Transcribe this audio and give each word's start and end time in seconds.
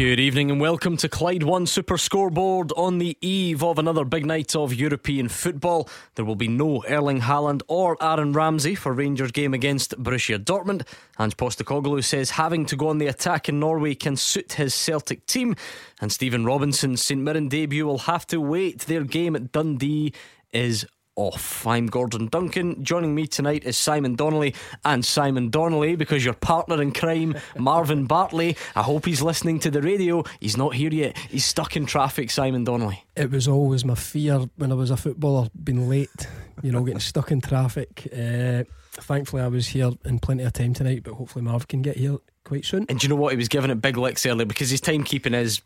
Good 0.00 0.18
evening 0.18 0.50
and 0.50 0.58
welcome 0.58 0.96
to 0.96 1.10
Clyde 1.10 1.42
One 1.42 1.66
Super 1.66 1.98
Scoreboard 1.98 2.72
on 2.74 2.96
the 2.96 3.18
eve 3.20 3.62
of 3.62 3.78
another 3.78 4.06
big 4.06 4.24
night 4.24 4.56
of 4.56 4.72
European 4.72 5.28
football. 5.28 5.90
There 6.14 6.24
will 6.24 6.36
be 6.36 6.48
no 6.48 6.82
Erling 6.88 7.20
Haaland 7.20 7.60
or 7.68 8.02
Aaron 8.02 8.32
Ramsey 8.32 8.74
for 8.74 8.94
Rangers' 8.94 9.30
game 9.30 9.52
against 9.52 10.02
Borussia 10.02 10.42
Dortmund. 10.42 10.86
Ange 11.18 11.36
Postecoglou 11.36 12.02
says 12.02 12.30
having 12.30 12.64
to 12.64 12.76
go 12.76 12.88
on 12.88 12.96
the 12.96 13.08
attack 13.08 13.50
in 13.50 13.60
Norway 13.60 13.94
can 13.94 14.16
suit 14.16 14.54
his 14.54 14.74
Celtic 14.74 15.26
team. 15.26 15.54
And 16.00 16.10
Stephen 16.10 16.46
Robinson's 16.46 17.02
St 17.04 17.20
Mirren 17.20 17.48
debut 17.48 17.84
will 17.84 17.98
have 17.98 18.26
to 18.28 18.40
wait. 18.40 18.78
Their 18.78 19.04
game 19.04 19.36
at 19.36 19.52
Dundee 19.52 20.14
is 20.50 20.86
off. 21.16 21.66
I'm 21.66 21.86
Gordon 21.86 22.28
Duncan. 22.28 22.82
Joining 22.84 23.14
me 23.14 23.26
tonight 23.26 23.64
is 23.64 23.76
Simon 23.76 24.14
Donnelly 24.14 24.54
and 24.84 25.04
Simon 25.04 25.50
Donnelly 25.50 25.96
because 25.96 26.24
your 26.24 26.34
partner 26.34 26.80
in 26.80 26.92
crime, 26.92 27.36
Marvin 27.58 28.06
Bartley. 28.06 28.56
I 28.74 28.82
hope 28.82 29.06
he's 29.06 29.22
listening 29.22 29.58
to 29.60 29.70
the 29.70 29.82
radio. 29.82 30.24
He's 30.40 30.56
not 30.56 30.74
here 30.74 30.92
yet. 30.92 31.16
He's 31.18 31.44
stuck 31.44 31.76
in 31.76 31.86
traffic, 31.86 32.30
Simon 32.30 32.64
Donnelly. 32.64 33.04
It 33.16 33.30
was 33.30 33.48
always 33.48 33.84
my 33.84 33.94
fear 33.94 34.40
when 34.56 34.72
I 34.72 34.74
was 34.74 34.90
a 34.90 34.96
footballer 34.96 35.48
being 35.62 35.88
late, 35.88 36.26
you 36.62 36.72
know, 36.72 36.82
getting 36.84 37.00
stuck 37.00 37.30
in 37.30 37.40
traffic. 37.40 38.08
Uh, 38.12 38.64
thankfully, 38.92 39.42
I 39.42 39.48
was 39.48 39.68
here 39.68 39.90
in 40.04 40.18
plenty 40.18 40.44
of 40.44 40.52
time 40.52 40.74
tonight, 40.74 41.02
but 41.02 41.14
hopefully, 41.14 41.44
Marv 41.44 41.68
can 41.68 41.82
get 41.82 41.96
here 41.96 42.18
quite 42.44 42.64
soon. 42.64 42.86
And 42.88 42.98
do 42.98 43.04
you 43.04 43.08
know 43.08 43.20
what? 43.20 43.32
He 43.32 43.36
was 43.36 43.48
giving 43.48 43.70
it 43.70 43.76
big 43.76 43.96
licks 43.96 44.24
earlier 44.26 44.46
because 44.46 44.70
his 44.70 44.80
timekeeping 44.80 45.34
is 45.34 45.60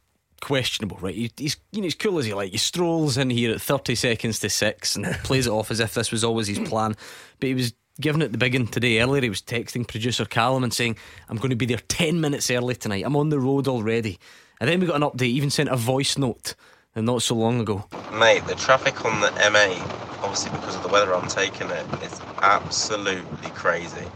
questionable, 0.45 0.99
right? 1.01 1.15
He, 1.15 1.31
he's 1.37 1.57
you 1.73 1.81
know 1.81 1.85
he's 1.85 1.95
cool 1.95 2.19
as 2.19 2.27
he 2.27 2.35
like. 2.35 2.53
He 2.53 2.59
strolls 2.59 3.17
in 3.17 3.31
here 3.31 3.53
at 3.55 3.63
thirty 3.63 3.95
seconds 3.95 4.39
to 4.41 4.51
six 4.51 4.95
and 4.95 5.07
plays 5.25 5.47
it 5.47 5.51
off 5.51 5.71
as 5.71 5.81
if 5.81 5.95
this 5.95 6.13
was 6.13 6.23
always 6.23 6.47
his 6.47 6.61
plan. 6.61 6.95
But 7.41 7.49
he 7.49 7.55
was 7.55 7.73
giving 8.01 8.21
it 8.21 8.31
the 8.31 8.39
big 8.39 8.55
one 8.55 8.67
today. 8.67 9.01
Earlier, 9.01 9.23
he 9.23 9.29
was 9.31 9.41
texting 9.41 9.89
producer 9.89 10.27
Callum 10.27 10.63
and 10.63 10.73
saying, 10.73 10.97
"I'm 11.29 11.39
going 11.39 11.51
to 11.51 11.57
be 11.57 11.67
there 11.67 11.81
ten 11.89 12.21
minutes 12.21 12.51
early 12.51 12.75
tonight. 12.75 13.05
I'm 13.07 13.17
on 13.17 13.31
the 13.31 13.41
road 13.41 13.67
already." 13.67 14.19
And 14.61 14.69
then 14.69 14.81
we 14.81 14.87
got 14.87 14.97
an 14.97 15.03
update. 15.03 15.23
He 15.27 15.31
even 15.31 15.51
sent 15.51 15.71
a 15.71 15.77
voice 15.77 16.19
note, 16.19 16.55
and 16.95 17.07
not 17.07 17.23
so 17.23 17.35
long 17.35 17.61
ago. 17.61 17.87
Mate, 18.13 18.47
the 18.47 18.55
traffic 18.55 19.03
on 19.05 19.21
the 19.23 19.29
M8, 19.29 19.81
obviously 20.23 20.51
because 20.53 20.77
of 20.77 20.83
the 20.83 20.89
weather 20.89 21.15
I'm 21.15 21.27
taking 21.27 21.71
it, 21.71 21.87
is 22.03 22.21
absolutely 22.43 23.51
crazy. 23.51 24.07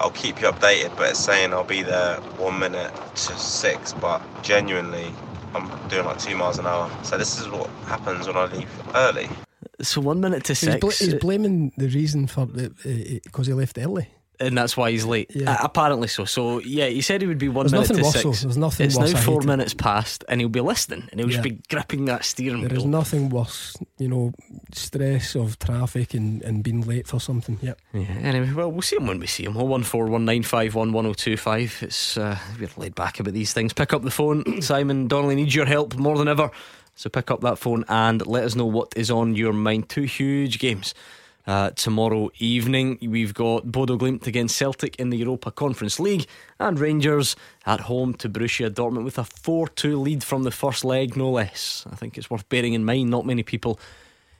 I'll 0.00 0.10
keep 0.10 0.40
you 0.40 0.48
updated, 0.48 0.96
but 0.96 1.10
it's 1.10 1.20
saying 1.20 1.52
I'll 1.52 1.62
be 1.62 1.82
there 1.82 2.16
one 2.38 2.58
minute 2.58 2.92
to 3.14 3.38
six, 3.38 3.92
but 3.92 4.20
genuinely, 4.42 5.12
I'm 5.54 5.88
doing 5.88 6.04
like 6.04 6.18
two 6.18 6.36
miles 6.36 6.58
an 6.58 6.66
hour. 6.66 6.90
So 7.02 7.18
this 7.18 7.38
is 7.40 7.48
what 7.48 7.68
happens 7.86 8.26
when 8.26 8.36
I 8.36 8.46
leave 8.46 8.70
early. 8.94 9.28
So 9.80 10.00
one 10.00 10.20
minute 10.20 10.44
to 10.44 10.52
He's, 10.52 10.58
six, 10.60 10.80
bl- 10.80 10.88
he's 11.04 11.14
uh, 11.14 11.18
blaming 11.18 11.72
the 11.76 11.88
reason 11.88 12.26
for 12.26 12.46
because 12.46 13.48
uh, 13.48 13.50
he 13.50 13.52
left 13.52 13.78
early. 13.78 14.08
And 14.40 14.56
that's 14.56 14.76
why 14.76 14.90
he's 14.90 15.04
late. 15.04 15.30
Yeah. 15.34 15.52
Uh, 15.52 15.58
apparently 15.62 16.08
so. 16.08 16.24
So 16.24 16.58
yeah, 16.60 16.86
he 16.86 17.00
said 17.00 17.20
he 17.20 17.26
would 17.26 17.38
be 17.38 17.48
one 17.48 17.66
There's 17.66 17.88
minute 17.90 17.96
to 17.98 18.02
worse, 18.02 18.12
six. 18.12 18.24
though. 18.24 18.46
There's 18.48 18.56
nothing 18.56 18.86
worse. 18.86 18.96
it's 18.96 19.12
now 19.14 19.20
four 19.20 19.42
minutes 19.42 19.74
past, 19.74 20.24
and 20.28 20.40
he'll 20.40 20.48
be 20.48 20.60
listening, 20.60 21.08
and 21.10 21.20
he'll 21.20 21.28
just 21.28 21.42
be 21.42 21.58
gripping 21.68 22.06
that 22.06 22.24
steering 22.24 22.60
wheel. 22.60 22.68
There 22.68 22.78
is 22.78 22.84
nothing 22.84 23.28
worse, 23.28 23.76
you 23.98 24.08
know, 24.08 24.32
stress 24.72 25.34
of 25.34 25.58
traffic 25.58 26.14
and, 26.14 26.42
and 26.42 26.62
being 26.62 26.82
late 26.82 27.06
for 27.06 27.20
something. 27.20 27.58
Yep. 27.62 27.80
Yeah. 27.92 28.00
Anyway, 28.22 28.52
well, 28.52 28.72
we'll 28.72 28.82
see 28.82 28.96
him 28.96 29.06
when 29.06 29.20
we 29.20 29.26
see 29.26 29.44
him. 29.44 29.56
Oh 29.56 29.64
one 29.64 29.82
four 29.82 30.06
one 30.06 30.24
nine 30.24 30.42
five 30.42 30.74
one 30.74 30.92
one 30.92 31.04
zero 31.04 31.14
two 31.14 31.36
five. 31.36 31.78
It's 31.82 32.16
uh, 32.16 32.38
we're 32.58 32.68
laid 32.76 32.94
back 32.94 33.20
about 33.20 33.34
these 33.34 33.52
things. 33.52 33.72
Pick 33.72 33.92
up 33.92 34.02
the 34.02 34.10
phone. 34.10 34.60
Simon 34.62 35.08
Donnelly 35.08 35.36
needs 35.36 35.54
your 35.54 35.66
help 35.66 35.94
more 35.96 36.18
than 36.18 36.28
ever. 36.28 36.50
So 36.94 37.08
pick 37.08 37.30
up 37.30 37.40
that 37.40 37.58
phone 37.58 37.84
and 37.88 38.26
let 38.26 38.44
us 38.44 38.54
know 38.54 38.66
what 38.66 38.92
is 38.96 39.10
on 39.10 39.34
your 39.34 39.52
mind. 39.54 39.88
Two 39.88 40.02
huge 40.02 40.58
games. 40.58 40.94
Uh, 41.44 41.70
tomorrow 41.70 42.30
evening, 42.38 42.98
we've 43.02 43.34
got 43.34 43.72
Bodo 43.72 43.98
Glimt 43.98 44.28
against 44.28 44.56
Celtic 44.56 44.94
in 44.96 45.10
the 45.10 45.16
Europa 45.16 45.50
Conference 45.50 45.98
League, 45.98 46.26
and 46.60 46.78
Rangers 46.78 47.34
at 47.66 47.80
home 47.80 48.14
to 48.14 48.28
Borussia 48.28 48.70
Dortmund 48.70 49.04
with 49.04 49.18
a 49.18 49.24
4 49.24 49.66
2 49.68 49.98
lead 49.98 50.22
from 50.22 50.44
the 50.44 50.52
first 50.52 50.84
leg, 50.84 51.16
no 51.16 51.30
less. 51.30 51.84
I 51.90 51.96
think 51.96 52.16
it's 52.16 52.30
worth 52.30 52.48
bearing 52.48 52.74
in 52.74 52.84
mind, 52.84 53.10
not 53.10 53.26
many 53.26 53.42
people 53.42 53.80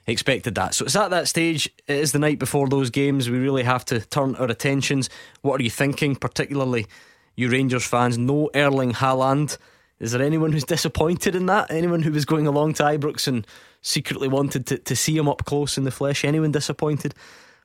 expected 0.07 0.55
that. 0.55 0.75
So 0.75 0.85
it's 0.85 0.95
at 0.95 1.09
that 1.09 1.27
stage, 1.27 1.69
it 1.87 1.97
is 1.97 2.13
the 2.13 2.19
night 2.19 2.39
before 2.39 2.69
those 2.69 2.89
games. 2.89 3.29
We 3.29 3.37
really 3.37 3.63
have 3.63 3.83
to 3.85 3.99
turn 3.99 4.35
our 4.35 4.47
attentions. 4.47 5.09
What 5.41 5.59
are 5.59 5.63
you 5.63 5.69
thinking, 5.69 6.15
particularly 6.15 6.87
you 7.35 7.49
Rangers 7.49 7.85
fans? 7.85 8.17
No 8.17 8.49
Erling 8.55 8.93
Haaland. 8.93 9.57
Is 9.99 10.11
there 10.11 10.21
anyone 10.21 10.51
who's 10.51 10.63
disappointed 10.63 11.35
in 11.35 11.45
that? 11.47 11.69
Anyone 11.69 12.01
who 12.01 12.11
was 12.11 12.25
going 12.25 12.47
along 12.47 12.73
to 12.75 12.83
Ibrox 12.83 13.27
and 13.27 13.45
secretly 13.83 14.27
wanted 14.27 14.65
to, 14.67 14.79
to 14.79 14.95
see 14.95 15.15
him 15.15 15.29
up 15.29 15.45
close 15.45 15.77
in 15.77 15.83
the 15.83 15.91
flesh? 15.91 16.25
Anyone 16.25 16.51
disappointed? 16.51 17.13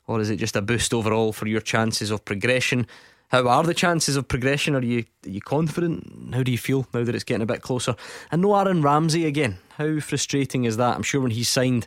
Or 0.07 0.21
is 0.21 0.29
it 0.29 0.37
just 0.37 0.57
a 0.57 0.63
boost 0.63 0.93
overall 0.93 1.33
for 1.33 1.47
your 1.47 1.63
chances 1.63 2.11
of 2.11 2.25
progression? 2.27 2.87
How 3.29 3.47
are 3.47 3.63
the 3.63 3.75
chances 3.75 4.17
of 4.17 4.27
progression? 4.27 4.75
Are 4.75 4.83
you 4.83 5.05
are 5.27 5.31
you 5.31 5.41
confident? 5.41 6.35
How 6.35 6.43
do 6.43 6.51
you 6.51 6.59
feel 6.59 6.87
now 6.95 7.05
that 7.05 7.15
it's 7.15 7.25
getting 7.25 7.43
a 7.43 7.47
bit 7.47 7.63
closer? 7.63 7.95
And 8.31 8.43
no 8.43 8.55
Aaron 8.57 8.83
Ramsey 8.83 9.27
again. 9.27 9.59
How 9.77 10.01
frustrating 10.01 10.65
is 10.65 10.79
that? 10.79 10.97
I'm 10.97 11.03
sure 11.03 11.21
when 11.21 11.31
he 11.31 11.45
signed 11.45 11.87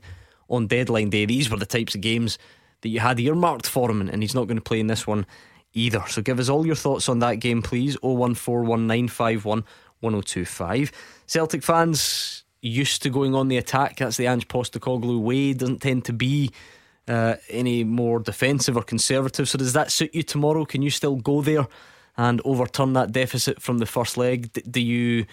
on 0.49 0.67
deadline 0.67 1.09
day, 1.09 1.25
these 1.25 1.49
were 1.49 1.57
the 1.57 1.65
types 1.65 1.95
of 1.95 2.01
games 2.01 2.37
that 2.81 2.89
you 2.89 2.99
had 2.99 3.19
earmarked 3.19 3.67
for 3.67 3.89
him, 3.89 4.01
and 4.01 4.21
he's 4.21 4.35
not 4.35 4.45
going 4.45 4.57
to 4.57 4.63
play 4.63 4.79
in 4.79 4.87
this 4.87 5.07
one 5.07 5.25
either. 5.73 6.03
So 6.07 6.21
give 6.21 6.39
us 6.39 6.49
all 6.49 6.65
your 6.65 6.75
thoughts 6.75 7.09
on 7.09 7.19
that 7.19 7.35
game, 7.35 7.61
please. 7.61 7.97
0141951 7.97 9.63
1025. 10.01 10.91
Celtic 11.25 11.63
fans 11.63 12.43
used 12.61 13.01
to 13.03 13.09
going 13.09 13.35
on 13.35 13.47
the 13.47 13.57
attack. 13.57 13.97
That's 13.97 14.17
the 14.17 14.27
Ange 14.27 14.47
Postecoglou 14.47 15.19
way. 15.19 15.53
Doesn't 15.53 15.81
tend 15.81 16.05
to 16.05 16.13
be 16.13 16.51
uh, 17.07 17.35
any 17.49 17.83
more 17.83 18.19
defensive 18.19 18.77
or 18.77 18.83
conservative. 18.83 19.49
So 19.49 19.57
does 19.57 19.73
that 19.73 19.91
suit 19.91 20.13
you 20.13 20.22
tomorrow? 20.23 20.66
Can 20.66 20.81
you 20.81 20.89
still 20.89 21.16
go 21.16 21.41
there 21.41 21.67
and 22.17 22.41
overturn 22.45 22.94
that 22.94 23.11
deficit 23.11 23.61
from 23.61 23.79
the 23.79 23.85
first 23.85 24.16
leg? 24.17 24.53
D- 24.53 24.63
do 24.69 24.79
you 24.79 25.25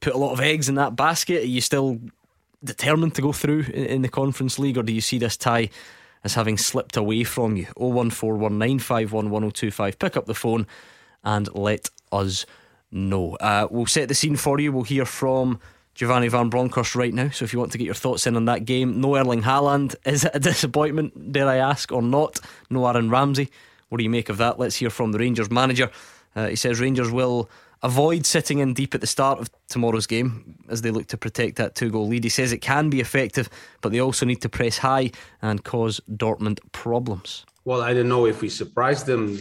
put 0.00 0.14
a 0.14 0.18
lot 0.18 0.32
of 0.32 0.40
eggs 0.40 0.68
in 0.68 0.76
that 0.76 0.94
basket? 0.96 1.42
Are 1.42 1.46
you 1.46 1.60
still 1.60 2.00
determined 2.62 3.14
to 3.14 3.22
go 3.22 3.32
through 3.32 3.64
in, 3.72 3.86
in 3.86 4.02
the 4.02 4.08
Conference 4.08 4.58
League, 4.58 4.76
or 4.76 4.82
do 4.82 4.92
you 4.92 5.00
see 5.00 5.18
this 5.18 5.36
tie 5.36 5.70
as 6.24 6.34
having 6.34 6.58
slipped 6.58 6.98
away 6.98 7.24
from 7.24 7.56
you? 7.56 7.66
01419511025. 7.76 9.98
Pick 9.98 10.16
up 10.16 10.26
the 10.26 10.34
phone 10.34 10.66
and 11.24 11.48
let 11.54 11.88
us 12.12 12.44
know. 12.90 13.36
Uh, 13.36 13.66
we'll 13.70 13.86
set 13.86 14.08
the 14.08 14.14
scene 14.14 14.36
for 14.36 14.60
you. 14.60 14.72
We'll 14.72 14.84
hear 14.84 15.06
from 15.06 15.58
Giovanni 15.96 16.28
Van 16.28 16.50
Bronckhorst 16.50 16.94
right 16.94 17.12
now. 17.12 17.30
So 17.30 17.46
if 17.46 17.54
you 17.54 17.58
want 17.58 17.72
to 17.72 17.78
get 17.78 17.86
your 17.86 17.94
thoughts 17.94 18.26
in 18.26 18.36
on 18.36 18.44
that 18.44 18.66
game, 18.66 19.00
no 19.00 19.16
Erling 19.16 19.42
Haaland. 19.42 19.96
Is 20.04 20.24
it 20.24 20.30
a 20.34 20.38
disappointment, 20.52 21.32
dare 21.32 21.48
I 21.48 21.56
ask, 21.56 21.90
or 21.90 22.02
not? 22.02 22.38
No 22.68 22.86
Aaron 22.86 23.08
Ramsey. 23.08 23.48
What 23.88 23.98
do 23.98 24.04
you 24.04 24.10
make 24.10 24.28
of 24.28 24.36
that? 24.36 24.58
Let's 24.58 24.76
hear 24.76 24.90
from 24.90 25.12
the 25.12 25.18
Rangers 25.18 25.50
manager. 25.50 25.90
Uh, 26.34 26.48
he 26.48 26.56
says 26.56 26.80
Rangers 26.80 27.10
will 27.10 27.48
avoid 27.82 28.26
sitting 28.26 28.58
in 28.58 28.74
deep 28.74 28.94
at 28.94 29.00
the 29.00 29.06
start 29.06 29.38
of 29.38 29.48
tomorrow's 29.68 30.06
game 30.06 30.58
as 30.68 30.82
they 30.82 30.90
look 30.90 31.06
to 31.06 31.16
protect 31.16 31.56
that 31.56 31.74
two 31.74 31.90
goal 31.90 32.06
lead. 32.06 32.24
He 32.24 32.30
says 32.30 32.52
it 32.52 32.58
can 32.58 32.90
be 32.90 33.00
effective, 33.00 33.48
but 33.80 33.90
they 33.90 34.00
also 34.00 34.26
need 34.26 34.42
to 34.42 34.50
press 34.50 34.78
high 34.78 35.12
and 35.40 35.64
cause 35.64 35.98
Dortmund 36.10 36.58
problems. 36.72 37.46
Well, 37.66 37.82
I 37.82 37.94
don't 37.94 38.08
know 38.08 38.26
if 38.26 38.42
we 38.42 38.48
surprised 38.48 39.06
them. 39.06 39.36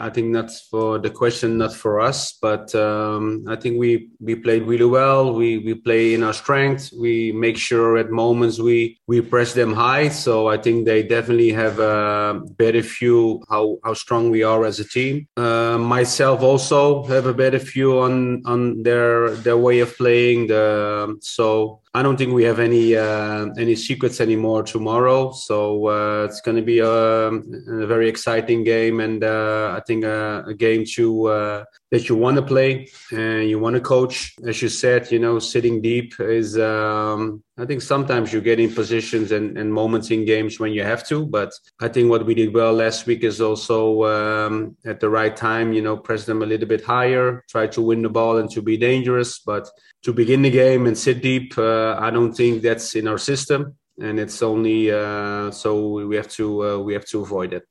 I 0.00 0.10
think 0.10 0.34
that's 0.34 0.62
for 0.62 0.98
the 0.98 1.10
question, 1.10 1.58
not 1.58 1.72
for 1.72 2.00
us. 2.00 2.32
But 2.32 2.74
um, 2.74 3.44
I 3.46 3.54
think 3.54 3.78
we 3.78 4.10
we 4.18 4.34
played 4.34 4.64
really 4.64 4.84
well. 4.84 5.32
We 5.32 5.58
we 5.58 5.74
play 5.74 6.12
in 6.12 6.24
our 6.24 6.32
strength. 6.32 6.90
We 6.98 7.30
make 7.30 7.56
sure 7.56 7.96
at 7.96 8.10
moments 8.10 8.58
we 8.58 8.98
we 9.06 9.20
press 9.20 9.54
them 9.54 9.72
high. 9.72 10.08
So 10.08 10.48
I 10.48 10.58
think 10.58 10.86
they 10.86 11.04
definitely 11.04 11.52
have 11.52 11.78
a 11.78 12.42
better 12.58 12.82
view 12.82 13.44
how 13.48 13.78
how 13.84 13.94
strong 13.94 14.30
we 14.30 14.42
are 14.42 14.64
as 14.64 14.80
a 14.80 14.84
team. 14.84 15.28
Uh, 15.36 15.78
myself 15.78 16.42
also 16.42 17.04
have 17.04 17.26
a 17.26 17.32
better 17.32 17.58
view 17.58 18.00
on 18.00 18.42
on 18.44 18.82
their 18.82 19.30
their 19.30 19.56
way 19.56 19.78
of 19.78 19.96
playing. 19.96 20.48
The 20.48 21.16
so 21.22 21.78
I 21.94 22.02
don't 22.02 22.16
think 22.16 22.32
we 22.32 22.44
have 22.44 22.58
any 22.58 22.94
uh, 22.96 23.46
any 23.58 23.74
secrets 23.74 24.20
anymore 24.20 24.62
tomorrow. 24.62 25.32
So 25.32 25.88
uh, 25.88 26.26
it's 26.28 26.40
going 26.40 26.56
to 26.56 26.62
be 26.62 26.80
a, 26.80 26.88
a, 26.88 27.86
very 27.86 28.08
exciting 28.08 28.62
game, 28.62 29.00
and 29.00 29.24
uh, 29.24 29.74
I 29.76 29.80
think 29.86 30.04
a, 30.04 30.44
a 30.46 30.54
game 30.54 30.84
to 30.94 31.26
uh, 31.26 31.64
that 31.90 32.08
you 32.08 32.16
want 32.16 32.36
to 32.36 32.42
play 32.42 32.88
and 33.12 33.48
you 33.48 33.58
want 33.58 33.74
to 33.74 33.80
coach. 33.80 34.34
As 34.46 34.60
you 34.60 34.68
said, 34.68 35.10
you 35.10 35.18
know, 35.18 35.38
sitting 35.38 35.80
deep 35.80 36.14
is. 36.20 36.58
Um, 36.58 37.42
I 37.60 37.66
think 37.66 37.82
sometimes 37.82 38.32
you 38.32 38.40
get 38.40 38.60
in 38.60 38.72
positions 38.72 39.32
and, 39.32 39.58
and, 39.58 39.74
moments 39.74 40.12
in 40.12 40.24
games 40.24 40.60
when 40.60 40.72
you 40.72 40.84
have 40.84 41.04
to, 41.08 41.26
but 41.26 41.50
I 41.80 41.88
think 41.88 42.08
what 42.08 42.24
we 42.24 42.32
did 42.32 42.54
well 42.54 42.72
last 42.72 43.06
week 43.06 43.24
is 43.24 43.40
also 43.40 44.04
um, 44.04 44.76
at 44.86 45.00
the 45.00 45.10
right 45.10 45.34
time, 45.34 45.72
you 45.72 45.82
know, 45.82 45.96
press 45.96 46.24
them 46.24 46.42
a 46.42 46.46
little 46.46 46.68
bit 46.68 46.84
higher, 46.84 47.42
try 47.48 47.66
to 47.66 47.82
win 47.82 48.02
the 48.02 48.08
ball 48.08 48.38
and 48.38 48.48
to 48.52 48.62
be 48.62 48.76
dangerous. 48.76 49.40
But 49.40 49.68
to 50.04 50.12
begin 50.12 50.42
the 50.42 50.50
game 50.50 50.86
and 50.86 50.96
sit 50.96 51.20
deep, 51.20 51.58
uh, 51.58 51.96
I 51.98 52.10
don't 52.10 52.32
think 52.32 52.62
that's 52.62 52.94
in 52.94 53.08
our 53.08 53.18
system, 53.18 53.76
and 54.00 54.20
it's 54.20 54.40
only 54.40 54.92
uh, 54.92 55.50
so 55.50 56.06
we 56.06 56.14
have 56.14 56.28
to 56.28 56.64
uh, 56.64 56.78
we 56.78 56.92
have 56.94 57.06
to 57.06 57.22
avoid 57.22 57.52
it. 57.52 57.64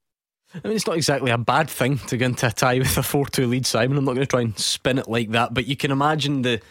I 0.64 0.68
mean, 0.68 0.76
it's 0.76 0.88
not 0.88 0.96
exactly 0.96 1.32
a 1.32 1.38
bad 1.38 1.70
thing 1.70 1.98
to 1.98 2.18
get 2.18 2.26
into 2.26 2.48
a 2.48 2.52
tie 2.52 2.80
with 2.80 2.98
a 2.98 3.04
4 3.04 3.26
2 3.28 3.48
lead, 3.48 3.66
Simon. 3.66 3.98
I'm 3.98 4.06
not 4.06 4.16
going 4.16 4.26
to 4.26 4.30
try 4.30 4.42
and 4.42 4.58
spin 4.58 4.98
it 4.98 5.08
like 5.08 5.32
that, 5.32 5.54
but 5.54 5.68
you 5.68 5.76
can 5.76 5.92
imagine 5.92 6.42
the. 6.42 6.62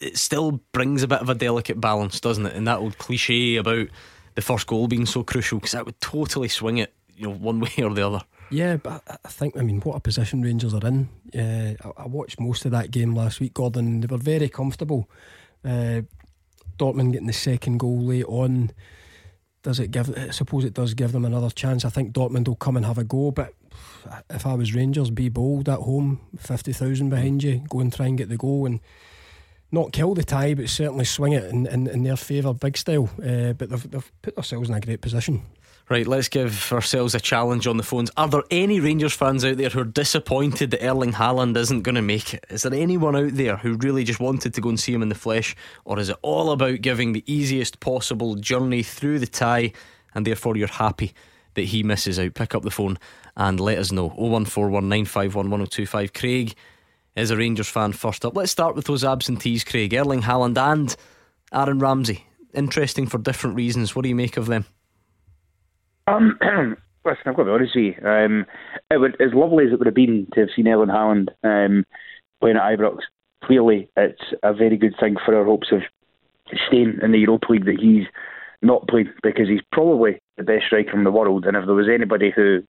It 0.00 0.16
still 0.16 0.60
brings 0.72 1.02
a 1.02 1.08
bit 1.08 1.20
of 1.20 1.28
a 1.28 1.34
delicate 1.34 1.78
balance, 1.78 2.20
doesn't 2.20 2.46
it? 2.46 2.56
And 2.56 2.66
that 2.66 2.78
old 2.78 2.96
cliche 2.96 3.56
about 3.56 3.88
the 4.34 4.40
first 4.40 4.66
goal 4.66 4.88
being 4.88 5.04
so 5.04 5.22
crucial, 5.22 5.58
because 5.58 5.72
that 5.72 5.84
would 5.84 6.00
totally 6.00 6.48
swing 6.48 6.78
it, 6.78 6.94
you 7.14 7.26
know, 7.26 7.34
one 7.34 7.60
way 7.60 7.72
or 7.82 7.92
the 7.92 8.06
other. 8.06 8.22
Yeah, 8.50 8.76
but 8.76 9.02
I 9.06 9.28
think, 9.28 9.58
I 9.58 9.62
mean, 9.62 9.80
what 9.80 9.96
a 9.96 10.00
position 10.00 10.40
Rangers 10.42 10.72
are 10.72 10.86
in. 10.86 11.08
Uh, 11.34 11.74
I, 11.98 12.06
watched 12.06 12.40
most 12.40 12.64
of 12.64 12.70
that 12.70 12.90
game 12.90 13.14
last 13.14 13.40
week, 13.40 13.52
Gordon. 13.52 14.00
They 14.00 14.06
were 14.06 14.16
very 14.16 14.48
comfortable. 14.48 15.08
Uh, 15.62 16.02
Dortmund 16.78 17.12
getting 17.12 17.26
the 17.26 17.32
second 17.32 17.78
goal 17.78 18.00
late 18.00 18.24
on. 18.24 18.70
Does 19.68 19.80
it 19.80 19.90
give? 19.90 20.16
I 20.16 20.30
suppose 20.30 20.64
it 20.64 20.72
does 20.72 20.94
give 20.94 21.12
them 21.12 21.26
another 21.26 21.50
chance. 21.50 21.84
I 21.84 21.90
think 21.90 22.14
Dortmund 22.14 22.48
will 22.48 22.56
come 22.56 22.78
and 22.78 22.86
have 22.86 22.96
a 22.96 23.04
go, 23.04 23.30
but 23.30 23.52
if 24.30 24.46
I 24.46 24.54
was 24.54 24.74
Rangers, 24.74 25.10
be 25.10 25.28
bold 25.28 25.68
at 25.68 25.80
home, 25.80 26.22
fifty 26.38 26.72
thousand 26.72 27.10
behind 27.10 27.42
you, 27.42 27.62
go 27.68 27.80
and 27.80 27.92
try 27.92 28.06
and 28.06 28.16
get 28.16 28.30
the 28.30 28.38
goal 28.38 28.64
and 28.64 28.80
not 29.70 29.92
kill 29.92 30.14
the 30.14 30.24
tie, 30.24 30.54
but 30.54 30.68
certainly 30.68 31.04
swing 31.04 31.32
it 31.32 31.44
in, 31.44 31.66
in, 31.66 31.86
in 31.86 32.02
their 32.02 32.16
favour, 32.16 32.54
big 32.54 32.76
style. 32.76 33.08
Uh, 33.18 33.52
but 33.52 33.70
they've, 33.70 33.90
they've 33.90 34.12
put 34.22 34.34
themselves 34.34 34.68
in 34.68 34.74
a 34.74 34.80
great 34.80 35.00
position. 35.00 35.42
Right, 35.90 36.06
let's 36.06 36.28
give 36.28 36.70
ourselves 36.70 37.14
a 37.14 37.20
challenge 37.20 37.66
on 37.66 37.78
the 37.78 37.82
phones. 37.82 38.10
Are 38.18 38.28
there 38.28 38.42
any 38.50 38.78
Rangers 38.78 39.14
fans 39.14 39.42
out 39.42 39.56
there 39.56 39.70
who 39.70 39.80
are 39.80 39.84
disappointed 39.84 40.70
that 40.70 40.84
Erling 40.84 41.12
Haaland 41.12 41.56
isn't 41.56 41.80
going 41.80 41.94
to 41.94 42.02
make 42.02 42.34
it? 42.34 42.44
Is 42.50 42.62
there 42.62 42.74
anyone 42.74 43.16
out 43.16 43.32
there 43.32 43.56
who 43.56 43.78
really 43.78 44.04
just 44.04 44.20
wanted 44.20 44.52
to 44.52 44.60
go 44.60 44.68
and 44.68 44.78
see 44.78 44.92
him 44.92 45.00
in 45.00 45.08
the 45.08 45.14
flesh? 45.14 45.56
Or 45.86 45.98
is 45.98 46.10
it 46.10 46.18
all 46.20 46.50
about 46.50 46.82
giving 46.82 47.14
the 47.14 47.24
easiest 47.26 47.80
possible 47.80 48.34
journey 48.34 48.82
through 48.82 49.18
the 49.18 49.26
tie 49.26 49.72
and 50.14 50.26
therefore 50.26 50.58
you're 50.58 50.68
happy 50.68 51.14
that 51.54 51.62
he 51.62 51.82
misses 51.82 52.18
out? 52.18 52.34
Pick 52.34 52.54
up 52.54 52.64
the 52.64 52.70
phone 52.70 52.98
and 53.34 53.58
let 53.58 53.78
us 53.78 53.90
know. 53.90 54.10
01419511025. 54.10 56.12
Craig 56.12 56.54
is 57.18 57.30
a 57.30 57.36
Rangers 57.36 57.68
fan 57.68 57.92
first 57.92 58.24
up. 58.24 58.36
Let's 58.36 58.52
start 58.52 58.74
with 58.76 58.86
those 58.86 59.04
absentees, 59.04 59.64
Craig. 59.64 59.94
Erling 59.94 60.22
Haaland 60.22 60.56
and 60.56 60.94
Aaron 61.52 61.78
Ramsey. 61.78 62.26
Interesting 62.54 63.06
for 63.06 63.18
different 63.18 63.56
reasons. 63.56 63.94
What 63.94 64.02
do 64.02 64.08
you 64.08 64.14
make 64.14 64.36
of 64.36 64.46
them? 64.46 64.64
Um, 66.06 66.38
listen, 67.04 67.22
I've 67.26 67.36
got 67.36 67.42
to 67.42 67.44
be 67.44 67.50
honest 67.50 67.76
with 67.76 67.84
you. 67.84 68.08
Um, 68.08 68.46
it 68.90 68.98
would, 68.98 69.20
as 69.20 69.34
lovely 69.34 69.66
as 69.66 69.72
it 69.72 69.78
would 69.78 69.86
have 69.86 69.94
been 69.94 70.26
to 70.34 70.40
have 70.40 70.48
seen 70.54 70.68
Erling 70.68 70.88
Haaland 70.88 71.28
um, 71.44 71.84
playing 72.40 72.56
at 72.56 72.78
Ibrox, 72.78 73.00
clearly 73.44 73.90
it's 73.96 74.22
a 74.42 74.54
very 74.54 74.76
good 74.76 74.94
thing 74.98 75.16
for 75.24 75.36
our 75.36 75.44
hopes 75.44 75.68
of 75.72 75.82
staying 76.66 76.98
in 77.02 77.12
the 77.12 77.18
Europa 77.18 77.46
League 77.50 77.66
that 77.66 77.80
he's 77.80 78.06
not 78.62 78.88
playing 78.88 79.12
because 79.22 79.48
he's 79.48 79.60
probably 79.72 80.20
the 80.36 80.44
best 80.44 80.66
striker 80.66 80.96
in 80.96 81.04
the 81.04 81.12
world. 81.12 81.46
And 81.46 81.56
if 81.56 81.66
there 81.66 81.74
was 81.74 81.88
anybody 81.92 82.32
who, 82.34 82.62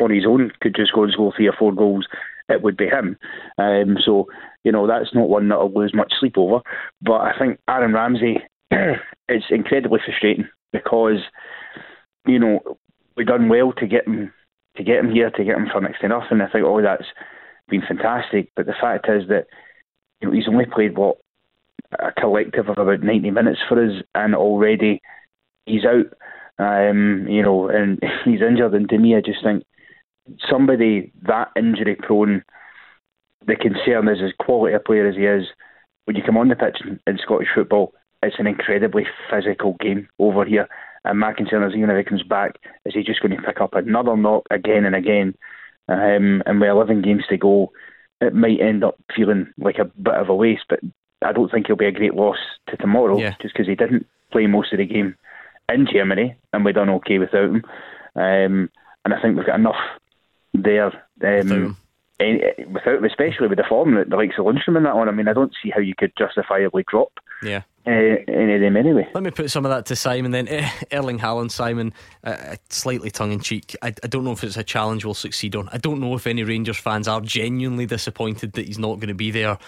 on 0.00 0.10
his 0.10 0.26
own, 0.26 0.50
could 0.60 0.74
just 0.74 0.92
go 0.92 1.04
and 1.04 1.12
score 1.12 1.32
three 1.36 1.48
or 1.48 1.54
four 1.58 1.72
goals, 1.72 2.06
it 2.48 2.62
would 2.62 2.76
be 2.76 2.86
him. 2.86 3.16
Um, 3.58 3.96
so, 4.04 4.26
you 4.64 4.72
know, 4.72 4.86
that's 4.86 5.14
not 5.14 5.28
one 5.28 5.48
that 5.48 5.56
I'll 5.56 5.72
lose 5.72 5.92
much 5.94 6.12
sleep 6.18 6.38
over. 6.38 6.60
But 7.02 7.20
I 7.20 7.32
think 7.38 7.58
Aaron 7.68 7.92
Ramsey, 7.92 8.38
it's 8.70 9.46
incredibly 9.50 10.00
frustrating 10.04 10.48
because 10.72 11.20
you 12.28 12.38
know, 12.38 12.60
we've 13.16 13.26
done 13.26 13.48
well 13.48 13.72
to 13.72 13.86
get 13.86 14.06
him 14.06 14.32
to 14.76 14.84
get 14.84 14.98
him 14.98 15.10
here, 15.10 15.30
to 15.30 15.44
get 15.44 15.56
him 15.56 15.66
for 15.72 15.80
next 15.80 16.00
to 16.00 16.08
nothing. 16.08 16.40
I 16.40 16.48
think, 16.50 16.64
oh, 16.64 16.80
that's 16.80 17.06
been 17.68 17.82
fantastic. 17.82 18.52
But 18.54 18.66
the 18.66 18.74
fact 18.80 19.06
is 19.08 19.28
that 19.28 19.46
you 20.20 20.28
know, 20.28 20.34
he's 20.34 20.48
only 20.48 20.66
played 20.66 20.96
what 20.96 21.16
a 21.98 22.12
collective 22.12 22.68
of 22.68 22.78
about 22.78 23.02
ninety 23.02 23.30
minutes 23.30 23.60
for 23.68 23.82
us, 23.82 24.02
and 24.14 24.34
already 24.34 25.00
he's 25.66 25.84
out. 25.84 26.12
Um, 26.60 27.26
you 27.28 27.42
know, 27.42 27.68
and 27.68 28.00
he's 28.24 28.42
injured. 28.42 28.74
And 28.74 28.88
to 28.90 28.98
me, 28.98 29.16
I 29.16 29.20
just 29.20 29.42
think 29.42 29.64
somebody 30.50 31.12
that 31.22 31.50
injury 31.56 31.96
prone. 31.96 32.44
The 33.46 33.56
concern 33.56 34.08
is 34.08 34.18
as 34.22 34.32
quality 34.38 34.74
a 34.74 34.80
player 34.80 35.08
as 35.08 35.16
he 35.16 35.24
is. 35.24 35.46
When 36.04 36.16
you 36.16 36.22
come 36.22 36.36
on 36.36 36.48
the 36.48 36.56
pitch 36.56 36.78
in 37.06 37.18
Scottish 37.22 37.48
football, 37.54 37.92
it's 38.22 38.36
an 38.38 38.46
incredibly 38.46 39.06
physical 39.30 39.76
game 39.80 40.08
over 40.18 40.44
here. 40.44 40.68
And 41.04 41.20
my 41.20 41.32
concern 41.32 41.62
is 41.62 41.74
even 41.76 41.90
if 41.90 41.98
he 41.98 42.08
comes 42.08 42.22
back, 42.22 42.56
is 42.84 42.94
he 42.94 43.02
just 43.02 43.20
going 43.20 43.36
to 43.36 43.42
pick 43.42 43.60
up 43.60 43.74
another 43.74 44.16
knock 44.16 44.44
again 44.50 44.84
and 44.84 44.94
again? 44.94 45.34
Um, 45.88 46.42
and 46.46 46.60
with 46.60 46.68
11 46.68 47.02
games 47.02 47.24
to 47.28 47.36
go, 47.36 47.72
it 48.20 48.34
might 48.34 48.60
end 48.60 48.84
up 48.84 48.96
feeling 49.14 49.52
like 49.58 49.78
a 49.78 49.84
bit 49.84 50.14
of 50.14 50.28
a 50.28 50.34
waste. 50.34 50.64
But 50.68 50.80
I 51.22 51.32
don't 51.32 51.50
think 51.50 51.66
he'll 51.66 51.76
be 51.76 51.86
a 51.86 51.92
great 51.92 52.14
loss 52.14 52.38
to 52.68 52.76
tomorrow, 52.76 53.18
yeah. 53.18 53.34
just 53.40 53.54
because 53.54 53.68
he 53.68 53.74
didn't 53.74 54.06
play 54.32 54.46
most 54.46 54.72
of 54.72 54.78
the 54.78 54.86
game 54.86 55.14
in 55.72 55.86
Germany, 55.90 56.36
and 56.52 56.64
we 56.64 56.72
done 56.72 56.90
okay 56.90 57.18
without 57.18 57.50
him. 57.50 57.62
Um, 58.16 58.70
and 59.04 59.14
I 59.14 59.20
think 59.20 59.36
we've 59.36 59.46
got 59.46 59.58
enough 59.58 59.76
there. 60.54 60.92
Um, 61.22 61.76
any, 62.20 62.42
without 62.66 63.04
especially 63.04 63.46
with 63.46 63.58
the 63.58 63.64
form 63.68 63.94
that 63.94 64.10
the 64.10 64.16
likes 64.16 64.34
of 64.38 64.44
Lundstram 64.44 64.76
in 64.76 64.82
that 64.82 64.96
one. 64.96 65.08
I 65.08 65.12
mean, 65.12 65.28
I 65.28 65.32
don't 65.32 65.54
see 65.62 65.70
how 65.70 65.80
you 65.80 65.94
could 65.96 66.12
justifiably 66.18 66.84
drop 66.88 67.12
yeah. 67.42 67.62
Uh, 67.86 68.16
any 68.28 68.54
of 68.54 68.60
them 68.60 68.76
anyway. 68.76 69.08
Let 69.14 69.24
me 69.24 69.30
put 69.30 69.50
some 69.50 69.64
of 69.64 69.70
that 69.70 69.86
to 69.86 69.96
Simon 69.96 70.30
then. 70.30 70.46
Eh, 70.48 70.68
Erling 70.92 71.18
Haaland, 71.18 71.50
Simon, 71.50 71.94
uh, 72.22 72.56
slightly 72.68 73.10
tongue 73.10 73.32
in 73.32 73.40
cheek. 73.40 73.74
I, 73.80 73.88
I, 73.88 74.06
don't 74.08 74.24
know 74.24 74.32
if 74.32 74.44
it's 74.44 74.58
a 74.58 74.62
challenge 74.62 75.04
we'll 75.04 75.14
succeed 75.14 75.56
on. 75.56 75.70
I 75.72 75.78
don't 75.78 76.00
know 76.00 76.14
if 76.14 76.26
any 76.26 76.44
Rangers 76.44 76.76
fans 76.76 77.08
are 77.08 77.20
genuinely 77.22 77.86
disappointed 77.86 78.52
that 78.52 78.66
he's 78.66 78.78
not 78.78 78.96
going 78.96 79.08
to 79.08 79.14
be 79.14 79.30
there. 79.30 79.58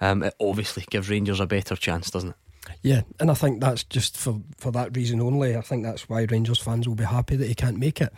Um, 0.00 0.24
it 0.24 0.34
obviously 0.40 0.84
gives 0.90 1.08
Rangers 1.08 1.40
a 1.40 1.46
better 1.46 1.74
chance, 1.74 2.10
doesn't 2.10 2.30
it? 2.30 2.36
Yeah, 2.82 3.02
and 3.18 3.30
I 3.30 3.34
think 3.34 3.60
that's 3.60 3.84
just 3.84 4.16
for, 4.16 4.42
for 4.58 4.70
that 4.72 4.94
reason 4.94 5.20
only. 5.20 5.56
I 5.56 5.62
think 5.62 5.84
that's 5.84 6.08
why 6.08 6.26
Rangers 6.30 6.58
fans 6.58 6.86
will 6.86 6.94
be 6.94 7.04
happy 7.04 7.36
that 7.36 7.46
he 7.46 7.54
can't 7.54 7.78
make 7.78 8.00
it. 8.00 8.12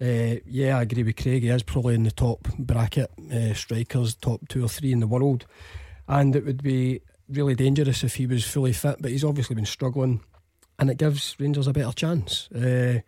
Uh, 0.00 0.40
yeah, 0.46 0.78
I 0.78 0.82
agree 0.82 1.02
with 1.02 1.16
Craig. 1.16 1.42
He 1.42 1.48
is 1.48 1.62
probably 1.62 1.94
in 1.94 2.02
the 2.02 2.10
top 2.10 2.48
bracket 2.58 3.10
uh, 3.32 3.54
strikers, 3.54 4.14
top 4.14 4.48
two 4.48 4.64
or 4.64 4.68
three 4.68 4.92
in 4.92 5.00
the 5.00 5.06
world, 5.06 5.46
and 6.08 6.34
it 6.34 6.44
would 6.44 6.62
be 6.62 7.00
really 7.28 7.54
dangerous 7.54 8.04
if 8.04 8.16
he 8.16 8.26
was 8.26 8.44
fully 8.44 8.72
fit. 8.72 9.00
But 9.00 9.12
he's 9.12 9.24
obviously 9.24 9.54
been 9.54 9.66
struggling, 9.66 10.20
and 10.78 10.90
it 10.90 10.98
gives 10.98 11.36
Rangers 11.38 11.66
a 11.66 11.72
better 11.72 11.92
chance. 11.92 12.48
Uh, 12.50 13.00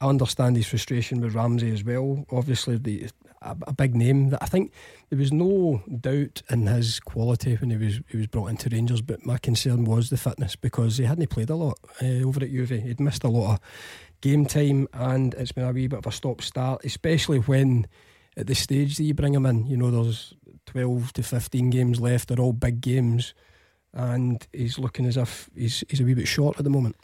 I 0.00 0.08
understand 0.08 0.56
his 0.56 0.66
frustration 0.66 1.20
with 1.20 1.34
Ramsey 1.34 1.70
as 1.70 1.84
well. 1.84 2.24
Obviously, 2.30 2.78
the 2.78 3.10
a, 3.42 3.56
a, 3.66 3.72
big 3.72 3.94
name 3.94 4.30
that 4.30 4.42
I 4.42 4.46
think 4.46 4.72
there 5.08 5.18
was 5.18 5.32
no 5.32 5.82
doubt 6.00 6.42
in 6.50 6.66
his 6.66 7.00
quality 7.00 7.56
when 7.56 7.70
he 7.70 7.76
was 7.76 8.00
he 8.08 8.16
was 8.16 8.26
brought 8.26 8.48
into 8.48 8.68
Rangers. 8.70 9.02
But 9.02 9.24
my 9.26 9.38
concern 9.38 9.84
was 9.84 10.10
the 10.10 10.16
fitness 10.16 10.56
because 10.56 10.96
he 10.98 11.04
hadn't 11.04 11.30
played 11.30 11.50
a 11.50 11.54
lot 11.54 11.78
uh, 12.02 12.24
over 12.24 12.42
at 12.42 12.50
Juve. 12.50 12.70
He'd 12.70 13.00
missed 13.00 13.24
a 13.24 13.28
lot 13.28 13.54
of 13.54 13.60
game 14.20 14.46
time, 14.46 14.88
and 14.92 15.34
it's 15.34 15.52
been 15.52 15.64
a 15.64 15.72
wee 15.72 15.86
bit 15.86 16.00
of 16.00 16.06
a 16.06 16.12
stop 16.12 16.42
start, 16.42 16.84
especially 16.84 17.38
when 17.38 17.86
at 18.36 18.46
the 18.46 18.54
stage 18.54 18.96
that 18.96 19.04
you 19.04 19.14
bring 19.14 19.34
him 19.34 19.46
in. 19.46 19.66
You 19.66 19.76
know, 19.76 19.90
there's 19.90 20.34
12 20.66 21.12
to 21.14 21.22
15 21.22 21.70
games 21.70 22.00
left. 22.00 22.28
They're 22.28 22.40
all 22.40 22.52
big 22.52 22.80
games. 22.80 23.34
And 23.92 24.46
he's 24.52 24.78
looking 24.78 25.04
as 25.06 25.16
if 25.16 25.50
he's 25.52 25.82
he's 25.88 26.00
a 26.00 26.04
wee 26.04 26.14
bit 26.14 26.28
short 26.28 26.58
at 26.58 26.64
the 26.64 26.70
moment. 26.70 26.94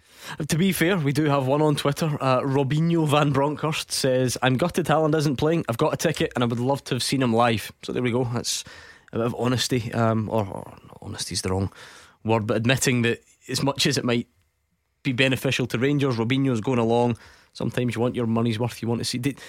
To 0.46 0.56
be 0.56 0.70
fair, 0.70 0.96
we 0.96 1.12
do 1.12 1.24
have 1.24 1.48
one 1.48 1.60
on 1.60 1.74
Twitter. 1.74 2.16
Uh, 2.20 2.42
Robinho 2.42 3.08
Van 3.08 3.32
Bronckhorst 3.32 3.90
says, 3.90 4.38
I'm 4.40 4.56
gutted 4.56 4.86
Haaland 4.86 5.16
isn't 5.16 5.34
playing. 5.34 5.64
I've 5.68 5.78
got 5.78 5.92
a 5.92 5.96
ticket 5.96 6.32
and 6.36 6.44
I 6.44 6.46
would 6.46 6.60
love 6.60 6.84
to 6.84 6.94
have 6.94 7.02
seen 7.02 7.22
him 7.22 7.32
live. 7.32 7.72
So 7.82 7.92
there 7.92 8.04
we 8.04 8.12
go. 8.12 8.22
That's 8.32 8.62
a 9.12 9.16
bit 9.16 9.26
of 9.26 9.34
honesty. 9.36 9.92
Um, 9.92 10.30
or, 10.30 10.46
or 10.46 10.76
honesty's 11.02 11.42
the 11.42 11.50
wrong 11.50 11.72
word, 12.24 12.46
but 12.46 12.56
admitting 12.56 13.02
that 13.02 13.20
as 13.48 13.64
much 13.64 13.86
as 13.86 13.98
it 13.98 14.04
might 14.04 14.28
be 15.06 15.12
beneficial 15.12 15.66
to 15.68 15.78
Rangers. 15.78 16.16
Robinho's 16.16 16.60
going 16.60 16.78
along. 16.78 17.16
Sometimes 17.52 17.94
you 17.94 18.02
want 18.02 18.14
your 18.14 18.26
money's 18.26 18.58
worth. 18.58 18.82
You 18.82 18.88
want 18.88 19.00
to 19.00 19.04
see. 19.06 19.16
Did, 19.16 19.40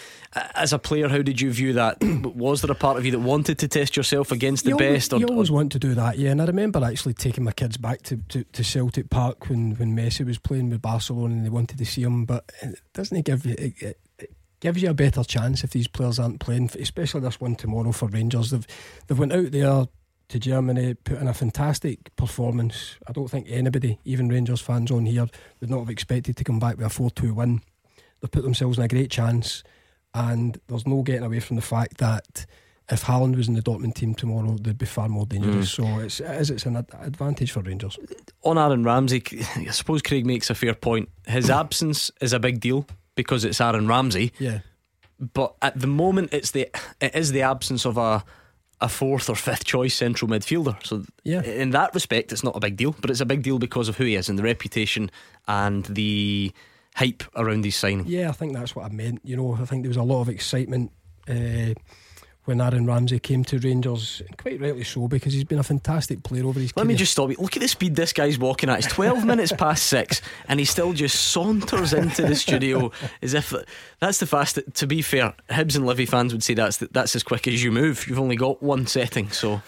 as 0.56 0.72
a 0.72 0.80
player, 0.80 1.10
how 1.10 1.22
did 1.22 1.42
you 1.42 1.52
view 1.52 1.74
that? 1.74 1.98
was 2.36 2.62
there 2.62 2.72
a 2.72 2.76
part 2.76 2.98
of 2.98 3.06
you 3.06 3.12
that 3.12 3.20
wanted 3.20 3.60
to 3.60 3.68
test 3.68 3.98
yourself 3.98 4.32
against 4.32 4.64
the 4.64 4.70
you 4.70 4.78
best? 4.78 5.12
Always, 5.12 5.26
or, 5.26 5.28
you 5.28 5.36
always 5.36 5.52
want 5.52 5.74
to 5.74 5.80
do 5.80 5.94
that, 5.96 6.18
yeah. 6.18 6.32
And 6.32 6.42
I 6.42 6.46
remember 6.46 6.82
actually 6.86 7.16
taking 7.16 7.44
my 7.44 7.52
kids 7.52 7.76
back 7.76 8.04
to, 8.04 8.16
to, 8.30 8.46
to 8.46 8.64
Celtic 8.64 9.10
Park 9.10 9.50
when, 9.50 9.76
when 9.76 9.94
Messi 9.94 10.26
was 10.26 10.38
playing 10.38 10.70
with 10.70 10.82
Barcelona 10.82 11.34
and 11.36 11.46
they 11.46 11.50
wanted 11.50 11.80
to 11.80 11.86
see 11.86 12.04
him. 12.04 12.24
But 12.24 12.50
doesn't 12.94 13.18
it 13.18 13.26
give 13.26 13.46
you? 13.46 13.56
It, 13.58 13.74
it, 13.82 14.00
it 14.20 14.34
gives 14.62 14.82
you 14.82 14.90
a 14.90 14.94
better 14.94 15.26
chance 15.26 15.66
if 15.66 15.72
these 15.72 15.90
players 15.90 16.18
aren't 16.18 16.40
playing, 16.40 16.72
especially 16.80 17.20
this 17.22 17.42
one 17.42 17.56
tomorrow 17.56 17.92
for 17.92 18.08
Rangers. 18.08 18.52
They've 18.52 18.68
they've 19.08 19.20
went 19.20 19.34
out 19.34 19.52
there 19.52 19.86
to 20.30 20.40
Germany, 20.40 20.94
put 20.94 21.20
in 21.20 21.28
a 21.28 21.34
fantastic 21.34 22.16
performance. 22.16 22.98
I 23.08 23.14
don't 23.14 23.30
think 23.30 23.48
anybody, 23.50 24.00
even 24.04 24.30
Rangers 24.30 24.62
fans 24.62 24.92
on 24.92 25.06
here, 25.06 25.28
would 25.60 25.70
not 25.70 25.80
have 25.80 25.90
expected 25.90 26.36
to 26.38 26.44
come 26.44 26.60
back 26.60 26.78
with 26.78 26.86
a 26.86 26.90
4 26.90 27.12
2 27.12 27.34
win. 27.34 27.62
They've 28.20 28.32
put 28.32 28.44
themselves 28.44 28.78
in 28.78 28.84
a 28.84 28.88
great 28.88 29.12
chance, 29.12 29.64
and 30.14 30.60
there's 30.68 30.88
no 30.88 31.02
getting 31.04 31.24
away 31.24 31.40
from 31.40 31.56
the 31.56 31.62
fact 31.62 31.98
that 31.98 32.46
if 32.90 33.04
Haaland 33.04 33.36
was 33.36 33.48
in 33.48 33.54
the 33.54 33.62
Dortmund 33.62 33.96
team 33.96 34.16
tomorrow, 34.16 34.58
they'd 34.60 34.78
be 34.78 34.86
far 34.86 35.10
more 35.10 35.26
dangerous. 35.26 35.74
Mm. 35.74 35.76
So 35.76 36.00
it's, 36.00 36.20
it 36.20 36.42
is, 36.42 36.50
it's 36.50 36.66
an 36.66 36.78
advantage 37.00 37.52
for 37.52 37.62
Rangers. 37.62 37.98
On 38.44 38.58
Aaron 38.58 38.84
Ramsey, 38.84 39.24
I 39.56 39.72
suppose 39.72 40.02
Craig 40.02 40.26
makes 40.26 40.50
a 40.50 40.56
fair 40.56 40.74
point. 40.74 41.10
His 41.28 41.50
absence 41.50 42.12
is 42.22 42.34
a 42.34 42.40
big 42.40 42.60
deal 42.60 42.86
because 43.16 43.44
it's 43.44 43.60
Aaron 43.60 43.88
Ramsey. 43.88 44.32
Yeah. 44.40 44.60
But 45.20 45.56
at 45.62 45.80
the 45.80 45.88
moment, 45.88 46.34
it's 46.34 46.52
the 46.52 46.70
it 47.02 47.16
is 47.16 47.32
the 47.32 47.42
absence 47.42 47.86
of 47.86 47.98
a 47.98 48.24
a 48.80 48.90
fourth 48.90 49.30
or 49.30 49.36
fifth 49.36 49.66
choice 49.66 49.96
central 49.96 50.30
midfielder. 50.30 50.78
So 50.86 51.04
yeah. 51.24 51.42
in 51.42 51.72
that 51.72 51.94
respect, 51.94 52.32
it's 52.32 52.44
not 52.44 52.56
a 52.56 52.60
big 52.60 52.78
deal, 52.78 52.96
but 53.02 53.10
it's 53.10 53.22
a 53.22 53.26
big 53.26 53.42
deal 53.42 53.60
because 53.60 53.90
of 53.90 53.98
who 53.98 54.04
he 54.04 54.16
is 54.16 54.30
and 54.30 54.38
the 54.38 54.44
reputation 54.44 55.10
and 55.48 55.86
the 55.86 56.52
hype 56.96 57.24
around 57.36 57.66
his 57.66 57.76
signing. 57.76 58.06
Yeah, 58.08 58.30
I 58.30 58.34
think 58.34 58.54
that's 58.54 58.76
what 58.76 58.86
I 58.86 58.90
meant. 58.90 59.22
You 59.24 59.36
know, 59.36 59.54
I 59.54 59.66
think 59.66 59.84
there 59.84 59.90
was 59.90 59.98
a 59.98 60.04
lot 60.04 60.22
of 60.22 60.30
excitement. 60.30 60.92
Uh, 61.28 61.74
when 62.48 62.62
Aaron 62.62 62.86
Ramsey 62.86 63.20
came 63.20 63.44
to 63.46 63.60
Rangers, 63.60 64.22
quite 64.38 64.62
rightly 64.62 64.86
so, 64.86 65.08
because 65.08 65.34
he's 65.34 65.44
been 65.44 65.60
a 65.60 65.64
fantastic 65.64 66.24
player 66.24 66.46
over 66.46 66.60
his. 66.60 66.72
Career. 66.72 66.82
Let 66.82 66.84
career. 66.84 66.94
me 66.94 66.98
just 66.98 67.12
stop 67.12 67.30
you. 67.30 67.36
Look 67.40 67.58
at 67.58 67.62
the 67.62 67.68
speed 67.68 67.96
this 67.96 68.14
guy's 68.14 68.40
walking 68.40 68.70
at. 68.70 68.80
It's 68.80 68.88
12 68.88 69.26
minutes 69.32 69.52
past 69.52 69.88
six, 69.88 70.22
and 70.48 70.60
he 70.60 70.66
still 70.66 70.94
just 70.94 71.16
saunters 71.30 71.94
into 71.94 72.22
the 72.22 72.36
studio 72.36 72.92
as 73.22 73.34
if 73.34 73.54
that's 74.00 74.20
the 74.20 74.26
fast. 74.26 74.60
To 74.74 74.88
be 74.88 75.02
fair, 75.02 75.34
Hibs 75.50 75.76
and 75.76 75.86
Livi 75.86 76.08
fans 76.08 76.32
would 76.34 76.44
say 76.44 76.54
that's 76.54 76.78
that's 76.78 77.16
as 77.16 77.24
quick 77.24 77.48
as 77.48 77.62
you 77.62 77.72
move. 77.72 78.08
You've 78.08 78.20
only 78.20 78.38
got 78.38 78.64
one 78.64 78.88
setting, 78.88 79.30
so 79.30 79.62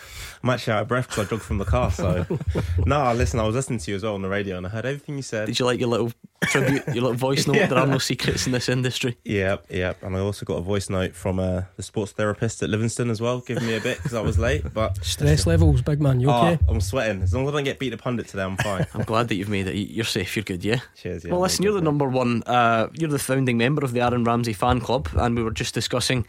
I'm 0.43 0.49
actually 0.49 0.73
out 0.73 0.83
of 0.83 0.87
breath 0.87 1.07
because 1.07 1.25
I 1.25 1.29
jogged 1.29 1.43
from 1.43 1.57
the 1.57 1.65
car. 1.65 1.91
So, 1.91 2.25
no, 2.85 3.13
listen, 3.13 3.39
I 3.39 3.43
was 3.43 3.55
listening 3.55 3.79
to 3.79 3.91
you 3.91 3.97
as 3.97 4.03
well 4.03 4.15
on 4.15 4.21
the 4.21 4.29
radio, 4.29 4.57
and 4.57 4.65
I 4.65 4.69
heard 4.69 4.85
everything 4.85 5.17
you 5.17 5.21
said. 5.21 5.47
Did 5.47 5.59
you 5.59 5.65
like 5.65 5.79
your 5.79 5.89
little 5.89 6.13
tribute, 6.43 6.87
your 6.87 7.03
little 7.03 7.13
voice 7.13 7.45
note? 7.45 7.57
yeah. 7.57 7.67
There 7.67 7.77
are 7.77 7.85
no 7.87 7.97
secrets 7.99 8.45
in 8.45 8.53
this 8.53 8.69
industry. 8.69 9.17
Yep, 9.25 9.65
yep. 9.69 10.01
And 10.01 10.15
I 10.15 10.19
also 10.19 10.45
got 10.45 10.55
a 10.55 10.61
voice 10.61 10.89
note 10.89 11.13
from 11.13 11.39
uh, 11.39 11.63
the 11.75 11.83
sports 11.83 12.13
therapist 12.13 12.63
at 12.63 12.69
Livingston 12.69 13.09
as 13.09 13.19
well, 13.19 13.41
giving 13.41 13.65
me 13.65 13.75
a 13.75 13.81
bit 13.81 13.97
because 13.97 14.13
I 14.13 14.21
was 14.21 14.39
late. 14.39 14.73
But 14.73 15.03
stress 15.03 15.45
levels, 15.45 15.81
big 15.81 16.01
man. 16.01 16.21
You 16.21 16.29
okay? 16.29 16.59
Oh, 16.67 16.73
I'm 16.73 16.81
sweating. 16.81 17.21
As 17.21 17.33
long 17.33 17.43
as 17.43 17.53
I 17.53 17.57
don't 17.57 17.65
get 17.65 17.79
beat 17.79 17.89
the 17.89 17.97
pundit 17.97 18.27
today, 18.27 18.43
I'm 18.43 18.57
fine. 18.57 18.87
I'm 18.93 19.03
glad 19.03 19.27
that 19.27 19.35
you've 19.35 19.49
made 19.49 19.67
it. 19.67 19.75
You're 19.75 20.05
safe. 20.05 20.37
You're 20.37 20.43
good. 20.43 20.63
Yeah. 20.63 20.79
Cheers. 20.95 21.25
Yeah, 21.25 21.31
well, 21.31 21.41
listen, 21.41 21.63
you're 21.63 21.73
the 21.73 21.81
number 21.81 22.07
one. 22.07 22.43
Uh, 22.45 22.87
you're 22.93 23.09
the 23.09 23.19
founding 23.19 23.57
member 23.57 23.83
of 23.83 23.91
the 23.91 23.99
Aaron 23.99 24.23
Ramsey 24.23 24.53
fan 24.53 24.79
club, 24.79 25.09
and 25.17 25.35
we 25.35 25.43
were 25.43 25.51
just 25.51 25.73
discussing 25.73 26.25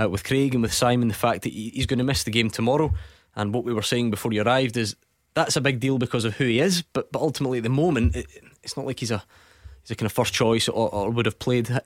uh, 0.00 0.08
with 0.08 0.24
Craig 0.24 0.54
and 0.54 0.62
with 0.62 0.72
Simon 0.72 1.08
the 1.08 1.14
fact 1.14 1.42
that 1.42 1.52
he's 1.52 1.86
going 1.86 1.98
to 1.98 2.04
miss 2.04 2.24
the 2.24 2.30
game 2.30 2.50
tomorrow. 2.50 2.92
And 3.34 3.54
what 3.54 3.64
we 3.64 3.72
were 3.72 3.82
saying 3.82 4.10
before 4.10 4.32
you 4.32 4.42
arrived 4.42 4.76
is 4.76 4.96
that's 5.34 5.56
a 5.56 5.60
big 5.60 5.80
deal 5.80 5.98
because 5.98 6.24
of 6.24 6.36
who 6.36 6.44
he 6.44 6.60
is. 6.60 6.82
But 6.82 7.12
but 7.12 7.22
ultimately, 7.22 7.58
at 7.58 7.64
the 7.64 7.70
moment, 7.70 8.16
it, 8.16 8.26
it's 8.62 8.76
not 8.76 8.86
like 8.86 9.00
he's 9.00 9.10
a 9.10 9.22
he's 9.82 9.90
a 9.90 9.96
kind 9.96 10.06
of 10.06 10.12
first 10.12 10.34
choice 10.34 10.68
or, 10.68 10.92
or 10.92 11.10
would 11.10 11.26
have 11.26 11.38
played. 11.38 11.80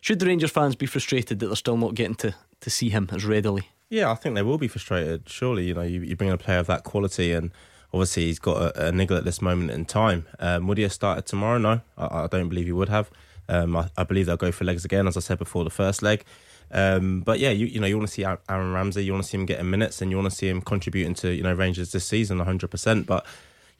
Should 0.00 0.18
the 0.18 0.26
Rangers 0.26 0.50
fans 0.50 0.76
be 0.76 0.86
frustrated 0.86 1.40
that 1.40 1.46
they're 1.46 1.56
still 1.56 1.76
not 1.76 1.94
getting 1.94 2.14
to, 2.16 2.34
to 2.60 2.70
see 2.70 2.88
him 2.88 3.08
as 3.12 3.24
readily? 3.24 3.68
Yeah, 3.90 4.10
I 4.10 4.14
think 4.14 4.34
they 4.34 4.42
will 4.42 4.56
be 4.56 4.68
frustrated. 4.68 5.28
Surely, 5.28 5.64
you 5.64 5.74
know, 5.74 5.82
you, 5.82 6.00
you 6.00 6.16
bring 6.16 6.28
in 6.28 6.34
a 6.34 6.38
player 6.38 6.58
of 6.58 6.66
that 6.68 6.84
quality, 6.84 7.32
and 7.32 7.50
obviously 7.92 8.24
he's 8.24 8.38
got 8.38 8.76
a, 8.76 8.86
a 8.86 8.92
niggle 8.92 9.16
at 9.16 9.24
this 9.24 9.42
moment 9.42 9.72
in 9.72 9.84
time. 9.84 10.26
Um, 10.38 10.66
would 10.68 10.78
he 10.78 10.84
have 10.84 10.92
started 10.92 11.26
tomorrow? 11.26 11.58
No, 11.58 11.80
I, 11.98 12.22
I 12.22 12.26
don't 12.28 12.48
believe 12.48 12.66
he 12.66 12.72
would 12.72 12.88
have. 12.88 13.10
Um, 13.48 13.76
I, 13.76 13.90
I, 13.96 14.04
believe 14.04 14.26
they'll 14.26 14.36
go 14.36 14.52
for 14.52 14.64
legs 14.64 14.84
again, 14.84 15.08
as 15.08 15.16
I 15.16 15.20
said 15.20 15.38
before 15.38 15.64
the 15.64 15.70
first 15.70 16.02
leg. 16.02 16.24
Um, 16.72 17.20
but 17.20 17.38
yeah, 17.38 17.50
you 17.50 17.66
you 17.66 17.80
know 17.80 17.86
you 17.86 17.96
want 17.96 18.08
to 18.08 18.14
see 18.14 18.24
Aaron 18.24 18.72
Ramsey, 18.72 19.04
you 19.04 19.12
want 19.12 19.24
to 19.24 19.28
see 19.28 19.38
him 19.38 19.46
getting 19.46 19.70
minutes, 19.70 20.00
and 20.00 20.10
you 20.10 20.16
want 20.16 20.30
to 20.30 20.36
see 20.36 20.48
him 20.48 20.60
contributing 20.60 21.14
to 21.14 21.30
you 21.32 21.42
know 21.42 21.54
Rangers 21.54 21.92
this 21.92 22.04
season 22.04 22.38
100. 22.38 22.70
percent 22.70 23.06
But 23.06 23.26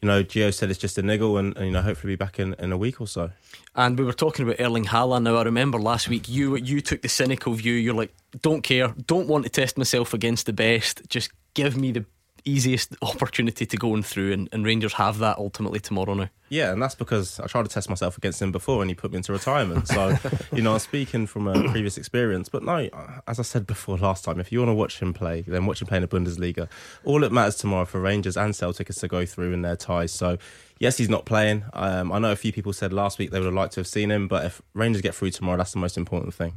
you 0.02 0.06
know, 0.06 0.24
Gio 0.24 0.52
said 0.52 0.70
it's 0.70 0.78
just 0.78 0.96
a 0.96 1.02
niggle, 1.02 1.36
and, 1.36 1.56
and, 1.56 1.66
you 1.66 1.72
know 1.72 1.82
hopefully 1.82 2.12
be 2.12 2.16
back 2.16 2.38
in, 2.38 2.54
in 2.54 2.72
a 2.72 2.78
week 2.78 3.00
or 3.00 3.06
so. 3.06 3.30
And 3.74 3.98
we 3.98 4.04
were 4.04 4.12
talking 4.12 4.44
about 4.44 4.60
Erling 4.60 4.86
Haaland. 4.86 5.22
Now 5.22 5.36
I 5.36 5.42
remember 5.42 5.78
last 5.78 6.08
week 6.08 6.28
you 6.28 6.56
you 6.56 6.80
took 6.80 7.02
the 7.02 7.08
cynical 7.08 7.52
view. 7.52 7.74
You're 7.74 7.94
like, 7.94 8.14
don't 8.42 8.62
care, 8.62 8.94
don't 9.06 9.28
want 9.28 9.44
to 9.44 9.50
test 9.50 9.76
myself 9.76 10.14
against 10.14 10.46
the 10.46 10.52
best. 10.52 11.02
Just 11.08 11.30
give 11.54 11.76
me 11.76 11.92
the 11.92 12.04
easiest 12.44 12.96
opportunity 13.02 13.66
to 13.66 13.76
go 13.76 14.00
through, 14.02 14.32
and, 14.32 14.48
and, 14.52 14.64
Rangers 14.64 14.94
have 14.94 15.18
that 15.18 15.38
ultimately 15.38 15.80
tomorrow 15.80 16.14
now. 16.14 16.28
Yeah, 16.48 16.72
and 16.72 16.82
that's 16.82 16.94
because 16.94 17.38
I 17.38 17.46
tried 17.46 17.64
to 17.64 17.68
test 17.68 17.88
myself 17.88 18.16
against 18.18 18.42
him 18.42 18.52
before, 18.52 18.82
and 18.82 18.90
he 18.90 18.94
put 18.94 19.12
me 19.12 19.18
into 19.18 19.32
retirement. 19.32 19.88
So, 19.88 20.16
you 20.52 20.62
know, 20.62 20.72
I'm 20.72 20.78
speaking 20.80 21.26
from 21.26 21.46
a 21.46 21.68
previous 21.70 21.96
experience. 21.96 22.48
But 22.48 22.64
no, 22.64 22.88
as 23.28 23.38
I 23.38 23.42
said 23.42 23.66
before 23.66 23.98
last 23.98 24.24
time, 24.24 24.40
if 24.40 24.50
you 24.50 24.58
want 24.58 24.70
to 24.70 24.74
watch 24.74 25.00
him 25.00 25.12
play, 25.12 25.42
then 25.42 25.66
watch 25.66 25.80
him 25.80 25.86
play 25.86 25.98
in 25.98 26.02
the 26.02 26.08
Bundesliga. 26.08 26.68
All 27.04 27.20
that 27.20 27.32
matters 27.32 27.56
tomorrow 27.56 27.84
for 27.84 28.00
Rangers 28.00 28.36
and 28.36 28.54
Celtic 28.54 28.90
is 28.90 28.96
to 28.96 29.08
go 29.08 29.24
through 29.24 29.52
in 29.52 29.62
their 29.62 29.76
ties. 29.76 30.12
So, 30.12 30.38
yes, 30.80 30.96
he's 30.96 31.08
not 31.08 31.24
playing. 31.24 31.64
Um, 31.72 32.10
I 32.10 32.18
know 32.18 32.32
a 32.32 32.36
few 32.36 32.52
people 32.52 32.72
said 32.72 32.92
last 32.92 33.18
week 33.18 33.30
they 33.30 33.38
would 33.38 33.46
have 33.46 33.54
liked 33.54 33.74
to 33.74 33.80
have 33.80 33.86
seen 33.86 34.10
him, 34.10 34.26
but 34.26 34.44
if 34.44 34.60
Rangers 34.74 35.02
get 35.02 35.14
through 35.14 35.30
tomorrow, 35.30 35.58
that's 35.58 35.72
the 35.72 35.78
most 35.78 35.96
important 35.96 36.34
thing. 36.34 36.54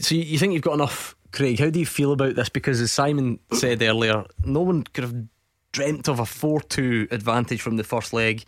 So, 0.00 0.14
you 0.14 0.38
think 0.38 0.52
you've 0.52 0.62
got 0.62 0.74
enough 0.74 1.16
Craig, 1.34 1.58
how 1.58 1.68
do 1.68 1.80
you 1.80 1.86
feel 1.86 2.12
about 2.12 2.36
this? 2.36 2.48
Because 2.48 2.80
as 2.80 2.92
Simon 2.92 3.40
said 3.52 3.82
earlier, 3.82 4.24
no 4.44 4.60
one 4.60 4.84
could 4.84 5.02
have 5.02 5.16
dreamt 5.72 6.08
of 6.08 6.20
a 6.20 6.24
4 6.26 6.60
2 6.60 7.08
advantage 7.10 7.60
from 7.60 7.76
the 7.76 7.82
first 7.82 8.12
leg. 8.12 8.44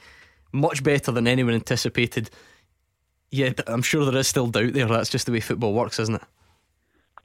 Much 0.53 0.85
better 0.85 1.11
than 1.11 1.27
anyone 1.27 1.55
anticipated. 1.55 2.31
Yeah, 3.33 3.51
I'm 3.67 3.83
sure 3.83 4.05
there 4.05 4.21
is 4.21 4.29
still 4.29 4.47
doubt 4.47 4.73
there. 4.73 4.87
That's 4.87 5.11
just 5.11 5.27
the 5.27 5.33
way 5.33 5.41
football 5.41 5.75
works, 5.75 5.99
isn't 5.99 6.15
it? 6.15 6.23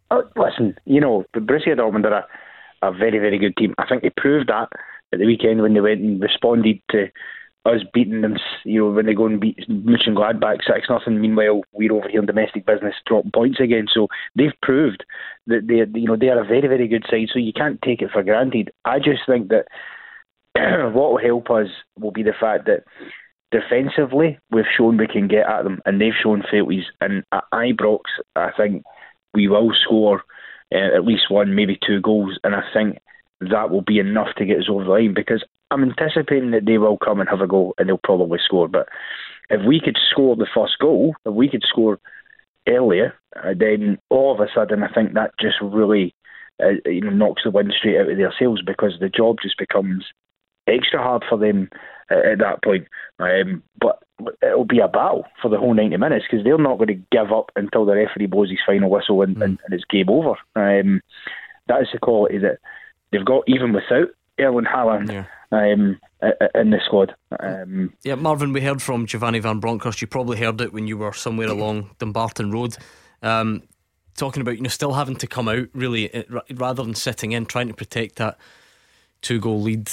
Oh, 0.10 0.24
listen, 0.36 0.76
you 0.86 1.00
know, 1.00 1.26
the 1.36 1.40
Borussia 1.40 1.78
Dortmund 1.78 2.06
are 2.06 2.26
a, 2.82 2.88
a 2.88 2.92
very, 2.92 3.20
very 3.20 3.38
good 3.38 3.56
team. 3.56 3.76
I 3.78 3.88
think 3.88 4.02
they 4.02 4.10
proved 4.18 4.50
that 4.50 4.68
at 5.14 5.20
the 5.20 5.28
weekend 5.28 5.62
when 5.62 5.76
they 5.76 5.80
went 5.80 6.02
and 6.02 6.20
responded 6.20 6.82
to 6.90 7.08
us 7.66 7.82
beating 7.94 8.22
them, 8.22 8.38
you 8.64 8.80
know, 8.82 8.92
when 8.92 9.06
they 9.06 9.14
go 9.14 9.28
and 9.28 9.40
beat 9.40 9.60
Mönchengladbach 9.70 10.64
six 10.66 10.90
nothing. 10.90 11.22
Meanwhile, 11.22 11.62
we're 11.74 11.94
over 11.94 12.10
here 12.10 12.20
in 12.20 12.26
domestic 12.26 12.66
business 12.66 12.96
dropping 13.06 13.32
points 13.32 13.60
again. 13.60 13.86
So 13.92 14.08
they've 14.36 14.60
proved 14.62 15.06
that 15.48 15.68
they, 15.68 16.00
you 16.00 16.08
know, 16.08 16.16
they 16.16 16.30
are 16.30 16.42
a 16.42 16.46
very 16.46 16.68
very 16.68 16.88
good 16.88 17.06
side. 17.10 17.30
So 17.32 17.40
you 17.40 17.54
can't 17.54 17.82
take 17.82 18.02
it 18.02 18.12
for 18.12 18.24
granted. 18.24 18.72
I 18.86 18.98
just 18.98 19.22
think 19.28 19.50
that 19.50 19.66
what 20.94 21.12
will 21.12 21.20
help 21.20 21.50
us 21.52 21.68
will 22.00 22.12
be 22.12 22.24
the 22.24 22.34
fact 22.40 22.66
that 22.66 22.84
defensively 23.52 24.40
we've 24.50 24.66
shown 24.76 24.98
we 24.98 25.08
can 25.08 25.28
get 25.28 25.48
at 25.48 25.64
them, 25.64 25.82
and 25.86 26.02
they've 26.02 26.14
shown 26.22 26.44
failties. 26.52 26.86
And 27.00 27.24
at 27.32 27.44
Ibrox, 27.54 28.02
I 28.36 28.50
think 28.58 28.84
we 29.34 29.48
will 29.48 29.72
score 29.84 30.24
uh, 30.74 30.96
at 30.96 31.06
least 31.06 31.30
one, 31.30 31.56
maybe 31.56 31.78
two 31.86 32.02
goals, 32.02 32.40
and 32.44 32.56
I 32.56 32.64
think 32.74 32.98
that 33.42 33.70
will 33.70 33.82
be 33.82 34.00
enough 34.00 34.34
to 34.38 34.46
get 34.46 34.60
us 34.60 34.70
over 34.70 34.84
the 34.84 34.90
line 34.90 35.14
because 35.14 35.44
I'm 35.72 35.84
anticipating 35.84 36.52
that 36.52 36.66
they 36.66 36.78
will 36.78 36.98
come 36.98 37.20
and 37.20 37.30
have 37.30 37.42
a 37.42 37.48
go 37.48 37.74
and 37.78 37.88
they'll 37.88 38.00
probably 38.04 38.40
score. 38.44 38.68
But 38.68 38.88
if 39.50 39.66
we 39.66 39.80
could 39.84 39.98
score 40.12 40.36
the 40.36 40.48
first 40.54 40.74
goal, 40.80 41.16
if 41.26 41.34
we 41.34 41.50
could 41.50 41.64
score 41.68 42.00
earlier, 42.68 43.16
uh, 43.36 43.54
then 43.58 43.98
all 44.10 44.34
of 44.34 44.40
a 44.40 44.52
sudden 44.54 44.84
I 44.84 44.94
think 44.94 45.14
that 45.14 45.32
just 45.40 45.56
really 45.62 46.14
uh, 46.62 46.74
you 46.86 47.02
know 47.02 47.10
knocks 47.10 47.44
the 47.44 47.52
wind 47.52 47.74
straight 47.78 48.00
out 48.00 48.10
of 48.10 48.18
their 48.18 48.34
sails 48.38 48.62
because 48.66 48.94
the 49.00 49.10
job 49.10 49.38
just 49.42 49.58
becomes 49.58 50.06
extra 50.68 51.02
hard 51.02 51.24
for 51.28 51.38
them 51.38 51.70
uh, 52.12 52.32
at 52.32 52.40
that 52.40 52.64
point. 52.64 52.88
Um, 53.20 53.64
but 53.80 54.04
it'll 54.44 54.66
be 54.66 54.80
a 54.80 54.88
battle 54.88 55.26
for 55.42 55.50
the 55.50 55.58
whole 55.58 55.74
90 55.74 55.98
minutes 55.98 56.26
because 56.30 56.44
they're 56.44 56.58
not 56.58 56.78
going 56.78 56.88
to 56.88 57.06
give 57.12 57.32
up 57.32 57.52
until 57.56 57.86
the 57.86 57.96
referee 57.96 58.28
blows 58.28 58.50
his 58.50 58.60
final 58.66 58.90
whistle 58.90 59.22
and, 59.22 59.38
mm. 59.38 59.44
and, 59.44 59.60
and 59.66 59.74
it's 59.74 59.86
game 59.86 60.10
over. 60.10 60.36
Um, 60.56 61.02
that 61.68 61.82
is 61.82 61.88
the 61.92 62.00
quality 62.00 62.38
that 62.40 62.60
they've 63.12 63.26
got 63.26 63.44
even 63.48 63.74
without 63.74 64.10
Erling 64.40 64.66
Haaland 64.66 65.12
yeah. 65.12 65.26
Um, 65.52 66.00
in 66.56 66.70
the 66.70 66.80
squad. 66.86 67.16
Um, 67.40 67.94
yeah, 68.04 68.16
Marvin, 68.16 68.54
we 68.54 68.62
heard 68.62 68.82
from 68.82 69.06
Giovanni 69.06 69.40
Van 69.40 69.60
Bronckhorst. 69.60 70.02
You 70.02 70.08
probably 70.08 70.38
heard 70.38 70.62
it 70.62 70.74
when 70.74 70.88
you 70.88 70.98
were 70.98 71.14
somewhere 71.14 71.48
along 71.48 71.92
Dumbarton 72.00 72.52
Road. 72.52 72.78
Um, 73.22 73.64
talking 74.16 74.42
about 74.42 74.58
you 74.58 74.62
know 74.62 74.70
still 74.70 74.94
having 74.94 75.16
to 75.16 75.28
come 75.28 75.48
out 75.48 75.68
really 75.74 76.14
eh, 76.14 76.24
rather 76.52 76.84
than 76.84 76.94
sitting 76.94 77.32
in 77.32 77.46
trying 77.46 77.68
to 77.68 77.74
protect 77.74 78.18
that 78.18 78.38
two 79.22 79.40
goal 79.40 79.62
lead 79.62 79.90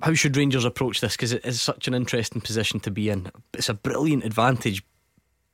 how 0.00 0.14
should 0.14 0.36
Rangers 0.36 0.64
approach 0.64 1.00
this 1.00 1.16
because 1.16 1.32
it 1.32 1.44
is 1.44 1.60
such 1.60 1.88
an 1.88 1.94
interesting 1.94 2.40
position 2.40 2.78
to 2.80 2.90
be 2.90 3.08
in 3.10 3.30
it's 3.52 3.68
a 3.68 3.74
brilliant 3.74 4.24
advantage 4.24 4.84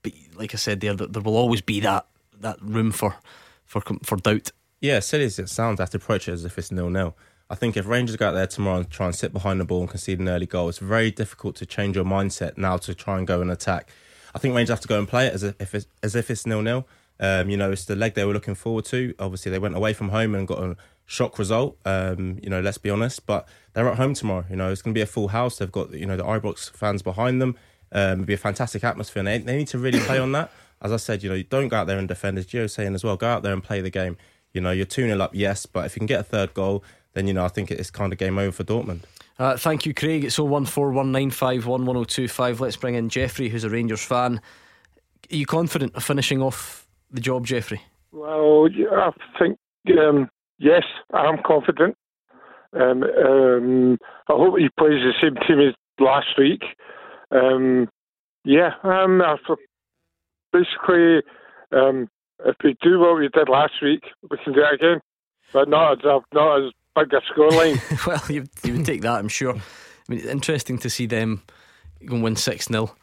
but 0.02 0.12
like 0.37 0.52
I 0.52 0.59
said 0.59 0.81
there 0.81 0.95
there 0.95 1.23
will 1.23 1.37
always 1.37 1.62
be 1.62 1.81
that 1.81 2.07
that 2.40 2.61
room 2.61 2.93
for 2.93 3.17
for 3.64 3.81
for 4.02 4.17
doubt 4.17 4.52
yeah, 4.81 5.00
silly 5.00 5.25
as 5.25 5.38
it 5.38 5.49
sounds, 5.49 5.81
I 5.81 5.83
have 5.83 5.90
to 5.90 5.97
approach 5.97 6.28
it 6.28 6.33
as 6.33 6.45
if 6.45 6.57
it's 6.59 6.71
nil 6.71 6.90
nil. 6.90 7.17
I 7.50 7.55
think 7.55 7.76
if 7.76 7.87
Rangers 7.87 8.17
go 8.17 8.28
out 8.28 8.33
there 8.33 8.47
tomorrow 8.47 8.78
and 8.78 8.90
try 8.90 9.07
and 9.07 9.14
sit 9.14 9.33
behind 9.33 9.59
the 9.59 9.64
ball 9.64 9.81
and 9.81 9.88
concede 9.88 10.21
an 10.21 10.28
early 10.28 10.45
goal, 10.45 10.69
it's 10.69 10.78
very 10.78 11.11
difficult 11.11 11.57
to 11.57 11.67
change 11.67 11.97
your 11.97 12.05
mindset 12.05 12.59
now 12.59 12.76
to 12.78 12.95
try 12.95 13.17
and 13.17 13.26
go 13.26 13.40
and 13.40 13.50
attack. 13.50 13.88
I 14.35 14.38
think 14.38 14.55
Rangers 14.55 14.71
have 14.71 14.81
to 14.81 14.88
go 14.88 14.99
and 14.99 15.09
play 15.09 15.26
it 15.26 15.35
as 15.35 15.43
if 15.43 15.75
it's, 15.75 15.87
as 16.02 16.14
if 16.14 16.31
it's 16.31 16.47
nil 16.47 16.61
nil. 16.61 16.87
Um, 17.21 17.49
you 17.49 17.57
know, 17.57 17.73
it's 17.73 17.87
the 17.87 17.97
leg 17.97 18.14
they 18.14 18.25
were 18.25 18.35
looking 18.35 18.55
forward 18.55 18.85
to. 18.87 19.14
Obviously, 19.19 19.50
they 19.50 19.59
went 19.59 19.75
away 19.75 19.93
from 19.95 20.11
home 20.11 20.35
and 20.35 20.47
got 20.47 20.62
a 20.62 20.76
shock 21.07 21.38
result. 21.38 21.78
Um, 21.85 22.38
you 22.43 22.50
know, 22.50 22.61
let's 22.61 22.78
be 22.78 22.90
honest, 22.90 23.26
but 23.26 23.49
they're 23.73 23.88
at 23.88 23.97
home 23.97 24.14
tomorrow. 24.14 24.45
You 24.50 24.57
know, 24.57 24.71
it's 24.71 24.83
going 24.83 24.93
to 24.95 24.99
be 24.99 25.02
a 25.02 25.07
full 25.07 25.28
house. 25.28 25.59
They've 25.59 25.73
got 25.73 25.93
you 25.93 26.07
know 26.07 26.17
the 26.17 26.25
Ibrox 26.25 26.71
fans 26.71 27.02
behind 27.02 27.40
them. 27.43 27.57
Um, 27.90 28.12
it'll 28.12 28.25
be 28.26 28.35
a 28.35 28.38
fantastic 28.38 28.85
atmosphere, 28.85 29.21
and 29.21 29.26
they, 29.26 29.38
they 29.38 29.57
need 29.57 29.69
to 29.69 29.78
really 29.78 30.00
play 30.00 30.19
on 30.19 30.33
that. 30.33 30.52
As 30.81 30.93
I 30.93 30.97
said, 30.97 31.23
you 31.23 31.31
know, 31.31 31.43
don't 31.43 31.69
go 31.69 31.78
out 31.78 31.87
there 31.87 31.99
and 31.99 32.07
defend. 32.07 32.38
As 32.38 32.47
Gio's 32.47 32.75
saying 32.75 32.95
as 32.95 33.02
well, 33.02 33.17
go 33.17 33.26
out 33.26 33.43
there 33.43 33.55
and 33.55 33.64
play 33.64 33.81
the 33.81 33.90
game. 33.90 34.17
You 34.52 34.61
know, 34.61 34.71
you're 34.71 34.87
2 34.87 35.07
0 35.07 35.21
up, 35.21 35.35
yes, 35.35 35.67
but 35.67 35.87
if 35.87 35.97
you 35.97 36.00
can 36.00 36.07
get 36.07 36.21
a 36.21 36.25
third 36.25 36.55
goal, 36.55 36.85
then, 37.19 37.27
you 37.27 37.35
know, 37.35 37.45
I 37.45 37.49
think 37.49 37.73
it's 37.73 37.91
kind 37.91 38.13
of 38.13 38.19
game 38.19 38.39
over 38.39 38.53
for 38.53 38.63
Dortmund. 38.63 39.01
Uh, 39.39 39.57
thank 39.57 39.85
you, 39.85 39.93
Craig. 39.93 40.23
It's 40.25 40.39
01419511025. 40.39 42.61
Let's 42.61 42.77
bring 42.77 42.95
in 42.95 43.09
Jeffrey, 43.09 43.49
who's 43.49 43.65
a 43.65 43.71
Rangers 43.71 44.05
fan. 44.05 44.41
Are 45.31 45.37
you 45.37 45.45
confident 45.45 45.95
of 45.97 46.05
finishing 46.05 46.41
off 46.41 46.87
the 47.11 47.21
job, 47.21 47.45
Jeffrey? 47.45 47.83
Well, 48.13 48.69
I 48.93 49.11
think, 49.39 49.59
um, 49.99 50.31
yes, 50.59 50.85
I'm 51.13 51.43
confident. 51.45 51.97
Um, 52.73 53.03
um, 53.03 53.99
I 54.29 54.35
hope 54.35 54.59
he 54.59 54.69
plays 54.79 55.03
the 55.03 55.13
same 55.21 55.35
team 55.47 55.59
as 55.69 55.75
last 55.99 56.39
week. 56.39 56.63
Um, 57.31 57.89
yeah, 58.45 58.71
um, 58.85 59.21
basically, 60.53 61.23
um, 61.73 62.09
if 62.45 62.55
we 62.63 62.77
do 62.81 63.01
what 63.01 63.19
we 63.19 63.29
did 63.29 63.49
last 63.49 63.73
week, 63.83 64.05
we 64.31 64.39
can 64.45 64.53
do 64.53 64.61
it 64.61 64.75
again. 64.75 65.01
But 65.53 65.69
not 65.69 65.93
as 65.93 65.99
not 66.33 66.59
as 66.59 66.73
big 67.05 67.12
a 67.14 67.21
scoreline. 67.33 68.07
well, 68.07 68.23
you, 68.28 68.45
you 68.64 68.75
would 68.76 68.87
take 68.87 69.02
that, 69.02 69.19
I'm 69.19 69.28
sure. 69.28 69.55
I 69.55 69.61
mean, 70.09 70.21
it's 70.21 70.28
interesting 70.28 70.78
to 70.78 70.90
see 70.90 71.07
them 71.07 71.43
go 72.05 72.19
win 72.19 72.37
six 72.37 72.67
0 72.67 72.95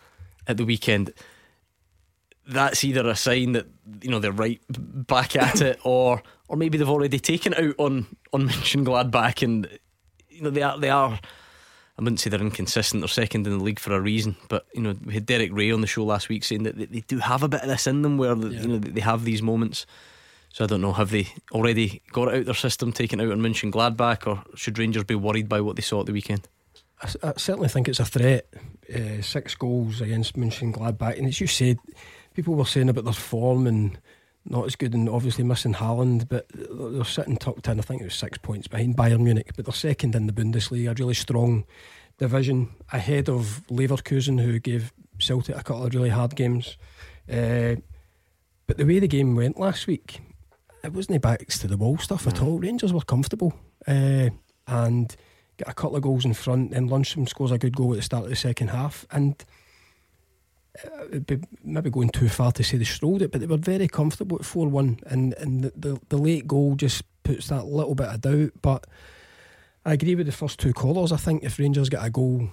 at 0.48 0.58
the 0.58 0.66
weekend, 0.66 1.14
that's 2.48 2.84
either 2.84 3.08
a 3.08 3.16
sign 3.16 3.54
that 3.54 3.68
you 4.02 4.10
know 4.10 4.20
they're 4.20 4.32
right 4.32 4.62
back 4.70 5.36
at 5.36 5.62
it, 5.62 5.80
or 5.84 6.22
or 6.48 6.58
maybe 6.58 6.78
they've 6.78 6.90
already 6.90 7.20
taken 7.20 7.54
it 7.54 7.60
out 7.60 7.76
on 7.78 8.08
on 8.34 8.50
Mönchengladbach, 8.50 9.44
and 9.44 9.68
you 10.30 10.42
know 10.42 10.50
they 10.50 10.62
are 10.62 10.78
they 10.78 10.90
are. 10.90 11.20
I 11.98 12.02
wouldn't 12.02 12.20
say 12.20 12.30
they're 12.30 12.42
inconsistent. 12.42 13.02
They're 13.02 13.08
second 13.08 13.48
in 13.48 13.58
the 13.58 13.64
league 13.64 13.80
for 13.80 13.94
a 13.94 14.02
reason, 14.02 14.36
but 14.50 14.66
you 14.74 14.82
know 14.82 14.96
we 15.06 15.14
had 15.14 15.26
Derek 15.26 15.52
Rae 15.54 15.72
on 15.72 15.82
the 15.82 15.88
show 15.88 16.04
last 16.04 16.28
week 16.30 16.44
saying 16.44 16.64
that 16.64 16.78
they, 16.78 16.86
they 16.86 17.00
do 17.02 17.20
have 17.20 17.42
a 17.42 17.48
bit 17.48 17.62
of 17.62 17.70
this 17.70 17.88
in 17.88 18.02
them, 18.02 18.18
where 18.18 18.36
yeah. 18.36 18.62
you 18.62 18.68
know 18.68 18.78
they 18.78 19.02
have 19.02 19.24
these 19.24 19.42
moments. 19.42 19.86
So 20.56 20.64
I 20.64 20.68
don't 20.68 20.80
know, 20.80 20.94
have 20.94 21.10
they 21.10 21.28
already 21.52 22.02
got 22.14 22.30
it 22.30 22.36
out 22.36 22.46
their 22.46 22.54
system, 22.54 22.94
taken 22.94 23.20
out 23.20 23.30
on 23.30 23.42
Mönchengladbach, 23.42 24.26
or 24.26 24.42
should 24.56 24.80
Rangers 24.80 25.04
be 25.04 25.14
worried 25.14 25.50
by 25.50 25.60
what 25.60 25.76
they 25.76 25.82
saw 25.82 26.00
at 26.00 26.06
the 26.06 26.14
weekend? 26.14 26.48
I, 27.02 27.10
I 27.24 27.34
certainly 27.36 27.68
think 27.68 27.90
it's 27.90 28.00
a 28.00 28.06
threat. 28.06 28.48
Uh, 28.90 29.22
six 29.22 29.54
goals 29.54 30.00
against 30.00 30.38
Mönchengladbach, 30.38 31.18
and 31.18 31.28
as 31.28 31.42
you 31.42 31.48
said, 31.48 31.78
people 32.36 32.56
were 32.56 32.64
saying 32.64 32.88
about 32.88 33.04
their 33.04 33.12
form 33.12 33.68
and 33.68 34.00
not 34.46 34.66
as 34.66 34.78
good, 34.78 34.94
and 34.94 35.10
obviously 35.10 35.44
missing 35.44 35.74
Haaland, 35.74 36.30
but 36.30 36.46
they're 36.54 37.04
sitting 37.04 37.36
tucked 37.36 37.68
in. 37.68 37.78
I 37.78 37.84
think 37.84 38.02
it 38.02 38.06
was 38.06 38.16
six 38.16 38.38
points 38.38 38.70
behind 38.70 38.96
Bayern 38.96 39.24
Munich, 39.24 39.52
but 39.58 39.66
they're 39.66 39.74
second 39.74 40.16
in 40.16 40.26
the 40.26 40.32
Bundesliga, 40.32 40.92
a 40.92 40.94
really 40.94 41.16
strong 41.16 41.66
division 42.18 42.70
ahead 42.94 43.28
of 43.28 43.62
Leverkusen, 43.70 44.42
who 44.42 44.60
gave 44.60 44.94
Celtic 45.20 45.58
a 45.58 45.64
couple 45.64 45.84
of 45.84 45.94
really 45.94 46.12
hard 46.12 46.34
games. 46.38 46.78
Uh, 47.30 47.76
but 48.68 48.78
the 48.78 48.86
way 48.86 49.00
the 49.00 49.08
game 49.10 49.36
went 49.36 49.60
last 49.60 49.86
week, 49.86 50.22
it 50.86 50.94
wasn't 50.94 51.16
the 51.16 51.28
backs 51.28 51.60
to 51.60 51.68
the 51.68 51.78
wall 51.78 51.98
stuff 51.98 52.28
at 52.28 52.42
all. 52.42 52.60
Rangers 52.60 52.94
were 52.94 53.02
comfortable 53.02 53.54
uh, 53.88 54.30
and 54.68 55.16
got 55.58 55.70
a 55.70 55.74
couple 55.74 55.96
of 55.96 56.04
goals 56.04 56.26
in 56.26 56.34
front. 56.34 56.74
And 56.74 56.90
Lundstram 56.90 57.28
scores 57.28 57.52
a 57.52 57.58
good 57.58 57.76
goal 57.76 57.94
at 57.94 57.98
the 57.98 58.02
start 58.02 58.24
of 58.26 58.30
the 58.30 58.36
second 58.36 58.70
half, 58.70 59.06
and 59.12 59.44
it'd 61.10 61.26
be 61.26 61.40
maybe 61.64 61.90
going 61.90 62.10
too 62.10 62.30
far 62.30 62.52
to 62.54 62.64
say 62.64 62.78
they 62.78 62.84
strolled 62.84 63.22
it, 63.22 63.32
but 63.32 63.42
they 63.42 63.48
were 63.48 63.58
very 63.58 63.88
comfortable 63.88 64.38
at 64.38 64.46
4 64.46 64.68
1. 64.68 65.00
And, 65.08 65.34
and 65.36 65.64
the, 65.64 65.74
the, 65.76 66.00
the, 66.10 66.18
late 66.18 66.48
goal 66.48 66.76
just 66.76 67.04
puts 67.24 67.48
that 67.48 67.66
little 67.66 67.96
bit 67.96 68.08
of 68.08 68.22
doubt. 68.22 68.52
But 68.62 68.86
I 69.86 69.94
agree 69.94 70.16
with 70.16 70.26
the 70.26 70.32
first 70.32 70.60
two 70.60 70.74
callers. 70.74 71.12
I 71.12 71.18
think 71.18 71.44
if 71.44 71.60
Rangers 71.60 71.90
get 71.90 72.04
a 72.04 72.10
goal 72.10 72.50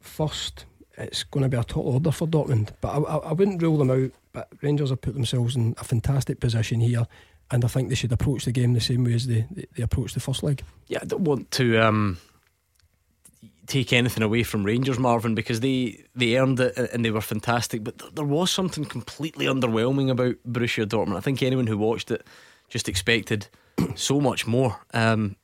first, 0.00 0.66
it's 0.96 1.24
going 1.24 1.42
to 1.42 1.48
be 1.48 1.56
a 1.56 1.64
tall 1.64 1.94
order 1.94 2.10
for 2.10 2.26
Dortmund. 2.26 2.70
But 2.80 2.88
I, 2.88 2.98
I, 2.98 3.16
I 3.16 3.32
wouldn't 3.32 3.62
rule 3.62 3.78
them 3.78 3.90
out. 3.90 4.12
But 4.32 4.48
Rangers 4.62 4.90
have 4.90 5.00
put 5.00 5.14
themselves 5.14 5.56
in 5.56 5.74
a 5.78 5.84
fantastic 5.84 6.40
position 6.40 6.80
here. 6.80 7.06
And 7.50 7.64
I 7.64 7.68
think 7.68 7.88
they 7.88 7.94
should 7.94 8.12
approach 8.12 8.44
the 8.44 8.52
game 8.52 8.74
the 8.74 8.80
same 8.80 9.04
way 9.04 9.14
as 9.14 9.26
they, 9.26 9.46
they, 9.50 9.66
they 9.74 9.82
approached 9.82 10.14
the 10.14 10.20
first 10.20 10.42
leg. 10.42 10.62
Yeah, 10.88 10.98
I 11.02 11.06
don't 11.06 11.22
want 11.22 11.50
to. 11.52 11.78
Um 11.78 12.18
take 13.68 13.92
anything 13.92 14.22
away 14.22 14.42
from 14.42 14.64
Rangers, 14.64 14.98
Marvin, 14.98 15.34
because 15.34 15.60
they 15.60 16.02
they 16.16 16.36
earned 16.36 16.58
it 16.58 16.76
and 16.92 17.04
they 17.04 17.10
were 17.10 17.20
fantastic. 17.20 17.84
But 17.84 17.98
th- 17.98 18.14
there 18.14 18.24
was 18.24 18.50
something 18.50 18.84
completely 18.84 19.46
underwhelming 19.46 20.10
about 20.10 20.36
Borussia 20.48 20.86
Dortmund. 20.86 21.16
I 21.16 21.20
think 21.20 21.42
anyone 21.42 21.66
who 21.66 21.78
watched 21.78 22.10
it 22.10 22.26
just 22.68 22.88
expected 22.88 23.46
so 23.94 24.20
much 24.20 24.46
more. 24.46 24.80
Um, 24.92 25.36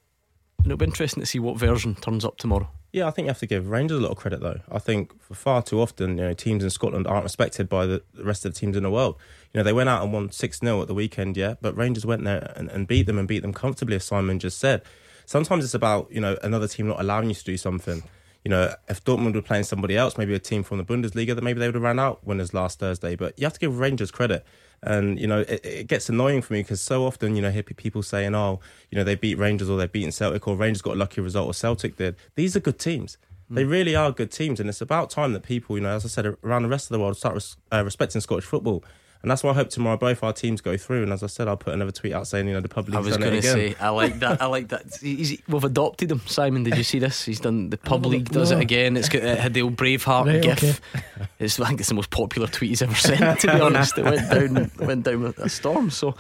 and 0.59 0.67
it'll 0.67 0.79
be 0.79 0.87
interesting 0.87 1.23
to 1.23 1.27
see 1.27 1.39
what 1.39 1.59
version 1.59 1.95
turns 1.95 2.25
up 2.25 2.39
tomorrow. 2.39 2.69
Yeah, 2.93 3.07
I 3.07 3.11
think 3.11 3.27
you 3.27 3.31
have 3.31 3.41
to 3.41 3.47
give 3.47 3.69
Rangers 3.69 3.99
a 3.99 4.03
lot 4.03 4.13
of 4.13 4.17
credit 4.17 4.41
though. 4.41 4.61
I 4.71 4.79
think 4.79 5.21
for 5.21 5.35
far 5.35 5.63
too 5.63 5.81
often, 5.81 6.17
you 6.17 6.25
know, 6.25 6.33
teams 6.33 6.65
in 6.65 6.71
Scotland 6.71 7.07
aren't 7.07 7.25
respected 7.25 7.69
by 7.69 7.87
the, 7.87 8.03
the 8.15 8.25
rest 8.25 8.45
of 8.45 8.55
the 8.55 8.61
teams 8.61 8.77
in 8.77 8.85
the 8.85 8.91
world. 8.91 9.17
You 9.55 9.61
know, 9.61 9.63
they 9.65 9.73
went 9.73 9.89
out 9.89 10.03
and 10.03 10.13
won 10.13 10.31
6 10.31 10.59
0 10.59 10.83
at 10.83 10.89
the 10.89 10.95
weekend, 10.95 11.37
yeah, 11.37 11.55
but 11.63 11.77
Rangers 11.77 12.05
went 12.05 12.25
there 12.25 12.53
and, 12.57 12.69
and 12.71 12.87
beat 12.87 13.07
them 13.07 13.19
and 13.19 13.27
beat 13.27 13.41
them 13.41 13.55
comfortably, 13.55 13.97
as 13.97 14.05
Simon 14.05 14.39
just 14.39 14.59
said 14.59 14.83
sometimes 15.27 15.65
it's 15.65 15.75
about 15.75 16.11
you 16.11 16.21
know 16.21 16.37
another 16.43 16.69
team 16.69 16.89
not 16.89 17.01
allowing 17.01 17.29
you 17.29 17.35
to 17.35 17.45
do 17.45 17.57
something. 17.57 18.03
You 18.45 18.51
know, 18.51 18.75
if 18.89 19.03
Dortmund 19.03 19.35
were 19.35 19.41
playing 19.41 19.65
somebody 19.65 19.97
else, 19.97 20.19
maybe 20.19 20.35
a 20.35 20.39
team 20.39 20.63
from 20.65 20.77
the 20.77 20.85
Bundesliga, 20.85 21.35
then 21.35 21.45
maybe 21.45 21.61
they 21.61 21.67
would 21.67 21.77
have 21.77 21.83
ran 21.83 21.99
out 21.99 22.27
winners 22.27 22.53
last 22.53 22.79
Thursday. 22.79 23.17
But 23.17 23.39
you 23.39 23.47
have 23.47 23.55
to 23.55 23.59
give 23.59 23.79
Rangers 23.79 24.11
credit. 24.11 24.45
And, 24.83 25.19
you 25.19 25.27
know, 25.27 25.41
it, 25.41 25.65
it 25.65 25.87
gets 25.87 26.11
annoying 26.11 26.43
for 26.43 26.53
me 26.53 26.61
because 26.61 26.83
so 26.83 27.07
often, 27.07 27.37
you 27.37 27.41
know, 27.41 27.51
hear 27.51 27.63
people 27.63 28.03
saying, 28.03 28.35
oh, 28.35 28.61
you 28.91 28.99
know, 28.99 29.05
they 29.05 29.15
beat 29.15 29.39
Rangers 29.39 29.71
or 29.71 29.79
they've 29.79 29.91
beaten 29.91 30.13
Celtic 30.13 30.47
or 30.47 30.57
Rangers 30.57 30.83
got 30.83 30.97
a 30.97 30.99
lucky 30.99 31.23
result 31.23 31.49
or 31.49 31.55
Celtic 31.55 31.97
did. 31.97 32.17
These 32.35 32.55
are 32.55 32.61
good 32.61 32.79
teams. 32.79 33.17
They 33.49 33.65
hmm. 33.65 33.71
really 33.71 33.97
are 33.97 34.13
good 34.13 34.31
teams. 34.31 34.61
And 34.61 34.69
it's 34.69 34.83
about 34.83 35.09
time 35.09 35.33
that 35.33 35.43
people, 35.43 35.79
you 35.79 35.83
know, 35.83 35.97
as 35.97 36.05
I 36.05 36.09
said, 36.09 36.27
around 36.45 36.65
the 36.65 36.69
rest 36.69 36.91
of 36.91 36.93
the 36.93 37.01
world 37.01 37.17
start 37.17 37.37
res- 37.37 37.57
uh, 37.73 37.83
respecting 37.83 38.21
Scottish 38.21 38.45
football. 38.45 38.85
And 39.25 39.31
that's 39.31 39.43
why 39.43 39.53
I 39.53 39.55
hope 39.55 39.71
tomorrow 39.71 39.97
both 39.97 40.23
our 40.23 40.35
teams 40.35 40.61
go 40.61 40.77
through. 40.77 41.03
And 41.03 41.11
as 41.11 41.23
I 41.23 41.29
said, 41.29 41.49
I'll 41.49 41.57
put 41.57 41.73
another 41.73 41.93
tweet 41.93 42.13
out 42.13 42.27
saying, 42.27 42.47
you 42.47 42.53
know, 42.53 42.61
the 42.61 42.69
pub 42.69 42.91
league's 42.91 42.97
I 42.97 43.01
was 43.01 43.17
going 43.17 43.41
to 43.41 43.43
say, 43.43 43.75
I 43.81 43.89
like 43.89 44.19
that. 44.19 44.43
I 44.43 44.45
like 44.45 44.69
that. 44.69 44.97
He's, 45.01 45.41
we've 45.49 45.65
adopted 45.65 46.13
him, 46.13 46.21
Simon. 46.27 46.63
Did 46.63 46.77
you 46.77 46.85
see 46.85 46.99
this? 46.99 47.25
He's 47.25 47.41
done 47.41 47.71
the 47.71 47.79
pub 47.79 48.05
league 48.05 48.29
does 48.29 48.51
no. 48.51 48.59
it 48.59 48.61
again. 48.61 48.99
It's 48.99 49.09
got 49.09 49.23
it 49.23 49.39
had 49.39 49.55
the 49.55 49.63
old 49.63 49.77
Braveheart 49.77 50.27
right, 50.27 50.43
gif. 50.43 50.63
Okay. 50.95 51.05
It's 51.39 51.59
I 51.59 51.69
think 51.69 51.81
it's 51.81 51.89
the 51.89 51.95
most 51.95 52.11
popular 52.11 52.47
tweet 52.47 52.69
he's 52.71 52.83
ever 52.83 52.95
sent. 52.95 53.41
To 53.41 53.47
be 53.47 53.61
honest, 53.61 53.97
it 53.97 54.05
went 54.05 54.31
down 54.31 54.71
went 54.79 55.05
down 55.05 55.23
with 55.23 55.39
a 55.39 55.49
storm. 55.49 55.89
So 55.89 56.11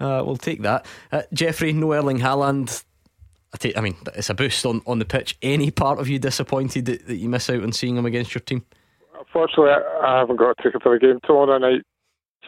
uh, 0.00 0.22
we'll 0.24 0.38
take 0.38 0.62
that. 0.62 0.86
Uh, 1.12 1.22
Jeffrey, 1.34 1.74
no 1.74 1.92
Erling 1.92 2.18
Haaland. 2.18 2.84
I, 3.52 3.58
take, 3.58 3.76
I 3.76 3.82
mean, 3.82 3.96
it's 4.14 4.30
a 4.30 4.34
boost 4.34 4.64
on, 4.64 4.80
on 4.86 4.98
the 4.98 5.04
pitch. 5.04 5.36
Any 5.42 5.70
part 5.70 5.98
of 5.98 6.08
you 6.08 6.18
disappointed 6.18 6.86
that, 6.86 7.06
that 7.06 7.16
you 7.16 7.28
miss 7.28 7.50
out 7.50 7.62
on 7.62 7.72
seeing 7.72 7.96
him 7.96 8.06
against 8.06 8.34
your 8.34 8.40
team? 8.40 8.64
Unfortunately, 9.18 9.72
I 10.02 10.18
haven't 10.18 10.36
got 10.36 10.56
a 10.58 10.62
ticket 10.62 10.82
for 10.82 10.98
the 10.98 11.06
game 11.06 11.20
tomorrow 11.24 11.58
night 11.58 11.82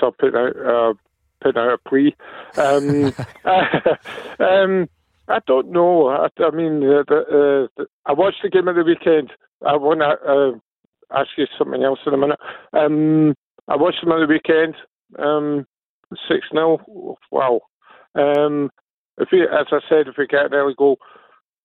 so 0.01 0.13
putting 0.19 0.39
out 0.39 0.57
uh, 0.57 0.95
putting 1.41 1.61
out 1.61 1.73
a 1.73 1.89
plea. 1.89 2.15
Um, 2.57 3.07
um, 4.41 4.89
I 5.29 5.41
don't 5.47 5.71
know. 5.71 6.09
I, 6.09 6.29
I 6.43 6.51
mean, 6.51 6.83
uh, 6.83 7.03
the, 7.07 7.69
uh, 7.79 7.85
I 8.07 8.13
watched 8.13 8.43
the 8.43 8.51
game 8.51 8.69
at 8.69 8.75
the 8.77 8.85
weekend. 8.85 9.31
I 9.67 9.77
want 9.77 10.01
to 10.01 10.07
uh, 10.07 11.19
ask 11.19 11.31
you 11.37 11.47
something 11.59 11.83
else 11.83 12.01
in 12.07 12.15
a 12.15 12.17
minute. 12.17 12.39
Um, 12.73 13.35
I 13.69 13.77
watched 13.77 14.01
them 14.03 14.13
at 14.13 14.27
the 14.27 14.33
weekend. 14.33 14.75
Um, 15.19 15.67
six 16.29 16.47
0 16.53 17.19
Wow. 17.31 17.61
Um, 18.15 18.71
if 19.19 19.29
we, 19.33 19.43
as 19.43 19.67
I 19.71 19.81
said, 19.89 20.09
if 20.09 20.17
we 20.17 20.27
get 20.27 20.47
an 20.47 20.55
early 20.55 20.75
goal, 20.77 20.99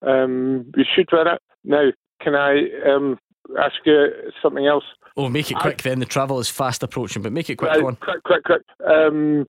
um, 0.02 0.72
we 0.76 0.86
should 0.96 1.08
win 1.12 1.28
it. 1.28 1.42
Now, 1.64 1.90
can 2.22 2.36
I 2.36 2.64
um, 2.90 3.18
ask 3.60 3.76
you 3.86 4.10
something 4.42 4.66
else? 4.66 4.84
Oh, 5.16 5.30
make 5.30 5.52
it 5.52 5.58
quick 5.58 5.82
I, 5.86 5.90
then. 5.90 6.00
The 6.00 6.06
travel 6.06 6.40
is 6.40 6.50
fast 6.50 6.84
approaching, 6.84 7.22
but 7.22 7.32
make 7.32 7.50
it 7.50 7.56
quick. 7.56 7.72
Uh, 7.72 7.92
quick, 8.02 8.24
quick, 8.24 8.44
quick. 8.44 8.62
Um, 8.86 9.46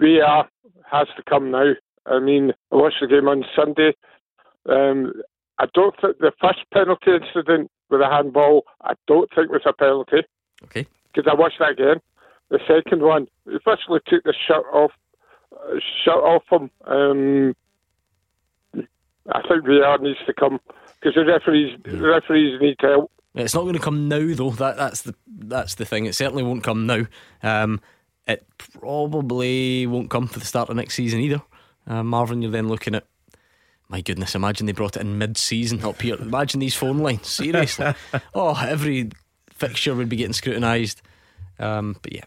VAR 0.00 0.48
has 0.90 1.06
to 1.16 1.22
come 1.28 1.50
now. 1.50 1.72
I 2.06 2.18
mean, 2.18 2.52
I 2.72 2.76
watched 2.76 2.96
the 3.00 3.06
game 3.06 3.28
on 3.28 3.44
Sunday. 3.56 3.94
Um, 4.68 5.12
I 5.58 5.66
don't 5.72 5.94
think 6.00 6.18
the 6.18 6.32
first 6.40 6.58
penalty 6.72 7.12
incident 7.12 7.70
with 7.90 8.00
a 8.00 8.08
handball, 8.08 8.64
I 8.82 8.94
don't 9.06 9.30
think 9.34 9.50
was 9.50 9.62
a 9.66 9.72
penalty. 9.72 10.22
Okay. 10.64 10.86
Because 11.12 11.30
I 11.30 11.34
watched 11.34 11.58
that 11.60 11.70
again. 11.70 12.00
The 12.50 12.58
second 12.66 13.02
one, 13.02 13.28
he 13.44 13.58
firstly 13.64 14.00
took 14.06 14.24
the 14.24 14.34
shirt 14.46 14.64
off, 14.72 14.90
uh, 15.52 15.78
shirt 16.04 16.14
off 16.14 16.42
him. 16.50 16.70
Um, 16.86 17.54
I 19.32 19.40
think 19.48 19.64
VAR 19.64 19.98
needs 19.98 20.18
to 20.26 20.34
come 20.34 20.60
because 21.00 21.14
the 21.14 21.24
referees, 21.24 21.78
the 21.84 21.98
referees 21.98 22.60
need 22.60 22.78
to 22.80 22.86
help. 22.86 23.10
It's 23.34 23.54
not 23.54 23.62
going 23.62 23.74
to 23.74 23.80
come 23.80 24.08
now, 24.08 24.32
though. 24.34 24.50
That 24.50 24.76
that's 24.76 25.02
the 25.02 25.14
that's 25.26 25.74
the 25.74 25.84
thing. 25.84 26.06
It 26.06 26.14
certainly 26.14 26.42
won't 26.42 26.62
come 26.62 26.86
now. 26.86 27.06
Um, 27.42 27.80
it 28.26 28.46
probably 28.58 29.86
won't 29.86 30.10
come 30.10 30.28
for 30.28 30.38
the 30.38 30.46
start 30.46 30.70
of 30.70 30.76
next 30.76 30.94
season 30.94 31.20
either. 31.20 31.42
Uh, 31.86 32.02
Marvin, 32.02 32.42
you're 32.42 32.50
then 32.50 32.68
looking 32.68 32.94
at. 32.94 33.06
My 33.88 34.00
goodness, 34.00 34.34
imagine 34.34 34.66
they 34.66 34.72
brought 34.72 34.96
it 34.96 35.02
in 35.02 35.18
mid-season 35.18 35.84
up 35.84 36.00
here. 36.00 36.14
Imagine 36.14 36.58
these 36.58 36.74
phone 36.74 36.98
lines. 36.98 37.28
Seriously, 37.28 37.92
oh, 38.34 38.58
every 38.66 39.10
fixture 39.50 39.94
would 39.94 40.08
be 40.08 40.16
getting 40.16 40.32
scrutinised. 40.32 41.02
Um, 41.58 41.96
but 42.02 42.12
yeah, 42.12 42.24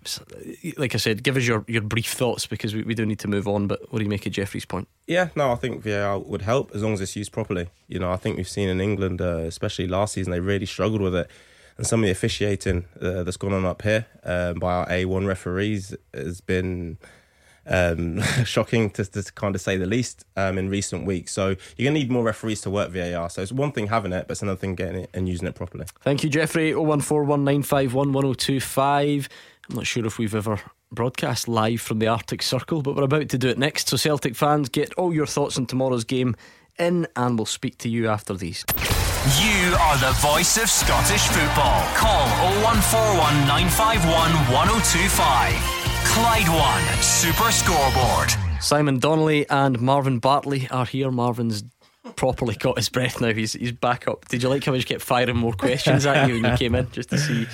like 0.78 0.96
I 0.96 0.98
said, 0.98 1.24
give 1.24 1.36
us 1.36 1.46
your, 1.46 1.66
your 1.68 1.82
brief 1.82 2.14
thoughts 2.14 2.48
because 2.48 2.74
we, 2.74 2.84
we 2.84 2.96
do 2.96 3.06
need 3.06 3.20
to 3.20 3.28
move 3.28 3.48
on. 3.48 3.68
But 3.68 3.82
what 3.92 4.00
do 4.00 4.04
you 4.04 4.10
make 4.10 4.26
of 4.26 4.32
Jeffrey's 4.32 4.66
point? 4.66 4.88
Yeah, 5.06 5.30
no, 5.36 5.52
I 5.52 5.56
think 5.56 5.84
VAR 5.84 6.20
would 6.20 6.44
help 6.44 6.74
as 6.74 6.84
long 6.84 6.94
as 6.94 7.02
it's 7.02 7.16
used 7.16 7.32
properly. 7.32 7.70
You 7.88 8.00
know, 8.00 8.12
I 8.12 8.16
think 8.16 8.38
we've 8.38 8.48
seen 8.48 8.70
in 8.70 8.80
England, 8.80 9.22
uh, 9.22 9.40
especially 9.40 9.88
last 9.88 10.14
season, 10.14 10.32
they 10.32 10.40
really 10.40 10.66
struggled 10.66 11.02
with 11.02 11.16
it. 11.16 11.30
And 11.78 11.86
some 11.86 12.00
of 12.02 12.06
the 12.06 12.12
officiating 12.12 12.86
uh, 13.00 13.24
that's 13.24 13.38
gone 13.38 13.54
on 13.54 13.66
up 13.66 13.84
here 13.84 14.08
um, 14.24 14.56
by 14.56 14.74
our 14.74 14.88
A1 14.88 15.28
referees 15.28 15.96
has 16.14 16.42
been 16.42 16.98
um, 17.68 18.22
shocking 18.46 18.90
to, 18.92 19.04
to, 19.06 19.24
kind 19.34 19.56
of 19.56 19.62
say 19.62 19.78
the 19.78 19.86
least 19.86 20.26
um, 20.36 20.58
in 20.58 20.70
recent 20.70 21.06
weeks. 21.06 21.32
So 21.34 21.48
you're 21.48 21.86
going 21.86 21.94
to 21.94 22.00
need 22.00 22.12
more 22.12 22.24
referees 22.24 22.62
to 22.62 22.70
work 22.70 22.92
VAR. 22.92 23.30
So 23.30 23.42
it's 23.42 23.52
one 23.52 23.72
thing 23.72 23.88
having 23.88 24.14
it, 24.14 24.28
but 24.28 24.34
it's 24.34 24.42
another 24.42 24.60
thing 24.60 24.76
getting 24.76 25.04
it 25.04 25.10
and 25.14 25.30
using 25.30 25.48
it 25.48 25.56
properly. 25.56 25.86
Thank 26.02 26.24
you, 26.24 26.30
Jeffrey. 26.30 26.72
01419511025. 26.72 29.28
I'm 29.70 29.76
not 29.76 29.86
sure 29.86 30.06
if 30.06 30.18
we've 30.18 30.36
ever 30.36 30.62
broadcast 30.92 31.48
live 31.48 31.82
from 31.82 32.00
the 32.00 32.08
Arctic 32.08 32.42
Circle, 32.42 32.82
but 32.82 32.96
we're 32.96 33.04
about 33.04 33.30
to 33.30 33.38
do 33.38 33.50
it 33.50 33.58
next. 33.58 33.90
So 33.90 33.98
Celtic 33.98 34.36
fans, 34.36 34.70
get 34.70 34.94
all 34.94 35.14
your 35.14 35.26
thoughts 35.26 35.58
on 35.58 35.66
tomorrow's 35.66 36.06
game 36.06 36.36
in, 36.80 37.08
and 37.16 37.38
we'll 37.38 37.46
speak 37.46 37.78
to 37.80 37.90
you 37.90 38.08
after 38.08 38.34
these. 38.34 38.64
You 39.42 39.76
are 39.76 39.98
the 39.98 40.14
voice 40.22 40.58
of 40.58 40.70
Scottish 40.70 41.28
football. 41.28 41.84
Call 41.96 42.28
0141 42.64 43.48
951 43.48 44.32
1025. 44.54 45.77
Clyde 46.10 46.50
One 46.50 47.02
Super 47.04 47.52
Scoreboard. 47.52 48.32
Simon 48.62 49.00
Donnelly 49.00 49.48
and 49.50 49.80
Marvin 49.80 50.20
Bartley 50.20 50.68
are 50.70 50.86
here. 50.86 51.12
Marvin's 51.12 51.64
properly 52.16 52.56
caught 52.56 52.78
his 52.78 52.90
breath 52.90 53.22
now. 53.22 53.34
He's 53.34 53.54
he's 53.54 53.72
back 53.72 54.08
up. 54.08 54.28
Did 54.28 54.44
you 54.44 54.50
like 54.50 54.64
how 54.64 54.74
I 54.74 54.78
just 54.78 54.88
kept 54.88 55.02
firing 55.02 55.38
more 55.38 55.54
questions 55.54 56.06
at 56.06 56.28
you 56.28 56.42
when 56.42 56.52
you 56.52 56.58
came 56.58 56.76
in 56.76 56.90
just 56.92 57.10
to 57.10 57.18
see 57.18 57.48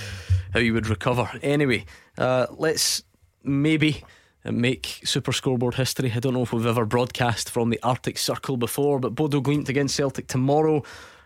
how 0.53 0.59
you 0.59 0.73
would 0.73 0.87
recover. 0.87 1.29
Anyway, 1.41 1.85
uh, 2.17 2.47
let's 2.51 3.03
maybe 3.43 4.03
make 4.45 5.01
Super 5.03 5.31
Scoreboard 5.31 5.75
history. 5.75 6.11
I 6.15 6.19
don't 6.19 6.33
know 6.33 6.43
if 6.43 6.53
we've 6.53 6.65
ever 6.65 6.85
broadcast 6.85 7.49
from 7.49 7.69
the 7.69 7.79
Arctic 7.81 8.17
Circle 8.17 8.57
before, 8.57 8.99
but 8.99 9.15
Bodo 9.15 9.41
Glimt 9.41 9.69
against 9.69 9.95
Celtic 9.95 10.27
tomorrow. 10.27 10.83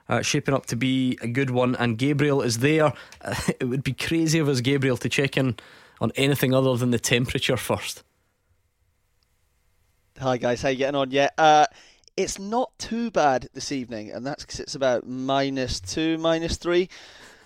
Uh, 0.10 0.22
shaping 0.22 0.54
up 0.54 0.66
to 0.68 0.78
be 0.78 1.18
a 1.22 1.28
good 1.28 1.50
one, 1.50 1.76
and 1.76 1.98
Gabriel 1.98 2.42
is 2.42 2.60
there. 2.60 2.94
Uh, 3.22 3.36
it 3.60 3.66
would 3.66 3.84
be 3.84 3.92
crazy 3.92 4.40
of 4.40 4.48
us, 4.48 4.62
Gabriel, 4.62 4.96
to 4.96 5.10
check 5.10 5.36
in 5.36 5.58
on 6.00 6.12
anything 6.16 6.54
other 6.54 6.76
than 6.76 6.92
the 6.92 7.00
temperature 7.00 7.58
first. 7.58 8.04
Hi 10.20 10.38
guys, 10.38 10.62
how 10.62 10.70
you 10.70 10.78
getting 10.78 10.96
on? 10.96 11.12
Yeah, 11.12 11.30
uh, 11.38 11.68
it's 12.16 12.40
not 12.40 12.72
too 12.80 13.12
bad 13.12 13.50
this 13.54 13.72
evening, 13.72 14.12
and 14.12 14.26
that's 14.26 14.44
because 14.44 14.60
it's 14.60 14.76
about 14.76 15.08
minus 15.08 15.80
two, 15.80 16.18
minus 16.18 16.58
three. 16.58 16.90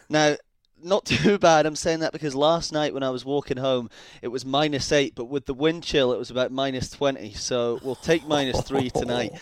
Now, 0.09 0.37
not 0.81 1.05
too 1.05 1.37
bad. 1.37 1.65
I'm 1.65 1.75
saying 1.75 1.99
that 1.99 2.13
because 2.13 2.33
last 2.33 2.71
night 2.71 2.93
when 2.93 3.03
I 3.03 3.09
was 3.09 3.25
walking 3.25 3.57
home, 3.57 3.89
it 4.21 4.29
was 4.29 4.45
minus 4.45 4.91
eight, 4.91 5.15
but 5.15 5.25
with 5.25 5.45
the 5.45 5.53
wind 5.53 5.83
chill, 5.83 6.13
it 6.13 6.17
was 6.17 6.31
about 6.31 6.51
minus 6.51 6.89
20. 6.89 7.33
So 7.33 7.79
we'll 7.83 7.95
take 7.95 8.25
minus 8.25 8.61
three 8.61 8.89
tonight. 8.89 9.33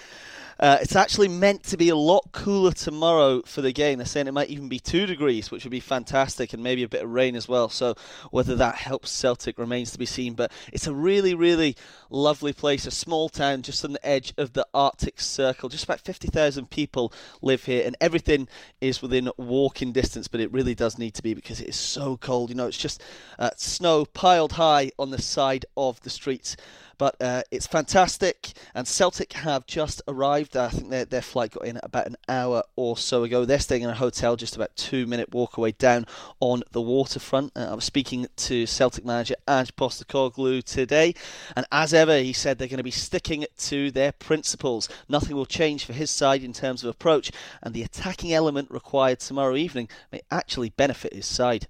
Uh, 0.60 0.78
it's 0.82 0.95
actually 0.95 1.30
meant 1.30 1.63
to 1.63 1.78
be 1.78 1.88
a 1.88 1.95
lot 1.95 2.30
cooler 2.34 2.74
tomorrow 2.74 3.41
for 3.43 3.62
the 3.62 3.72
game. 3.72 3.98
They're 3.98 4.06
saying 4.06 4.28
it 4.28 4.34
might 4.34 4.50
even 4.50 4.67
be 4.67 4.80
two 4.80 5.06
degrees, 5.06 5.50
which 5.50 5.63
would 5.63 5.72
be 5.72 5.80
fantastic, 5.80 6.52
and 6.52 6.62
maybe 6.62 6.84
a 6.84 6.89
bit 6.89 7.04
of 7.04 7.10
rain 7.10 7.38
as 7.38 7.48
well. 7.48 7.69
So 7.69 7.95
whether 8.32 8.56
that 8.58 8.76
helps 8.76 9.10
Celtic 9.10 9.58
remains 9.58 9.91
to 9.91 9.98
be 9.98 10.06
seen. 10.06 10.34
But 10.34 10.52
it's 10.74 10.86
a 10.86 10.93
really, 10.93 11.34
really 11.34 11.78
lovely 12.10 12.52
place, 12.52 12.86
a 12.86 12.91
small 12.91 13.30
town 13.30 13.62
just 13.62 13.86
on 13.86 13.93
the 13.93 14.06
edge 14.06 14.34
of 14.38 14.52
the 14.52 14.67
Arctic 14.74 15.22
Circle. 15.22 15.69
Just 15.69 15.86
about 15.86 16.02
50,000 16.02 16.69
people 16.69 17.13
live 17.41 17.63
here, 17.63 17.84
and 17.86 17.95
everything 18.02 18.50
is 18.82 19.02
within 19.02 19.32
walking 19.38 19.93
distance. 19.93 20.28
But 20.28 20.41
it 20.41 20.52
really 20.52 20.76
does 20.76 20.98
need 20.98 21.13
to 21.13 21.24
be 21.24 21.34
because 21.34 21.62
it 21.62 21.69
is 21.69 21.78
so 21.78 22.17
cold. 22.17 22.50
You 22.50 22.58
know, 22.58 22.67
it's 22.67 22.78
just 22.78 23.02
uh, 23.38 23.52
snow 23.56 24.04
piled 24.04 24.54
high 24.54 24.91
on 25.00 25.12
the 25.12 25.22
side 25.22 25.65
of 25.78 26.02
the 26.02 26.10
streets. 26.10 26.58
But 26.99 27.15
uh, 27.21 27.43
it's 27.49 27.65
fantastic, 27.65 28.51
and 28.75 28.85
Celtic 28.85 29.31
have 29.31 29.65
just 29.65 30.01
arrived. 30.05 30.57
I 30.57 30.67
think 30.67 30.89
their, 30.89 31.05
their 31.05 31.21
flight 31.21 31.51
got 31.51 31.65
in 31.65 31.79
about 31.81 32.07
an 32.07 32.17
hour 32.27 32.62
or 32.75 32.97
so 32.97 33.23
ago. 33.23 33.45
They're 33.45 33.57
staying 33.57 33.83
in 33.83 33.89
a 33.89 33.95
hotel 33.95 34.35
just 34.35 34.57
about 34.57 34.75
two 34.75 35.07
minute 35.07 35.33
walk 35.33 35.55
away 35.55 35.71
down 35.71 36.05
on 36.41 36.62
the 36.73 36.81
waterfront. 36.81 37.53
Uh, 37.55 37.69
I 37.71 37.73
was 37.73 37.85
speaking 37.85 38.27
to 38.35 38.65
Celtic 38.65 39.05
manager 39.05 39.35
Ange 39.47 39.73
Postecoglou 39.77 40.62
today, 40.62 41.15
and 41.55 41.65
as 41.71 41.93
ever, 41.93 42.17
he 42.17 42.33
said 42.33 42.57
they're 42.57 42.67
going 42.67 42.79
to 42.79 42.83
be 42.83 42.91
sticking 42.91 43.45
to 43.59 43.91
their 43.91 44.12
principles. 44.12 44.89
Nothing 45.07 45.38
will 45.38 45.45
change 45.45 45.85
for 45.85 45.93
his 45.93 46.12
side 46.12 46.43
in 46.43 46.51
terms 46.51 46.83
of 46.83 46.89
approach, 46.89 47.31
and 47.63 47.73
the 47.73 47.83
attacking 47.83 48.33
element 48.33 48.69
required 48.69 49.21
tomorrow 49.21 49.55
evening 49.55 49.88
may 50.12 50.19
actually 50.31 50.71
benefit 50.71 51.13
his 51.13 51.25
side. 51.25 51.69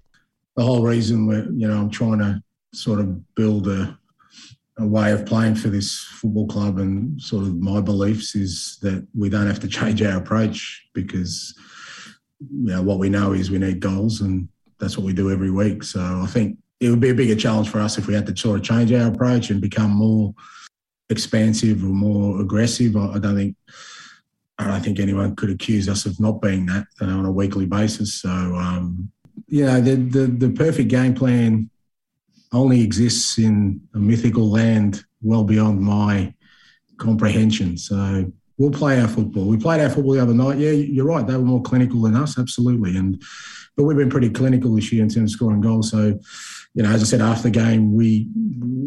The 0.56 0.64
whole 0.64 0.82
reason 0.82 1.28
we're, 1.28 1.44
you 1.52 1.68
know, 1.68 1.78
I'm 1.78 1.90
trying 1.90 2.18
to 2.18 2.42
sort 2.72 2.98
of 2.98 3.34
build 3.36 3.68
a 3.68 3.96
a 4.78 4.86
way 4.86 5.12
of 5.12 5.26
playing 5.26 5.54
for 5.54 5.68
this 5.68 5.98
football 5.98 6.46
club 6.46 6.78
and 6.78 7.20
sort 7.20 7.44
of 7.44 7.58
my 7.60 7.80
beliefs 7.80 8.34
is 8.34 8.78
that 8.82 9.06
we 9.14 9.28
don't 9.28 9.46
have 9.46 9.60
to 9.60 9.68
change 9.78 10.02
our 10.02 10.18
approach 10.18 10.86
because 10.94 11.54
you 12.40 12.72
know 12.72 12.82
what 12.82 12.98
we 12.98 13.08
know 13.08 13.32
is 13.32 13.50
we 13.50 13.58
need 13.58 13.80
goals 13.80 14.22
and 14.22 14.48
that's 14.78 14.96
what 14.96 15.04
we 15.04 15.12
do 15.12 15.30
every 15.30 15.50
week. 15.50 15.82
So 15.82 16.00
I 16.00 16.26
think 16.26 16.56
it 16.80 16.88
would 16.88 17.00
be 17.00 17.10
a 17.10 17.14
bigger 17.14 17.34
challenge 17.36 17.68
for 17.68 17.80
us 17.80 17.98
if 17.98 18.06
we 18.06 18.14
had 18.14 18.26
to 18.26 18.36
sort 18.36 18.58
of 18.58 18.64
change 18.64 18.92
our 18.92 19.08
approach 19.08 19.50
and 19.50 19.60
become 19.60 19.90
more 19.90 20.34
expansive 21.10 21.84
or 21.84 21.88
more 21.88 22.40
aggressive. 22.40 22.96
I, 22.96 23.18
don't 23.18 23.36
think 23.36 23.56
I 24.58 24.68
don't 24.68 24.82
think 24.82 24.98
anyone 24.98 25.36
could 25.36 25.50
accuse 25.50 25.88
us 25.88 26.06
of 26.06 26.18
not 26.18 26.40
being 26.40 26.66
that 26.66 26.86
uh, 27.00 27.06
on 27.06 27.26
a 27.26 27.32
weekly 27.32 27.66
basis. 27.66 28.14
So 28.22 28.30
um, 28.30 29.10
you 29.46 29.66
know 29.66 29.80
the, 29.80 29.96
the 29.96 30.26
the 30.26 30.50
perfect 30.50 30.88
game 30.88 31.14
plan 31.14 31.68
only 32.52 32.82
exists 32.82 33.38
in 33.38 33.80
a 33.94 33.98
mythical 33.98 34.50
land 34.50 35.04
well 35.22 35.44
beyond 35.44 35.80
my 35.80 36.34
comprehension. 36.98 37.76
So 37.76 38.32
we'll 38.58 38.70
play 38.70 39.00
our 39.00 39.08
football. 39.08 39.46
We 39.46 39.56
played 39.56 39.80
our 39.80 39.88
football 39.88 40.12
the 40.12 40.22
other 40.22 40.34
night. 40.34 40.58
Yeah, 40.58 40.70
you're 40.70 41.06
right. 41.06 41.26
They 41.26 41.36
were 41.36 41.42
more 41.42 41.62
clinical 41.62 42.02
than 42.02 42.14
us, 42.14 42.38
absolutely. 42.38 42.96
And 42.96 43.22
but 43.76 43.84
we've 43.84 43.96
been 43.96 44.10
pretty 44.10 44.28
clinical 44.28 44.74
this 44.74 44.92
year 44.92 45.02
in 45.02 45.08
terms 45.08 45.32
of 45.32 45.36
scoring 45.36 45.62
goals. 45.62 45.90
So, 45.90 46.18
you 46.74 46.82
know, 46.82 46.90
as 46.90 47.02
I 47.02 47.06
said 47.06 47.22
after 47.22 47.44
the 47.44 47.50
game, 47.50 47.94
we 47.94 48.28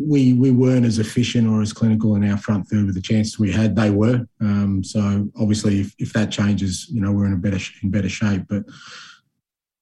we 0.08 0.34
we 0.34 0.52
weren't 0.52 0.86
as 0.86 1.00
efficient 1.00 1.48
or 1.48 1.62
as 1.62 1.74
clinical 1.74 2.16
in 2.16 2.30
our 2.30 2.38
front 2.38 2.68
third 2.68 2.86
with 2.86 2.96
the 2.96 3.02
chances 3.02 3.40
we 3.40 3.52
had. 3.52 3.76
They 3.76 3.90
were. 3.90 4.28
Um, 4.40 4.84
so 4.84 5.28
obviously, 5.40 5.82
if, 5.82 5.96
if 5.98 6.14
that 6.14 6.32
changes, 6.32 6.88
you 6.90 7.02
know, 7.02 7.12
we're 7.12 7.26
in 7.26 7.34
a 7.34 7.38
better 7.38 7.60
in 7.82 7.90
better 7.90 8.10
shape. 8.10 8.44
But 8.48 8.66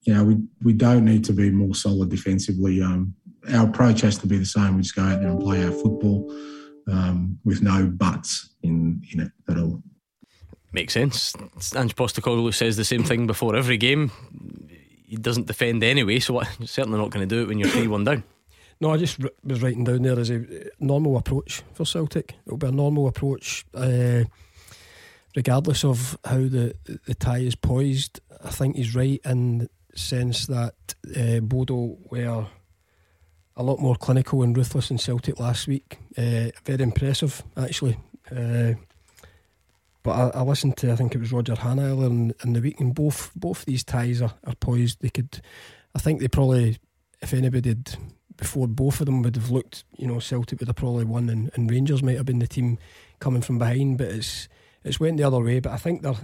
you 0.03 0.13
know, 0.13 0.23
we 0.23 0.37
we 0.63 0.73
don't 0.73 1.03
need 1.03 1.25
to 1.25 1.33
be 1.33 1.49
more 1.49 1.75
solid 1.75 2.09
defensively. 2.09 2.81
Um, 2.81 3.13
our 3.53 3.67
approach 3.67 4.01
has 4.01 4.17
to 4.19 4.27
be 4.27 4.37
the 4.37 4.45
same. 4.45 4.75
We 4.75 4.83
just 4.83 4.95
go 4.95 5.03
out 5.03 5.19
there 5.21 5.29
and 5.29 5.39
play 5.39 5.63
our 5.63 5.71
football 5.71 6.31
um, 6.87 7.39
with 7.43 7.61
no 7.61 7.87
buts 7.87 8.55
in, 8.63 9.01
in 9.13 9.21
it 9.21 9.31
at 9.49 9.57
all. 9.57 9.81
Makes 10.73 10.93
sense. 10.93 11.33
Ange 11.75 11.95
Postecoglou 11.95 12.53
says 12.53 12.77
the 12.77 12.85
same 12.85 13.03
thing 13.03 13.27
before 13.27 13.55
every 13.55 13.77
game. 13.77 14.11
He 15.05 15.17
doesn't 15.17 15.47
defend 15.47 15.83
anyway, 15.83 16.19
so 16.19 16.35
what, 16.35 16.47
you're 16.59 16.67
certainly 16.67 16.97
not 16.97 17.09
going 17.09 17.27
to 17.27 17.35
do 17.35 17.41
it 17.41 17.47
when 17.47 17.59
you're 17.59 17.67
3 17.67 17.87
1 17.87 18.03
down. 18.05 18.23
No, 18.79 18.91
I 18.91 18.97
just 18.97 19.19
was 19.43 19.61
writing 19.61 19.83
down 19.83 20.01
there 20.01 20.19
as 20.19 20.31
a 20.31 20.45
normal 20.79 21.17
approach 21.17 21.61
for 21.73 21.85
Celtic. 21.85 22.35
It'll 22.47 22.57
be 22.57 22.67
a 22.67 22.71
normal 22.71 23.07
approach, 23.07 23.65
uh, 23.75 24.23
regardless 25.35 25.83
of 25.83 26.17
how 26.23 26.37
the, 26.37 26.73
the 27.05 27.13
tie 27.13 27.39
is 27.39 27.55
poised. 27.55 28.21
I 28.43 28.49
think 28.49 28.77
he's 28.77 28.95
right 28.95 29.21
in 29.25 29.57
the 29.59 29.69
sense 29.93 30.47
that 30.47 30.73
uh, 31.15 31.41
Bodo 31.41 31.97
were 32.09 32.47
a 33.57 33.63
lot 33.63 33.79
more 33.79 33.95
clinical 33.95 34.43
and 34.43 34.55
ruthless 34.55 34.91
in 34.91 34.97
Celtic 34.97 35.39
last 35.39 35.67
week. 35.67 35.99
Uh, 36.17 36.49
very 36.65 36.83
impressive, 36.83 37.43
actually. 37.57 37.97
Uh, 38.29 38.73
but 40.03 40.11
I, 40.11 40.39
I, 40.39 40.41
listened 40.41 40.77
to, 40.77 40.91
I 40.91 40.95
think 40.95 41.13
it 41.13 41.19
was 41.19 41.31
Roger 41.31 41.55
Hannah 41.55 41.83
earlier 41.83 42.07
in, 42.07 42.33
in, 42.43 42.53
the 42.53 42.61
week, 42.61 42.79
and 42.79 42.95
both 42.95 43.31
both 43.35 43.65
these 43.65 43.83
ties 43.83 44.21
are, 44.21 44.33
are 44.45 44.55
poised. 44.55 45.01
They 45.01 45.09
could, 45.09 45.41
I 45.93 45.99
think 45.99 46.19
they 46.19 46.27
probably, 46.27 46.79
if 47.21 47.33
anybody 47.33 47.61
did 47.73 47.97
before 48.37 48.67
both 48.67 48.99
of 48.99 49.05
them 49.05 49.21
would 49.21 49.35
have 49.35 49.51
looked, 49.51 49.83
you 49.97 50.07
know, 50.07 50.19
Celtic 50.19 50.59
would 50.59 50.69
have 50.69 50.75
probably 50.75 51.05
won, 51.05 51.29
and, 51.29 51.51
and 51.53 51.69
Rangers 51.69 52.01
might 52.01 52.17
have 52.17 52.25
been 52.25 52.39
the 52.39 52.47
team 52.47 52.79
coming 53.19 53.41
from 53.41 53.59
behind. 53.59 53.97
But 53.97 54.07
it's 54.07 54.47
it's 54.83 54.99
went 54.99 55.17
the 55.17 55.23
other 55.23 55.39
way. 55.39 55.59
But 55.59 55.73
I 55.73 55.77
think 55.77 56.01
they're, 56.01 56.15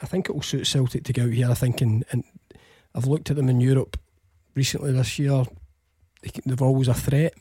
I 0.00 0.06
think 0.06 0.28
it 0.28 0.32
will 0.32 0.42
suit 0.42 0.66
Celtic 0.66 1.04
to 1.04 1.12
go 1.12 1.24
out 1.24 1.32
here. 1.32 1.50
I 1.50 1.54
think, 1.54 1.82
and, 1.82 2.04
and 2.10 2.24
I've 2.94 3.06
looked 3.06 3.28
at 3.28 3.36
them 3.36 3.50
in 3.50 3.60
Europe 3.60 3.98
recently 4.54 4.92
this 4.92 5.18
year 5.18 5.44
they've 6.22 6.62
always 6.62 6.88
a 6.88 6.94
threat, 6.94 7.34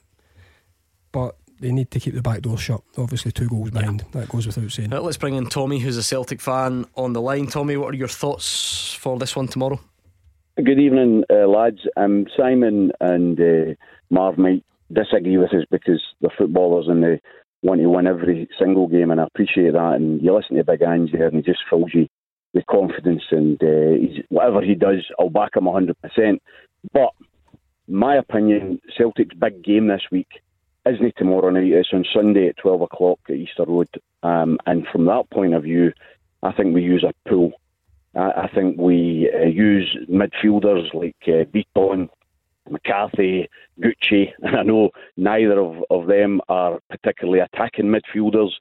but 1.11 1.35
they 1.59 1.71
need 1.71 1.91
to 1.91 1.99
keep 1.99 2.13
the 2.13 2.21
back 2.21 2.41
door 2.41 2.57
shut. 2.57 2.81
Obviously, 2.97 3.31
two 3.31 3.47
goals 3.47 3.71
behind. 3.71 4.03
Yeah. 4.13 4.21
That 4.21 4.29
goes 4.29 4.45
without 4.45 4.71
saying. 4.71 4.91
Let's 4.91 5.17
bring 5.17 5.35
in 5.35 5.47
Tommy, 5.47 5.79
who's 5.79 5.97
a 5.97 6.03
Celtic 6.03 6.41
fan, 6.41 6.85
on 6.95 7.13
the 7.13 7.21
line. 7.21 7.47
Tommy, 7.47 7.77
what 7.77 7.93
are 7.93 7.97
your 7.97 8.07
thoughts 8.07 8.93
for 8.93 9.17
this 9.17 9.35
one 9.35 9.47
tomorrow? 9.47 9.79
Good 10.57 10.79
evening, 10.79 11.23
uh, 11.31 11.47
lads. 11.47 11.79
Um, 11.95 12.25
Simon 12.35 12.91
and 12.99 13.39
uh, 13.39 13.73
Marv 14.09 14.37
might 14.37 14.63
disagree 14.91 15.37
with 15.37 15.53
us 15.53 15.65
because 15.69 16.01
they're 16.21 16.31
footballers 16.37 16.87
and 16.87 17.03
they 17.03 17.21
want 17.61 17.81
to 17.81 17.89
win 17.89 18.07
every 18.07 18.47
single 18.59 18.87
game, 18.87 19.11
and 19.11 19.19
I 19.19 19.25
appreciate 19.25 19.73
that. 19.73 19.93
And 19.95 20.21
you 20.21 20.33
listen 20.33 20.57
to 20.57 20.63
Big 20.63 20.81
Ange 20.81 21.11
there, 21.11 21.27
and 21.27 21.35
he 21.35 21.41
just 21.41 21.59
fills 21.69 21.91
you 21.93 22.07
with 22.53 22.65
confidence. 22.67 23.23
And 23.31 23.61
uh, 23.61 24.21
whatever 24.29 24.61
he 24.61 24.75
does, 24.75 25.05
I'll 25.19 25.29
back 25.29 25.55
him 25.55 25.65
100%. 25.65 25.93
But 26.93 27.09
my 27.87 28.15
opinion, 28.15 28.81
Celtic's 28.97 29.35
big 29.35 29.63
game 29.63 29.87
this 29.87 30.03
week 30.11 30.41
isn't 30.85 31.15
tomorrow 31.17 31.49
night. 31.49 31.71
It's 31.71 31.89
on 31.93 32.05
Sunday 32.13 32.47
at 32.47 32.57
12 32.57 32.81
o'clock 32.81 33.19
at 33.29 33.35
Easter 33.35 33.65
Road. 33.65 33.89
Um, 34.23 34.57
and 34.65 34.85
from 34.87 35.05
that 35.05 35.29
point 35.31 35.53
of 35.53 35.63
view, 35.63 35.93
I 36.43 36.51
think 36.51 36.73
we 36.73 36.83
use 36.83 37.03
a 37.03 37.29
pool. 37.29 37.53
I, 38.15 38.31
I 38.43 38.47
think 38.53 38.77
we 38.77 39.29
uh, 39.33 39.45
use 39.45 39.97
midfielders 40.09 40.93
like 40.93 41.15
uh, 41.23 41.45
Bitton, 41.45 42.09
McCarthy, 42.69 43.49
Gucci. 43.79 44.31
And 44.41 44.55
I 44.55 44.63
know 44.63 44.91
neither 45.15 45.59
of, 45.59 45.83
of 45.89 46.07
them 46.07 46.41
are 46.49 46.79
particularly 46.89 47.39
attacking 47.39 47.85
midfielders. 47.85 48.51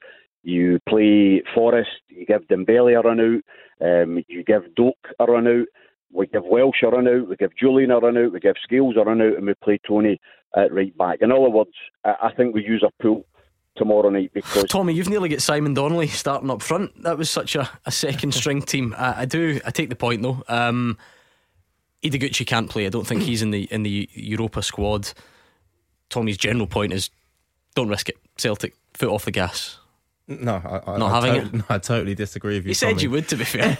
You 0.43 0.79
play 0.87 1.43
Forrest, 1.53 1.89
you 2.07 2.25
give 2.25 2.47
Dembele 2.47 2.97
a 2.97 3.01
run 3.01 3.19
out, 3.19 3.41
um, 3.85 4.23
you 4.27 4.43
give 4.43 4.73
Doak 4.75 4.97
a 5.19 5.25
run 5.25 5.47
out 5.47 5.67
we 6.11 6.27
give 6.27 6.43
Welsh 6.45 6.83
a 6.83 6.87
run 6.87 7.07
out, 7.07 7.27
we 7.27 7.35
give 7.35 7.51
Jullien 7.61 7.95
a 7.95 7.99
run 7.99 8.17
out, 8.17 8.31
we 8.31 8.39
give 8.39 8.55
Scales 8.63 8.95
a 8.97 9.03
run 9.03 9.21
out, 9.21 9.35
and 9.37 9.45
we 9.45 9.53
play 9.55 9.79
Tony 9.87 10.19
at 10.55 10.73
right 10.73 10.97
back. 10.97 11.19
In 11.21 11.31
other 11.31 11.49
words, 11.49 11.71
I 12.03 12.31
think 12.35 12.55
we 12.55 12.63
use 12.63 12.83
a 12.83 13.03
pool 13.03 13.25
tomorrow 13.75 14.09
night 14.09 14.31
because 14.33 14.65
Tommy, 14.65 14.93
you've 14.93 15.09
nearly 15.09 15.29
got 15.29 15.41
Simon 15.41 15.73
Donnelly 15.73 16.07
starting 16.07 16.49
up 16.49 16.61
front. 16.61 17.03
That 17.03 17.17
was 17.17 17.29
such 17.29 17.55
a, 17.55 17.69
a 17.85 17.91
second 17.91 18.33
string 18.33 18.61
team. 18.63 18.95
I, 18.97 19.21
I, 19.21 19.25
do, 19.25 19.59
I 19.65 19.71
take 19.71 19.89
the 19.89 19.95
point 19.95 20.23
though. 20.23 20.43
Um, 20.47 20.97
Ideguchi 22.03 22.45
can't 22.45 22.69
play. 22.69 22.85
I 22.85 22.89
don't 22.89 23.07
think 23.07 23.23
he's 23.23 23.41
in 23.41 23.51
the 23.51 23.63
in 23.71 23.83
the 23.83 24.09
Europa 24.13 24.61
squad. 24.61 25.11
Tommy's 26.09 26.37
general 26.37 26.67
point 26.67 26.93
is, 26.93 27.09
don't 27.75 27.89
risk 27.89 28.09
it. 28.09 28.17
Celtic 28.37 28.75
foot 28.93 29.09
off 29.09 29.25
the 29.25 29.31
gas. 29.31 29.79
No, 30.27 30.55
I, 30.55 30.97
not 30.97 31.11
I 31.23 31.27
having 31.27 31.41
it. 31.41 31.53
No, 31.53 31.63
I 31.69 31.77
totally 31.79 32.15
disagree 32.15 32.55
with 32.55 32.65
you. 32.65 32.69
You 32.69 32.75
said 32.75 33.01
you 33.01 33.09
would, 33.11 33.27
to 33.29 33.35
be 33.35 33.45
fair. 33.45 33.77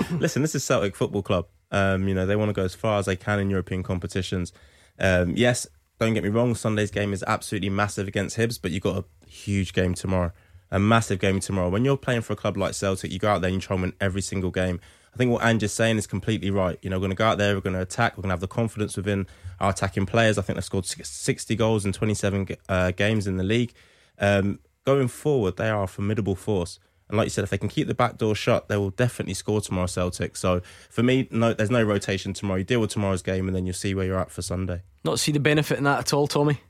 Listen, 0.12 0.42
this 0.42 0.54
is 0.54 0.64
Celtic 0.64 0.96
Football 0.96 1.22
Club. 1.22 1.46
Um, 1.70 2.08
you 2.08 2.14
know, 2.14 2.26
they 2.26 2.36
want 2.36 2.48
to 2.48 2.52
go 2.54 2.64
as 2.64 2.74
far 2.74 2.98
as 2.98 3.06
they 3.06 3.16
can 3.16 3.38
in 3.38 3.50
European 3.50 3.82
competitions. 3.82 4.52
Um, 4.98 5.34
yes, 5.36 5.66
don't 5.98 6.14
get 6.14 6.22
me 6.22 6.28
wrong, 6.28 6.54
Sunday's 6.54 6.90
game 6.90 7.12
is 7.12 7.24
absolutely 7.26 7.70
massive 7.70 8.08
against 8.08 8.36
Hibs, 8.36 8.58
but 8.60 8.70
you've 8.70 8.82
got 8.82 8.98
a 8.98 9.28
huge 9.28 9.72
game 9.72 9.94
tomorrow. 9.94 10.32
A 10.70 10.78
massive 10.78 11.18
game 11.18 11.40
tomorrow. 11.40 11.70
When 11.70 11.84
you're 11.84 11.96
playing 11.96 12.20
for 12.20 12.34
a 12.34 12.36
club 12.36 12.56
like 12.56 12.74
Celtic, 12.74 13.10
you 13.10 13.18
go 13.18 13.30
out 13.30 13.40
there 13.40 13.48
and 13.48 13.56
you 13.56 13.60
try 13.60 13.74
and 13.74 13.82
win 13.82 13.92
every 14.00 14.20
single 14.20 14.50
game. 14.50 14.80
I 15.14 15.16
think 15.16 15.32
what 15.32 15.42
Ange 15.42 15.62
is 15.62 15.72
saying 15.72 15.96
is 15.96 16.06
completely 16.06 16.50
right. 16.50 16.78
You 16.82 16.90
know, 16.90 16.96
we're 16.96 17.06
going 17.06 17.10
to 17.10 17.16
go 17.16 17.24
out 17.24 17.38
there, 17.38 17.54
we're 17.54 17.62
going 17.62 17.74
to 17.74 17.82
attack, 17.82 18.16
we're 18.16 18.22
going 18.22 18.28
to 18.28 18.34
have 18.34 18.40
the 18.40 18.48
confidence 18.48 18.96
within 18.96 19.26
our 19.60 19.70
attacking 19.70 20.06
players. 20.06 20.38
I 20.38 20.42
think 20.42 20.56
they've 20.56 20.64
scored 20.64 20.86
60 20.86 21.56
goals 21.56 21.84
in 21.86 21.92
27 21.92 22.48
uh, 22.68 22.90
games 22.92 23.26
in 23.26 23.36
the 23.36 23.44
league. 23.44 23.72
Um, 24.18 24.60
going 24.84 25.08
forward, 25.08 25.56
they 25.56 25.70
are 25.70 25.84
a 25.84 25.88
formidable 25.88 26.34
force. 26.34 26.78
And 27.08 27.16
like 27.16 27.26
you 27.26 27.30
said, 27.30 27.44
if 27.44 27.50
they 27.50 27.58
can 27.58 27.68
keep 27.68 27.86
the 27.86 27.94
back 27.94 28.18
door 28.18 28.34
shut, 28.34 28.68
they 28.68 28.76
will 28.76 28.90
definitely 28.90 29.34
score 29.34 29.60
tomorrow, 29.60 29.86
Celtic. 29.86 30.36
So 30.36 30.60
for 30.90 31.02
me, 31.02 31.28
no, 31.30 31.54
there's 31.54 31.70
no 31.70 31.82
rotation 31.82 32.32
tomorrow. 32.32 32.58
You 32.58 32.64
deal 32.64 32.80
with 32.80 32.90
tomorrow's 32.90 33.22
game, 33.22 33.46
and 33.46 33.56
then 33.56 33.66
you'll 33.66 33.74
see 33.74 33.94
where 33.94 34.04
you're 34.04 34.18
at 34.18 34.30
for 34.30 34.42
Sunday. 34.42 34.82
Not 35.04 35.18
see 35.18 35.32
the 35.32 35.40
benefit 35.40 35.78
in 35.78 35.84
that 35.84 35.98
at 36.00 36.12
all, 36.12 36.26
Tommy. 36.26 36.60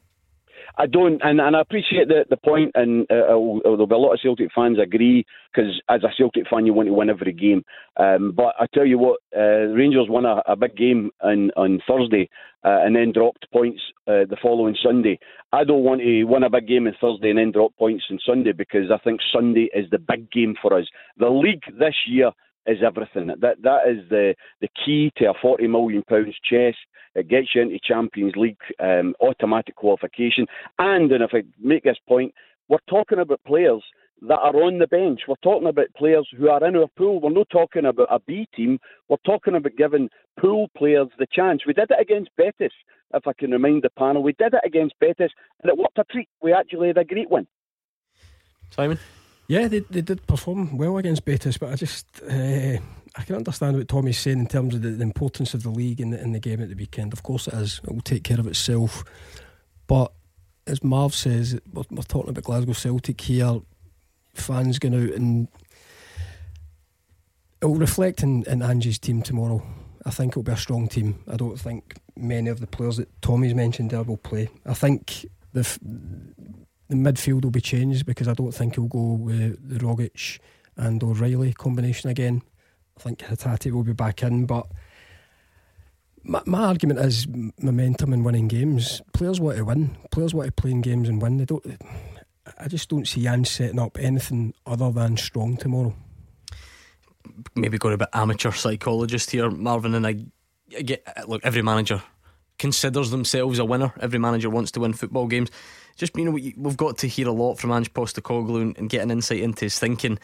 I 0.81 0.87
don't, 0.87 1.21
and, 1.25 1.41
and 1.41 1.57
I 1.57 1.61
appreciate 1.61 2.07
the, 2.07 2.25
the 2.31 2.37
point, 2.37 2.71
and 2.77 3.05
uh, 3.11 3.15
uh 3.15 3.59
there'll 3.65 3.87
be 3.89 3.95
a 3.97 3.99
lot 3.99 4.13
of 4.13 4.21
Celtic 4.23 4.51
fans 4.55 4.79
agree 4.79 5.27
because 5.53 5.83
as 5.89 6.05
a 6.05 6.13
Celtic 6.17 6.45
fan, 6.49 6.67
you 6.67 6.73
want 6.73 6.89
to 6.89 6.93
win 6.93 7.11
every 7.11 7.33
game. 7.33 7.65
Um, 7.97 8.33
but 8.37 8.55
I 8.61 8.67
tell 8.73 8.87
you 8.87 8.97
what, 8.97 9.19
uh, 9.37 9.75
Rangers 9.75 10.07
won 10.09 10.25
a, 10.25 10.41
a 10.47 10.55
big 10.55 10.77
game 10.77 11.11
on 11.21 11.51
on 11.57 11.81
Thursday, 11.87 12.31
uh, 12.65 12.79
and 12.85 12.95
then 12.95 13.13
dropped 13.13 13.51
points 13.53 13.81
uh, 14.07 14.23
the 14.31 14.37
following 14.41 14.77
Sunday. 14.81 15.19
I 15.53 15.65
don't 15.65 15.83
want 15.83 16.01
to 16.01 16.25
win 16.25 16.45
a 16.45 16.51
big 16.51 16.69
game 16.69 16.87
on 16.87 16.95
Thursday 17.01 17.31
and 17.31 17.39
then 17.39 17.51
drop 17.51 17.77
points 17.77 18.05
on 18.11 18.21
Sunday 18.25 18.53
because 18.53 18.91
I 18.93 18.99
think 18.99 19.21
Sunday 19.33 19.69
is 19.75 19.91
the 19.91 19.99
big 19.99 20.31
game 20.31 20.55
for 20.63 20.79
us. 20.79 20.87
The 21.19 21.29
league 21.29 21.63
this 21.79 21.95
year 22.07 22.31
is 22.69 22.79
everything. 22.85 23.29
That 23.41 23.63
that 23.63 23.89
is 23.89 24.09
the 24.09 24.35
the 24.61 24.69
key 24.85 25.11
to 25.17 25.31
a 25.31 25.35
forty 25.41 25.67
million 25.67 26.03
pounds 26.09 26.37
chest. 26.43 26.79
It 27.15 27.29
gets 27.29 27.49
you 27.55 27.63
into 27.63 27.79
Champions 27.83 28.35
League, 28.37 28.57
um, 28.79 29.15
automatic 29.21 29.77
qualification, 29.77 30.47
and 30.79 31.11
and 31.11 31.25
if 31.25 31.31
I 31.33 31.43
make 31.61 31.85
this 31.85 31.99
point, 32.07 32.35
we're 32.69 32.79
talking 32.89 33.19
about 33.19 33.41
players 33.47 33.83
that 34.23 34.39
are 34.39 34.57
on 34.57 34.79
the 34.79 34.87
bench. 34.87 35.21
We're 35.29 35.37
talking 35.43 35.69
about 35.69 35.87
players 35.97 36.29
who 36.37 36.49
are 36.49 36.65
in 36.67 36.77
our 36.77 36.89
pool. 36.97 37.21
We're 37.21 37.31
not 37.31 37.51
talking 37.51 37.87
about 37.87 38.09
a 38.11 38.19
B 38.21 38.49
team. 38.55 38.79
We're 39.09 39.17
talking 39.25 39.55
about 39.55 39.77
giving 39.77 40.11
pool 40.41 40.69
players 40.77 41.09
the 41.19 41.27
chance. 41.33 41.63
We 41.67 41.73
did 41.73 41.91
it 41.91 42.01
against 42.01 42.31
Betis, 42.37 42.73
if 43.15 43.27
I 43.27 43.33
can 43.33 43.53
remind 43.53 43.83
the 43.83 43.91
panel. 43.91 44.23
We 44.23 44.33
did 44.33 44.55
it 44.55 44.61
against 44.65 44.99
Betis, 44.99 45.33
and 45.63 45.71
it 45.71 45.79
worked 45.79 45.99
a 45.99 46.05
treat. 46.05 46.29
We 46.43 46.53
actually 46.53 46.89
had 46.89 46.99
a 46.99 47.05
great 47.05 47.31
win. 47.31 47.47
Simon? 48.71 48.99
Yeah, 49.49 49.67
they, 49.67 49.81
they 49.81 50.03
did 50.03 50.27
perform 50.27 50.77
well 50.77 50.99
against 50.99 51.25
Betis, 51.25 51.57
but 51.57 51.73
I 51.73 51.77
just 51.77 52.07
uh, 52.23 52.77
I 53.17 53.23
can 53.25 53.35
understand 53.35 53.79
what 53.79 53.89
Tommy's 53.89 54.19
saying 54.19 54.39
in 54.41 54.47
terms 54.47 54.75
of 54.75 54.83
the, 54.83 54.91
the 54.91 55.03
importance 55.03 55.55
of 55.55 55.63
the 55.63 55.71
league 55.71 56.01
in 56.01 56.11
the, 56.11 56.21
in 56.21 56.33
the 56.33 56.39
game 56.39 56.61
at 56.61 56.69
the 56.69 56.75
weekend. 56.75 57.15
Of 57.15 57.23
course, 57.23 57.49
it 57.49 57.55
is. 57.55 57.81
It 57.83 57.91
will 57.91 58.03
take 58.03 58.25
care 58.25 58.39
of 58.39 58.47
itself. 58.47 59.03
But 59.87 60.13
as 60.67 60.85
Marv 60.85 61.15
says, 61.15 61.59
we're, 61.73 61.85
we're 61.91 62.03
talking 62.03 62.31
about 62.31 62.45
Glasgow 62.45 62.75
Celtic 62.75 63.21
here. 63.23 63.61
Fans 64.35 64.79
going 64.79 64.95
out 64.95 65.15
and 65.15 65.49
it 67.61 67.67
will 67.67 67.75
reflect 67.75 68.23
in, 68.23 68.45
in 68.45 68.63
Ange's 68.63 68.99
team 68.99 69.23
tomorrow. 69.23 69.67
I 70.05 70.11
think 70.11 70.33
it'll 70.33 70.43
be 70.43 70.53
a 70.53 70.57
strong 70.57 70.89
team. 70.89 71.25
I 71.27 71.37
don't 71.37 71.59
think 71.59 71.97
many 72.17 72.51
of 72.51 72.61
the 72.61 72.67
players 72.67 72.99
that 72.99 73.21
Tommy's 73.21 73.55
mentioned 73.55 73.91
there 73.91 74.03
will 74.03 74.17
play. 74.19 74.49
I 74.65 74.75
think 74.75 75.27
the 75.55 75.65
the 76.89 76.97
midfield 76.97 77.45
will 77.45 77.51
be 77.51 77.61
changed 77.61 78.07
because 78.07 78.29
I 78.29 78.35
don't 78.35 78.53
think 78.53 78.75
he'll 78.75 78.87
go 78.87 79.13
with 79.15 79.69
the 79.69 79.79
Rogic 79.79 80.39
and 80.77 81.03
O'Reilly 81.03 81.53
combination 81.53 82.09
again. 82.09 82.43
I 82.97 83.01
think 83.01 83.19
Hatate 83.21 83.71
will 83.73 83.85
be 83.85 83.93
back 83.93 84.23
in, 84.23 84.47
but 84.47 84.67
my, 86.25 86.43
my 86.47 86.65
argument 86.65 87.01
is 87.01 87.27
momentum 87.61 88.13
and 88.13 88.25
winning 88.25 88.49
games. 88.49 89.03
Players 89.13 89.41
want 89.41 89.59
to 89.59 89.65
win. 89.65 89.97
Players 90.11 90.35
want 90.35 90.47
to 90.47 90.53
play 90.53 90.71
in 90.71 90.81
games 90.81 91.09
and 91.09 91.21
win. 91.21 91.37
They 91.37 91.45
don't. 91.45 91.65
I 92.59 92.69
just 92.69 92.89
don't 92.89 93.07
see 93.07 93.27
Ange 93.29 93.47
setting 93.47 93.79
up 93.79 93.99
anything 94.01 94.55
other 94.67 94.91
than 94.91 95.17
strong 95.17 95.57
tomorrow. 95.59 95.95
Maybe 97.55 97.79
going 97.79 97.95
a 97.95 97.99
bit 97.99 98.09
amateur 98.15 98.53
psychologist 98.53 99.31
here, 99.31 99.51
Marvin, 99.51 99.95
and 99.95 100.07
I, 100.07 100.25
I 100.77 100.83
get 100.83 101.07
look. 101.29 101.43
Every 101.45 101.63
manager 101.63 102.03
considers 102.59 103.11
themselves 103.11 103.59
a 103.59 103.65
winner. 103.65 103.93
Every 104.01 104.19
manager 104.19 104.51
wants 104.51 104.71
to 104.73 104.81
win 104.81 104.95
football 104.95 105.27
games 105.27 105.51
just 105.99 106.17
you 106.17 106.25
know 106.25 106.31
we've 106.31 106.77
got 106.77 106.99
to 106.99 107.09
hear 107.09 107.29
a 107.29 107.33
lot 107.33 107.57
from 107.57 107.73
Ange 107.73 107.93
Postecoglou 107.93 108.63
and, 108.63 108.79
and 108.79 108.89
get 108.89 109.03
an 109.03 109.11
insight 109.11 109.41
into 109.41 109.67
his 109.67 109.79
thinking. 109.79 110.19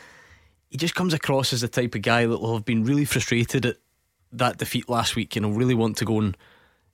He 0.71 0.79
just 0.79 0.95
comes 0.95 1.13
across 1.13 1.53
as 1.53 1.61
the 1.61 1.69
type 1.69 1.95
of 1.95 2.03
guy 2.03 2.27
that 2.27 2.39
will 2.39 2.55
have 2.55 2.65
been 2.65 2.85
really 2.85 3.05
frustrated 3.05 3.67
at 3.67 3.77
that 4.33 4.59
defeat 4.59 4.89
last 4.89 5.15
week. 5.15 5.37
and 5.37 5.45
know, 5.45 5.53
really 5.53 5.75
want 5.75 5.97
to 5.99 6.05
go 6.05 6.19
and 6.19 6.37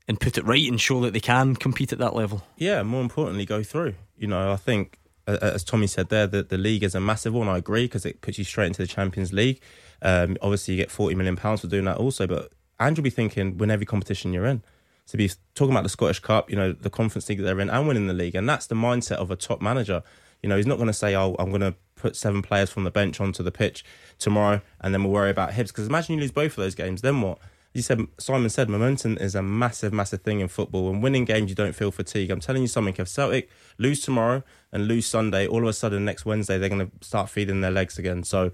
and 0.09 0.19
put 0.19 0.37
it 0.37 0.45
right 0.45 0.69
and 0.69 0.81
show 0.81 1.01
that 1.03 1.13
they 1.13 1.21
can 1.21 1.55
compete 1.55 1.93
at 1.93 1.99
that 1.99 2.17
level. 2.17 2.43
Yeah, 2.57 2.83
more 2.83 3.01
importantly, 3.01 3.47
go 3.47 3.63
through. 3.63 3.95
You 4.17 4.27
know, 4.27 4.51
I 4.51 4.57
think 4.57 4.99
as 5.27 5.63
Tommy 5.63 5.87
said 5.87 6.09
there, 6.09 6.27
that 6.27 6.49
the 6.49 6.59
league 6.59 6.83
is 6.83 6.95
a 6.95 7.01
massive 7.01 7.35
one. 7.35 7.49
I 7.49 7.59
agree 7.59 7.85
because 7.85 8.05
it 8.05 8.21
puts 8.21 8.39
you 8.39 8.45
straight 8.45 8.67
into 8.67 8.83
the 8.83 8.89
Champions 8.89 9.33
League. 9.33 9.61
Um, 10.03 10.37
obviously, 10.43 10.75
you 10.75 10.81
get 10.81 10.91
forty 10.91 11.15
million 11.15 11.37
pounds 11.37 11.61
for 11.61 11.67
doing 11.67 11.85
that 11.85 11.99
also, 11.99 12.27
but 12.27 12.51
Ange 12.81 12.99
will 12.99 13.05
be 13.05 13.11
thinking 13.11 13.59
win 13.59 13.71
every 13.71 13.87
competition 13.87 14.33
you're 14.33 14.47
in 14.47 14.63
to 15.11 15.17
be 15.17 15.31
talking 15.55 15.73
about 15.73 15.83
the 15.83 15.89
Scottish 15.89 16.21
Cup, 16.21 16.51
you 16.51 16.57
know, 16.57 16.73
the 16.73 16.89
Conference 16.89 17.29
League 17.29 17.39
that 17.39 17.45
they're 17.45 17.59
in, 17.59 17.69
and 17.69 17.89
winning 17.89 18.07
the 18.07 18.15
league. 18.15 18.37
And 18.37 18.49
that's 18.49 18.67
the 18.67 18.77
mindset 18.77 19.17
of 19.17 19.31
a 19.31 19.37
top 19.37 19.61
manager. 19.61 20.03
You 20.41 20.49
know, 20.49 20.57
he's 20.57 20.67
not 20.67 20.77
going 20.77 20.87
to 20.87 20.93
say, 20.93 21.17
"Oh, 21.17 21.35
I'm 21.39 21.51
going 21.51 21.61
to 21.63 21.75
put 21.97 22.15
seven 22.15 22.43
players 22.43 22.71
from 22.71 22.85
the 22.85 22.93
bench 22.93 23.21
onto 23.21 23.43
the 23.43 23.51
pitch 23.51 23.85
tomorrow, 24.19 24.63
and 24.81 24.95
then 24.95 25.03
we'll 25.03 25.13
worry 25.13 25.31
about 25.31 25.51
Hibs." 25.51 25.69
Because 25.69 25.89
imagine 25.89 26.15
you 26.15 26.21
lose 26.21 26.31
both 26.31 26.53
of 26.53 26.57
those 26.57 26.77
games, 26.77 27.03
then 27.03 27.21
what? 27.21 27.39
You 27.75 27.83
said 27.83 28.07
Simon 28.19 28.51
said 28.51 28.69
momentum 28.69 29.17
is 29.19 29.35
a 29.35 29.43
massive, 29.43 29.93
massive 29.93 30.23
thing 30.23 30.41
in 30.41 30.49
football. 30.49 30.91
And 30.91 31.03
winning 31.03 31.25
games, 31.25 31.51
you 31.51 31.57
don't 31.57 31.75
feel 31.75 31.91
fatigue. 31.91 32.31
I'm 32.31 32.41
telling 32.41 32.63
you 32.63 32.69
something. 32.69 32.95
If 32.97 33.09
Celtic 33.09 33.49
lose 33.79 34.01
tomorrow 34.01 34.45
and 34.73 34.87
lose 34.87 35.07
Sunday, 35.07 35.47
all 35.47 35.63
of 35.63 35.69
a 35.69 35.73
sudden 35.73 36.05
next 36.05 36.25
Wednesday 36.25 36.59
they're 36.59 36.69
going 36.69 36.91
to 36.91 37.07
start 37.07 37.31
feeding 37.31 37.61
their 37.61 37.71
legs 37.71 37.99
again. 37.99 38.25
So, 38.25 38.51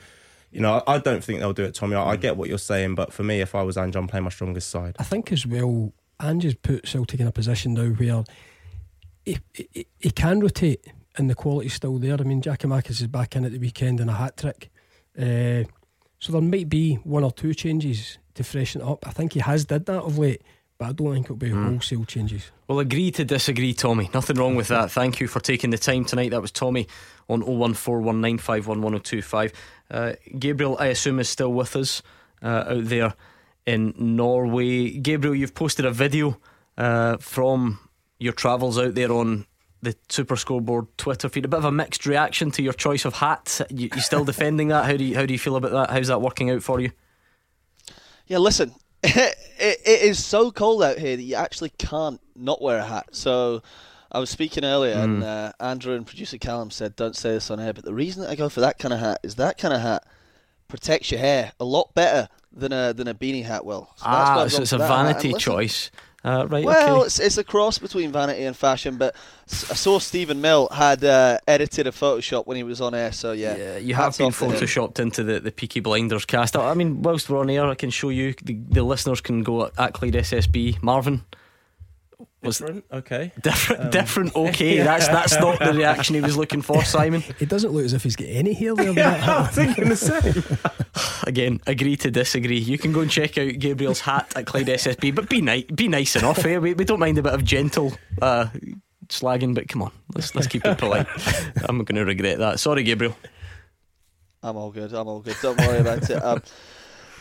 you 0.50 0.60
know, 0.60 0.82
I 0.86 0.98
don't 0.98 1.24
think 1.24 1.40
they'll 1.40 1.54
do 1.54 1.64
it, 1.64 1.74
Tommy. 1.74 1.96
I, 1.96 2.10
I 2.10 2.16
get 2.16 2.36
what 2.36 2.50
you're 2.50 2.58
saying, 2.58 2.94
but 2.94 3.12
for 3.12 3.22
me, 3.22 3.40
if 3.40 3.54
I 3.54 3.62
was 3.62 3.78
Ange, 3.78 3.96
I'm 3.96 4.06
playing 4.06 4.24
my 4.24 4.30
strongest 4.30 4.68
side. 4.68 4.96
I 4.98 5.04
think 5.04 5.32
as 5.32 5.46
well 5.46 5.94
and 6.20 6.40
just 6.40 6.62
put 6.62 6.86
Celtic 6.86 7.20
in 7.20 7.26
a 7.26 7.32
position 7.32 7.74
now 7.74 7.88
where 7.88 8.24
he, 9.24 9.38
he, 9.52 9.86
he 9.98 10.10
can 10.10 10.40
rotate 10.40 10.86
and 11.16 11.28
the 11.30 11.34
quality's 11.34 11.74
still 11.74 11.98
there. 11.98 12.16
I 12.18 12.24
mean, 12.24 12.42
Giakoumakis 12.42 13.02
is 13.02 13.06
back 13.06 13.36
in 13.36 13.44
at 13.44 13.52
the 13.52 13.58
weekend 13.58 14.00
in 14.00 14.08
a 14.08 14.14
hat 14.14 14.36
trick. 14.36 14.70
Uh, 15.18 15.64
so 16.18 16.32
there 16.32 16.40
might 16.40 16.68
be 16.68 16.94
one 16.96 17.22
or 17.24 17.32
two 17.32 17.54
changes 17.54 18.18
to 18.34 18.44
freshen 18.44 18.80
it 18.80 18.86
up. 18.86 19.06
I 19.06 19.10
think 19.10 19.32
he 19.32 19.40
has 19.40 19.64
did 19.64 19.86
that 19.86 20.02
of 20.02 20.18
late, 20.18 20.42
but 20.78 20.88
I 20.88 20.92
don't 20.92 21.14
think 21.14 21.26
it'll 21.26 21.36
be 21.36 21.50
mm. 21.50 21.64
wholesale 21.64 22.04
changes. 22.04 22.50
Well, 22.68 22.80
agree 22.80 23.10
to 23.12 23.24
disagree, 23.24 23.72
Tommy. 23.74 24.10
Nothing 24.12 24.36
wrong 24.36 24.56
with 24.56 24.68
that. 24.68 24.90
Thank 24.90 25.20
you 25.20 25.28
for 25.28 25.40
taking 25.40 25.70
the 25.70 25.78
time 25.78 26.04
tonight. 26.04 26.30
That 26.30 26.42
was 26.42 26.52
Tommy 26.52 26.86
on 27.28 27.42
01419511025. 27.42 29.52
Uh, 29.90 30.12
Gabriel, 30.38 30.76
I 30.78 30.86
assume, 30.86 31.18
is 31.18 31.28
still 31.28 31.52
with 31.52 31.76
us 31.76 32.02
uh, 32.42 32.64
out 32.68 32.84
there 32.84 33.14
in 33.66 33.92
Norway. 33.98 34.90
Gabriel, 34.90 35.34
you've 35.34 35.54
posted 35.54 35.84
a 35.84 35.90
video 35.90 36.38
uh, 36.78 37.16
from 37.18 37.78
your 38.18 38.32
travels 38.32 38.78
out 38.78 38.94
there 38.94 39.12
on 39.12 39.46
the 39.82 39.96
Super 40.08 40.36
Scoreboard 40.36 40.86
Twitter 40.96 41.28
feed. 41.28 41.44
A 41.44 41.48
bit 41.48 41.58
of 41.58 41.64
a 41.64 41.72
mixed 41.72 42.06
reaction 42.06 42.50
to 42.52 42.62
your 42.62 42.72
choice 42.72 43.04
of 43.04 43.14
hat. 43.14 43.60
You, 43.70 43.90
you 43.94 44.00
still 44.00 44.24
defending 44.24 44.68
that? 44.68 44.86
How 44.86 44.96
do 44.96 45.04
you 45.04 45.14
how 45.16 45.26
do 45.26 45.32
you 45.32 45.38
feel 45.38 45.56
about 45.56 45.72
that? 45.72 45.90
How's 45.90 46.08
that 46.08 46.22
working 46.22 46.50
out 46.50 46.62
for 46.62 46.80
you? 46.80 46.92
Yeah, 48.26 48.38
listen, 48.38 48.74
it, 49.02 49.16
it, 49.58 49.80
it 49.84 50.00
is 50.02 50.24
so 50.24 50.50
cold 50.50 50.82
out 50.82 50.98
here 50.98 51.16
that 51.16 51.22
you 51.22 51.34
actually 51.34 51.70
can't 51.70 52.20
not 52.34 52.62
wear 52.62 52.78
a 52.78 52.84
hat. 52.84 53.08
So. 53.12 53.62
I 54.12 54.20
was 54.20 54.30
speaking 54.30 54.64
earlier, 54.64 54.94
mm. 54.94 55.02
and 55.02 55.24
uh, 55.24 55.52
Andrew 55.58 55.94
and 55.94 56.06
producer 56.06 56.38
Callum 56.38 56.70
said, 56.70 56.94
"Don't 56.94 57.16
say 57.16 57.32
this 57.32 57.50
on 57.50 57.58
air." 57.58 57.74
But 57.74 57.84
the 57.84 57.92
reason 57.92 58.22
that 58.22 58.30
I 58.30 58.36
go 58.36 58.48
for 58.48 58.60
that 58.60 58.78
kind 58.78 58.94
of 58.94 59.00
hat 59.00 59.18
is 59.24 59.34
that 59.34 59.58
kind 59.58 59.74
of 59.74 59.80
hat 59.80 60.04
protects 60.68 61.10
your 61.10 61.20
hair 61.20 61.52
a 61.58 61.64
lot 61.64 61.92
better 61.92 62.28
than 62.56 62.72
a 62.72 62.92
than 62.92 63.08
a 63.08 63.14
beanie 63.14 63.44
hat 63.44 63.64
will. 63.64 63.88
So 63.96 64.04
ah, 64.06 64.46
so 64.48 64.62
it's 64.62 64.72
a 64.72 64.78
vanity 64.78 65.34
choice. 65.34 65.90
Uh, 66.24 66.44
right, 66.48 66.64
well, 66.64 66.96
okay. 66.96 67.06
it's, 67.06 67.20
it's 67.20 67.38
a 67.38 67.44
cross 67.44 67.78
between 67.78 68.10
vanity 68.10 68.42
and 68.42 68.56
fashion, 68.56 68.96
but 68.96 69.14
I 69.48 69.74
saw 69.74 70.00
Stephen 70.00 70.40
Mill 70.40 70.68
had 70.72 71.04
uh, 71.04 71.38
edited 71.46 71.86
a 71.86 71.92
Photoshop 71.92 72.48
when 72.48 72.56
he 72.56 72.64
was 72.64 72.80
on 72.80 72.96
air, 72.96 73.12
so 73.12 73.30
yeah. 73.30 73.56
yeah 73.56 73.76
you 73.76 73.94
have 73.94 74.18
been 74.18 74.32
photoshopped 74.32 74.98
into 74.98 75.22
the, 75.22 75.38
the 75.38 75.52
Peaky 75.52 75.78
Blinders 75.78 76.24
cast. 76.24 76.56
I 76.56 76.74
mean, 76.74 77.02
whilst 77.02 77.30
we're 77.30 77.38
on 77.38 77.48
air, 77.48 77.68
I 77.68 77.76
can 77.76 77.90
show 77.90 78.08
you, 78.08 78.34
the, 78.42 78.58
the 78.68 78.82
listeners 78.82 79.20
can 79.20 79.44
go 79.44 79.70
at 79.78 79.92
Clyde 79.92 80.14
SSB. 80.14 80.82
Marvin, 80.82 81.22
was 82.42 82.58
different. 82.58 82.84
Okay. 82.92 83.32
Different. 83.42 83.84
Um, 83.84 83.90
different. 83.90 84.36
Okay. 84.46 84.78
That's 84.78 85.08
that's 85.08 85.38
not 85.38 85.58
the 85.58 85.72
reaction 85.72 86.14
he 86.14 86.20
was 86.20 86.36
looking 86.36 86.62
for, 86.62 86.84
Simon. 86.96 87.22
It 87.40 87.48
doesn't 87.48 87.72
look 87.72 87.84
as 87.84 87.92
if 87.92 88.02
he's 88.02 88.16
got 88.16 88.28
any 88.28 88.52
hair 88.52 88.74
there. 88.74 88.92
yeah, 88.92 89.24
I'm 89.46 89.52
thinking 89.52 89.88
the 89.88 89.96
same. 89.96 90.44
Again, 91.26 91.60
agree 91.66 91.96
to 91.96 92.10
disagree. 92.10 92.58
You 92.58 92.78
can 92.78 92.92
go 92.92 93.00
and 93.00 93.10
check 93.10 93.38
out 93.38 93.58
Gabriel's 93.58 94.00
hat 94.00 94.32
at 94.36 94.46
Clyde 94.46 94.66
SSB, 94.66 95.14
but 95.14 95.28
be 95.28 95.40
nice. 95.40 95.64
Be 95.64 95.88
nice 95.88 96.16
enough. 96.16 96.44
Eh? 96.44 96.58
We, 96.58 96.74
we 96.74 96.84
don't 96.84 97.00
mind 97.00 97.18
a 97.18 97.22
bit 97.22 97.34
of 97.34 97.44
gentle. 97.44 97.92
Uh, 98.20 98.46
slagging, 99.08 99.54
but 99.54 99.68
come 99.68 99.82
on, 99.82 99.92
let's 100.14 100.34
let's 100.34 100.46
keep 100.46 100.64
it 100.64 100.78
polite. 100.78 101.06
I'm 101.68 101.78
going 101.84 101.96
to 101.96 102.04
regret 102.04 102.38
that. 102.38 102.60
Sorry, 102.60 102.82
Gabriel. 102.82 103.16
I'm 104.42 104.56
all 104.56 104.70
good. 104.70 104.92
I'm 104.92 105.08
all 105.08 105.20
good. 105.20 105.36
Don't 105.42 105.58
worry 105.58 105.78
about 105.80 106.08
it. 106.08 106.22
Um, 106.22 106.42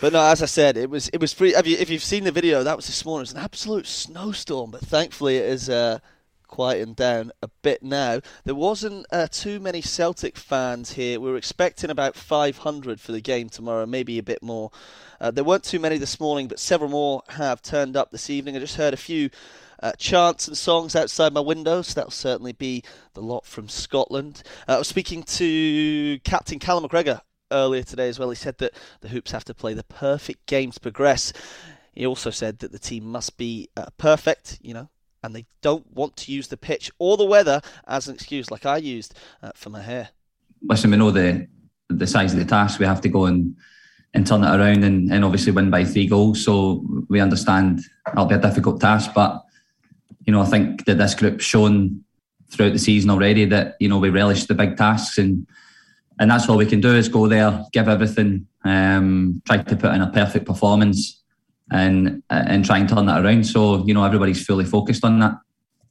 But 0.01 0.11
no, 0.11 0.21
as 0.21 0.43
I 0.43 0.45
said, 0.45 0.75
it 0.75 0.89
was 0.89 1.07
it 1.09 1.21
was 1.21 1.33
free. 1.33 1.53
Have 1.53 1.65
you, 1.65 1.77
if 1.77 1.89
you've 1.89 2.03
seen 2.03 2.25
the 2.25 2.31
video, 2.31 2.63
that 2.63 2.75
was 2.75 2.87
this 2.87 3.05
morning. 3.05 3.21
It 3.21 3.29
was 3.29 3.33
an 3.33 3.39
absolute 3.39 3.87
snowstorm, 3.87 4.71
but 4.71 4.81
thankfully 4.81 5.37
it 5.37 5.45
is 5.45 5.69
uh, 5.69 5.99
quieting 6.47 6.93
down 6.93 7.31
a 7.41 7.47
bit 7.61 7.81
now. 7.81 8.19
There 8.43 8.55
wasn't 8.55 9.05
uh, 9.09 9.27
too 9.31 9.59
many 9.61 9.81
Celtic 9.81 10.37
fans 10.37 10.93
here. 10.93 11.19
We 11.19 11.29
were 11.29 11.37
expecting 11.37 11.89
about 11.89 12.15
500 12.15 12.99
for 12.99 13.13
the 13.13 13.21
game 13.21 13.47
tomorrow, 13.47 13.85
maybe 13.85 14.17
a 14.17 14.23
bit 14.23 14.43
more. 14.43 14.69
Uh, 15.19 15.31
there 15.31 15.45
weren't 15.45 15.63
too 15.63 15.79
many 15.79 15.97
this 15.97 16.19
morning, 16.19 16.47
but 16.49 16.59
several 16.59 16.89
more 16.89 17.23
have 17.29 17.61
turned 17.61 17.95
up 17.95 18.11
this 18.11 18.29
evening. 18.29 18.57
I 18.57 18.59
just 18.59 18.75
heard 18.75 18.93
a 18.93 18.97
few 18.97 19.29
uh, 19.81 19.93
chants 19.93 20.47
and 20.47 20.57
songs 20.57 20.95
outside 20.95 21.33
my 21.33 21.39
window, 21.39 21.81
so 21.81 21.93
that'll 21.93 22.11
certainly 22.11 22.53
be 22.53 22.83
the 23.13 23.21
lot 23.21 23.45
from 23.45 23.69
Scotland. 23.69 24.43
Uh, 24.67 24.75
I 24.75 24.77
was 24.77 24.89
speaking 24.89 25.23
to 25.23 26.19
Captain 26.25 26.59
Callum 26.59 26.87
McGregor 26.87 27.21
earlier 27.51 27.83
today 27.83 28.09
as 28.09 28.19
well. 28.19 28.29
He 28.29 28.35
said 28.35 28.57
that 28.59 28.73
the 29.01 29.09
Hoops 29.09 29.31
have 29.31 29.45
to 29.45 29.53
play 29.53 29.73
the 29.73 29.83
perfect 29.83 30.45
game 30.45 30.71
to 30.71 30.79
progress. 30.79 31.33
He 31.93 32.05
also 32.05 32.29
said 32.29 32.59
that 32.59 32.71
the 32.71 32.79
team 32.79 33.05
must 33.05 33.37
be 33.37 33.69
uh, 33.77 33.85
perfect, 33.97 34.59
you 34.61 34.73
know, 34.73 34.89
and 35.23 35.35
they 35.35 35.45
don't 35.61 35.85
want 35.93 36.15
to 36.17 36.31
use 36.31 36.47
the 36.47 36.57
pitch 36.57 36.91
or 36.99 37.17
the 37.17 37.25
weather 37.25 37.61
as 37.87 38.07
an 38.07 38.15
excuse, 38.15 38.51
like 38.51 38.65
I 38.65 38.77
used 38.77 39.17
uh, 39.41 39.51
for 39.55 39.69
my 39.69 39.81
hair. 39.81 40.09
Listen, 40.61 40.91
we 40.91 40.97
know 40.97 41.11
the 41.11 41.47
the 41.89 42.07
size 42.07 42.33
of 42.33 42.39
the 42.39 42.45
task. 42.45 42.79
We 42.79 42.85
have 42.85 43.01
to 43.01 43.09
go 43.09 43.25
and 43.25 43.55
and 44.13 44.25
turn 44.25 44.43
it 44.43 44.55
around 44.55 44.83
and, 44.83 45.11
and 45.11 45.25
obviously 45.25 45.51
win 45.51 45.69
by 45.69 45.83
three 45.83 46.07
goals. 46.07 46.43
So 46.43 46.85
we 47.09 47.19
understand 47.19 47.81
it'll 48.11 48.25
be 48.25 48.35
a 48.35 48.39
difficult 48.39 48.79
task, 48.79 49.11
but 49.13 49.43
you 50.25 50.33
know 50.33 50.41
I 50.41 50.45
think 50.45 50.85
that 50.85 50.97
this 50.97 51.15
group's 51.15 51.45
shown 51.45 52.03
throughout 52.49 52.73
the 52.73 52.79
season 52.79 53.09
already 53.09 53.45
that 53.45 53.75
you 53.79 53.89
know 53.89 53.99
we 53.99 54.09
relish 54.09 54.45
the 54.45 54.53
big 54.53 54.77
tasks 54.77 55.17
and 55.17 55.45
and 56.19 56.31
that's 56.31 56.47
all 56.47 56.57
we 56.57 56.65
can 56.65 56.81
do 56.81 56.95
is 56.95 57.09
go 57.09 57.27
there, 57.27 57.63
give 57.73 57.87
everything, 57.87 58.47
um, 58.63 59.41
try 59.45 59.57
to 59.57 59.75
put 59.75 59.93
in 59.93 60.01
a 60.01 60.11
perfect 60.11 60.45
performance, 60.45 61.21
and 61.71 62.23
and 62.29 62.65
try 62.65 62.77
and 62.77 62.87
turn 62.87 63.05
that 63.07 63.23
around. 63.23 63.45
So 63.45 63.85
you 63.85 63.93
know 63.93 64.03
everybody's 64.03 64.45
fully 64.45 64.65
focused 64.65 65.03
on 65.03 65.19
that. 65.19 65.33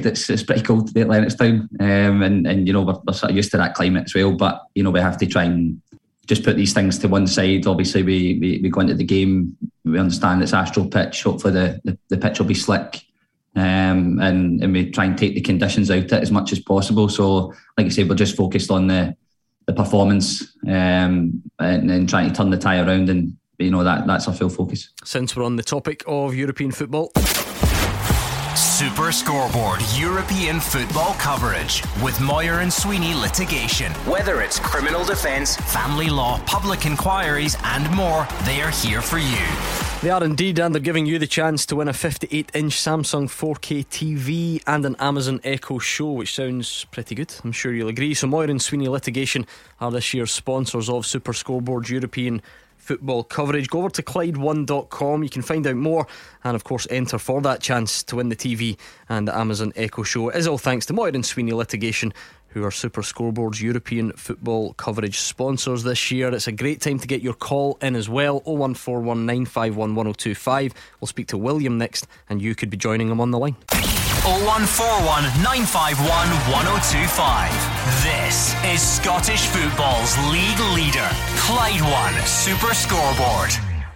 It's, 0.00 0.28
it's 0.28 0.42
pretty 0.42 0.62
cold 0.62 0.88
today 0.88 1.02
at 1.02 1.08
Lennoxtown, 1.08 1.68
um, 1.80 2.22
and 2.22 2.46
and 2.46 2.66
you 2.66 2.72
know 2.72 2.82
we're, 2.82 3.00
we're 3.06 3.12
sort 3.12 3.30
of 3.30 3.36
used 3.36 3.50
to 3.52 3.56
that 3.58 3.74
climate 3.74 4.04
as 4.06 4.14
well. 4.14 4.32
But 4.32 4.62
you 4.74 4.82
know 4.82 4.90
we 4.90 5.00
have 5.00 5.18
to 5.18 5.26
try 5.26 5.44
and 5.44 5.80
just 6.26 6.42
put 6.42 6.56
these 6.56 6.72
things 6.72 6.98
to 6.98 7.08
one 7.08 7.26
side. 7.26 7.66
Obviously, 7.66 8.02
we, 8.02 8.38
we, 8.40 8.60
we 8.62 8.70
go 8.70 8.80
into 8.80 8.94
the 8.94 9.04
game. 9.04 9.56
We 9.84 9.98
understand 9.98 10.42
it's 10.42 10.54
astral 10.54 10.88
pitch. 10.88 11.22
Hopefully, 11.22 11.52
the, 11.52 11.80
the, 11.84 11.98
the 12.08 12.16
pitch 12.16 12.38
will 12.38 12.46
be 12.46 12.54
slick, 12.54 13.02
um, 13.56 14.18
and 14.20 14.62
and 14.62 14.72
we 14.72 14.90
try 14.90 15.04
and 15.04 15.18
take 15.18 15.34
the 15.34 15.40
conditions 15.40 15.90
out 15.90 16.04
it 16.04 16.12
as 16.12 16.30
much 16.30 16.52
as 16.52 16.60
possible. 16.60 17.08
So, 17.08 17.52
like 17.76 17.86
I 17.86 17.88
said, 17.90 18.08
we're 18.08 18.14
just 18.14 18.36
focused 18.36 18.70
on 18.70 18.86
the 18.86 19.14
the 19.66 19.72
performance 19.72 20.56
um, 20.66 21.42
and, 21.58 21.90
and 21.90 22.08
trying 22.08 22.28
to 22.28 22.34
turn 22.34 22.50
the 22.50 22.58
tie 22.58 22.80
around, 22.80 23.08
and 23.08 23.36
you 23.58 23.70
know 23.70 23.84
that 23.84 24.06
that's 24.06 24.28
our 24.28 24.34
full 24.34 24.48
focus. 24.48 24.90
Since 25.04 25.36
we're 25.36 25.44
on 25.44 25.56
the 25.56 25.62
topic 25.62 26.02
of 26.06 26.34
European 26.34 26.72
football. 26.72 27.10
Super 28.56 29.12
Scoreboard 29.12 29.80
European 29.96 30.60
football 30.60 31.14
coverage 31.14 31.82
with 32.02 32.20
Moir 32.20 32.60
and 32.60 32.72
Sweeney 32.72 33.14
litigation. 33.14 33.92
Whether 34.06 34.42
it's 34.42 34.58
criminal 34.58 35.04
defence, 35.04 35.56
family 35.56 36.08
law, 36.08 36.40
public 36.46 36.84
inquiries, 36.86 37.56
and 37.64 37.88
more, 37.92 38.26
they 38.44 38.60
are 38.62 38.70
here 38.70 39.00
for 39.00 39.18
you. 39.18 39.93
They 40.04 40.10
are 40.10 40.22
indeed, 40.22 40.58
and 40.58 40.74
they're 40.74 40.82
giving 40.82 41.06
you 41.06 41.18
the 41.18 41.26
chance 41.26 41.64
to 41.64 41.76
win 41.76 41.88
a 41.88 41.94
58 41.94 42.50
inch 42.52 42.74
Samsung 42.74 43.26
4K 43.26 43.86
TV 43.86 44.62
and 44.66 44.84
an 44.84 44.96
Amazon 44.98 45.40
Echo 45.42 45.78
Show, 45.78 46.12
which 46.12 46.34
sounds 46.34 46.84
pretty 46.90 47.14
good. 47.14 47.34
I'm 47.42 47.52
sure 47.52 47.72
you'll 47.72 47.88
agree. 47.88 48.12
So, 48.12 48.26
Moir 48.26 48.44
and 48.44 48.60
Sweeney 48.60 48.86
Litigation 48.86 49.46
are 49.80 49.90
this 49.90 50.12
year's 50.12 50.30
sponsors 50.30 50.90
of 50.90 51.06
Super 51.06 51.32
Scoreboard 51.32 51.88
European 51.88 52.42
football 52.76 53.24
coverage. 53.24 53.70
Go 53.70 53.78
over 53.78 53.88
to 53.88 54.02
Clyde1.com. 54.02 55.22
You 55.22 55.30
can 55.30 55.40
find 55.40 55.66
out 55.66 55.76
more 55.76 56.06
and, 56.44 56.54
of 56.54 56.64
course, 56.64 56.86
enter 56.90 57.16
for 57.18 57.40
that 57.40 57.62
chance 57.62 58.02
to 58.02 58.16
win 58.16 58.28
the 58.28 58.36
TV 58.36 58.76
and 59.08 59.26
the 59.26 59.34
Amazon 59.34 59.72
Echo 59.74 60.02
Show. 60.02 60.28
It 60.28 60.36
is 60.36 60.46
all 60.46 60.58
thanks 60.58 60.84
to 60.86 60.92
Moir 60.92 61.08
and 61.08 61.24
Sweeney 61.24 61.52
Litigation. 61.52 62.12
Who 62.54 62.64
are 62.64 62.70
Super 62.70 63.02
Scoreboard's 63.02 63.60
European 63.60 64.12
football 64.12 64.72
coverage 64.74 65.18
sponsors 65.18 65.82
this 65.82 66.12
year? 66.12 66.32
It's 66.32 66.46
a 66.46 66.52
great 66.52 66.80
time 66.80 67.00
to 67.00 67.08
get 67.08 67.20
your 67.20 67.34
call 67.34 67.76
in 67.82 67.96
as 67.96 68.08
well. 68.08 68.42
01419511025. 68.42 70.72
We'll 71.00 71.08
speak 71.08 71.26
to 71.28 71.36
William 71.36 71.78
next, 71.78 72.06
and 72.28 72.40
you 72.40 72.54
could 72.54 72.70
be 72.70 72.76
joining 72.76 73.08
him 73.08 73.20
on 73.20 73.32
the 73.32 73.40
line. 73.40 73.56
0141 74.22 75.24
951 75.42 76.06
1025. 76.54 77.50
This 78.06 78.54
is 78.72 78.80
Scottish 78.80 79.48
football's 79.48 80.16
league 80.30 80.60
leader, 80.76 81.08
Clyde 81.42 81.82
One 81.82 82.14
Super 82.24 82.72
Scoreboard. 82.72 83.50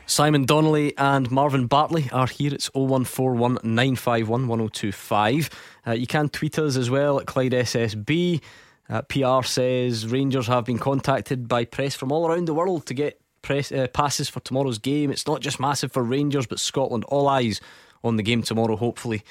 Simon 0.09 0.47
Donnelly 0.47 0.97
and 0.97 1.31
Marvin 1.31 1.67
Bartley 1.67 2.09
are 2.13 2.27
here. 2.27 2.55
It's 2.55 2.71
0141 2.73 3.59
951 3.63 4.49
1025. 4.49 5.51
Uh, 5.87 5.93
you 5.93 6.07
can 6.07 6.31
tweet 6.31 6.59
us 6.59 6.79
as 6.79 6.89
well 6.89 7.21
at 7.21 7.27
Clyde 7.27 7.53
SSB. 7.53 8.41
Uh, 8.89 9.03
PR 9.03 9.47
says 9.47 10.07
Rangers 10.07 10.47
have 10.47 10.65
been 10.65 10.79
contacted 10.79 11.47
by 11.47 11.67
press 11.67 11.95
from 11.95 12.11
all 12.11 12.27
around 12.27 12.47
the 12.47 12.55
world 12.55 12.87
to 12.87 12.95
get 12.95 13.21
press 13.43 13.71
uh, 13.71 13.87
passes 13.89 14.31
for 14.31 14.41
tomorrow's 14.41 14.79
game. 14.79 15.11
It's 15.11 15.27
not 15.27 15.43
just 15.43 15.61
massive 15.61 15.93
for 15.93 16.03
Rangers, 16.03 16.47
but 16.47 16.59
Scotland. 16.59 17.05
All 17.05 17.29
eyes 17.29 17.61
on 18.03 18.17
the 18.17 18.23
game 18.23 18.43
tomorrow, 18.43 18.77
hopefully 18.77 19.23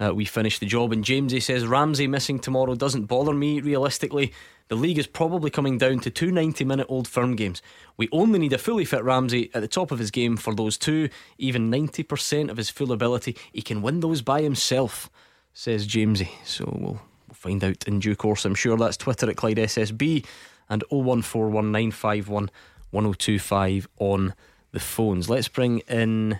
uh, 0.00 0.14
we 0.14 0.24
finish 0.24 0.58
the 0.58 0.66
job. 0.66 0.92
And 0.92 1.04
Jamesy 1.04 1.42
says 1.42 1.66
Ramsey 1.66 2.06
missing 2.06 2.38
tomorrow 2.38 2.74
doesn't 2.74 3.06
bother 3.06 3.34
me 3.34 3.60
realistically. 3.60 4.32
The 4.68 4.76
league 4.76 4.98
is 4.98 5.06
probably 5.06 5.50
coming 5.50 5.78
down 5.78 6.00
to 6.00 6.10
two 6.10 6.30
90 6.30 6.62
minute 6.64 6.86
old 6.88 7.08
firm 7.08 7.36
games. 7.36 7.62
We 7.96 8.10
only 8.12 8.38
need 8.38 8.52
a 8.52 8.58
fully 8.58 8.84
fit 8.84 9.02
Ramsey 9.02 9.50
at 9.54 9.62
the 9.62 9.68
top 9.68 9.90
of 9.90 9.98
his 9.98 10.10
game 10.10 10.36
for 10.36 10.54
those 10.54 10.76
two. 10.76 11.08
Even 11.38 11.70
90% 11.70 12.50
of 12.50 12.58
his 12.58 12.68
full 12.70 12.92
ability, 12.92 13.36
he 13.52 13.62
can 13.62 13.82
win 13.82 14.00
those 14.00 14.22
by 14.22 14.42
himself, 14.42 15.10
says 15.54 15.88
Jamesy. 15.88 16.28
So 16.44 16.64
we'll, 16.78 17.00
we'll 17.26 17.34
find 17.34 17.64
out 17.64 17.88
in 17.88 17.98
due 17.98 18.14
course. 18.14 18.44
I'm 18.44 18.54
sure 18.54 18.76
that's 18.76 18.98
Twitter 18.98 19.30
at 19.30 19.36
Clyde 19.36 19.56
SSB 19.56 20.26
and 20.68 20.84
01419511025 20.92 23.86
on 23.98 24.34
the 24.72 24.80
phones. 24.80 25.30
Let's 25.30 25.48
bring 25.48 25.78
in 25.80 26.38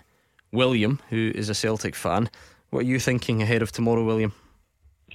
William, 0.53 1.01
who 1.09 1.33
is 1.35 1.49
a 1.49 1.55
Celtic 1.55 1.95
fan. 1.95 2.29
What 2.71 2.81
are 2.81 2.87
you 2.87 2.99
thinking 2.99 3.43
ahead 3.43 3.63
of 3.63 3.73
tomorrow, 3.73 4.05
William? 4.05 4.33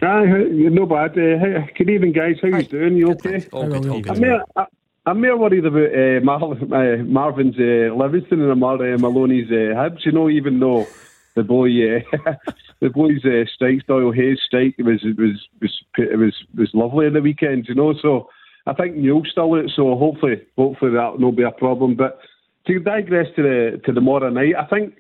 Ah, 0.02 0.24
no 0.24 0.86
bad. 0.86 1.12
Uh, 1.12 1.68
good 1.78 1.90
evening, 1.90 2.14
guys. 2.14 2.38
How 2.42 2.50
Hi. 2.50 2.60
you 2.60 2.64
doing? 2.64 2.98
You 2.98 3.12
okay? 3.12 3.46
All 3.52 3.68
good, 3.68 3.88
all 3.88 4.02
good. 4.02 4.12
I'm, 4.12 4.22
more, 4.22 4.68
I'm 5.06 5.22
more 5.22 5.38
worried 5.38 5.66
about 5.66 5.94
uh, 5.94 6.20
Mar- 6.24 6.54
uh, 6.54 7.04
Marvin's 7.04 7.56
uh, 7.60 7.94
Livingston 7.96 8.42
and 8.42 8.60
Mar- 8.60 8.94
uh, 8.94 8.98
Maloney's 8.98 9.50
uh, 9.52 9.76
Hibs. 9.78 10.04
You 10.04 10.14
know, 10.14 10.30
even 10.30 10.60
though 10.60 10.88
the 11.36 11.44
boy, 11.44 11.68
uh, 11.68 12.34
the 12.80 12.90
boy's 12.90 13.24
uh, 13.24 13.46
strike 13.54 13.84
style, 13.84 14.12
Hayes 14.12 14.40
strike 14.44 14.76
was 14.80 15.04
was 15.04 15.48
was 15.62 15.84
it 16.00 16.18
was 16.18 16.34
was 16.58 16.72
lovely 16.74 17.06
in 17.06 17.14
the 17.14 17.22
weekend. 17.22 17.68
You 17.70 17.76
know, 17.76 17.94
so 18.02 18.30
I 18.66 18.74
think 18.74 18.96
Neil's 18.96 19.30
still 19.32 19.54
it. 19.56 19.72
So 19.76 19.96
hopefully, 19.96 20.42
hopefully 20.58 20.94
that 20.94 21.12
will 21.12 21.20
not 21.20 21.36
be 21.36 21.44
a 21.44 21.52
problem. 21.52 21.96
But 21.96 22.18
to 22.66 22.80
digress 22.80 23.28
to 23.36 23.44
the 23.44 23.82
to 23.86 23.92
the 23.92 24.00
tomorrow 24.00 24.32
night, 24.32 24.56
I 24.58 24.66
think 24.66 24.96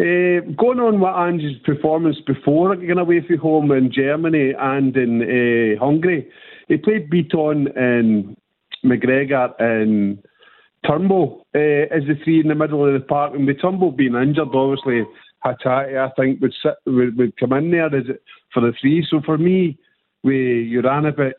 uh, 0.00 0.40
going 0.56 0.80
on 0.80 0.98
with 0.98 1.14
Ange's 1.14 1.60
performance 1.64 2.16
before 2.26 2.74
getting 2.74 2.96
away 2.96 3.20
from 3.26 3.38
home 3.38 3.70
in 3.72 3.92
Germany 3.92 4.54
and 4.58 4.96
in 4.96 5.20
uh, 5.20 5.78
Hungary, 5.78 6.26
he 6.68 6.78
played 6.78 7.10
Bitton 7.10 7.76
and 7.76 8.34
McGregor 8.82 9.52
and 9.60 10.22
Turnbull 10.86 11.46
uh, 11.54 11.94
as 11.94 12.04
the 12.08 12.14
three 12.24 12.40
in 12.40 12.48
the 12.48 12.54
middle 12.54 12.86
of 12.86 12.94
the 12.94 13.06
park. 13.06 13.34
And 13.34 13.46
with 13.46 13.60
Turnbull 13.60 13.92
being 13.92 14.14
injured, 14.14 14.48
obviously, 14.54 15.04
Hatate, 15.44 15.98
I 15.98 16.10
think, 16.18 16.40
would 16.40 16.54
sit 16.62 16.76
would, 16.86 17.18
would 17.18 17.36
come 17.36 17.52
in 17.52 17.70
there 17.70 17.90
for 18.54 18.60
the 18.60 18.72
three. 18.80 19.06
So 19.10 19.20
for 19.24 19.36
me, 19.36 19.76
with 20.22 20.34
Juranovic, 20.34 21.34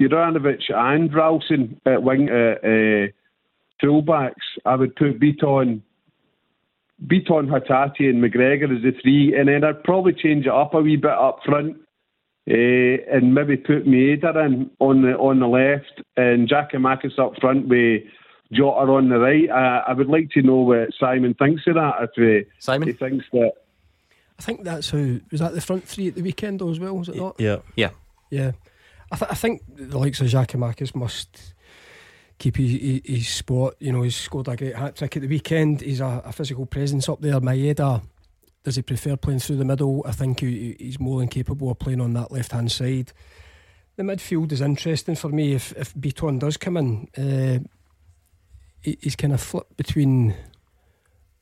Juranovic 0.00 0.62
and 0.72 1.12
Ralston 1.12 1.80
at 1.86 2.02
wing 2.02 2.28
uh, 2.28 3.08
fullbacks, 3.82 4.34
I 4.64 4.76
would 4.76 4.94
put 4.94 5.18
Bitton 5.18 5.82
Bitton, 7.02 7.48
Hatate, 7.48 8.08
and 8.08 8.22
McGregor 8.22 8.74
as 8.74 8.82
the 8.82 8.92
three, 9.02 9.34
and 9.36 9.48
then 9.48 9.64
I'd 9.64 9.82
probably 9.82 10.12
change 10.12 10.46
it 10.46 10.52
up 10.52 10.74
a 10.74 10.80
wee 10.80 10.96
bit 10.96 11.10
up 11.10 11.40
front, 11.44 11.76
uh, 12.48 12.52
and 13.12 13.34
maybe 13.34 13.56
put 13.56 13.86
Maeda 13.86 14.46
in 14.46 14.70
on 14.78 15.02
the 15.02 15.16
on 15.16 15.40
the 15.40 15.46
left, 15.46 16.02
and 16.16 16.48
Giakoumakis 16.48 17.18
up 17.18 17.32
front 17.40 17.68
with 17.68 18.02
Jota 18.52 18.92
on 18.92 19.08
the 19.08 19.18
right. 19.18 19.50
Uh, 19.50 19.84
I 19.88 19.92
would 19.92 20.08
like 20.08 20.30
to 20.30 20.42
know 20.42 20.60
what 20.60 20.90
Simon 20.98 21.34
thinks 21.34 21.62
of 21.66 21.74
that. 21.74 22.10
If 22.16 22.46
uh, 22.46 22.48
Simon, 22.58 22.88
he 22.88 22.94
thinks 22.94 23.26
that. 23.32 23.52
I 24.38 24.42
think 24.42 24.64
that's 24.64 24.90
how 24.90 25.18
was 25.30 25.40
that 25.40 25.54
the 25.54 25.60
front 25.60 25.84
three 25.84 26.08
at 26.08 26.14
the 26.14 26.22
weekend 26.22 26.60
though 26.60 26.70
as 26.70 26.80
well. 26.80 26.96
Was 26.96 27.08
it 27.08 27.16
not? 27.16 27.36
Yeah, 27.38 27.58
yeah, 27.76 27.90
yeah. 28.30 28.52
I, 29.10 29.16
th- 29.16 29.30
I 29.30 29.34
think 29.34 29.62
the 29.68 29.98
likes 29.98 30.20
of 30.20 30.26
Giakoumakis 30.26 30.94
must 30.94 31.53
keep 32.44 32.56
his, 32.58 33.00
his 33.04 33.28
spot. 33.28 33.74
You 33.78 33.92
know, 33.92 34.02
he's 34.02 34.16
scored 34.16 34.48
a 34.48 34.56
great 34.56 34.76
hat 34.76 34.96
trick 34.96 35.16
at 35.16 35.22
the 35.22 35.28
weekend. 35.28 35.80
He's 35.80 36.00
a, 36.00 36.22
a 36.24 36.32
physical 36.32 36.66
presence 36.66 37.08
up 37.08 37.22
there. 37.22 37.40
Maeda, 37.40 38.02
does 38.62 38.76
he 38.76 38.82
prefer 38.82 39.16
playing 39.16 39.40
through 39.40 39.56
the 39.56 39.64
middle? 39.64 40.04
I 40.06 40.12
think 40.12 40.40
he, 40.40 40.76
he's 40.78 41.00
more 41.00 41.20
than 41.20 41.28
capable 41.28 41.70
of 41.70 41.78
playing 41.78 42.02
on 42.02 42.12
that 42.14 42.30
left 42.30 42.52
hand 42.52 42.70
side. 42.70 43.12
The 43.96 44.02
midfield 44.02 44.52
is 44.52 44.60
interesting 44.60 45.14
for 45.14 45.28
me. 45.28 45.54
If 45.54 45.72
if 45.72 45.94
Bitton 45.94 46.38
does 46.38 46.56
come 46.56 46.76
in, 46.76 47.08
uh, 47.16 47.60
he's 48.82 49.16
kind 49.16 49.32
of 49.32 49.40
flipped 49.40 49.76
between 49.76 50.34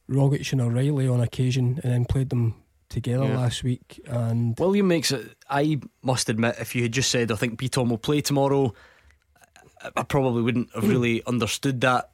Rogic 0.09 0.53
and 0.53 0.61
O'Riley 0.61 1.09
on 1.09 1.21
occasion, 1.21 1.81
and 1.83 1.93
then 1.93 2.05
played 2.05 2.29
them 2.29 2.55
together 2.91 3.25
yeah. 3.25 3.39
last 3.39 3.65
week. 3.65 4.01
And 4.07 4.57
William 4.59 4.87
makes 4.87 5.11
it. 5.11 5.35
I 5.49 5.81
must 6.03 6.29
admit, 6.29 6.57
if 6.61 6.77
you 6.77 6.83
had 6.83 6.93
just 6.93 7.11
said, 7.11 7.33
"I 7.33 7.37
think 7.37 7.59
Bitton 7.59 7.89
will 7.89 7.99
play 7.99 8.21
tomorrow," 8.21 8.75
I 9.97 10.03
probably 10.03 10.43
wouldn't 10.43 10.71
have 10.75 10.89
really 10.89 11.25
understood 11.27 11.81
that. 11.83 12.11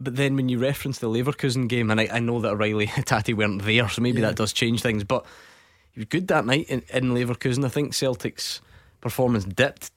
But 0.00 0.16
then 0.16 0.34
when 0.34 0.48
you 0.48 0.58
reference 0.58 0.98
the 0.98 1.08
Leverkusen 1.08 1.68
game, 1.68 1.90
and 1.90 2.00
I, 2.00 2.08
I 2.12 2.18
know 2.18 2.40
that 2.40 2.50
O'Riley 2.50 2.90
and 2.96 3.06
Tati 3.06 3.34
weren't 3.34 3.62
there, 3.62 3.88
so 3.88 4.02
maybe 4.02 4.20
yeah. 4.20 4.28
that 4.28 4.36
does 4.36 4.52
change 4.52 4.82
things. 4.82 5.04
But 5.04 5.24
he 5.92 6.00
was 6.00 6.08
good 6.08 6.28
that 6.28 6.44
night 6.44 6.66
in, 6.68 6.82
in 6.92 7.12
Leverkusen. 7.12 7.64
I 7.64 7.68
think 7.68 7.94
Celtic's 7.94 8.60
performance 9.00 9.44
dipped 9.44 9.90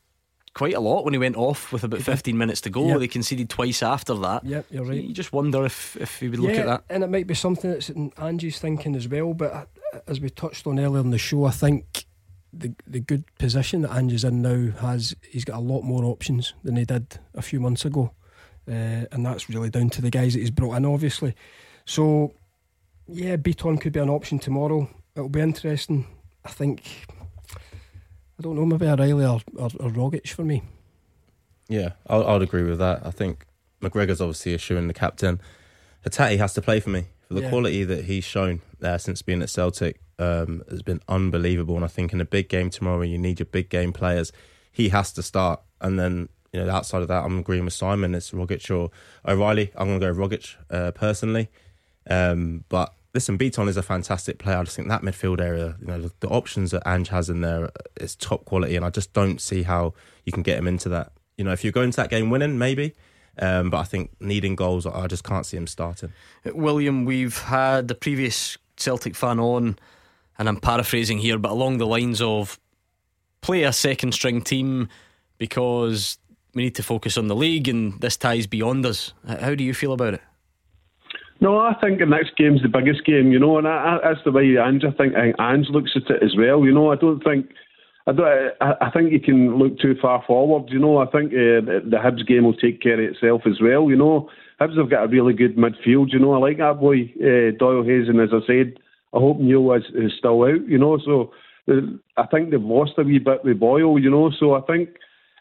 quite 0.55 0.73
a 0.73 0.79
lot 0.79 1.03
when 1.03 1.13
he 1.13 1.17
went 1.19 1.35
off 1.35 1.71
with 1.71 1.83
about 1.83 2.01
15 2.01 2.37
minutes 2.37 2.61
to 2.61 2.69
go. 2.69 2.87
Yep. 2.87 2.99
They 2.99 3.07
conceded 3.07 3.49
twice 3.49 3.83
after 3.83 4.15
that. 4.15 4.43
Yep, 4.45 4.65
you're 4.71 4.83
right. 4.83 5.01
So 5.01 5.07
you 5.07 5.13
just 5.13 5.33
wonder 5.33 5.65
if, 5.65 5.95
if 5.97 6.19
he 6.19 6.29
would 6.29 6.39
yeah, 6.39 6.49
look 6.49 6.57
at 6.57 6.65
that. 6.65 6.83
And 6.89 7.03
it 7.03 7.09
might 7.09 7.27
be 7.27 7.35
something 7.35 7.69
that's 7.69 7.89
in 7.89 8.11
Ange's 8.17 8.57
thinking 8.57 8.95
as 8.95 9.07
well. 9.07 9.33
But 9.33 9.53
uh, 9.53 9.65
as 10.07 10.19
we 10.19 10.29
touched 10.29 10.65
on 10.65 10.79
earlier 10.79 11.01
in 11.01 11.11
the 11.11 11.17
show, 11.17 11.45
I 11.45 11.51
think 11.51 12.05
the 12.57 12.73
the 12.87 12.99
good 12.99 13.23
position 13.37 13.81
that 13.81 13.95
Ange 13.95 14.13
is 14.13 14.23
in 14.23 14.41
now 14.41 14.71
has 14.79 15.15
he's 15.29 15.45
got 15.45 15.57
a 15.57 15.61
lot 15.61 15.81
more 15.81 16.03
options 16.05 16.53
than 16.63 16.75
he 16.75 16.85
did 16.85 17.19
a 17.33 17.41
few 17.41 17.59
months 17.59 17.85
ago. 17.85 18.11
Uh, 18.67 19.05
and 19.11 19.25
that's 19.25 19.49
really 19.49 19.69
down 19.69 19.89
to 19.91 20.01
the 20.01 20.09
guys 20.09 20.33
that 20.33 20.39
he's 20.39 20.49
brought 20.49 20.75
in, 20.75 20.85
obviously. 20.85 21.35
So, 21.85 22.33
yeah, 23.07 23.35
Bitton 23.35 23.79
could 23.79 23.93
be 23.93 23.99
an 23.99 24.09
option 24.09 24.39
tomorrow. 24.39 24.89
It'll 25.15 25.29
be 25.29 25.41
interesting. 25.41 26.07
I 26.43 26.49
think 26.49 27.05
I 28.39 28.41
don't 28.41 28.55
know, 28.55 28.65
maybe 28.65 28.87
O'Riley 28.87 29.25
or, 29.25 29.39
or, 29.55 29.69
or 29.79 29.89
Rogic 29.91 30.29
for 30.29 30.43
me. 30.43 30.63
Yeah, 31.67 31.91
I 32.07 32.17
would 32.17 32.41
agree 32.41 32.63
with 32.63 32.79
that. 32.79 33.05
I 33.05 33.11
think 33.11 33.45
McGregor's 33.81 34.21
obviously 34.21 34.53
issuing 34.53 34.87
the 34.87 34.93
captain. 34.93 35.39
Hatate 36.05 36.37
has 36.37 36.53
to 36.55 36.61
play 36.61 36.79
for 36.79 36.89
me 36.89 37.05
for 37.27 37.35
the 37.35 37.41
yeah. 37.41 37.49
quality 37.49 37.83
that 37.83 38.05
he's 38.05 38.23
shown 38.23 38.61
there 38.79 38.99
since 38.99 39.21
being 39.21 39.41
at 39.41 39.49
Celtic 39.49 39.99
um, 40.19 40.63
has 40.69 40.81
been 40.81 41.01
unbelievable. 41.07 41.75
And 41.75 41.85
I 41.85 41.89
think 41.89 42.13
in 42.13 42.21
a 42.21 42.25
big 42.25 42.49
game 42.49 42.69
tomorrow, 42.69 43.01
you 43.01 43.17
need 43.17 43.39
your 43.39 43.45
big 43.45 43.69
game 43.69 43.93
players. 43.93 44.31
He 44.71 44.89
has 44.89 45.11
to 45.13 45.23
start, 45.23 45.61
and 45.81 45.99
then 45.99 46.29
you 46.51 46.63
know 46.63 46.69
outside 46.69 47.01
of 47.01 47.07
that, 47.07 47.23
I'm 47.23 47.39
agreeing 47.39 47.65
with 47.65 47.73
Simon. 47.73 48.13
It's 48.13 48.31
Rogic 48.31 48.69
or 48.69 48.91
O'Riley. 49.29 49.71
I'm 49.75 49.87
going 49.87 49.99
to 49.99 50.07
go 50.07 50.13
Rogic 50.13 50.55
uh, 50.69 50.91
personally, 50.91 51.49
um, 52.09 52.65
but 52.69 52.93
listen, 53.13 53.37
Bitton 53.37 53.69
is 53.69 53.77
a 53.77 53.81
fantastic 53.81 54.37
player. 54.37 54.57
I 54.57 54.63
just 54.63 54.75
think 54.75 54.89
that 54.89 55.01
midfield 55.01 55.39
area, 55.39 55.77
you 55.79 55.87
know, 55.87 56.01
the, 56.01 56.11
the, 56.19 56.27
options 56.27 56.71
that 56.71 56.83
Ange 56.85 57.07
has 57.07 57.29
in 57.29 57.39
there 57.39 57.71
is 57.95 58.15
top 58.15 58.43
quality, 58.43 58.75
and 58.75 58.85
I 58.85 58.89
just 58.89 59.13
don't 59.13 59.39
see 59.39 59.63
how 59.63 59.93
you 60.25 60.33
can 60.33 60.43
get 60.43 60.57
him 60.57 60.67
into 60.67 60.89
that. 60.89 61.13
You 61.37 61.45
know, 61.45 61.53
if 61.53 61.63
you're 61.63 61.73
going 61.73 61.91
to 61.91 61.97
that 61.97 62.09
game 62.09 62.29
winning, 62.29 62.57
maybe. 62.57 62.93
Um, 63.39 63.69
but 63.69 63.79
I 63.79 63.83
think 63.83 64.11
needing 64.19 64.55
goals, 64.55 64.85
I 64.85 65.07
just 65.07 65.23
can't 65.23 65.45
see 65.45 65.57
him 65.57 65.67
starting. 65.67 66.13
William, 66.45 67.05
we've 67.05 67.37
had 67.37 67.87
the 67.87 67.95
previous 67.95 68.57
Celtic 68.77 69.15
fan 69.15 69.39
on, 69.39 69.77
and 70.37 70.47
I'm 70.47 70.57
paraphrasing 70.57 71.19
here, 71.19 71.37
but 71.37 71.51
along 71.51 71.77
the 71.77 71.87
lines 71.87 72.21
of 72.21 72.59
play 73.41 73.63
a 73.63 73.73
second 73.73 74.13
string 74.13 74.41
team 74.41 74.89
because 75.37 76.17
we 76.53 76.63
need 76.63 76.75
to 76.75 76.83
focus 76.83 77.17
on 77.17 77.27
the 77.27 77.35
league 77.35 77.67
and 77.67 77.99
this 78.01 78.17
ties 78.17 78.47
beyond 78.47 78.85
us. 78.85 79.13
How 79.27 79.55
do 79.55 79.63
you 79.63 79.73
feel 79.73 79.93
about 79.93 80.15
it? 80.15 80.21
No, 81.41 81.59
I 81.59 81.73
think 81.81 81.99
the 81.99 82.05
next 82.05 82.37
game's 82.37 82.61
the 82.61 82.69
biggest 82.69 83.05
game, 83.05 83.31
you 83.31 83.39
know, 83.39 83.57
and 83.57 83.67
I, 83.67 83.99
I, 84.01 84.07
that's 84.07 84.23
the 84.23 84.31
way 84.31 84.55
Ange. 84.57 84.85
I 84.85 84.91
think, 84.91 85.13
Ange 85.15 85.67
looks 85.69 85.91
at 85.95 86.09
it 86.09 86.23
as 86.23 86.33
well. 86.37 86.65
You 86.65 86.73
know, 86.73 86.91
I 86.91 86.95
don't 86.95 87.23
think. 87.23 87.47
I, 88.07 88.13
don't, 88.13 88.53
I, 88.61 88.73
I 88.81 88.89
think 88.91 89.11
you 89.11 89.19
can 89.19 89.57
look 89.57 89.79
too 89.79 89.95
far 90.01 90.23
forward. 90.25 90.69
You 90.69 90.79
know, 90.79 90.99
I 90.99 91.07
think 91.07 91.33
uh, 91.33 91.59
the, 91.65 91.81
the 91.83 91.97
Hibs 91.97 92.25
game 92.25 92.45
will 92.45 92.55
take 92.55 92.81
care 92.81 92.93
of 92.93 93.11
itself 93.11 93.41
as 93.45 93.59
well. 93.59 93.89
You 93.89 93.97
know, 93.97 94.29
Hibs 94.61 94.77
have 94.77 94.89
got 94.89 95.03
a 95.03 95.07
really 95.07 95.33
good 95.33 95.57
midfield. 95.57 96.13
You 96.13 96.19
know, 96.19 96.33
I 96.33 96.37
like 96.37 96.57
that 96.59 96.79
boy 96.79 97.11
uh, 97.19 97.57
Doyle 97.57 97.83
Hayes, 97.83 98.07
and 98.07 98.21
as 98.21 98.29
I 98.31 98.45
said, 98.47 98.79
I 99.15 99.19
hope 99.19 99.39
Neil 99.39 99.71
is, 99.73 99.83
is 99.95 100.11
still 100.17 100.43
out. 100.43 100.67
You 100.67 100.77
know, 100.77 100.99
so 101.03 101.31
uh, 101.69 101.81
I 102.17 102.27
think 102.27 102.51
they've 102.51 102.61
lost 102.61 102.93
a 102.97 103.03
wee 103.03 103.19
bit 103.19 103.43
with 103.43 103.59
Boyle. 103.59 103.97
You 103.97 104.09
know, 104.09 104.31
so 104.37 104.55
I 104.55 104.61
think 104.61 104.89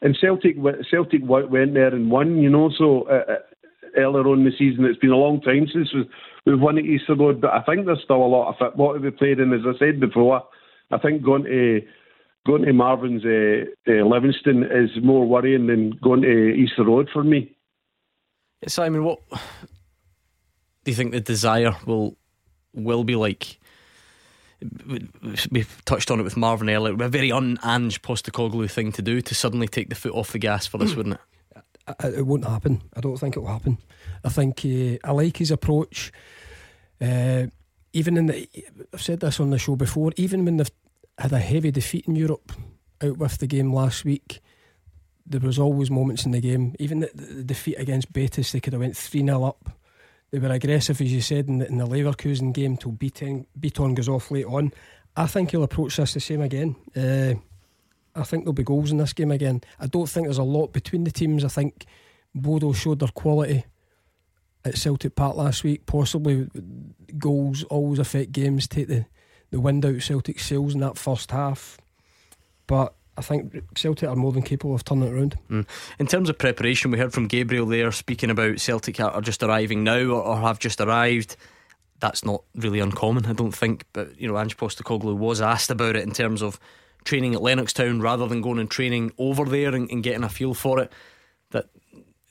and 0.03 0.17
Celtic 0.21 0.57
Celtic 0.91 1.23
went 1.25 1.75
there 1.75 1.95
and 1.95 2.11
won. 2.11 2.37
You 2.39 2.51
know, 2.51 2.71
so 2.77 3.03
uh, 3.09 3.33
uh 3.33 3.39
earlier 3.97 4.27
on 4.27 4.41
in 4.41 4.45
the 4.45 4.53
season. 4.59 4.85
It's 4.85 4.99
been 4.99 5.11
a 5.11 5.17
long 5.17 5.41
time 5.41 5.67
since 5.73 5.89
we've 6.45 6.61
won 6.61 6.79
at 6.79 6.85
Easter 6.85 7.15
Road, 7.15 7.41
but 7.41 7.51
I 7.51 7.63
think 7.63 7.87
there's 7.87 8.03
still 8.03 8.25
a 8.25 8.27
lot 8.27 8.49
of 8.49 8.57
football 8.59 8.95
to 8.95 9.01
be 9.01 9.11
played. 9.11 9.41
And 9.41 9.53
as 9.53 9.61
I 9.67 9.79
said 9.79 10.01
before, 10.01 10.43
I 10.91 10.99
think 10.99 11.23
going 11.23 11.45
to 11.45 11.81
going 12.47 12.63
to 12.63 12.73
Marvin's 12.73 13.25
uh, 13.25 13.65
uh, 13.91 14.05
Livingston 14.05 14.65
is 14.65 14.91
more 15.03 15.27
worrying 15.27 15.67
than 15.67 15.93
going 16.03 16.23
to 16.23 16.55
Easter 16.55 16.85
Road 16.85 17.09
for 17.13 17.25
me. 17.25 17.57
Simon, 18.67 19.05
what 19.05 19.21
do 19.31 20.91
you 20.91 20.95
think 20.95 21.13
the 21.13 21.21
desire 21.21 21.75
will 21.87 22.17
will 22.75 23.05
be 23.05 23.17
like? 23.17 23.59
We've 25.51 25.83
touched 25.85 26.11
on 26.11 26.21
it 26.21 26.23
with 26.23 26.37
Marvin 26.37 26.71
earlier. 26.71 26.95
A 27.03 27.09
very 27.09 27.33
un-Ange 27.33 28.01
Postecoglou 28.03 28.71
thing 28.71 28.93
to 28.93 29.03
do 29.03 29.21
to 29.21 29.35
suddenly 29.35 29.69
take 29.69 29.89
the 29.89 29.95
foot 29.95 30.15
off 30.15 30.33
the 30.33 30.39
gas 30.39 30.67
for 30.67 30.79
this, 30.79 30.95
wouldn't 30.95 31.17
it? 31.17 31.21
it 32.17 32.27
won't 32.27 32.45
happen. 32.45 32.83
I 32.97 33.01
don't 33.01 33.17
think 33.17 33.37
it 33.37 33.41
will 33.41 33.49
happen. 33.49 33.79
I 34.25 34.29
think 34.29 34.65
uh, 34.65 35.07
I 35.07 35.13
like 35.13 35.37
his 35.37 35.51
approach. 35.51 36.13
Uh, 37.01 37.47
even 37.93 38.17
in 38.17 38.27
the, 38.27 38.49
I've 38.93 39.03
said 39.03 39.21
this 39.21 39.41
on 39.41 39.51
the 39.51 39.59
show 39.59 39.77
before. 39.77 40.13
Even 40.17 40.45
when 40.45 40.57
they've 40.57 40.71
had 41.19 41.33
a 41.33 41.39
heavy 41.39 41.71
defeat 41.71 42.07
in 42.07 42.17
Europe, 42.17 42.53
out 43.03 43.19
with 43.19 43.39
the 43.39 43.47
game 43.47 43.73
last 43.73 44.05
week, 44.05 44.41
there 45.27 45.41
was 45.41 45.59
always 45.59 45.91
moments 45.91 46.25
in 46.25 46.33
the 46.33 46.41
game. 46.41 46.75
Even 46.79 47.01
the, 47.01 47.11
the 47.15 47.45
defeat 47.45 47.77
against 47.77 48.13
Betis, 48.13 48.53
they 48.53 48.61
could 48.61 48.73
have 48.73 48.81
went 48.81 48.97
three 48.97 49.25
0 49.25 49.45
up. 49.45 49.71
They 50.35 50.41
were 50.41 50.53
aggressive, 50.53 51.01
as 51.01 51.13
you 51.13 51.21
said, 51.21 51.47
in 51.47 51.59
the, 51.59 51.69
in 51.69 51.79
the 51.79 51.87
Leverkusen 51.87 52.53
game 52.53 52.77
till 52.77 52.91
Bitton, 52.91 53.47
Bitton 53.57 53.95
goes 53.95 54.09
off 54.09 54.33
late 54.33 54.47
on. 54.47 54.73
I 55.15 55.29
think 55.29 55.53
he'll 55.53 55.63
approach 55.63 55.97
this 55.97 56.15
the 56.15 56.19
same 56.19 56.41
again. 56.41 56.75
Uh, 56.97 57.35
I 58.17 58.25
think 58.25 58.43
there'll 58.43 58.53
be 58.53 58.65
goals 58.65 58.91
in 58.91 58.97
this 58.97 59.13
game 59.13 59.31
again. 59.31 59.61
I 59.79 59.87
don't 59.87 60.09
think 60.09 60.27
there's 60.27 60.39
a 60.39 60.43
lot 60.43 60.73
between 60.73 61.05
the 61.05 61.13
teams. 61.13 61.45
I 61.45 61.49
think 61.49 61.87
Bodo 62.35 62.73
showed 62.73 62.99
their 62.99 63.11
quality 63.11 63.65
at 64.65 64.77
Celtic 64.77 65.15
Park 65.15 65.37
last 65.37 65.63
week. 65.63 65.87
Possibly 65.87 66.49
goals 67.17 67.63
always 67.71 68.01
affect 68.01 68.33
games, 68.33 68.67
take 68.67 68.89
the, 68.89 69.07
the 69.53 69.61
wind 69.61 69.87
out 69.87 70.03
Celtic 70.03 70.41
sails 70.41 70.75
in 70.75 70.81
that 70.81 70.99
first 70.99 71.31
half. 71.31 71.79
But 72.67 72.93
I 73.17 73.23
think 73.23 73.63
Celtic 73.77 74.09
are 74.09 74.17
more 74.17 74.33
than 74.33 74.43
capable 74.43 74.75
of 74.75 74.85
turning 74.85 75.09
it 75.09 75.13
around. 75.13 75.39
Mm. 75.51 75.67
In 75.99 76.07
terms 76.07 76.29
of 76.29 76.39
preparation, 76.39 76.91
we 76.91 76.99
heard 76.99 77.13
from 77.13 77.29
Gabriel 77.29 77.67
there 77.67 77.93
speaking 77.93 78.31
about 78.31 78.61
Celtic 78.61 78.99
are 79.01 79.21
just 79.21 79.43
arriving 79.43 79.85
now 79.85 80.07
or, 80.07 80.37
have 80.41 80.59
just 80.59 80.81
arrived. 80.81 81.37
That's 82.01 82.25
not 82.25 82.43
really 82.57 82.81
uncommon, 82.81 83.27
I 83.27 83.33
don't 83.33 83.55
think. 83.55 83.85
But 83.93 84.21
you 84.21 84.27
know, 84.27 84.39
Ange 84.39 84.57
Postecoglou 84.57 85.17
was 85.17 85.41
asked 85.41 85.71
about 85.71 85.97
it 85.97 86.03
in 86.03 86.13
terms 86.13 86.43
of 86.43 86.59
training 87.05 87.35
at 87.35 87.41
Lennoxtown 87.41 88.03
rather 88.03 88.27
than 88.27 88.41
going 88.41 88.59
and 88.59 88.71
training 88.71 89.13
over 89.19 89.45
there 89.45 89.75
and, 89.75 89.91
and 89.91 90.03
getting 90.03 90.25
a 90.25 90.29
feel 90.29 90.55
for 90.55 90.81
it 90.81 90.93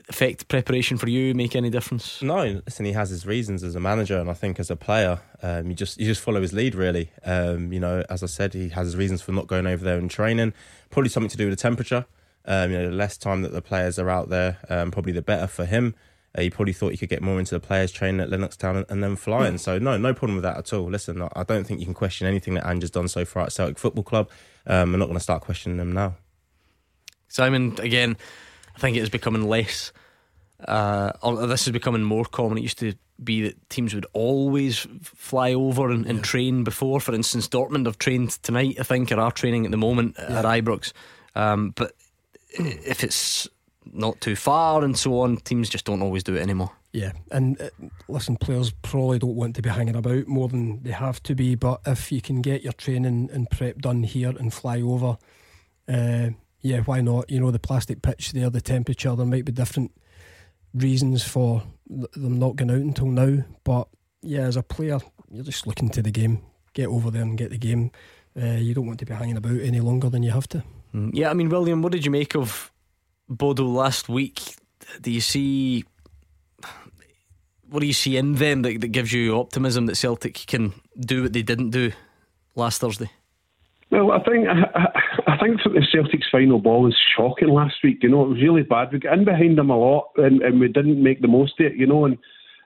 affect 0.10 0.48
preparation 0.48 0.98
for 0.98 1.08
you 1.08 1.34
make 1.34 1.56
any 1.56 1.70
difference 1.70 2.22
no 2.22 2.62
listen 2.66 2.86
he 2.86 2.92
has 2.92 3.10
his 3.10 3.26
reasons 3.26 3.64
as 3.64 3.76
a 3.76 3.80
manager 3.80 4.20
and 4.20 4.30
I 4.30 4.34
think 4.34 4.60
as 4.60 4.70
a 4.70 4.76
player 4.76 5.20
um, 5.42 5.70
you 5.70 5.76
just 5.76 6.00
you 6.00 6.06
just 6.06 6.22
follow 6.22 6.42
his 6.42 6.54
lead 6.54 6.76
really 6.76 7.12
um, 7.26 7.72
you 7.72 7.80
know 7.80 8.04
as 8.10 8.22
I 8.22 8.28
said 8.28 8.54
he 8.54 8.70
has 8.70 8.88
his 8.88 8.96
reasons 8.98 9.22
for 9.22 9.32
not 9.32 9.48
going 9.48 9.66
over 9.66 9.84
there 9.84 9.98
and 9.98 10.12
training 10.12 10.54
probably 10.90 11.10
something 11.10 11.30
to 11.30 11.38
do 11.38 11.48
with 11.48 11.58
the 11.58 11.62
temperature 11.62 12.06
um, 12.46 12.72
you 12.72 12.78
know 12.78 12.90
the 12.90 12.96
less 12.96 13.18
time 13.18 13.42
that 13.44 13.54
the 13.54 13.62
players 13.62 13.98
are 13.98 14.10
out 14.10 14.30
there 14.30 14.58
um, 14.70 14.92
probably 14.92 15.14
the 15.14 15.22
better 15.22 15.48
for 15.48 15.66
him 15.66 15.96
uh, 16.36 16.42
he 16.42 16.50
probably 16.50 16.74
thought 16.74 16.92
he 16.92 16.98
could 16.98 17.10
get 17.10 17.22
more 17.22 17.40
into 17.40 17.54
the 17.54 17.60
players 17.60 17.92
training 17.92 18.20
at 18.20 18.30
Lennoxtown 18.30 18.78
and, 18.78 18.86
and 18.90 19.04
then 19.04 19.16
flying. 19.16 19.58
So 19.60 19.78
no, 19.78 19.98
no 19.98 20.14
problem 20.14 20.36
with 20.36 20.44
that 20.44 20.58
at 20.58 20.74
all. 20.74 20.90
Listen, 20.90 21.28
I 21.34 21.44
don't 21.44 21.66
think 21.66 21.80
you 21.80 21.86
can 21.86 21.94
question 21.94 22.26
anything 22.26 22.56
that 22.56 22.66
Ange 22.66 22.82
has 22.84 22.92
done 22.92 23.08
so 23.08 23.24
far 23.24 23.44
at 23.44 23.52
Celtic 23.52 23.78
Football 23.78 24.04
Club. 24.04 24.30
Um, 24.66 24.94
I'm 24.94 25.00
not 25.00 25.06
going 25.06 25.18
to 25.18 25.24
start 25.24 25.44
questioning 25.44 25.78
them 25.78 25.92
now. 25.92 26.16
Simon, 27.28 27.76
again, 27.80 28.18
I 28.76 28.80
think 28.80 28.98
it 28.98 29.02
is 29.02 29.10
becoming 29.10 29.48
less. 29.48 29.92
Uh, 30.68 31.12
this 31.46 31.68
is 31.68 31.74
becoming 31.74 32.04
more 32.04 32.26
common. 32.26 32.58
It 32.58 32.62
used 32.62 32.80
to 32.80 32.94
be 33.24 33.42
that 33.42 33.70
teams 33.70 33.94
would 33.94 34.06
always 34.14 34.88
fly 35.02 35.54
over 35.54 35.90
and, 35.90 36.06
and 36.06 36.18
yeah. 36.18 36.24
train 36.24 36.64
before. 36.64 37.00
For 37.00 37.14
instance, 37.14 37.48
Dortmund 37.48 37.86
have 37.86 37.98
trained 37.98 38.32
tonight, 38.44 38.78
I 38.80 38.84
think, 38.84 39.12
or 39.12 39.20
are 39.20 39.32
training 39.32 39.66
at 39.66 39.72
the 39.72 39.78
moment 39.78 40.16
yeah. 40.18 40.40
at 40.40 40.46
Ibrox. 40.46 40.94
Um, 41.36 41.72
but 41.72 41.94
if 42.58 43.04
it's 43.04 43.48
not 43.92 44.22
too 44.22 44.36
far 44.36 44.84
and 44.84 44.98
so 44.98 45.20
on, 45.20 45.38
teams 45.38 45.70
just 45.70 45.86
don't 45.86 46.02
always 46.02 46.24
do 46.24 46.36
it 46.36 46.42
anymore. 46.42 46.72
Yeah, 46.92 47.14
and 47.32 47.60
uh, 47.60 47.70
listen, 48.08 48.38
players 48.38 48.72
probably 48.84 49.18
don't 49.18 49.36
want 49.36 49.56
to 49.56 49.64
be 49.64 49.70
hanging 49.70 49.96
about 49.96 50.28
more 50.28 50.48
than 50.48 50.84
they 50.84 50.92
have 50.92 51.22
to 51.24 51.34
be. 51.34 51.56
But 51.56 51.82
if 51.88 52.12
you 52.12 52.22
can 52.22 52.42
get 52.42 52.62
your 52.62 52.74
training 52.74 53.32
and 53.34 53.50
prep 53.50 53.80
done 53.80 54.04
here 54.04 54.30
and 54.30 54.54
fly 54.54 54.80
over, 54.80 55.18
uh, 55.88 56.30
yeah, 56.64 56.80
why 56.80 57.02
not? 57.02 57.30
You 57.30 57.42
know, 57.42 57.52
the 57.52 57.60
plastic 57.60 58.02
pitch 58.02 58.32
there, 58.32 58.50
the 58.50 58.62
temperature, 58.62 59.16
there 59.16 59.26
might 59.26 59.46
be 59.46 59.52
different 59.52 59.92
reasons 60.74 61.24
for 61.24 61.62
them 61.88 62.40
not 62.40 62.56
going 62.56 62.72
out 62.72 62.78
until 62.78 63.08
now. 63.08 63.44
But 63.64 63.90
yeah, 64.22 64.42
as 64.42 64.56
a 64.56 64.64
player, 64.64 65.00
you're 65.30 65.44
just 65.44 65.68
looking 65.68 65.90
to 65.90 66.02
the 66.02 66.12
game, 66.12 66.42
get 66.74 66.88
over 66.88 67.12
there 67.12 67.22
and 67.22 67.38
get 67.38 67.52
the 67.52 67.58
game. 67.58 67.92
Uh, 68.42 68.56
you 68.56 68.74
don't 68.74 68.88
want 68.88 69.00
to 69.00 69.06
be 69.06 69.14
hanging 69.14 69.38
about 69.38 69.60
any 69.60 69.82
longer 69.82 70.10
than 70.10 70.24
you 70.24 70.32
have 70.32 70.48
to. 70.50 70.64
Mm. 70.96 71.12
Yeah, 71.14 71.30
I 71.30 71.34
mean, 71.34 71.50
William, 71.50 71.82
what 71.82 71.92
did 71.92 72.06
you 72.06 72.12
make 72.12 72.36
of 72.36 72.72
Bodo 73.28 73.66
last 73.66 74.08
week? 74.08 74.56
Do 75.02 75.12
you 75.12 75.22
see 75.22 75.84
what 77.70 77.80
do 77.80 77.88
you 77.88 77.94
see 77.94 78.18
in 78.18 78.36
them 78.36 78.62
that, 78.62 78.82
that 78.82 78.90
gives 78.90 79.12
you 79.12 79.36
optimism 79.36 79.88
that 79.88 79.96
Celtic 79.96 80.36
can 80.46 80.74
do 81.00 81.24
what 81.24 81.34
they 81.34 81.42
didn't 81.42 81.72
do 81.72 81.92
last 82.56 82.80
Thursday? 82.80 83.10
Well, 83.90 84.12
I 84.12 84.24
think 84.24 84.48
I, 84.48 84.62
I 84.76 85.13
think 85.44 85.62
the 85.64 85.86
Celtic's 85.92 86.28
final 86.32 86.60
ball 86.60 86.84
was 86.84 86.98
shocking 87.16 87.50
last 87.50 87.76
week. 87.84 88.00
You 88.02 88.10
know, 88.10 88.24
it 88.24 88.30
was 88.30 88.42
really 88.42 88.64
bad. 88.64 88.92
We 88.92 89.00
got 89.00 89.18
in 89.18 89.26
behind 89.26 89.58
them 89.58 89.70
a 89.70 89.78
lot, 89.78 90.12
and, 90.18 90.42
and 90.42 90.60
we 90.60 90.68
didn't 90.68 91.02
make 91.02 91.22
the 91.22 91.28
most 91.28 91.60
of 91.60 91.68
it. 91.68 91.76
You 91.76 91.88
know, 91.88 92.06
and 92.06 92.18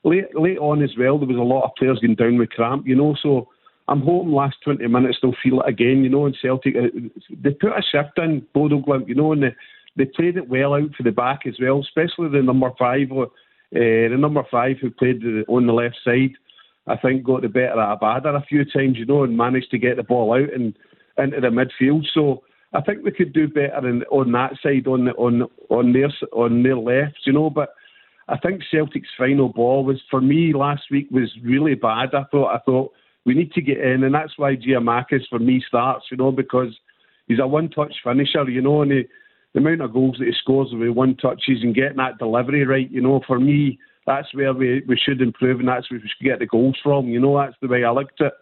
late 0.03 0.35
late 0.35 0.57
on 0.57 0.83
as 0.83 0.91
well, 0.97 1.17
there 1.17 1.27
was 1.27 1.37
a 1.37 1.41
lot 1.41 1.65
of 1.65 1.75
players 1.77 1.99
going 1.99 2.15
down 2.15 2.37
with 2.37 2.49
cramp. 2.49 2.87
You 2.87 2.95
know, 2.95 3.15
so 3.21 3.49
I'm 3.87 4.01
hoping 4.01 4.31
last 4.31 4.57
20 4.63 4.85
minutes 4.87 5.17
they'll 5.21 5.35
feel 5.43 5.61
it 5.61 5.69
again. 5.69 6.03
You 6.03 6.09
know, 6.09 6.25
and 6.25 6.37
Celtic 6.41 6.75
uh, 6.75 6.87
they 7.41 7.51
put 7.51 7.71
a 7.71 7.81
shift 7.81 8.17
in 8.17 8.45
Bodo 8.53 8.79
Glimt. 8.79 9.07
You 9.07 9.15
know, 9.15 9.31
and 9.31 9.43
they 9.43 9.55
they 9.95 10.05
played 10.05 10.37
it 10.37 10.49
well 10.49 10.73
out 10.73 10.93
for 10.95 11.03
the 11.03 11.11
back 11.11 11.41
as 11.45 11.55
well, 11.59 11.79
especially 11.79 12.29
the 12.29 12.43
number 12.43 12.71
five. 12.77 13.11
Uh, 13.11 13.25
the 13.71 14.15
number 14.17 14.43
five 14.49 14.77
who 14.79 14.89
played 14.89 15.21
on 15.49 15.67
the 15.67 15.73
left 15.73 15.97
side, 16.05 16.31
I 16.87 16.95
think 16.95 17.23
got 17.23 17.41
the 17.41 17.49
better 17.49 17.81
of 17.81 17.99
Abada 17.99 18.41
a 18.41 18.45
few 18.45 18.63
times, 18.63 18.97
you 18.97 19.05
know, 19.05 19.23
and 19.23 19.35
managed 19.35 19.71
to 19.71 19.77
get 19.77 19.97
the 19.97 20.03
ball 20.03 20.33
out 20.33 20.53
and 20.53 20.73
into 21.17 21.41
the 21.41 21.47
midfield. 21.47 22.05
So 22.13 22.43
I 22.73 22.81
think 22.81 23.03
we 23.03 23.11
could 23.11 23.33
do 23.33 23.47
better 23.47 23.87
in, 23.87 24.03
on 24.03 24.31
that 24.33 24.53
side, 24.61 24.87
on 24.87 25.05
the, 25.05 25.11
on 25.11 25.43
on 25.69 25.93
their 25.93 26.11
on 26.33 26.63
their 26.63 26.77
left, 26.77 27.19
you 27.25 27.33
know. 27.33 27.49
But 27.49 27.69
I 28.27 28.37
think 28.37 28.61
Celtic's 28.69 29.09
final 29.17 29.49
ball 29.49 29.85
was 29.85 30.01
for 30.11 30.19
me 30.19 30.53
last 30.53 30.83
week 30.91 31.07
was 31.11 31.31
really 31.43 31.75
bad. 31.75 32.13
I 32.13 32.23
thought 32.29 32.53
I 32.53 32.59
thought 32.59 32.91
we 33.25 33.33
need 33.33 33.53
to 33.53 33.61
get 33.61 33.79
in, 33.79 34.03
and 34.03 34.13
that's 34.13 34.37
why 34.37 34.55
Giakoumakis 34.55 35.27
for 35.29 35.39
me 35.39 35.63
starts, 35.65 36.05
you 36.11 36.17
know, 36.17 36.31
because 36.31 36.77
he's 37.27 37.39
a 37.39 37.47
one-touch 37.47 37.95
finisher, 38.03 38.49
you 38.49 38.61
know, 38.61 38.81
and 38.81 38.91
he, 38.91 39.03
the 39.53 39.59
amount 39.59 39.81
of 39.81 39.93
goals 39.93 40.15
that 40.19 40.27
he 40.27 40.33
scores 40.39 40.69
with 40.71 40.89
one 40.89 41.15
touches 41.17 41.61
and 41.61 41.75
getting 41.75 41.97
that 41.97 42.19
delivery 42.19 42.65
right, 42.65 42.89
you 42.89 43.01
know, 43.01 43.21
for 43.27 43.39
me 43.39 43.79
that's 44.05 44.33
where 44.33 44.53
we 44.53 44.81
we 44.87 44.97
should 44.97 45.21
improve, 45.21 45.59
and 45.59 45.67
that's 45.67 45.91
where 45.91 45.99
we 45.99 46.07
should 46.07 46.25
get 46.25 46.39
the 46.39 46.45
goals 46.47 46.77
from. 46.81 47.07
You 47.07 47.19
know, 47.19 47.37
that's 47.37 47.57
the 47.61 47.67
way 47.67 47.83
I 47.83 47.91
looked 47.91 48.21
at. 48.21 48.27
it 48.27 48.33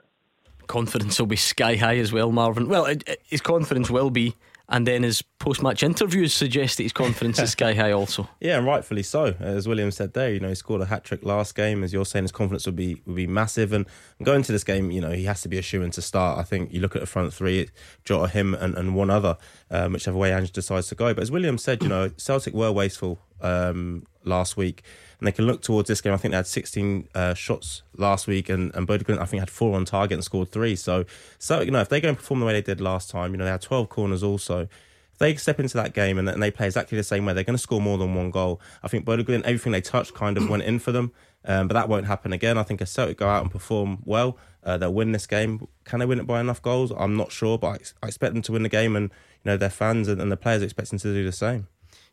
confidence 0.68 1.20
will 1.20 1.28
be 1.28 1.36
sky 1.36 1.76
high 1.76 1.98
as 1.98 2.12
well, 2.12 2.32
Marvin. 2.32 2.68
Well, 2.68 2.88
his 3.24 3.42
confidence 3.42 3.90
will 3.90 4.10
be, 4.10 4.36
and 4.68 4.88
then 4.88 5.04
his 5.04 5.22
post 5.22 5.62
match 5.62 5.84
interviews 5.84 6.34
suggest 6.34 6.78
that 6.78 6.84
his 6.84 6.94
confidence 6.94 7.40
is 7.40 7.52
sky 7.52 7.74
high 7.74 7.92
also. 7.92 8.28
Yeah, 8.40 8.58
and 8.58 8.66
rightfully 8.66 9.04
so. 9.04 9.36
As 9.40 9.68
William 9.68 9.92
said 9.92 10.14
there, 10.14 10.32
you 10.32 10.40
know, 10.40 10.50
he 10.50 10.56
scored 10.56 10.82
a 10.82 10.86
hat 10.86 11.04
trick 11.04 11.24
last 11.24 11.56
game. 11.56 11.84
As 11.84 11.94
you're 11.94 12.06
saying, 12.06 12.26
his 12.26 12.32
confidence 12.32 12.66
would 12.66 12.76
be 12.76 13.02
would 13.06 13.16
be 13.16 13.28
massive. 13.28 13.74
And 13.74 13.86
going 14.24 14.44
to 14.44 14.52
this 14.52 14.64
game, 14.64 14.92
you 14.92 15.02
know, 15.02 15.12
he 15.12 15.26
has 15.26 15.42
to 15.44 15.48
be 15.48 15.58
a 15.58 15.62
shoe 15.62 15.82
in 15.82 15.92
to 15.92 16.02
start. 16.02 16.40
I 16.40 16.44
think 16.44 16.74
you 16.74 16.80
look 16.80 16.96
at 16.96 17.02
the 17.02 17.08
front 17.08 17.34
three, 17.34 17.70
Jota, 18.04 18.28
him, 18.28 18.54
and, 18.54 18.76
and 18.76 18.96
one 18.96 19.10
other, 19.10 19.38
um, 19.72 19.94
whichever 19.94 20.18
way 20.18 20.34
Ange 20.34 20.52
decides 20.52 20.88
to 20.88 20.96
go. 20.96 21.14
But 21.14 21.24
as 21.24 21.32
William 21.32 21.58
said, 21.58 21.82
you 21.84 21.90
know, 21.90 22.12
Celtic 22.18 22.54
were 22.54 22.72
wasteful 22.72 23.20
um, 23.42 24.04
last 24.24 24.58
week 24.58 24.84
and 25.20 25.28
they 25.28 25.32
can 25.32 25.46
look 25.46 25.62
towards 25.62 25.88
this 25.88 26.02
game. 26.02 26.14
I 26.14 26.18
think 26.18 26.32
they 26.32 26.38
had 26.38 26.48
16 26.48 27.10
uh, 27.16 27.34
shots 27.34 27.84
last 27.98 28.28
week, 28.28 28.50
and 28.50 28.74
and 28.76 28.88
Bodø 28.88 29.18
I 29.20 29.26
think 29.26 29.40
had 29.40 29.50
four 29.50 29.76
on 29.76 29.86
target 29.86 30.16
and 30.16 30.24
scored 30.24 30.52
three. 30.52 30.76
So 30.76 31.06
so 31.38 31.62
you 31.62 31.72
know 31.72 31.82
if 31.82 31.90
they 31.90 32.02
go 32.02 32.10
and 32.10 32.18
perform 32.18 32.40
the 32.40 32.46
way 32.46 32.54
they 32.54 32.62
did 32.62 32.82
last 32.82 33.10
time, 33.10 33.32
you 33.32 33.38
know 33.38 33.46
they 33.46 33.52
had 33.52 33.62
12 33.62 33.90
corners 33.90 34.24
also. 34.24 34.68
If 35.14 35.20
they 35.20 35.36
step 35.36 35.62
into 35.62 35.78
that 35.78 35.94
game 35.94 36.18
and, 36.18 36.28
they 36.28 36.52
play 36.52 36.66
exactly 36.66 36.98
the 36.98 37.04
same 37.04 37.26
way, 37.26 37.32
they're 37.32 37.46
going 37.46 37.56
to 37.56 37.62
score 37.62 37.80
more 37.80 37.98
than 37.98 38.16
one 38.16 38.32
goal. 38.32 38.60
I 38.84 38.90
think 38.90 39.06
Bodø 39.06 39.44
everything 39.44 39.72
they 39.72 39.80
touched 39.80 40.14
kind 40.14 40.38
of 40.38 40.50
went 40.50 40.64
in 40.64 40.78
for 40.78 40.92
them, 40.92 41.14
um, 41.46 41.70
but 41.70 41.74
that 41.76 41.88
won't 41.88 42.06
happen 42.06 42.34
again. 42.34 42.58
I 42.58 42.64
think 42.64 42.82
if 42.82 42.90
Celtic 42.90 43.18
go 43.18 43.30
out 43.30 43.42
and 43.42 43.50
perform 43.50 44.00
well, 44.04 44.38
uh, 44.66 44.78
they'll 44.78 44.94
win 44.94 45.14
this 45.14 45.28
game. 45.28 45.68
Can 45.86 46.00
they 46.00 46.06
win 46.06 46.20
it 46.20 46.28
by 46.28 46.42
enough 46.42 46.62
goals? 46.62 46.92
I'm 46.98 47.16
not 47.16 47.32
sure, 47.32 47.58
but 47.58 47.68
I, 47.68 47.78
I 48.04 48.08
expect 48.08 48.34
them 48.34 48.42
to 48.44 48.52
win 48.52 48.64
the 48.64 48.70
game, 48.70 48.96
and 48.96 49.06
you 49.44 49.52
know 49.52 49.58
their 49.58 49.70
fans 49.70 50.08
and, 50.08 50.20
and 50.22 50.32
the 50.32 50.38
players 50.38 50.62
expect 50.62 50.90
them 50.90 51.00
to 51.00 51.14
do 51.14 51.24
the 51.24 51.32
same. 51.32 51.68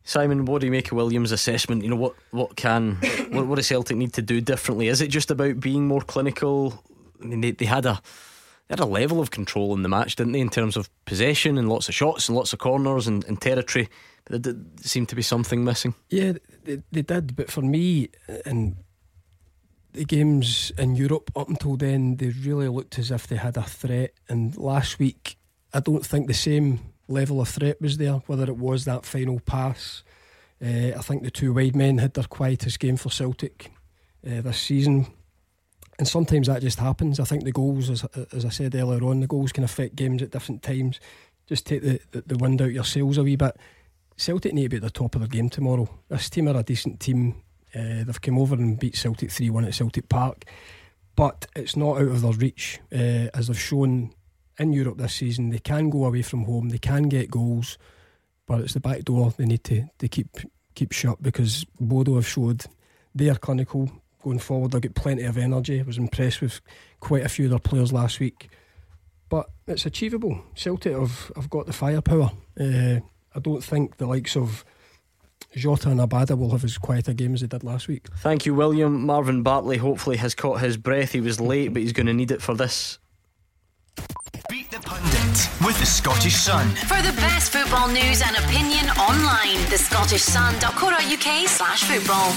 Simon, 0.04 0.44
what 0.44 0.60
do 0.60 0.66
you 0.66 0.72
make 0.72 0.90
of 0.90 0.96
Williams' 0.96 1.32
assessment? 1.32 1.82
You 1.82 1.90
know, 1.90 1.96
what 1.96 2.14
what 2.30 2.56
can 2.56 2.96
what, 3.30 3.46
what 3.46 3.56
does 3.56 3.66
Celtic 3.66 3.96
need 3.96 4.12
to 4.14 4.22
do 4.22 4.40
differently? 4.40 4.88
Is 4.88 5.00
it 5.00 5.08
just 5.08 5.30
about 5.30 5.60
being 5.60 5.86
more 5.86 6.00
clinical? 6.00 6.82
I 7.22 7.26
mean, 7.26 7.40
they, 7.40 7.52
they 7.52 7.66
had 7.66 7.86
a 7.86 8.00
they 8.68 8.72
had 8.72 8.80
a 8.80 8.86
level 8.86 9.20
of 9.20 9.30
control 9.30 9.74
in 9.74 9.82
the 9.82 9.88
match, 9.88 10.16
didn't 10.16 10.32
they, 10.32 10.40
in 10.40 10.48
terms 10.48 10.76
of 10.76 10.90
possession 11.04 11.58
and 11.58 11.68
lots 11.68 11.88
of 11.88 11.94
shots 11.94 12.28
and 12.28 12.36
lots 12.36 12.52
of 12.52 12.58
corners 12.58 13.06
and, 13.06 13.24
and 13.26 13.40
territory. 13.40 13.88
But 14.24 14.42
there 14.42 14.52
did 14.52 14.84
seem 14.84 15.06
to 15.06 15.16
be 15.16 15.22
something 15.22 15.64
missing. 15.64 15.94
Yeah, 16.08 16.34
they, 16.64 16.82
they 16.90 17.02
did. 17.02 17.36
But 17.36 17.50
for 17.50 17.62
me, 17.62 18.08
in 18.46 18.76
the 19.92 20.04
games 20.04 20.72
in 20.78 20.96
Europe 20.96 21.30
up 21.36 21.48
until 21.48 21.76
then, 21.76 22.16
they 22.16 22.28
really 22.28 22.68
looked 22.68 22.98
as 22.98 23.10
if 23.10 23.26
they 23.26 23.36
had 23.36 23.56
a 23.56 23.62
threat. 23.62 24.12
And 24.28 24.56
last 24.56 24.98
week, 24.98 25.36
I 25.74 25.80
don't 25.80 26.04
think 26.04 26.26
the 26.26 26.34
same 26.34 26.80
level 27.08 27.40
of 27.40 27.48
threat 27.48 27.80
was 27.80 27.98
there, 27.98 28.14
whether 28.26 28.44
it 28.44 28.56
was 28.56 28.84
that 28.84 29.04
final 29.04 29.40
pass. 29.40 30.02
Uh, 30.62 30.92
I 30.96 31.02
think 31.02 31.22
the 31.22 31.30
two 31.30 31.52
wide 31.52 31.74
men 31.74 31.98
had 31.98 32.14
their 32.14 32.24
quietest 32.24 32.78
game 32.78 32.96
for 32.96 33.10
Celtic 33.10 33.72
uh, 34.26 34.40
this 34.40 34.58
season. 34.58 35.06
And 35.98 36.06
sometimes 36.06 36.46
that 36.46 36.62
just 36.62 36.78
happens. 36.78 37.20
I 37.20 37.24
think 37.24 37.44
the 37.44 37.52
goals, 37.52 37.90
as, 37.90 38.04
as 38.32 38.44
I 38.44 38.48
said 38.48 38.74
earlier 38.74 39.04
on, 39.04 39.20
the 39.20 39.26
goals 39.26 39.52
can 39.52 39.64
affect 39.64 39.96
games 39.96 40.22
at 40.22 40.30
different 40.30 40.62
times. 40.62 41.00
Just 41.48 41.66
take 41.66 41.82
the, 41.82 42.00
the, 42.12 42.22
the 42.22 42.38
wind 42.38 42.62
out 42.62 42.72
your 42.72 42.84
sails 42.84 43.18
a 43.18 43.22
wee 43.22 43.36
bit. 43.36 43.56
Celtic 44.16 44.54
need 44.54 44.64
to 44.64 44.68
be 44.68 44.76
at 44.76 44.82
the 44.82 44.90
top 44.90 45.14
of 45.14 45.20
their 45.20 45.28
game 45.28 45.50
tomorrow. 45.50 45.88
This 46.08 46.30
team 46.30 46.48
are 46.48 46.56
a 46.56 46.62
decent 46.62 47.00
team. 47.00 47.42
Uh, 47.74 48.04
they've 48.04 48.20
come 48.20 48.38
over 48.38 48.54
and 48.54 48.78
beat 48.78 48.96
Celtic 48.96 49.30
3 49.30 49.50
1 49.50 49.64
at 49.64 49.74
Celtic 49.74 50.08
Park. 50.08 50.44
But 51.16 51.46
it's 51.56 51.76
not 51.76 51.98
out 51.98 52.08
of 52.08 52.22
their 52.22 52.32
reach, 52.32 52.80
as 52.90 53.48
they've 53.48 53.58
shown 53.58 54.14
in 54.58 54.72
Europe 54.72 54.98
this 54.98 55.14
season. 55.14 55.50
They 55.50 55.58
can 55.58 55.90
go 55.90 56.04
away 56.04 56.22
from 56.22 56.44
home, 56.44 56.68
they 56.68 56.78
can 56.78 57.04
get 57.04 57.30
goals, 57.30 57.78
but 58.46 58.60
it's 58.60 58.74
the 58.74 58.80
back 58.80 59.04
door 59.04 59.32
they 59.36 59.46
need 59.46 59.64
to, 59.64 59.84
to 59.98 60.08
keep 60.08 60.28
keep 60.74 60.92
shut 60.92 61.22
because 61.22 61.64
Bodo 61.78 62.14
have 62.14 62.26
showed 62.26 62.64
they 63.14 63.28
are 63.28 63.34
clinical 63.34 63.90
going 64.22 64.38
forward. 64.38 64.72
They've 64.72 64.80
got 64.80 64.94
plenty 64.94 65.24
of 65.24 65.36
energy. 65.36 65.80
I 65.80 65.82
was 65.82 65.98
impressed 65.98 66.40
with 66.40 66.60
quite 67.00 67.24
a 67.24 67.28
few 67.28 67.46
of 67.46 67.50
their 67.50 67.58
players 67.58 67.92
last 67.92 68.20
week. 68.20 68.48
But 69.28 69.50
it's 69.66 69.86
achievable. 69.86 70.42
Celtic 70.54 70.92
have, 70.92 71.32
have 71.36 71.50
got 71.50 71.66
the 71.66 71.72
firepower. 71.72 72.32
Uh, 72.58 73.00
I 73.34 73.40
don't 73.40 73.64
think 73.64 73.96
the 73.96 74.06
likes 74.06 74.36
of 74.36 74.64
Jota 75.54 75.90
and 75.90 76.00
Abada 76.00 76.36
will 76.38 76.50
have 76.50 76.64
as 76.64 76.78
quiet 76.78 77.08
a 77.08 77.14
game 77.14 77.34
as 77.34 77.40
they 77.40 77.46
did 77.46 77.64
last 77.64 77.88
week. 77.88 78.08
Thank 78.18 78.46
you, 78.46 78.54
William. 78.54 79.04
Marvin 79.04 79.42
Bartley 79.42 79.78
hopefully 79.78 80.16
has 80.18 80.34
caught 80.34 80.60
his 80.60 80.76
breath. 80.76 81.12
He 81.12 81.20
was 81.20 81.40
late, 81.40 81.72
but 81.72 81.82
he's 81.82 81.92
going 81.92 82.06
to 82.06 82.14
need 82.14 82.30
it 82.30 82.42
for 82.42 82.54
this 82.54 82.98
Beat 84.52 84.70
the 84.70 84.80
Pundit 84.80 85.48
with 85.66 85.78
the 85.78 85.86
Scottish 85.86 86.34
Sun. 86.34 86.68
For 86.70 87.00
the 87.00 87.14
best 87.16 87.52
football 87.52 87.88
news 87.88 88.20
and 88.20 88.36
opinion 88.36 88.86
online, 88.98 89.56
the 89.70 89.78
Scottish 89.78 90.26
thescottishsun.co.uk 90.26 91.48
slash 91.48 91.84
football. 91.84 92.32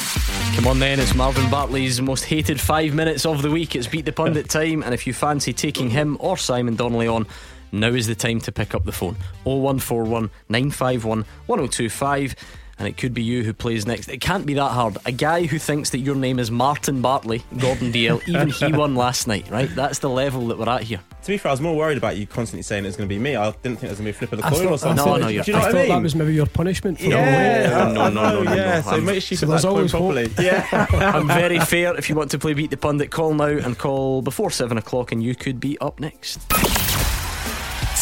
Come 0.55 0.67
on 0.67 0.79
then, 0.79 0.99
it's 0.99 1.13
Marvin 1.13 1.49
Bartley's 1.49 2.01
most 2.01 2.23
hated 2.23 2.61
five 2.61 2.93
minutes 2.93 3.25
of 3.25 3.41
the 3.41 3.51
week. 3.51 3.75
It's 3.75 3.87
Beat 3.87 4.05
the 4.05 4.13
Pundit 4.13 4.49
time, 4.49 4.81
and 4.83 4.93
if 4.93 5.05
you 5.05 5.13
fancy 5.13 5.51
taking 5.51 5.89
him 5.89 6.15
or 6.21 6.37
Simon 6.37 6.75
Donnelly 6.75 7.07
on, 7.07 7.27
now 7.73 7.89
is 7.89 8.07
the 8.07 8.15
time 8.15 8.39
to 8.41 8.51
pick 8.51 8.73
up 8.73 8.85
the 8.85 8.93
phone. 8.93 9.17
0141 9.43 10.29
951 10.47 11.25
1025 11.47 12.35
and 12.77 12.87
it 12.87 12.97
could 12.97 13.13
be 13.13 13.23
you 13.23 13.43
who 13.43 13.53
plays 13.53 13.85
next. 13.85 14.09
It 14.09 14.19
can't 14.21 14.45
be 14.45 14.53
that 14.55 14.71
hard. 14.71 14.97
A 15.05 15.11
guy 15.11 15.45
who 15.45 15.57
thinks 15.59 15.91
that 15.91 15.99
your 15.99 16.15
name 16.15 16.39
is 16.39 16.51
Martin 16.51 17.01
Bartley, 17.01 17.43
Gordon 17.57 17.91
Dalziel, 17.91 18.27
even 18.27 18.49
he 18.49 18.71
won 18.73 18.95
last 19.05 19.27
night, 19.27 19.49
right? 19.49 19.69
That's 19.73 19.99
the 19.99 20.09
level 20.09 20.47
that 20.47 20.57
we're 20.57 20.69
at 20.69 20.83
here. 20.83 20.99
To 21.23 21.31
be 21.31 21.37
fair, 21.37 21.49
I 21.49 21.53
was 21.53 21.61
more 21.61 21.75
worried 21.75 21.97
about 21.97 22.17
you 22.17 22.27
constantly 22.27 22.61
saying 22.61 22.85
it's 22.85 22.97
going 22.97 23.09
to 23.09 23.13
be 23.15 23.17
me. 23.19 23.35
I 23.35 23.49
didn't 23.49 23.79
think 23.79 23.85
it 23.85 23.89
was 23.89 23.99
going 23.99 23.99
to 23.99 24.03
be 24.03 24.09
a 24.09 24.13
flip 24.13 24.31
of 24.33 24.37
the 24.37 24.43
coin 24.43 24.67
or 24.67 24.77
something. 24.77 25.05
No, 25.05 25.15
no, 25.17 25.27
you're, 25.27 25.43
Do 25.43 25.51
you 25.51 25.57
know 25.57 25.63
I 25.63 25.67
what 25.67 25.75
I 25.75 25.79
mean? 25.79 25.89
that 25.89 26.01
was 26.03 26.15
maybe 26.15 26.33
your 26.35 26.45
punishment. 26.45 26.99
For 26.99 27.05
yeah, 27.05 27.67
no, 27.93 28.09
no, 28.09 28.09
no, 28.09 28.43
no, 28.43 28.53
yeah. 28.53 28.81
So 28.81 29.01
make 29.01 29.23
sure 29.23 29.33
you 29.33 29.37
so 29.37 29.45
that 29.47 29.61
coin 29.61 29.89
properly. 29.89 30.31
Yeah, 30.39 30.67
I'm 30.91 31.27
very 31.27 31.59
fair. 31.59 31.95
If 31.95 32.09
you 32.09 32.15
want 32.15 32.29
to 32.31 32.39
play 32.39 32.53
Beat 32.53 32.69
the 32.69 32.77
Pundit, 32.77 33.09
call 33.09 33.33
now 33.33 33.45
and 33.45 33.77
call 33.77 34.21
before 34.21 34.51
seven 34.51 34.77
o'clock, 34.77 35.11
and 35.11 35.23
you 35.23 35.33
could 35.33 35.59
be 35.59 35.77
up 35.79 35.99
next. 35.99 36.41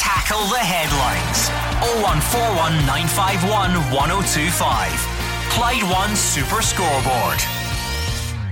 Tackle 0.03 0.43
the 0.47 0.57
headlines. 0.57 1.49
0141 2.03 2.85
951 2.85 3.71
1025. 3.95 4.91
Clyde 5.49 5.83
One 5.89 6.13
Super 6.17 6.61
Scoreboard. 6.61 7.39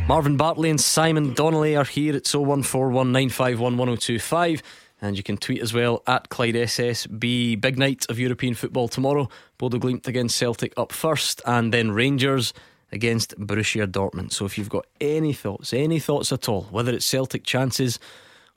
Marvin 0.08 0.38
Bartley 0.38 0.70
and 0.70 0.80
Simon 0.80 1.34
Donnelly 1.34 1.76
are 1.76 1.84
here 1.84 2.16
at 2.16 2.24
01419511025. 2.24 4.62
And 5.02 5.18
you 5.18 5.24
can 5.24 5.36
tweet 5.36 5.62
as 5.62 5.74
well 5.74 6.04
at 6.08 6.30
Clyde 6.30 6.56
SSB. 6.56 7.60
Big 7.60 7.78
night 7.78 8.06
of 8.08 8.18
European 8.18 8.54
football 8.54 8.88
tomorrow. 8.88 9.28
Bodo 9.58 9.78
Glimt 9.78 10.08
against 10.08 10.38
Celtic 10.38 10.74
up 10.78 10.94
first, 10.94 11.42
and 11.46 11.74
then 11.74 11.92
Rangers 11.92 12.54
against 12.94 13.38
Borussia 13.38 13.88
Dortmund. 13.88 14.32
So 14.32 14.46
if 14.46 14.58
you've 14.58 14.70
got 14.70 14.86
any 15.02 15.34
thoughts, 15.34 15.74
any 15.74 16.00
thoughts 16.00 16.32
at 16.32 16.48
all, 16.48 16.70
whether 16.72 16.94
it's 16.94 17.06
Celtic 17.06 17.44
chances 17.44 18.00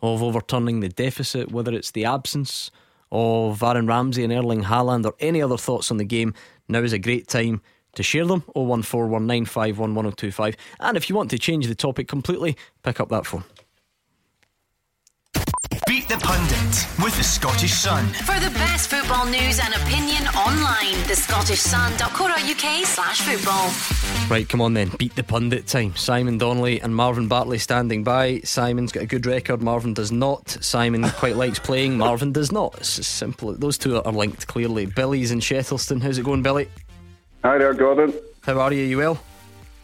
of 0.00 0.22
overturning 0.22 0.78
the 0.78 0.88
deficit, 0.88 1.50
whether 1.50 1.74
it's 1.74 1.90
the 1.90 2.04
absence 2.04 2.70
of 3.12 3.62
Aaron 3.62 3.86
Ramsey 3.86 4.24
and 4.24 4.32
Erling 4.32 4.64
Haaland, 4.64 5.06
or 5.06 5.14
any 5.20 5.42
other 5.42 5.56
thoughts 5.56 5.90
on 5.90 5.96
the 5.98 6.04
game, 6.04 6.34
now 6.68 6.80
is 6.80 6.92
a 6.92 6.98
great 6.98 7.28
time 7.28 7.62
to 7.94 8.02
share 8.02 8.26
them. 8.26 8.42
01419511025 8.56 10.56
and 10.80 10.96
if 10.96 11.08
you 11.08 11.14
want 11.14 11.30
to 11.30 11.38
change 11.38 11.68
the 11.68 11.74
topic 11.74 12.08
completely 12.08 12.56
pick 12.82 13.00
up 13.00 13.08
that 13.08 13.26
phone 13.26 13.44
Beat 15.86 16.08
the 16.08 16.16
Pundit 16.16 16.86
with 17.04 17.14
the 17.16 17.22
Scottish 17.22 17.74
Sun. 17.74 18.06
For 18.06 18.38
the 18.40 18.50
best 18.54 18.88
football 18.88 19.26
news 19.26 19.60
and 19.62 19.74
opinion 19.74 20.26
online, 20.28 20.94
thescottishsun.co.uk 21.04 22.86
slash 22.86 23.20
football. 23.20 24.30
Right, 24.30 24.48
come 24.48 24.62
on 24.62 24.72
then. 24.72 24.90
Beat 24.98 25.14
the 25.14 25.22
pundit 25.22 25.66
time. 25.66 25.94
Simon 25.94 26.38
Donnelly 26.38 26.80
and 26.80 26.94
Marvin 26.94 27.28
Bartley 27.28 27.58
standing 27.58 28.02
by. 28.02 28.40
Simon's 28.44 28.92
got 28.92 29.02
a 29.02 29.06
good 29.06 29.26
record. 29.26 29.62
Marvin 29.62 29.92
does 29.92 30.10
not. 30.10 30.48
Simon 30.62 31.08
quite 31.10 31.36
likes 31.36 31.58
playing. 31.58 31.98
Marvin 31.98 32.32
does 32.32 32.50
not. 32.50 32.74
It's 32.78 32.98
as 32.98 33.06
simple. 33.06 33.52
Those 33.52 33.76
two 33.76 34.00
are 34.00 34.12
linked 34.12 34.46
clearly. 34.46 34.86
Billy's 34.86 35.32
in 35.32 35.40
Shettleston. 35.40 36.00
How's 36.02 36.16
it 36.16 36.24
going, 36.24 36.42
Billy? 36.42 36.68
Hi 37.44 37.58
there, 37.58 37.74
Gordon. 37.74 38.14
How 38.40 38.58
are 38.58 38.72
you? 38.72 38.84
You 38.84 38.96
well? 38.98 39.18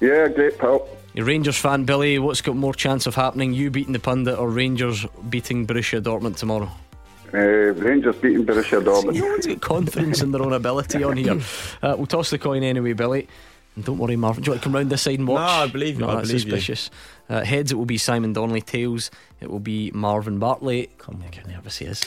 Yeah, 0.00 0.28
great, 0.28 0.56
pal. 0.56 0.88
You're 1.14 1.26
Rangers 1.26 1.56
fan, 1.58 1.84
Billy. 1.84 2.18
What's 2.18 2.40
got 2.40 2.56
more 2.56 2.72
chance 2.74 3.06
of 3.06 3.14
happening? 3.16 3.52
You 3.52 3.70
beating 3.70 3.92
the 3.92 3.98
pundit 3.98 4.38
or 4.38 4.48
Rangers 4.48 5.04
beating 5.28 5.66
Borussia 5.66 6.00
Dortmund 6.00 6.36
tomorrow? 6.36 6.70
Uh, 7.34 7.38
Rangers 7.38 8.16
beating 8.16 8.46
Borussia 8.46 8.80
Dortmund. 8.84 9.14
No 9.18 9.26
one's 9.26 9.46
got 9.46 9.60
confidence 9.60 10.22
in 10.22 10.30
their 10.30 10.42
own 10.42 10.52
ability 10.52 11.02
on 11.02 11.16
here. 11.16 11.40
Uh, 11.82 11.94
we'll 11.96 12.06
toss 12.06 12.30
the 12.30 12.38
coin 12.38 12.62
anyway, 12.62 12.92
Billy. 12.92 13.26
And 13.74 13.84
don't 13.84 13.98
worry, 13.98 14.16
Marvin. 14.16 14.42
Do 14.42 14.48
you 14.48 14.52
want 14.52 14.62
to 14.62 14.64
come 14.64 14.74
round 14.74 14.90
this 14.90 15.02
side 15.02 15.18
and 15.18 15.26
watch? 15.26 15.38
No, 15.40 15.64
I 15.64 15.66
believe 15.68 15.94
you, 15.94 16.00
No, 16.06 16.10
I 16.10 16.14
that's 16.16 16.28
believe 16.28 16.44
you. 16.44 16.50
suspicious. 16.50 16.90
Uh, 17.28 17.42
heads, 17.44 17.72
it 17.72 17.76
will 17.76 17.86
be 17.86 17.98
Simon 17.98 18.32
Donnelly. 18.32 18.60
Tails, 18.60 19.10
it 19.40 19.50
will 19.50 19.60
be 19.60 19.90
Marvin 19.92 20.38
Bartley. 20.38 20.90
Come 20.98 21.16
on, 21.24 21.32
how 21.32 21.48
nervous 21.50 21.78
he 21.78 21.86
is. 21.86 22.02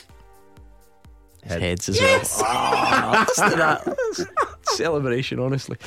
His 1.44 1.54
heads 1.54 1.90
as 1.90 2.00
Yes! 2.00 2.42
well. 2.42 3.26
Listen 3.28 3.60
that. 3.60 4.28
Celebration, 4.64 5.40
honestly. 5.40 5.78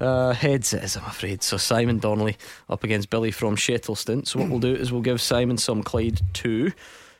Uh, 0.00 0.32
heads 0.32 0.72
it 0.72 0.84
is, 0.84 0.96
I'm 0.96 1.04
afraid. 1.04 1.42
So 1.42 1.56
Simon 1.56 1.98
Donnelly 1.98 2.36
up 2.68 2.84
against 2.84 3.10
Billy 3.10 3.30
from 3.30 3.56
Shettleston. 3.56 4.26
So 4.26 4.38
what 4.38 4.48
we'll 4.48 4.60
do 4.60 4.74
is 4.74 4.92
we'll 4.92 5.02
give 5.02 5.20
Simon 5.20 5.58
some 5.58 5.82
Clyde 5.82 6.20
2 6.34 6.72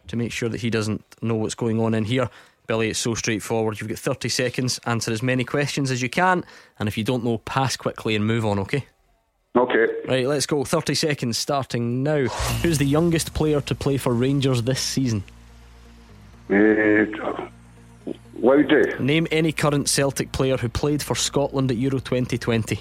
to 0.09 0.17
make 0.17 0.33
sure 0.33 0.49
that 0.49 0.61
he 0.61 0.71
doesn't 0.71 1.05
know 1.21 1.35
what's 1.35 1.55
going 1.55 1.81
on 1.81 1.95
in 1.95 2.05
here. 2.05 2.31
Billy, 2.67 2.89
it's 2.91 2.99
so 3.01 3.15
straightforward. 3.15 3.81
You've 3.81 3.91
got 3.91 3.99
30 3.99 4.29
seconds. 4.29 4.79
Answer 4.87 5.11
as 5.11 5.23
many 5.23 5.43
questions 5.45 5.91
as 5.91 6.01
you 6.01 6.09
can. 6.09 6.45
And 6.79 6.89
if 6.89 6.97
you 6.97 7.03
don't 7.05 7.25
know, 7.25 7.39
pass 7.39 7.77
quickly 7.77 8.15
and 8.15 8.25
move 8.25 8.47
on, 8.47 8.59
okay? 8.61 8.87
Okay. 9.57 9.87
Right, 10.07 10.27
let's 10.29 10.47
go. 10.47 10.65
30 10.65 10.95
seconds 10.95 11.37
starting 11.37 12.05
now. 12.05 12.27
Who's 12.63 12.79
the 12.79 12.87
youngest 12.87 13.35
player 13.35 13.61
to 13.63 13.75
play 13.75 13.97
for 13.97 14.15
Rangers 14.15 14.63
this 14.63 14.81
season? 14.81 15.25
Uh, 16.49 17.49
Name 18.99 19.27
any 19.31 19.53
current 19.53 19.89
Celtic 19.89 20.33
player 20.33 20.57
who 20.57 20.69
played 20.69 21.03
for 21.03 21.15
Scotland 21.15 21.71
at 21.71 21.77
Euro 21.77 21.99
2020. 21.99 22.79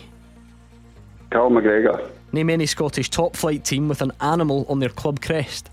Carl 1.32 1.52
McGregor. 1.52 2.10
Name 2.32 2.50
any 2.50 2.66
Scottish 2.66 3.10
top 3.10 3.36
flight 3.36 3.64
team 3.66 3.88
with 3.88 4.02
an 4.02 4.12
animal 4.22 4.66
on 4.70 4.80
their 4.80 4.90
club 4.90 5.22
crest. 5.22 5.70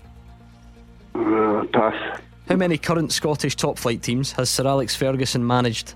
Uh, 1.15 1.63
pass. 1.73 2.19
How 2.47 2.55
many 2.55 2.77
current 2.77 3.11
Scottish 3.11 3.55
top 3.55 3.77
flight 3.77 4.01
teams 4.01 4.31
has 4.33 4.49
Sir 4.49 4.67
Alex 4.67 4.95
Ferguson 4.95 5.45
managed? 5.45 5.93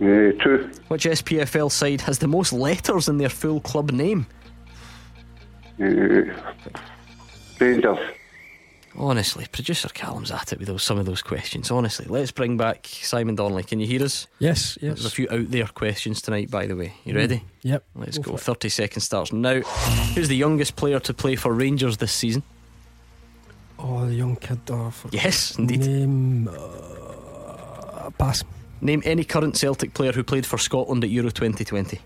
Uh, 0.00 0.32
two. 0.42 0.70
Which 0.88 1.04
SPFL 1.04 1.70
side 1.70 2.00
has 2.02 2.18
the 2.18 2.28
most 2.28 2.52
letters 2.52 3.08
in 3.08 3.18
their 3.18 3.28
full 3.28 3.60
club 3.60 3.90
name? 3.90 4.26
Uh, 5.80 6.32
Rangers. 7.60 7.98
Honestly, 8.98 9.46
producer 9.52 9.88
Callum's 9.88 10.30
at 10.30 10.52
it 10.52 10.58
with 10.58 10.68
those, 10.68 10.82
some 10.82 10.98
of 10.98 11.04
those 11.06 11.20
questions. 11.22 11.70
Honestly, 11.70 12.06
let's 12.08 12.30
bring 12.30 12.56
back 12.56 12.86
Simon 12.86 13.34
Donnelly. 13.34 13.62
Can 13.62 13.78
you 13.78 13.86
hear 13.86 14.02
us? 14.02 14.26
Yes, 14.38 14.78
yes. 14.80 14.94
There's 14.94 15.04
a 15.06 15.10
few 15.10 15.28
out 15.30 15.50
there 15.50 15.66
questions 15.66 16.22
tonight, 16.22 16.50
by 16.50 16.66
the 16.66 16.76
way. 16.76 16.94
You 17.04 17.14
ready? 17.14 17.44
Yep. 17.62 17.84
Let's 17.94 18.18
Go 18.18 18.32
go. 18.32 18.36
30 18.38 18.68
seconds 18.70 19.04
starts 19.04 19.32
now. 19.32 19.60
Who's 20.14 20.28
the 20.28 20.36
youngest 20.36 20.76
player 20.76 20.98
to 21.00 21.12
play 21.12 21.36
for 21.36 21.52
Rangers 21.52 21.98
this 21.98 22.12
season? 22.12 22.42
Oh, 23.78 24.06
the 24.06 24.14
young 24.14 24.36
kid. 24.36 24.60
Oh, 24.70 24.92
Yes, 25.12 25.58
indeed. 25.58 25.80
Name. 25.80 26.48
Uh, 26.48 28.10
pass. 28.18 28.42
Name 28.80 29.02
any 29.04 29.24
current 29.24 29.56
Celtic 29.56 29.92
player 29.94 30.12
who 30.12 30.22
played 30.24 30.46
for 30.46 30.58
Scotland 30.58 31.04
at 31.04 31.10
Euro 31.10 31.30
2020. 31.30 32.00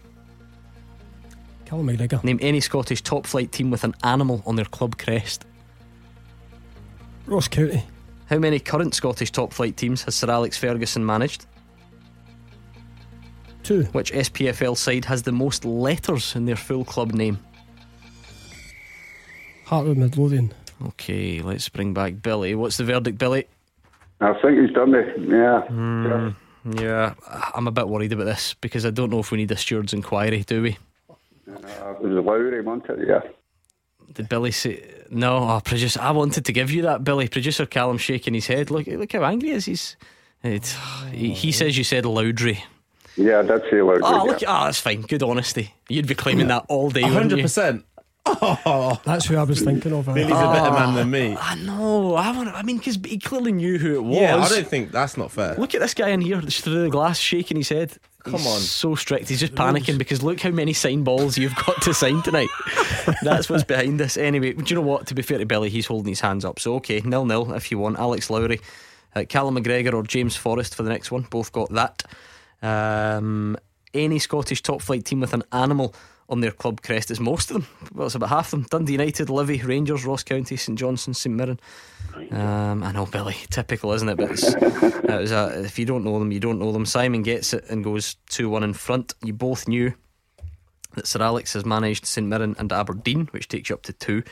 Callum 1.67 1.87
McGregor. 1.87 2.23
Name 2.25 2.39
any 2.43 2.61
Scottish 2.61 3.03
top 3.03 3.27
flight 3.27 3.53
team 3.53 3.71
with 3.71 3.85
an 3.85 3.95
animal 4.03 4.43
on 4.45 4.57
their 4.57 4.65
club 4.65 4.99
crest. 4.99 5.45
Ross 7.31 7.47
County. 7.47 7.85
How 8.27 8.39
many 8.39 8.59
current 8.59 8.93
Scottish 8.93 9.31
top 9.31 9.53
flight 9.53 9.77
teams 9.77 10.03
has 10.03 10.17
Sir 10.17 10.29
Alex 10.29 10.59
Ferguson 10.59 11.07
managed? 11.07 11.47
Two. 13.63 13.85
Which 13.93 14.13
SPFL 14.13 14.77
side 14.77 15.05
has 15.05 15.23
the 15.23 15.31
most 15.31 15.65
letters 15.65 16.35
in 16.35 16.45
their 16.45 16.57
full 16.57 16.85
club 16.85 17.13
name? 17.13 17.39
Heart 19.65 19.87
of 19.87 19.97
Midlothian. 19.97 20.53
Okay, 20.89 21.41
let's 21.41 21.69
bring 21.69 21.95
back 21.95 22.21
Billy. 22.21 22.57
What's 22.57 22.79
the 22.79 22.85
verdict, 22.85 23.19
Billy? 23.19 23.47
I 24.21 24.33
think 24.41 24.59
he's 24.59 24.73
done 24.75 24.93
it. 24.95 25.17
Yeah. 25.21 25.61
Hmm, 25.63 26.31
yeah, 26.79 27.15
I'm 27.55 27.69
a 27.69 27.71
bit 27.71 27.89
worried 27.89 28.13
about 28.13 28.25
this 28.25 28.55
because 28.55 28.85
I 28.85 28.91
don't 28.91 29.11
know 29.11 29.21
if 29.21 29.31
we 29.31 29.39
need 29.39 29.53
a 29.53 29.57
steward's 29.57 29.93
inquiry, 29.93 30.43
do 30.43 30.63
we? 30.63 30.79
Uh, 31.09 31.15
it 31.93 32.01
was 32.01 32.25
Lowry, 32.25 32.61
wasn't 32.61 32.91
it? 32.91 33.09
Yeah. 33.09 33.21
Did 34.15 34.29
Billy 34.29 34.51
say 34.51 34.83
no? 35.11 35.39
Oh, 35.39 35.61
producer, 35.65 36.01
I 36.01 36.11
wanted 36.11 36.45
to 36.45 36.53
give 36.53 36.71
you 36.71 36.83
that, 36.83 37.05
Billy. 37.05 37.29
Producer 37.29 37.67
Callum 37.67 37.99
shaking 37.99 38.35
his 38.35 38.47
head. 38.47 38.71
Look, 38.71 38.87
look 38.87 39.13
how 39.13 39.25
angry 39.25 39.51
he 39.51 39.55
is. 39.55 39.65
He's. 39.67 39.97
It, 40.43 40.75
he, 41.13 41.33
he 41.33 41.49
oh. 41.49 41.53
says 41.53 41.77
you 41.77 41.85
said 41.85 42.05
Loudry. 42.05 42.63
Yeah, 43.17 43.43
that's 43.43 43.65
say 43.71 43.83
Lowry. 43.83 44.01
Oh, 44.03 44.17
yeah. 44.17 44.23
look, 44.23 44.43
oh, 44.47 44.65
that's 44.65 44.81
fine. 44.81 45.03
Good 45.03 45.23
honesty. 45.23 45.75
You'd 45.89 46.07
be 46.07 46.15
claiming 46.15 46.49
that 46.49 46.65
all 46.69 46.91
day. 46.91 47.03
Hundred 47.03 47.41
percent. 47.41 47.77
you? 47.79 47.85
100%. 48.27 48.59
Oh, 48.67 49.01
That's 49.05 49.27
who 49.27 49.37
I 49.37 49.43
was 49.45 49.61
thinking 49.63 49.93
of. 49.93 50.09
uh, 50.09 50.15
Billy's 50.15 50.31
a 50.31 50.35
better 50.35 50.71
man 50.73 50.95
than 50.95 51.11
me. 51.11 51.37
I 51.41 51.55
know. 51.57 52.15
I 52.15 52.31
want. 52.37 52.49
I 52.51 52.63
mean, 52.63 52.79
because 52.79 52.99
he 53.05 53.19
clearly 53.19 53.53
knew 53.53 53.79
who 53.79 53.95
it 53.97 54.03
was. 54.05 54.19
Yeah, 54.19 54.37
I 54.37 54.49
don't 54.49 54.67
think 54.67 54.93
that's 54.93 55.17
not 55.17 55.31
fair. 55.33 55.55
Look 55.57 55.75
at 55.75 55.81
this 55.81 55.95
guy 55.95 56.11
in 56.11 56.21
here 56.21 56.41
just 56.41 56.63
through 56.63 56.83
the 56.83 56.91
glass, 56.91 57.19
shaking 57.19 57.57
his 57.57 57.69
head. 57.71 57.97
Come 58.25 58.35
He's 58.35 58.47
on. 58.47 58.61
so 58.61 58.95
strict. 58.95 59.31
He's 59.31 59.41
just 59.41 59.55
panicking 59.55 59.97
because 59.97 60.23
look 60.23 60.41
how 60.41 60.51
many 60.51 60.75
sign 60.75 61.03
balls 61.05 61.39
you've 61.39 61.55
got 61.55 61.81
to 61.83 61.95
sign 61.95 62.23
tonight. 62.23 62.51
That's 63.23 63.49
what's 63.49 63.65
behind 63.65 63.99
this. 63.99 64.19
Anyway, 64.19 64.53
do 64.53 64.63
you 64.67 64.75
know 64.77 64.87
what? 64.87 65.07
To 65.07 65.15
be 65.15 65.23
fair 65.23 65.39
to 65.39 65.47
Billy, 65.47 65.71
he's 65.71 65.87
holding 65.87 66.11
his 66.11 66.21
hands 66.21 66.45
up. 66.45 66.61
So 66.61 66.75
okay, 66.77 67.01
nil 67.01 67.25
nil 67.25 67.53
if 67.55 67.71
you 67.71 67.79
want. 67.79 67.99
Alex 67.99 68.29
Lowry, 68.29 68.61
uh, 69.17 69.25
Callum 69.27 69.57
McGregor, 69.57 69.95
or 69.95 70.03
James 70.03 70.37
Forrest 70.37 70.75
for 70.75 70.83
the 70.83 70.91
next 70.91 71.11
one. 71.11 71.23
Both 71.31 71.53
got 71.53 71.71
that. 71.73 72.03
Um, 72.63 73.57
any 73.95 74.19
Scottish 74.19 74.63
top 74.63 74.83
flight 74.83 75.07
team 75.07 75.21
with 75.21 75.33
an 75.33 75.43
animal 75.53 75.95
on 76.31 76.41
their 76.41 76.53
club 76.53 76.83
crest 76.83 77.11
is 77.11 77.21
most 77.21 77.51
of 77.51 77.55
them. 77.55 77.67
Well, 77.93 78.07
it's 78.07 78.15
about 78.15 78.29
half 78.29 78.53
of 78.53 78.61
them. 78.61 78.67
Dundee 78.71 78.93
United, 78.93 79.29
Livi, 79.29 79.63
Rangers, 79.65 80.05
Ross 80.05 80.23
County, 80.23 80.57
St 80.57 80.79
Johnstone, 80.79 81.15
St 81.15 81.35
Mirren. 81.35 81.61
Um, 82.31 82.83
I 82.83 82.93
know, 82.93 83.07
Billy. 83.07 83.37
Typical, 83.51 83.93
isn't 83.93 84.09
it? 84.09 84.17
But 84.17 84.31
it's, 84.31 84.55
it 84.55 85.21
was 85.21 85.33
a, 85.33 85.65
if 85.65 85.79
you 85.79 85.85
don't 85.85 86.05
know 86.05 86.19
them, 86.19 86.33
you 86.33 86.41
don't 86.41 86.59
know 86.59 86.73
them. 86.73 86.87
Simon 86.87 87.23
gets 87.23 87.53
it 87.53 87.65
and 87.69 87.83
goes 87.83 88.17
2 88.31 88.49
1 88.49 88.63
in 88.63 88.75
front. 88.75 89.15
You 89.23 89.33
both 89.33 89.67
knew 89.67 89.93
that 90.95 91.07
Sir 91.07 91.23
Alex 91.23 91.53
has 91.55 91.65
managed 91.65 92.07
St 92.07 92.27
Mirren 92.27 92.55
and 92.59 92.73
Aberdeen, 92.73 93.27
which 93.33 93.49
takes 93.49 93.69
you 93.69 93.75
up 93.75 93.83
to 93.83 93.93
2. 93.93 94.23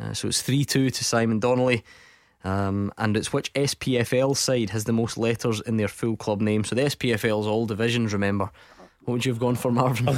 Uh, 0.00 0.12
so 0.12 0.28
it's 0.28 0.42
3 0.42 0.64
2 0.64 0.90
to 0.90 1.04
Simon 1.04 1.40
Donnelly. 1.40 1.84
Um, 2.42 2.90
and 2.96 3.16
it's 3.16 3.32
which 3.32 3.52
SPFL 3.52 4.34
side 4.36 4.70
has 4.70 4.84
the 4.84 4.92
most 4.92 5.18
letters 5.18 5.60
in 5.60 5.76
their 5.76 5.88
full 5.88 6.16
club 6.16 6.40
name. 6.40 6.64
So 6.64 6.74
the 6.74 6.82
SPFL 6.82 7.40
is 7.40 7.46
all 7.46 7.66
divisions, 7.66 8.12
remember. 8.12 8.50
What 9.04 9.14
would 9.14 9.24
you 9.24 9.32
have 9.32 9.40
gone 9.40 9.56
for, 9.56 9.72
Marvin? 9.72 10.04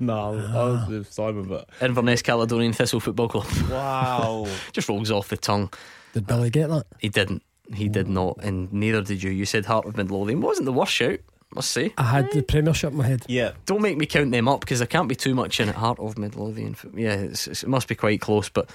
no, 0.00 0.32
I 0.54 0.64
was 0.64 0.88
with 0.88 1.12
Simon, 1.12 1.44
but 1.48 1.68
Inverness 1.80 2.22
Caledonian 2.22 2.72
Thistle 2.72 3.00
Football 3.00 3.28
Club. 3.28 3.46
wow. 3.70 4.46
Just 4.72 4.88
rolls 4.88 5.10
off 5.10 5.28
the 5.28 5.36
tongue. 5.36 5.72
Did 6.14 6.26
Billy 6.26 6.50
get 6.50 6.68
that? 6.70 6.86
He 6.98 7.08
didn't. 7.08 7.42
He 7.72 7.88
did 7.88 8.08
not, 8.08 8.38
and 8.42 8.72
neither 8.72 9.02
did 9.02 9.22
you. 9.22 9.30
You 9.30 9.46
said 9.46 9.66
Heart 9.66 9.86
of 9.86 9.96
Midlothian 9.96 10.40
wasn't 10.40 10.66
the 10.66 10.72
worst 10.72 10.92
shout, 10.92 11.20
must 11.54 11.70
say. 11.70 11.92
I 11.96 12.02
had 12.04 12.30
the 12.32 12.42
Premiership 12.42 12.92
in 12.92 12.98
my 12.98 13.06
head. 13.06 13.24
Yeah. 13.26 13.52
Don't 13.66 13.80
make 13.82 13.96
me 13.96 14.06
count 14.06 14.30
them 14.32 14.48
up 14.48 14.60
because 14.60 14.78
there 14.80 14.86
can't 14.86 15.08
be 15.08 15.14
too 15.14 15.34
much 15.34 15.60
in 15.60 15.68
it. 15.68 15.74
Heart 15.74 15.98
of 15.98 16.18
Midlothian. 16.18 16.76
Yeah, 16.94 17.14
it's, 17.14 17.46
it's- 17.46 17.62
it 17.62 17.68
must 17.68 17.88
be 17.88 17.94
quite 17.94 18.20
close, 18.20 18.48
but 18.48 18.68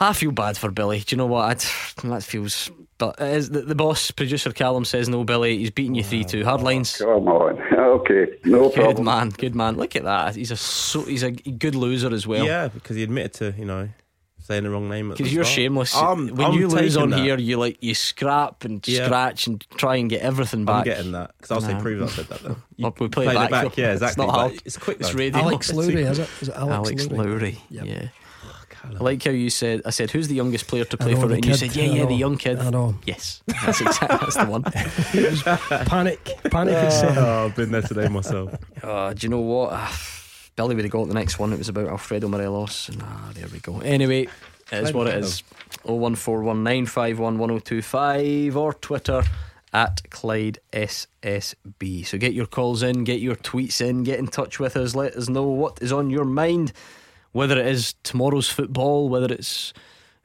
I 0.00 0.12
feel 0.12 0.30
bad 0.30 0.56
for 0.56 0.70
Billy. 0.70 1.00
Do 1.00 1.14
you 1.14 1.16
know 1.18 1.26
what? 1.26 1.44
I'd, 1.50 2.04
that 2.10 2.22
feels. 2.22 2.70
But 2.98 3.16
it 3.20 3.36
is, 3.36 3.50
the, 3.50 3.62
the 3.62 3.74
boss, 3.76 4.10
producer 4.10 4.50
Callum, 4.52 4.84
says 4.84 5.08
no, 5.08 5.22
Billy. 5.24 5.58
He's 5.58 5.70
beating 5.70 5.94
you 5.94 6.02
3 6.04 6.24
2. 6.24 6.44
Hard 6.44 6.62
lines. 6.62 6.96
Come 6.96 7.28
on. 7.28 7.58
Okay. 7.88 8.26
No 8.44 8.68
Good 8.68 8.74
problem. 8.74 9.04
man, 9.06 9.30
good 9.30 9.54
man. 9.54 9.76
Look 9.76 9.96
at 9.96 10.04
that. 10.04 10.36
He's 10.36 10.50
a 10.50 10.56
so, 10.56 11.02
he's 11.02 11.22
a 11.22 11.30
good 11.30 11.74
loser 11.74 12.12
as 12.12 12.26
well. 12.26 12.44
Yeah, 12.44 12.68
because 12.68 12.96
he 12.96 13.02
admitted 13.02 13.32
to, 13.34 13.54
you 13.58 13.64
know, 13.64 13.88
saying 14.40 14.64
the 14.64 14.70
wrong 14.70 14.88
name. 14.90 15.08
Because 15.10 15.32
you're 15.32 15.44
start. 15.44 15.54
shameless. 15.56 15.94
I'm- 15.96 16.28
when 16.34 16.48
I'm 16.48 16.52
you 16.54 16.68
lose 16.68 16.96
on 16.96 17.10
that. 17.10 17.20
here, 17.20 17.38
you 17.38 17.56
like 17.56 17.78
you 17.82 17.94
scrap 17.94 18.64
and 18.64 18.86
Yeah. 18.86 19.06
scratch 19.06 19.46
and 19.46 19.64
try 19.76 19.96
and 19.96 20.10
get 20.10 20.20
everything 20.22 20.60
I'm 20.60 20.66
back. 20.66 20.84
getting 20.84 21.12
that 21.12 21.30
because 21.38 21.50
I'll 21.50 21.60
say 21.62 21.72
Nah. 21.74 21.80
prove 21.80 22.02
I 22.02 22.06
said 22.08 22.26
that. 22.28 22.42
Then 22.42 22.56
Oh, 22.84 22.94
we 23.00 23.08
play 23.08 23.24
played 23.24 23.28
it 23.28 23.30
it 23.30 23.34
back. 23.34 23.50
back, 23.50 23.74
though. 23.74 23.82
yeah, 23.82 23.92
It's 24.00 24.16
not 24.16 24.28
hard. 24.30 24.52
it's 24.64 24.76
quick 24.76 25.00
It's 25.00 25.10
though. 25.12 25.18
radio. 25.18 25.40
Alex 25.40 25.72
Lowry, 25.72 26.02
is 26.02 26.18
it? 26.18 26.28
Is 26.42 26.48
it 26.48 26.56
Alex, 26.56 26.74
Alex 26.90 27.06
Lowry? 27.06 27.26
Lowry. 27.30 27.58
Yep. 27.70 27.84
Yeah. 27.86 28.08
I 28.98 29.02
like 29.02 29.22
how 29.24 29.30
you 29.30 29.50
said. 29.50 29.82
I 29.84 29.90
said, 29.90 30.10
"Who's 30.10 30.28
the 30.28 30.34
youngest 30.34 30.66
player 30.66 30.84
to 30.84 30.96
play 30.96 31.14
know, 31.14 31.20
for 31.20 31.30
it?" 31.32 31.36
And 31.36 31.46
you 31.46 31.54
said, 31.54 31.74
"Yeah, 31.74 31.84
yeah, 31.84 32.06
the 32.06 32.14
young 32.14 32.36
kid." 32.36 32.58
I 32.58 32.70
know. 32.70 32.94
Yes, 33.04 33.42
that's 33.46 33.80
exactly 33.80 34.18
that's 34.20 34.36
the 34.36 34.46
one. 34.46 34.62
Panic. 35.86 36.24
Panic 36.50 36.74
had 36.74 36.92
set. 36.92 37.16
Oh, 37.18 37.46
I've 37.46 37.56
been 37.56 37.70
there 37.70 37.82
today 37.82 38.08
myself. 38.08 38.54
Uh, 38.82 39.12
do 39.14 39.26
you 39.26 39.30
know 39.30 39.40
what? 39.40 39.70
Ah, 39.72 39.98
Billy 40.56 40.74
would 40.74 40.84
have 40.84 40.92
got 40.92 41.08
the 41.08 41.14
next 41.14 41.38
one. 41.38 41.52
It 41.52 41.58
was 41.58 41.68
about 41.68 41.88
Alfredo 41.88 42.28
Morelos. 42.28 42.88
And 42.88 43.02
ah, 43.02 43.30
there 43.34 43.46
we 43.52 43.58
go. 43.60 43.78
Anyway, 43.80 44.26
It 44.72 44.82
is 44.84 44.92
what 44.92 45.06
it 45.06 45.14
is. 45.14 45.42
01419511025 45.84 48.56
or 48.56 48.72
Twitter 48.74 49.22
at 49.72 50.02
Clyde 50.10 50.58
SSB. 50.72 52.06
So 52.06 52.18
get 52.18 52.32
your 52.34 52.46
calls 52.46 52.82
in, 52.82 53.04
get 53.04 53.20
your 53.20 53.36
tweets 53.36 53.80
in, 53.80 54.02
get 54.02 54.18
in 54.18 54.26
touch 54.26 54.58
with 54.58 54.76
us, 54.76 54.94
let 54.94 55.14
us 55.14 55.28
know 55.28 55.44
what 55.44 55.80
is 55.82 55.92
on 55.92 56.10
your 56.10 56.24
mind, 56.24 56.72
whether 57.32 57.58
it 57.58 57.66
is 57.66 57.94
tomorrow's 58.02 58.48
football, 58.48 59.08
whether 59.08 59.32
it's 59.32 59.72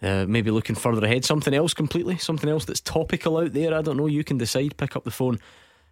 uh, 0.02 0.26
maybe 0.28 0.52
looking 0.52 0.76
further 0.76 1.06
ahead, 1.06 1.26
something 1.26 1.54
else 1.54 1.74
completely, 1.74 2.18
something 2.18 2.50
else 2.50 2.66
that's 2.66 2.82
topical 2.82 3.38
out 3.38 3.54
there. 3.54 3.74
I 3.74 3.82
don't 3.82 3.98
know. 3.98 4.08
You 4.08 4.24
can 4.24 4.38
decide. 4.38 4.78
Pick 4.78 4.96
up 4.96 5.04
the 5.04 5.12
phone 5.12 5.40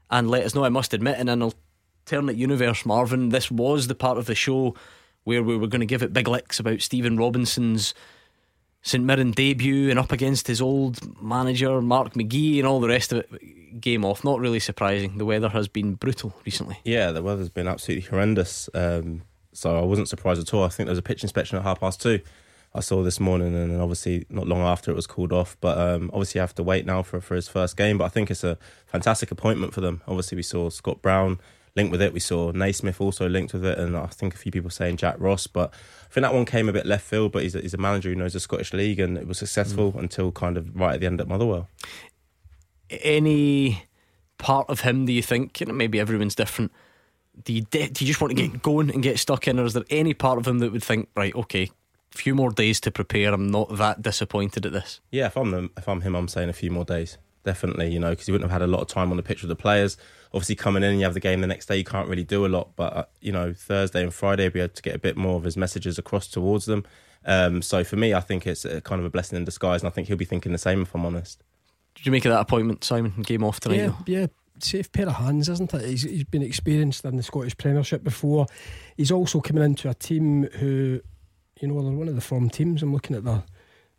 and 0.09 0.29
let 0.29 0.43
us 0.43 0.53
know. 0.53 0.65
I 0.65 0.69
must 0.69 0.93
admit, 0.93 1.19
in 1.19 1.29
an 1.29 1.41
alternate 1.41 2.35
universe, 2.35 2.85
Marvin, 2.85 3.29
this 3.29 3.49
was 3.49 3.87
the 3.87 3.95
part 3.95 4.17
of 4.17 4.25
the 4.25 4.35
show 4.35 4.75
where 5.23 5.43
we 5.43 5.55
were 5.55 5.67
going 5.67 5.81
to 5.81 5.85
give 5.85 6.03
it 6.03 6.13
big 6.13 6.27
licks 6.27 6.59
about 6.59 6.81
Stephen 6.81 7.15
Robinson's 7.15 7.93
St 8.81 9.03
Mirren 9.03 9.31
debut 9.31 9.89
and 9.89 9.99
up 9.99 10.11
against 10.11 10.47
his 10.47 10.59
old 10.59 11.21
manager 11.21 11.81
Mark 11.81 12.13
McGee 12.13 12.57
and 12.57 12.67
all 12.67 12.79
the 12.79 12.87
rest 12.87 13.13
of 13.13 13.19
it. 13.19 13.79
Game 13.79 14.03
off. 14.03 14.23
Not 14.23 14.39
really 14.39 14.59
surprising. 14.59 15.17
The 15.17 15.25
weather 15.25 15.49
has 15.49 15.67
been 15.67 15.93
brutal 15.93 16.33
recently. 16.45 16.79
Yeah, 16.83 17.11
the 17.11 17.21
weather's 17.21 17.49
been 17.49 17.67
absolutely 17.67 18.09
horrendous. 18.09 18.69
Um, 18.73 19.21
so 19.53 19.77
I 19.77 19.81
wasn't 19.81 20.09
surprised 20.09 20.41
at 20.41 20.53
all. 20.53 20.63
I 20.63 20.69
think 20.69 20.87
there 20.87 20.91
was 20.91 20.99
a 20.99 21.03
pitch 21.03 21.23
inspection 21.23 21.57
at 21.57 21.63
half 21.63 21.79
past 21.79 22.01
two. 22.01 22.21
I 22.73 22.79
saw 22.79 23.03
this 23.03 23.19
morning, 23.19 23.53
and 23.53 23.81
obviously 23.81 24.25
not 24.29 24.47
long 24.47 24.61
after 24.61 24.91
it 24.91 24.95
was 24.95 25.07
called 25.07 25.33
off. 25.33 25.57
But 25.59 25.77
um, 25.77 26.09
obviously, 26.13 26.39
you 26.39 26.41
have 26.41 26.55
to 26.55 26.63
wait 26.63 26.85
now 26.85 27.03
for 27.03 27.19
for 27.19 27.35
his 27.35 27.47
first 27.47 27.75
game. 27.75 27.97
But 27.97 28.05
I 28.05 28.09
think 28.09 28.31
it's 28.31 28.43
a 28.43 28.57
fantastic 28.85 29.29
appointment 29.31 29.73
for 29.73 29.81
them. 29.81 30.01
Obviously, 30.07 30.37
we 30.37 30.43
saw 30.43 30.69
Scott 30.69 31.01
Brown 31.01 31.39
linked 31.75 31.91
with 31.91 32.01
it. 32.01 32.13
We 32.13 32.19
saw 32.21 32.51
Naismith 32.51 33.01
also 33.01 33.27
linked 33.27 33.53
with 33.53 33.65
it, 33.65 33.77
and 33.77 33.97
I 33.97 34.07
think 34.07 34.33
a 34.33 34.37
few 34.37 34.51
people 34.51 34.69
saying 34.69 34.97
Jack 34.97 35.15
Ross. 35.19 35.47
But 35.47 35.73
I 35.73 36.13
think 36.13 36.23
that 36.23 36.33
one 36.33 36.45
came 36.45 36.69
a 36.69 36.73
bit 36.73 36.85
left 36.85 37.05
field. 37.05 37.33
But 37.33 37.43
he's 37.43 37.55
a, 37.55 37.61
he's 37.61 37.73
a 37.73 37.77
manager 37.77 38.09
who 38.09 38.15
knows 38.15 38.33
the 38.33 38.39
Scottish 38.39 38.71
League, 38.71 39.01
and 39.01 39.17
it 39.17 39.27
was 39.27 39.37
successful 39.37 39.91
mm. 39.91 39.99
until 39.99 40.31
kind 40.31 40.55
of 40.55 40.73
right 40.73 40.93
at 40.93 41.01
the 41.01 41.07
end 41.07 41.19
at 41.19 41.27
Motherwell. 41.27 41.67
Any 42.89 43.83
part 44.37 44.69
of 44.69 44.81
him 44.81 45.05
do 45.05 45.11
you 45.11 45.21
think? 45.21 45.59
You 45.59 45.65
know, 45.65 45.73
maybe 45.73 45.99
everyone's 45.99 46.35
different. 46.35 46.71
Do 47.43 47.53
you, 47.53 47.61
do 47.61 47.79
you 47.79 47.89
just 47.89 48.21
want 48.21 48.35
to 48.35 48.47
get 48.47 48.61
going 48.61 48.89
and 48.91 49.01
get 49.01 49.19
stuck 49.19 49.47
in, 49.47 49.59
or 49.59 49.65
is 49.65 49.73
there 49.73 49.83
any 49.89 50.13
part 50.13 50.37
of 50.37 50.47
him 50.47 50.59
that 50.59 50.71
would 50.71 50.83
think, 50.83 51.09
right, 51.15 51.33
okay, 51.35 51.69
a 52.13 52.17
few 52.17 52.35
more 52.35 52.51
days 52.51 52.79
to 52.81 52.91
prepare. 52.91 53.33
I'm 53.33 53.49
not 53.49 53.77
that 53.77 54.01
disappointed 54.01 54.65
at 54.65 54.73
this. 54.73 54.99
Yeah, 55.11 55.27
if 55.27 55.37
I'm 55.37 55.71
if 55.77 55.87
I'm 55.87 56.01
him, 56.01 56.15
I'm 56.15 56.27
saying 56.27 56.49
a 56.49 56.53
few 56.53 56.71
more 56.71 56.85
days. 56.85 57.17
Definitely, 57.43 57.91
you 57.91 57.99
know, 57.99 58.11
because 58.11 58.27
he 58.27 58.31
wouldn't 58.31 58.51
have 58.51 58.61
had 58.61 58.67
a 58.67 58.71
lot 58.71 58.81
of 58.81 58.87
time 58.87 59.11
on 59.11 59.17
the 59.17 59.23
pitch 59.23 59.41
with 59.41 59.49
the 59.49 59.55
players 59.55 59.97
obviously 60.33 60.55
coming 60.55 60.83
in 60.83 60.91
and 60.91 60.99
you 60.99 61.05
have 61.05 61.13
the 61.13 61.19
game 61.19 61.41
the 61.41 61.47
next 61.47 61.65
day, 61.67 61.77
you 61.77 61.83
can't 61.83 62.07
really 62.07 62.23
do 62.23 62.45
a 62.45 62.47
lot. 62.47 62.69
But 62.75 62.93
uh, 62.95 63.05
you 63.19 63.31
know, 63.31 63.53
Thursday 63.53 64.03
and 64.03 64.13
Friday, 64.13 64.47
be 64.49 64.59
able 64.59 64.73
to 64.73 64.81
get 64.81 64.95
a 64.95 64.99
bit 64.99 65.17
more 65.17 65.35
of 65.35 65.43
his 65.43 65.57
messages 65.57 65.97
across 65.97 66.27
towards 66.27 66.65
them. 66.65 66.85
Um, 67.25 67.61
so 67.61 67.83
for 67.83 67.97
me, 67.97 68.13
I 68.13 68.19
think 68.19 68.47
it's 68.47 68.65
a, 68.65 68.81
kind 68.81 68.99
of 68.99 69.05
a 69.05 69.09
blessing 69.09 69.37
in 69.37 69.45
disguise, 69.45 69.81
and 69.81 69.87
I 69.87 69.91
think 69.91 70.07
he'll 70.07 70.17
be 70.17 70.25
thinking 70.25 70.51
the 70.51 70.57
same. 70.57 70.81
If 70.81 70.95
I'm 70.95 71.05
honest. 71.05 71.43
Did 71.95 72.05
you 72.05 72.11
make 72.11 72.25
of 72.25 72.31
that 72.31 72.39
appointment, 72.39 72.83
Simon? 72.83 73.13
Game 73.21 73.43
off 73.43 73.59
tonight. 73.59 73.77
Yeah, 73.77 73.93
yeah. 74.05 74.27
Safe 74.63 74.91
pair 74.91 75.07
of 75.07 75.15
hands, 75.15 75.49
isn't 75.49 75.73
it? 75.73 75.81
He's, 75.81 76.03
he's 76.03 76.23
been 76.23 76.43
experienced 76.43 77.03
in 77.03 77.17
the 77.17 77.23
Scottish 77.23 77.57
Premiership 77.57 78.03
before. 78.03 78.45
He's 78.95 79.11
also 79.11 79.41
coming 79.41 79.63
into 79.63 79.89
a 79.89 79.93
team 79.95 80.43
who, 80.59 81.01
you 81.59 81.67
know, 81.67 81.81
they're 81.81 81.91
one 81.91 82.07
of 82.07 82.15
the 82.15 82.21
form 82.21 82.49
teams. 82.49 82.83
I'm 82.83 82.93
looking 82.93 83.15
at 83.15 83.23
the, 83.23 83.43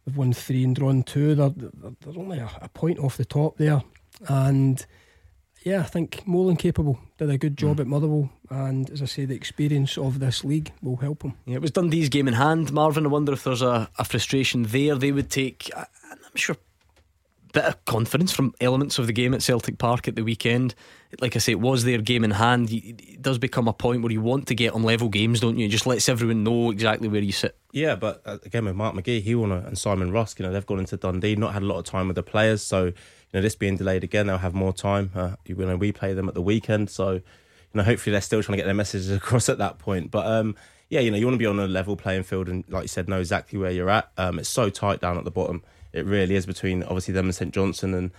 they've 0.06 0.16
won 0.16 0.32
three 0.32 0.62
and 0.62 0.76
drawn 0.76 1.02
two. 1.02 1.34
They're, 1.34 1.50
they're, 1.50 1.92
they're 2.00 2.16
only 2.16 2.38
a, 2.38 2.48
a 2.60 2.68
point 2.68 3.00
off 3.00 3.16
the 3.16 3.24
top 3.24 3.56
there, 3.56 3.82
and 4.28 4.86
yeah, 5.64 5.80
I 5.80 5.84
think 5.84 6.26
more 6.26 6.46
than 6.46 6.56
capable. 6.56 6.98
Did 7.18 7.30
a 7.30 7.38
good 7.38 7.56
job 7.56 7.78
mm. 7.78 7.80
at 7.80 7.86
Motherwell, 7.86 8.30
and 8.50 8.88
as 8.90 9.02
I 9.02 9.06
say, 9.06 9.24
the 9.24 9.34
experience 9.34 9.98
of 9.98 10.20
this 10.20 10.44
league 10.44 10.72
will 10.82 10.96
help 10.96 11.22
him. 11.22 11.34
Yeah, 11.46 11.56
it 11.56 11.62
was 11.62 11.70
Dundee's 11.72 12.08
game 12.08 12.28
in 12.28 12.34
hand, 12.34 12.72
Marvin. 12.72 13.06
I 13.06 13.08
wonder 13.08 13.32
if 13.32 13.44
there's 13.44 13.62
a, 13.62 13.90
a 13.98 14.04
frustration 14.04 14.62
there. 14.64 14.94
They 14.94 15.12
would 15.12 15.30
take, 15.30 15.70
I'm 15.76 15.86
sure, 16.36 16.56
bit 17.52 17.64
of 17.64 17.84
confidence 17.84 18.32
from 18.32 18.54
elements 18.60 18.98
of 18.98 19.06
the 19.06 19.12
game 19.12 19.34
at 19.34 19.42
Celtic 19.42 19.78
Park 19.78 20.08
at 20.08 20.16
the 20.16 20.22
weekend. 20.22 20.74
Like 21.20 21.36
I 21.36 21.38
say, 21.38 21.52
it 21.52 21.60
was 21.60 21.84
their 21.84 21.98
game 21.98 22.24
in 22.24 22.32
hand. 22.32 22.70
It 22.72 23.20
does 23.20 23.38
become 23.38 23.68
a 23.68 23.72
point 23.72 24.02
where 24.02 24.10
you 24.10 24.20
want 24.20 24.46
to 24.48 24.54
get 24.54 24.72
on 24.72 24.82
level 24.82 25.08
games, 25.08 25.40
don't 25.40 25.58
you? 25.58 25.66
It 25.66 25.70
just 25.70 25.86
lets 25.86 26.08
everyone 26.08 26.42
know 26.42 26.70
exactly 26.70 27.08
where 27.08 27.20
you 27.20 27.32
sit. 27.32 27.56
Yeah, 27.72 27.94
but 27.96 28.22
uh, 28.24 28.38
again 28.44 28.64
with 28.64 28.74
Mark 28.74 28.94
McGee, 28.94 29.22
he 29.22 29.34
won 29.34 29.52
and 29.52 29.76
Simon 29.76 30.10
Rusk, 30.10 30.38
you 30.38 30.46
know, 30.46 30.52
they've 30.52 30.66
gone 30.66 30.78
into 30.78 30.96
Dundee, 30.96 31.36
not 31.36 31.52
had 31.52 31.62
a 31.62 31.66
lot 31.66 31.78
of 31.78 31.84
time 31.84 32.08
with 32.08 32.16
the 32.16 32.22
players, 32.22 32.62
so 32.62 32.86
you 32.86 32.94
know, 33.38 33.40
this 33.40 33.54
being 33.54 33.76
delayed 33.76 34.04
again, 34.04 34.26
they'll 34.26 34.38
have 34.38 34.54
more 34.54 34.72
time. 34.72 35.10
Uh, 35.14 35.36
you 35.46 35.54
know, 35.54 35.76
we 35.76 35.92
play 35.92 36.12
them 36.12 36.28
at 36.28 36.34
the 36.34 36.42
weekend, 36.42 36.90
so 36.90 37.12
you 37.12 37.22
know, 37.74 37.82
hopefully 37.82 38.12
they're 38.12 38.20
still 38.20 38.42
trying 38.42 38.54
to 38.54 38.58
get 38.58 38.66
their 38.66 38.74
messages 38.74 39.10
across 39.16 39.48
at 39.48 39.58
that 39.58 39.78
point. 39.78 40.10
But 40.10 40.26
um, 40.26 40.54
yeah, 40.88 41.00
you 41.00 41.10
know, 41.10 41.16
you 41.16 41.26
want 41.26 41.34
to 41.34 41.38
be 41.38 41.46
on 41.46 41.58
a 41.58 41.66
level 41.66 41.96
playing 41.96 42.24
field 42.24 42.48
and, 42.48 42.64
like 42.68 42.82
you 42.82 42.88
said, 42.88 43.08
know 43.08 43.20
exactly 43.20 43.58
where 43.58 43.70
you're 43.70 43.88
at. 43.88 44.10
Um, 44.18 44.38
it's 44.38 44.48
so 44.48 44.68
tight 44.68 45.00
down 45.00 45.16
at 45.16 45.24
the 45.24 45.30
bottom. 45.30 45.62
It 45.92 46.06
really 46.06 46.34
is 46.34 46.46
between 46.46 46.82
obviously 46.82 47.14
them 47.14 47.26
and 47.26 47.34
St 47.34 47.52
Johnstone, 47.52 47.94
and 47.94 48.10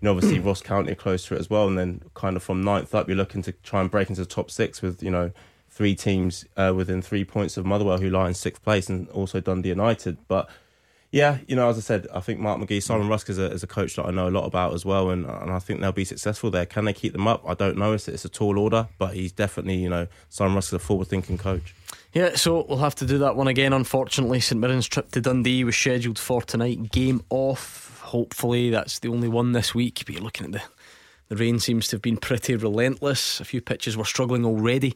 you 0.00 0.06
know, 0.06 0.12
obviously 0.12 0.40
Ross 0.40 0.60
County 0.60 0.92
are 0.92 0.96
close 0.96 1.26
to 1.26 1.34
it 1.34 1.40
as 1.40 1.48
well. 1.48 1.68
And 1.68 1.78
then 1.78 2.02
kind 2.14 2.36
of 2.36 2.42
from 2.42 2.62
ninth 2.62 2.94
up, 2.94 3.08
you're 3.08 3.16
looking 3.16 3.42
to 3.42 3.52
try 3.62 3.80
and 3.80 3.90
break 3.90 4.08
into 4.08 4.20
the 4.20 4.26
top 4.26 4.50
six 4.50 4.82
with 4.82 5.02
you 5.02 5.10
know 5.10 5.32
three 5.70 5.94
teams 5.94 6.44
uh, 6.56 6.72
within 6.76 7.00
three 7.00 7.24
points 7.24 7.56
of 7.56 7.64
Motherwell 7.64 7.98
who 7.98 8.10
lie 8.10 8.28
in 8.28 8.34
sixth 8.34 8.62
place, 8.62 8.88
and 8.88 9.08
also 9.10 9.40
Dundee 9.40 9.70
United. 9.70 10.18
But 10.28 10.48
yeah, 11.12 11.38
you 11.46 11.54
know, 11.54 11.68
as 11.68 11.76
I 11.76 11.82
said, 11.82 12.06
I 12.12 12.20
think 12.20 12.40
Mark 12.40 12.58
McGee, 12.58 12.82
Simon 12.82 13.06
Rusk 13.06 13.28
is 13.28 13.38
a, 13.38 13.52
is 13.52 13.62
a 13.62 13.66
coach 13.66 13.96
that 13.96 14.06
I 14.06 14.10
know 14.10 14.28
a 14.28 14.30
lot 14.30 14.46
about 14.46 14.72
as 14.72 14.86
well, 14.86 15.10
and, 15.10 15.26
and 15.26 15.50
I 15.50 15.58
think 15.58 15.80
they'll 15.80 15.92
be 15.92 16.06
successful 16.06 16.50
there. 16.50 16.64
Can 16.64 16.86
they 16.86 16.94
keep 16.94 17.12
them 17.12 17.28
up? 17.28 17.42
I 17.46 17.52
don't 17.52 17.76
know. 17.76 17.92
It's, 17.92 18.08
it's 18.08 18.24
a 18.24 18.30
tall 18.30 18.58
order, 18.58 18.88
but 18.96 19.12
he's 19.12 19.30
definitely, 19.30 19.76
you 19.76 19.90
know, 19.90 20.06
Simon 20.30 20.54
Rusk 20.54 20.70
is 20.70 20.72
a 20.72 20.78
forward 20.78 21.08
thinking 21.08 21.36
coach. 21.36 21.74
Yeah, 22.12 22.36
so 22.36 22.64
we'll 22.68 22.78
have 22.78 22.94
to 22.96 23.06
do 23.06 23.18
that 23.18 23.36
one 23.36 23.48
again. 23.48 23.72
Unfortunately, 23.72 24.38
St 24.40 24.60
Mirren's 24.60 24.86
trip 24.86 25.10
to 25.12 25.20
Dundee 25.20 25.64
was 25.64 25.76
scheduled 25.76 26.18
for 26.18 26.42
tonight. 26.42 26.90
Game 26.92 27.22
off. 27.30 28.00
Hopefully, 28.02 28.68
that's 28.70 28.98
the 28.98 29.08
only 29.08 29.28
one 29.28 29.52
this 29.52 29.74
week. 29.74 30.02
But 30.04 30.14
you're 30.14 30.22
looking 30.24 30.44
at 30.46 30.52
the 30.52 30.62
the 31.28 31.36
rain 31.36 31.58
seems 31.58 31.88
to 31.88 31.96
have 31.96 32.02
been 32.02 32.18
pretty 32.18 32.54
relentless. 32.56 33.40
A 33.40 33.44
few 33.46 33.62
pitches 33.62 33.96
were 33.96 34.04
struggling 34.04 34.44
already. 34.44 34.94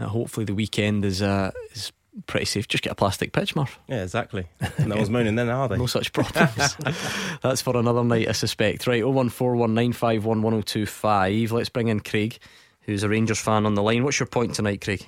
Uh, 0.00 0.06
hopefully, 0.06 0.44
the 0.44 0.54
weekend 0.54 1.04
is 1.04 1.22
uh, 1.22 1.52
is 1.72 1.92
pretty 2.26 2.46
safe. 2.46 2.66
Just 2.66 2.82
get 2.82 2.90
a 2.90 2.96
plastic 2.96 3.32
pitch, 3.32 3.54
Murph. 3.54 3.78
Yeah, 3.86 4.02
exactly. 4.02 4.46
No 4.84 4.96
one's 4.96 5.10
moaning 5.10 5.36
then, 5.36 5.48
are 5.48 5.68
they? 5.68 5.78
No 5.86 5.86
such 5.86 6.12
problems. 6.12 6.76
That's 7.42 7.62
for 7.62 7.76
another 7.76 8.02
night, 8.02 8.28
I 8.28 8.32
suspect. 8.32 8.88
Right, 8.88 9.04
01419511025. 9.04 11.52
Let's 11.52 11.68
bring 11.68 11.88
in 11.88 12.00
Craig, 12.00 12.38
who's 12.82 13.02
a 13.02 13.08
Rangers 13.08 13.38
fan 13.38 13.66
on 13.66 13.74
the 13.74 13.82
line. 13.82 14.02
What's 14.02 14.18
your 14.18 14.26
point 14.26 14.54
tonight, 14.54 14.80
Craig? 14.80 15.06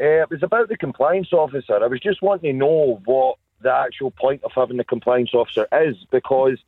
Uh, 0.00 0.22
it 0.22 0.30
was 0.30 0.42
about 0.42 0.68
the 0.68 0.76
compliance 0.76 1.32
officer. 1.32 1.74
I 1.82 1.86
was 1.86 2.00
just 2.00 2.22
wanting 2.22 2.52
to 2.52 2.58
know 2.58 3.02
what 3.04 3.36
the 3.60 3.72
actual 3.72 4.10
point 4.10 4.42
of 4.44 4.52
having 4.54 4.78
the 4.78 4.84
compliance 4.84 5.34
officer 5.34 5.66
is 5.72 5.96
because 6.10 6.58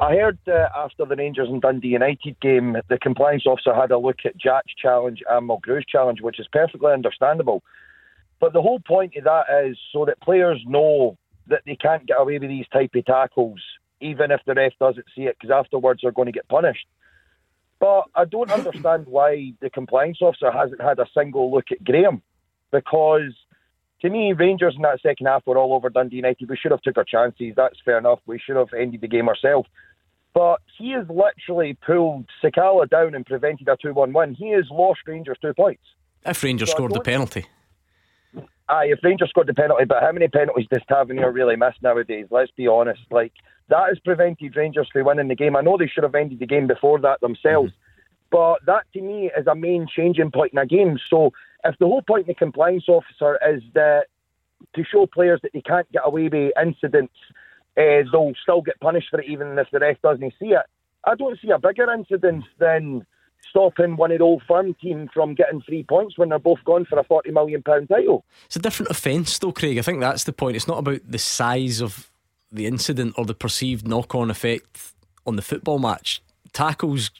I 0.00 0.16
heard 0.16 0.38
after 0.48 1.04
the 1.04 1.14
Rangers 1.14 1.48
and 1.48 1.60
Dundee 1.60 1.88
United 1.88 2.40
game, 2.40 2.78
the 2.88 2.98
compliance 2.98 3.46
officer 3.46 3.74
had 3.74 3.90
a 3.90 3.98
look 3.98 4.20
at 4.24 4.38
Jack's 4.38 4.74
challenge 4.74 5.22
and 5.28 5.46
Mulgrew's 5.46 5.84
challenge, 5.86 6.22
which 6.22 6.40
is 6.40 6.48
perfectly 6.50 6.92
understandable. 6.92 7.62
But 8.40 8.54
the 8.54 8.62
whole 8.62 8.80
point 8.80 9.16
of 9.16 9.24
that 9.24 9.44
is 9.66 9.76
so 9.92 10.06
that 10.06 10.20
players 10.20 10.60
know 10.66 11.18
that 11.48 11.62
they 11.66 11.76
can't 11.76 12.06
get 12.06 12.20
away 12.20 12.38
with 12.38 12.48
these 12.48 12.66
type 12.72 12.94
of 12.94 13.04
tackles, 13.04 13.60
even 14.00 14.30
if 14.30 14.40
the 14.46 14.54
ref 14.54 14.72
doesn't 14.80 15.06
see 15.14 15.22
it, 15.22 15.36
because 15.38 15.54
afterwards 15.54 16.00
they're 16.02 16.10
going 16.10 16.26
to 16.26 16.32
get 16.32 16.48
punished. 16.48 16.86
But 17.78 18.04
I 18.14 18.24
don't 18.24 18.50
understand 18.50 19.06
why 19.06 19.52
the 19.60 19.68
compliance 19.68 20.18
officer 20.22 20.50
hasn't 20.50 20.80
had 20.80 20.98
a 20.98 21.06
single 21.14 21.52
look 21.52 21.70
at 21.70 21.84
Graham, 21.84 22.22
because 22.72 23.32
to 24.02 24.10
me, 24.10 24.32
Rangers 24.32 24.74
in 24.76 24.82
that 24.82 25.00
second 25.00 25.26
half 25.26 25.46
were 25.46 25.56
all 25.56 25.72
over 25.72 25.88
Dundee 25.88 26.16
United. 26.16 26.48
We 26.48 26.56
should 26.56 26.72
have 26.72 26.82
took 26.82 26.98
our 26.98 27.04
chances. 27.04 27.54
That's 27.56 27.78
fair 27.84 27.98
enough. 27.98 28.18
We 28.26 28.38
should 28.38 28.56
have 28.56 28.72
ended 28.76 29.00
the 29.00 29.08
game 29.08 29.28
ourselves. 29.28 29.68
But 30.34 30.60
he 30.78 30.90
has 30.92 31.06
literally 31.08 31.78
pulled 31.86 32.26
Sakala 32.42 32.88
down 32.88 33.14
and 33.14 33.24
prevented 33.24 33.68
a 33.68 33.76
2 33.80 33.92
1 33.92 34.12
win. 34.12 34.34
He 34.34 34.50
has 34.50 34.64
lost 34.70 35.00
Rangers 35.06 35.38
two 35.40 35.54
points. 35.54 35.82
If 36.24 36.42
Rangers 36.42 36.70
so 36.70 36.76
scored 36.76 36.94
the 36.94 37.00
penalty. 37.00 37.46
Aye, 38.68 38.86
if 38.86 39.00
Rangers 39.02 39.28
scored 39.28 39.48
the 39.48 39.54
penalty, 39.54 39.84
but 39.84 40.02
how 40.02 40.12
many 40.12 40.28
penalties 40.28 40.66
does 40.72 40.82
Tavernier 40.88 41.30
really 41.30 41.56
miss 41.56 41.74
nowadays? 41.82 42.26
Let's 42.30 42.50
be 42.52 42.66
honest. 42.66 43.02
Like 43.10 43.32
that 43.68 43.88
has 43.88 43.98
prevented 44.00 44.56
Rangers 44.56 44.88
from 44.92 45.04
winning 45.04 45.28
the 45.28 45.34
game. 45.34 45.54
I 45.54 45.60
know 45.60 45.76
they 45.76 45.86
should 45.86 46.04
have 46.04 46.14
ended 46.14 46.38
the 46.38 46.46
game 46.46 46.66
before 46.66 46.98
that 47.00 47.20
themselves, 47.20 47.72
mm-hmm. 47.72 48.28
but 48.30 48.64
that 48.66 48.84
to 48.94 49.02
me 49.02 49.30
is 49.36 49.46
a 49.46 49.54
main 49.54 49.86
changing 49.94 50.30
point 50.30 50.52
in 50.52 50.58
a 50.58 50.66
game. 50.66 50.98
So 51.10 51.32
if 51.64 51.78
the 51.78 51.86
whole 51.86 52.02
point 52.02 52.22
of 52.22 52.26
the 52.28 52.34
compliance 52.34 52.84
officer 52.88 53.38
is 53.48 53.62
that 53.74 54.06
to 54.74 54.84
show 54.84 55.06
players 55.06 55.40
that 55.42 55.52
they 55.52 55.60
can't 55.60 55.90
get 55.92 56.02
away 56.04 56.28
with 56.28 56.52
incidents, 56.60 57.14
uh, 57.76 58.02
they'll 58.10 58.32
still 58.42 58.62
get 58.62 58.78
punished 58.80 59.08
for 59.10 59.20
it 59.20 59.28
even 59.28 59.58
if 59.58 59.68
the 59.72 59.78
ref 59.78 60.00
doesn't 60.02 60.34
see 60.38 60.48
it. 60.48 60.66
I 61.04 61.14
don't 61.14 61.38
see 61.40 61.50
a 61.50 61.58
bigger 61.58 61.92
incident 61.92 62.44
than 62.58 63.04
stopping 63.50 63.96
one 63.96 64.12
of 64.12 64.18
the 64.18 64.24
old 64.24 64.42
firm 64.46 64.74
team 64.74 65.08
from 65.12 65.34
getting 65.34 65.60
three 65.62 65.82
points 65.82 66.16
when 66.16 66.28
they're 66.28 66.38
both 66.38 66.62
gone 66.64 66.84
for 66.84 66.98
a 66.98 67.04
forty 67.04 67.32
million 67.32 67.62
pound 67.62 67.88
title. 67.88 68.24
It's 68.46 68.56
a 68.56 68.60
different 68.60 68.90
offence, 68.90 69.38
though, 69.38 69.52
Craig. 69.52 69.78
I 69.78 69.82
think 69.82 70.00
that's 70.00 70.24
the 70.24 70.32
point. 70.32 70.56
It's 70.56 70.68
not 70.68 70.78
about 70.78 71.00
the 71.08 71.18
size 71.18 71.80
of 71.80 72.10
the 72.52 72.66
incident 72.66 73.14
or 73.18 73.24
the 73.24 73.34
perceived 73.34 73.88
knock-on 73.88 74.30
effect 74.30 74.92
on 75.26 75.36
the 75.36 75.42
football 75.42 75.78
match. 75.78 76.22
Tackles 76.52 77.10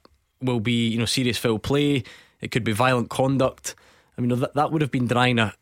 will 0.41 0.61
be, 0.61 0.89
you 0.89 0.99
know, 0.99 1.07
serious 1.07 1.39
foul 1.39 1.59
play. 1.59 2.05
It 2.41 2.51
could 2.51 2.65
be 2.65 2.73
violent 2.73 3.09
conduct. 3.09 3.75
I 4.17 4.21
mean, 4.21 4.39
that, 4.41 4.55
that 4.55 4.73
would 4.73 4.83
have 4.83 4.91
been 4.91 5.07
denying 5.07 5.39
a, 5.39 5.55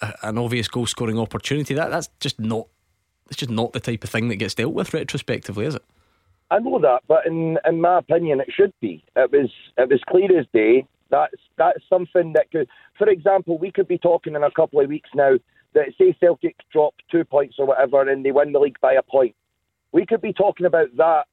a 0.00 0.14
an 0.22 0.38
obvious 0.38 0.68
goal-scoring 0.68 1.18
opportunity. 1.18 1.74
That 1.74 1.90
that's 1.90 2.08
just 2.20 2.40
not 2.40 2.66
it's 3.26 3.36
just 3.36 3.50
not 3.50 3.72
the 3.72 3.80
type 3.80 4.04
of 4.04 4.10
thing 4.10 4.28
that 4.28 4.36
gets 4.36 4.54
dealt 4.54 4.74
with 4.74 4.92
retrospectively, 4.92 5.66
is 5.66 5.76
it? 5.76 5.84
I 6.50 6.58
know 6.58 6.80
that, 6.80 7.02
but 7.06 7.26
in 7.26 7.58
in 7.64 7.80
my 7.80 7.98
opinion, 7.98 8.40
it 8.40 8.48
should 8.52 8.72
be. 8.80 9.04
It 9.16 9.30
was 9.30 9.50
it 9.78 9.88
was 9.88 10.00
clear 10.08 10.38
as 10.38 10.46
day. 10.52 10.86
That's 11.10 11.34
that's 11.56 11.80
something 11.88 12.32
that 12.34 12.50
could, 12.50 12.68
for 12.98 13.08
example, 13.08 13.58
we 13.58 13.70
could 13.70 13.88
be 13.88 13.98
talking 13.98 14.34
in 14.34 14.42
a 14.42 14.50
couple 14.50 14.80
of 14.80 14.88
weeks 14.88 15.10
now 15.14 15.36
that 15.74 15.92
say 15.98 16.16
Celtic 16.18 16.56
drop 16.72 16.94
two 17.10 17.24
points 17.24 17.56
or 17.58 17.66
whatever 17.66 18.08
and 18.08 18.24
they 18.24 18.32
win 18.32 18.52
the 18.52 18.58
league 18.58 18.80
by 18.80 18.94
a 18.94 19.02
point. 19.02 19.34
We 19.92 20.06
could 20.06 20.20
be 20.20 20.32
talking 20.32 20.66
about 20.66 20.88
that 20.96 21.26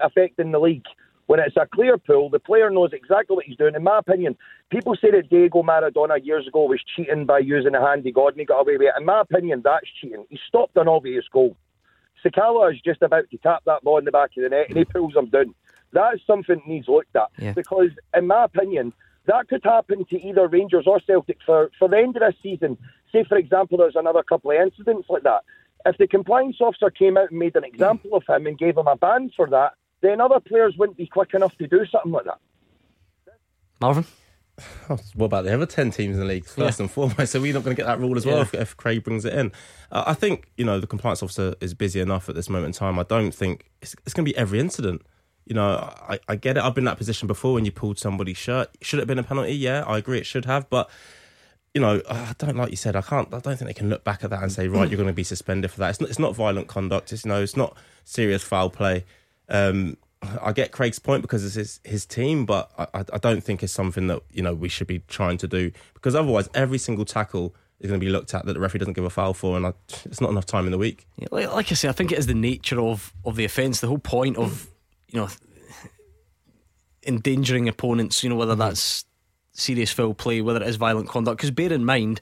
affecting 0.00 0.52
the 0.52 0.58
league. 0.58 0.84
When 1.26 1.40
it's 1.40 1.56
a 1.56 1.66
clear 1.66 1.98
pool, 1.98 2.30
the 2.30 2.40
player 2.40 2.68
knows 2.70 2.90
exactly 2.92 3.36
what 3.36 3.44
he's 3.46 3.56
doing. 3.56 3.74
In 3.74 3.82
my 3.82 3.98
opinion, 3.98 4.36
people 4.70 4.94
say 5.00 5.10
that 5.12 5.30
Diego 5.30 5.62
Maradona 5.62 6.24
years 6.24 6.46
ago 6.48 6.64
was 6.64 6.80
cheating 6.96 7.26
by 7.26 7.38
using 7.38 7.74
a 7.74 7.80
handy 7.80 8.12
god 8.12 8.28
and 8.28 8.40
he 8.40 8.44
got 8.44 8.60
away 8.60 8.76
with 8.76 8.88
it. 8.88 8.94
In 8.98 9.04
my 9.06 9.20
opinion, 9.20 9.62
that's 9.64 9.86
cheating. 10.00 10.24
He 10.28 10.38
stopped 10.48 10.76
an 10.76 10.88
obvious 10.88 11.24
goal. 11.32 11.56
Sakala 12.24 12.72
is 12.74 12.80
just 12.84 13.02
about 13.02 13.30
to 13.30 13.38
tap 13.38 13.62
that 13.66 13.82
ball 13.82 13.98
in 13.98 14.04
the 14.04 14.10
back 14.10 14.30
of 14.36 14.42
the 14.42 14.48
net 14.48 14.66
and 14.68 14.78
he 14.78 14.84
pulls 14.84 15.14
him 15.16 15.26
down. 15.26 15.54
That's 15.92 16.20
something 16.26 16.56
that 16.56 16.66
needs 16.68 16.88
looked 16.88 17.14
at 17.16 17.28
Yeah. 17.38 17.52
because, 17.52 17.90
in 18.16 18.26
my 18.26 18.44
opinion, 18.44 18.92
that 19.26 19.48
could 19.48 19.62
happen 19.62 20.04
to 20.06 20.20
either 20.20 20.48
Rangers 20.48 20.86
or 20.86 21.00
Celtic 21.00 21.38
for, 21.46 21.70
for 21.78 21.88
the 21.88 21.98
end 21.98 22.16
of 22.16 22.22
this 22.22 22.34
season. 22.42 22.76
Say, 23.12 23.24
for 23.24 23.36
example, 23.36 23.78
there's 23.78 23.96
another 23.96 24.22
couple 24.22 24.50
of 24.50 24.56
incidents 24.56 25.08
like 25.08 25.22
that. 25.22 25.44
If 25.84 25.98
the 25.98 26.06
compliance 26.06 26.56
officer 26.60 26.90
came 26.90 27.16
out 27.16 27.30
and 27.30 27.38
made 27.38 27.56
an 27.56 27.64
example 27.64 28.14
of 28.14 28.24
him 28.28 28.46
and 28.46 28.58
gave 28.58 28.76
him 28.76 28.86
a 28.86 28.96
ban 28.96 29.30
for 29.36 29.48
that, 29.50 29.74
then 30.02 30.20
other 30.20 30.40
players 30.40 30.76
wouldn't 30.76 30.98
be 30.98 31.06
quick 31.06 31.32
enough 31.34 31.56
to 31.58 31.66
do 31.66 31.86
something 31.86 32.12
like 32.12 32.24
that. 32.26 32.38
Marvin? 33.80 34.04
Oh, 34.90 34.98
what 35.14 35.26
about 35.26 35.44
the 35.44 35.54
other 35.54 35.64
10 35.66 35.90
teams 35.90 36.14
in 36.14 36.20
the 36.20 36.26
league, 36.26 36.44
first 36.44 36.78
and 36.78 36.90
foremost? 36.90 37.32
So 37.32 37.40
we're 37.40 37.54
not 37.54 37.64
going 37.64 37.74
to 37.74 37.80
get 37.80 37.86
that 37.86 37.98
rule 37.98 38.16
as 38.16 38.26
well 38.26 38.36
Yeah. 38.36 38.42
if, 38.42 38.54
if 38.54 38.76
Craig 38.76 39.02
brings 39.02 39.24
it 39.24 39.32
in. 39.32 39.50
Uh, 39.90 40.04
I 40.06 40.14
think, 40.14 40.50
you 40.56 40.64
know, 40.64 40.78
the 40.78 40.86
compliance 40.86 41.22
officer 41.22 41.54
is 41.60 41.72
busy 41.74 42.00
enough 42.00 42.28
at 42.28 42.34
this 42.34 42.48
moment 42.50 42.66
in 42.66 42.72
time. 42.78 42.98
I 42.98 43.02
don't 43.04 43.32
think 43.34 43.70
it's, 43.80 43.96
it's 44.04 44.12
going 44.14 44.24
to 44.26 44.30
be 44.30 44.36
every 44.36 44.60
incident. 44.60 45.02
You 45.46 45.54
know, 45.56 45.92
I, 46.08 46.20
I 46.28 46.36
get 46.36 46.56
it. 46.58 46.62
I've 46.62 46.74
been 46.74 46.82
in 46.82 46.86
that 46.86 46.98
position 46.98 47.26
before 47.26 47.54
when 47.54 47.64
you 47.64 47.72
pulled 47.72 47.98
somebody's 47.98 48.36
shirt. 48.36 48.68
Should 48.82 48.98
it 48.98 49.02
have 49.02 49.08
been 49.08 49.18
a 49.18 49.24
penalty? 49.24 49.54
Yeah, 49.54 49.84
I 49.86 49.98
agree 49.98 50.18
it 50.18 50.26
should 50.26 50.44
have. 50.44 50.68
But, 50.70 50.88
you 51.74 51.80
know, 51.80 52.00
I 52.08 52.34
don't 52.38 52.56
like 52.56 52.70
you 52.70 52.76
said. 52.76 52.94
I 52.94 53.00
can't. 53.00 53.28
I 53.34 53.40
don't 53.40 53.56
think 53.56 53.66
they 53.68 53.74
can 53.74 53.88
look 53.88 54.04
back 54.04 54.22
at 54.22 54.30
that 54.30 54.42
and 54.42 54.52
say, 54.52 54.68
right, 54.68 54.88
you're 54.88 54.98
going 54.98 55.06
to 55.08 55.12
be 55.14 55.24
suspended 55.24 55.70
for 55.72 55.78
that. 55.80 55.90
It's 55.90 56.00
not. 56.00 56.10
It's 56.10 56.18
not 56.18 56.36
violent 56.36 56.68
conduct. 56.68 57.12
It's 57.12 57.24
you 57.24 57.30
know, 57.30 57.42
it's 57.42 57.56
not 57.56 57.76
serious 58.04 58.42
foul 58.44 58.70
play. 58.70 59.04
Um, 59.48 59.96
I 60.40 60.52
get 60.52 60.70
Craig's 60.70 60.98
point 60.98 61.22
because 61.22 61.44
it's 61.44 61.54
his, 61.54 61.80
his 61.84 62.06
team, 62.06 62.46
but 62.46 62.70
I, 62.78 63.04
I 63.12 63.18
don't 63.18 63.42
think 63.42 63.62
it's 63.62 63.72
something 63.72 64.06
that 64.06 64.22
you 64.32 64.42
know 64.42 64.54
we 64.54 64.68
should 64.68 64.86
be 64.86 65.00
trying 65.08 65.38
to 65.38 65.48
do 65.48 65.72
because 65.94 66.14
otherwise 66.14 66.48
every 66.54 66.78
single 66.78 67.04
tackle 67.04 67.54
is 67.80 67.90
going 67.90 68.00
to 68.00 68.04
be 68.04 68.10
looked 68.10 68.32
at 68.32 68.46
that 68.46 68.52
the 68.52 68.60
referee 68.60 68.78
doesn't 68.78 68.94
give 68.94 69.04
a 69.04 69.10
foul 69.10 69.34
for, 69.34 69.56
and 69.56 69.66
I, 69.66 69.72
it's 70.04 70.20
not 70.20 70.30
enough 70.30 70.46
time 70.46 70.66
in 70.66 70.72
the 70.72 70.78
week. 70.78 71.06
Yeah, 71.16 71.28
like, 71.32 71.52
like 71.52 71.72
I 71.72 71.74
say, 71.74 71.88
I 71.88 71.92
think 71.92 72.12
it 72.12 72.18
is 72.18 72.26
the 72.26 72.34
nature 72.34 72.80
of, 72.80 73.12
of 73.24 73.34
the 73.34 73.44
offence. 73.44 73.80
The 73.80 73.88
whole 73.88 73.98
point 73.98 74.36
of, 74.36 74.68
you 75.08 75.20
know, 75.20 75.28
endangering 77.04 77.68
opponents, 77.68 78.22
you 78.22 78.30
know, 78.30 78.36
whether 78.36 78.54
that's 78.54 79.04
serious 79.52 79.90
foul 79.90 80.14
play, 80.14 80.40
whether 80.40 80.62
it 80.62 80.68
is 80.68 80.76
violent 80.76 81.08
conduct. 81.08 81.38
Because 81.38 81.50
bear 81.50 81.72
in 81.72 81.84
mind, 81.84 82.20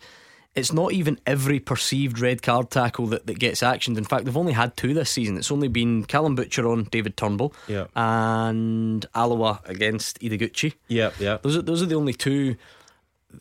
it's 0.55 0.72
not 0.72 0.92
even 0.92 1.18
every 1.26 1.61
perceived 1.61 2.18
red 2.18 2.42
card 2.42 2.70
tackle 2.70 3.07
that, 3.09 3.26
that 3.26 3.38
gets 3.38 3.61
actioned. 3.62 3.96
In 3.96 4.05
fact, 4.05 4.24
they've 4.24 4.36
only 4.36 4.53
had 4.53 4.76
two 4.76 4.92
this 4.94 5.09
season. 5.11 5.36
It's 5.36 5.53
only 5.53 5.68
been 5.68 6.05
Callum 6.05 6.34
Butcher 6.34 6.66
on 6.68 6.84
David 6.84 7.16
Turnbull 7.16 7.55
Yeah. 7.68 7.86
and 7.94 9.07
Alawa 9.14 9.66
against 9.68 10.18
Ideguchi. 10.20 10.74
Yeah, 10.88 11.11
yeah. 11.20 11.38
Those 11.42 11.57
are, 11.57 11.62
those 11.62 11.82
are 11.82 11.86
the 11.86 11.94
only 11.94 12.14
two. 12.14 12.57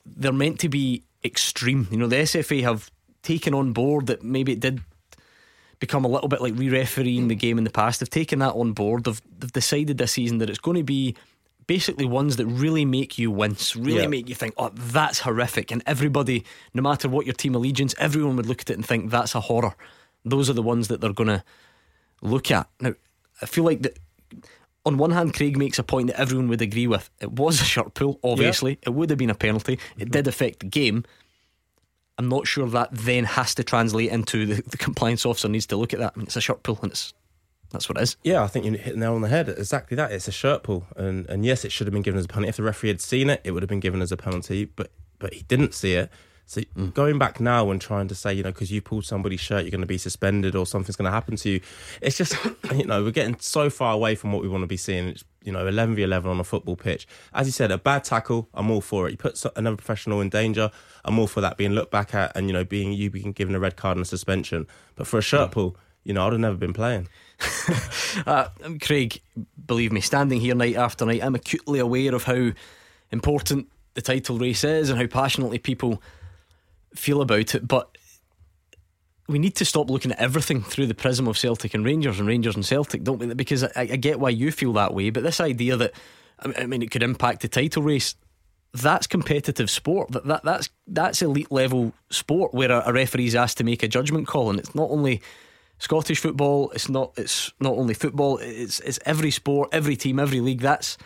They're 0.06 0.32
meant 0.32 0.60
to 0.60 0.70
be 0.70 1.04
extreme. 1.26 1.88
You 1.90 1.98
know, 1.98 2.08
the 2.08 2.18
SFA 2.18 2.62
have 2.62 2.92
taken 3.24 3.54
on 3.56 3.74
board 3.74 4.06
that 4.08 4.24
maybe 4.24 4.52
it 4.52 4.60
did 4.60 4.82
become 5.80 6.06
a 6.06 6.08
little 6.08 6.28
bit 6.28 6.42
like 6.42 6.54
re-refereeing 6.58 7.28
the 7.28 7.36
game 7.36 7.58
in 7.58 7.64
the 7.64 7.70
past. 7.72 8.02
They've 8.02 8.10
taken 8.10 8.40
that 8.40 8.54
on 8.54 8.74
board. 8.74 9.06
They've, 9.06 9.22
they've 9.40 9.52
decided 9.52 9.98
this 9.98 10.12
season 10.12 10.38
that 10.40 10.50
it's 10.50 10.60
going 10.60 10.78
to 10.78 10.84
be 10.84 11.16
basically 11.70 12.04
ones 12.04 12.38
that 12.38 12.48
really 12.48 12.84
make 12.84 13.20
you 13.20 13.30
wince, 13.30 13.76
really 13.76 14.02
Yeah. 14.02 14.08
make 14.08 14.28
you 14.28 14.34
think, 14.34 14.56
oh, 14.58 14.72
that's 14.74 15.20
horrific. 15.20 15.70
And 15.70 15.84
everybody, 15.86 16.44
no 16.74 16.82
matter 16.82 17.08
what 17.08 17.28
your 17.28 17.36
team 17.36 17.54
allegiance, 17.54 17.94
everyone 18.00 18.36
would 18.38 18.48
look 18.48 18.62
at 18.62 18.72
it 18.72 18.74
and 18.74 18.84
think 18.84 19.12
that's 19.12 19.36
a 19.36 19.40
horror. 19.42 19.76
Those 20.26 20.50
are 20.50 20.54
the 20.54 20.64
ones 20.64 20.88
that 20.88 21.00
they're 21.00 21.14
going 21.14 21.30
to 21.30 21.44
look 22.24 22.50
at. 22.50 22.68
Now, 22.82 22.96
I 23.44 23.46
feel 23.46 23.64
like 23.64 23.84
that. 23.84 24.00
On 24.84 24.98
one 24.98 25.12
hand, 25.12 25.36
Craig 25.36 25.58
makes 25.58 25.78
a 25.78 25.84
point 25.84 26.08
that 26.08 26.20
everyone 26.20 26.48
would 26.48 26.64
agree 26.64 26.88
with. 26.88 27.12
It 27.20 27.34
was 27.34 27.62
a 27.62 27.66
shirt 27.66 27.94
pull, 27.94 28.20
obviously. 28.24 28.80
It 28.82 28.90
would 28.90 29.12
have 29.12 29.20
been 29.20 29.30
a 29.30 29.36
penalty. 29.36 29.74
It 29.74 29.80
mm-hmm. 29.80 30.10
did 30.10 30.28
affect 30.28 30.62
the 30.62 30.66
game. 30.66 31.04
I'm 32.18 32.30
not 32.30 32.48
sure 32.48 32.68
that 32.68 32.90
then 32.92 33.26
has 33.26 33.54
to 33.56 33.64
translate 33.64 34.10
into 34.10 34.48
the, 34.48 34.64
the 34.64 34.78
compliance 34.78 35.24
officer 35.24 35.48
needs 35.48 35.68
to 35.68 35.78
look 35.78 35.94
at 35.94 36.00
that. 36.00 36.14
I 36.16 36.18
mean, 36.18 36.26
it's 36.26 36.36
a 36.36 36.42
shirt 36.42 36.64
pull 36.64 36.80
and 36.82 36.92
it's 36.92 37.14
that's 37.72 37.88
what 37.88 37.98
it 37.98 38.02
is. 38.02 38.18
Yeah, 38.24 38.44
I 38.44 38.48
think 38.48 38.66
you 38.66 38.74
hit 38.74 38.94
the 38.94 39.00
nail 39.00 39.16
on 39.16 39.22
the 39.22 39.28
head. 39.28 39.50
Exactly 39.50 39.96
that. 39.96 40.12
It's 40.12 40.28
a 40.28 40.32
shirt 40.32 40.64
pull, 40.64 40.86
and 40.96 41.28
and 41.30 41.46
yes, 41.46 41.64
it 41.66 41.72
should 41.72 41.88
have 41.88 41.94
been 41.94 42.02
given 42.02 42.18
as 42.20 42.26
a 42.26 42.28
penalty. 42.28 42.50
If 42.50 42.58
the 42.58 42.64
referee 42.64 42.90
had 42.90 43.02
seen 43.02 43.30
it, 43.30 43.42
it 43.44 43.52
would 43.52 43.64
have 43.64 43.70
been 43.70 43.80
given 43.80 44.02
as 44.02 44.12
a 44.12 44.18
penalty. 44.18 44.66
But 44.66 44.92
but 45.20 45.34
he 45.34 45.44
didn't 45.44 45.74
see 45.74 45.94
it. 45.94 46.10
So 46.50 46.62
mm. 46.62 46.92
going 46.96 47.20
back 47.20 47.40
now 47.40 47.70
and 47.70 47.80
trying 47.80 48.08
to 48.08 48.16
say, 48.16 48.34
you 48.34 48.42
know, 48.42 48.52
because 48.52 48.72
you 48.72 48.82
pulled 48.82 49.06
somebody's 49.06 49.40
shirt, 49.40 49.66
you're 49.66 49.72
going 49.72 49.82
to 49.82 49.88
be 49.88 50.00
suspended 50.00 50.56
or 50.56 50.66
something's 50.66 50.96
going 50.96 51.06
to 51.06 51.12
happen 51.12 51.36
to 51.36 51.50
you. 51.50 51.62
It's 52.02 52.18
just, 52.18 52.36
you 52.76 52.86
know, 52.86 53.04
we're 53.04 53.12
getting 53.12 53.38
so 53.40 53.70
far 53.70 53.94
away 53.94 54.16
from 54.16 54.34
what 54.34 54.42
we 54.42 54.48
want 54.48 54.64
to 54.64 54.68
be 54.68 54.76
seeing. 54.76 55.10
It's, 55.10 55.24
you 55.44 55.52
know, 55.52 55.68
11 55.68 55.94
v 55.94 56.02
11 56.02 56.30
on 56.30 56.40
a 56.40 56.44
football 56.44 56.76
pitch. 56.76 57.08
As 57.36 57.46
you 57.46 57.52
said, 57.52 57.70
a 57.70 57.78
bad 57.78 58.04
tackle, 58.04 58.50
I'm 58.56 58.72
all 58.72 58.82
for 58.82 59.08
it. 59.08 59.12
You 59.12 59.18
put 59.18 59.40
another 59.56 59.78
professional 59.78 60.22
in 60.22 60.30
danger, 60.30 60.72
I'm 61.06 61.20
all 61.20 61.28
for 61.28 61.40
that 61.42 61.56
being 61.56 61.74
looked 61.74 61.92
back 61.92 62.16
at 62.16 62.36
and, 62.36 62.48
you 62.48 62.54
know, 62.54 62.64
being 62.64 62.94
you 62.94 63.12
being 63.12 63.32
given 63.32 63.54
a 63.54 63.60
red 63.60 63.76
card 63.76 63.98
and 63.98 64.04
a 64.04 64.10
suspension. 64.10 64.66
But 64.96 65.06
for 65.06 65.20
a 65.20 65.22
shirt 65.22 65.50
mm. 65.50 65.54
pull, 65.54 65.78
you 66.04 66.16
know, 66.16 66.26
I'd 66.26 66.34
have 66.34 66.42
never 66.42 66.58
been 66.58 66.74
playing. 66.74 67.10
Uh, 68.26 68.50
Craig, 68.82 69.22
believe 69.68 69.92
me, 69.92 70.02
standing 70.02 70.42
here 70.42 70.56
night 70.56 70.76
after 70.76 71.06
night, 71.06 71.24
I'm 71.24 71.36
acutely 71.36 71.80
aware 71.80 72.14
of 72.14 72.24
how 72.24 72.52
important 73.12 73.70
the 73.94 74.02
title 74.02 74.38
race 74.38 74.64
is 74.64 74.90
and 74.90 75.00
how 75.00 75.06
passionately 75.08 75.60
people 75.60 76.02
feel 76.94 77.22
about 77.22 77.56
it. 77.56 77.68
But 77.68 77.98
we 79.28 79.40
need 79.40 79.56
to 79.58 79.66
stop 79.66 79.90
looking 79.90 80.12
at 80.12 80.20
everything 80.20 80.64
through 80.64 80.88
the 80.88 80.96
prism 80.96 81.28
of 81.28 81.38
Celtic 81.38 81.74
and 81.74 81.86
Rangers 81.86 82.20
and 82.20 82.28
Rangers 82.28 82.56
and 82.56 82.66
Celtic, 82.66 83.04
don't 83.04 83.20
we? 83.20 83.34
Because 83.34 83.64
I, 83.64 83.72
I 83.76 83.86
get 83.86 84.20
why 84.20 84.30
you 84.30 84.52
feel 84.52 84.74
that 84.74 84.94
way, 84.94 85.12
but 85.12 85.24
this 85.24 85.40
idea 85.40 85.78
that 85.78 85.94
I 86.40 86.66
mean 86.66 86.82
it 86.82 86.92
could 86.92 87.04
impact 87.04 87.42
the 87.42 87.48
title 87.48 87.84
race. 87.84 88.16
That's 88.74 89.08
competitive 89.08 89.70
sport. 89.70 90.12
That, 90.12 90.26
that 90.26 90.44
that's 90.44 90.70
that's 90.88 91.22
elite 91.22 91.52
level 91.52 91.94
sport 92.10 92.54
where 92.54 92.72
a, 92.72 92.84
a 92.88 92.94
referee's 92.94 93.36
asked 93.36 93.58
to 93.58 93.64
make 93.64 93.84
a 93.84 93.88
judgment 93.88 94.28
call, 94.28 94.50
and 94.50 94.60
it's 94.60 94.76
not 94.76 94.90
only 94.90 95.22
Scottish 95.80 96.20
football. 96.20 96.70
It's 96.72 96.90
not. 96.90 97.14
It's 97.18 97.52
not 97.60 97.74
only 97.74 97.94
football. 97.94 98.38
It's 98.38 98.80
it's 98.82 99.00
every 99.06 99.32
sport, 99.32 99.70
every 99.72 99.96
team, 99.96 100.20
every 100.20 100.42
league. 100.42 100.62
That's 100.62 100.98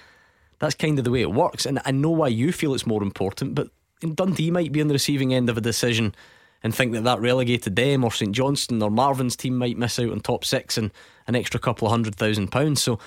that's 0.60 0.76
kind 0.76 0.98
of 0.98 1.06
the 1.06 1.12
way 1.12 1.22
it 1.22 1.32
works. 1.32 1.66
And 1.66 1.80
I 1.86 1.92
know 1.92 2.10
why 2.10 2.30
you 2.30 2.52
feel 2.52 2.74
it's 2.74 2.88
more 2.88 3.04
important, 3.04 3.54
but 3.56 3.70
Dundee 4.02 4.52
might 4.52 4.72
be 4.72 4.82
on 4.82 4.88
the 4.88 4.94
receiving 4.94 5.34
end 5.34 5.50
of 5.50 5.58
a 5.58 5.62
decision 5.62 6.16
and 6.64 6.74
think 6.74 6.94
that 6.94 7.04
that 7.04 7.20
relegated 7.20 7.76
them, 7.76 8.04
or 8.04 8.12
St 8.12 8.34
Johnstone 8.34 8.82
or 8.82 8.90
Marvin's 8.90 9.36
team 9.36 9.58
might 9.58 9.78
miss 9.78 10.00
out 10.00 10.10
on 10.10 10.22
top 10.22 10.46
six 10.46 10.78
and 10.78 10.92
an 11.28 11.36
extra 11.36 11.60
couple 11.60 11.88
of 11.88 11.92
hundred 11.92 12.16
thousand 12.16 12.48
pounds. 12.52 12.82
So 12.82 13.00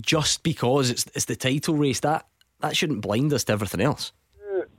just 0.00 0.42
because 0.42 0.90
it's 0.90 1.06
it's 1.14 1.24
the 1.24 1.36
title 1.36 1.76
race, 1.76 2.00
that 2.00 2.26
that 2.60 2.76
shouldn't 2.76 3.00
blind 3.00 3.32
us 3.32 3.44
to 3.44 3.52
everything 3.52 3.80
else. 3.80 4.12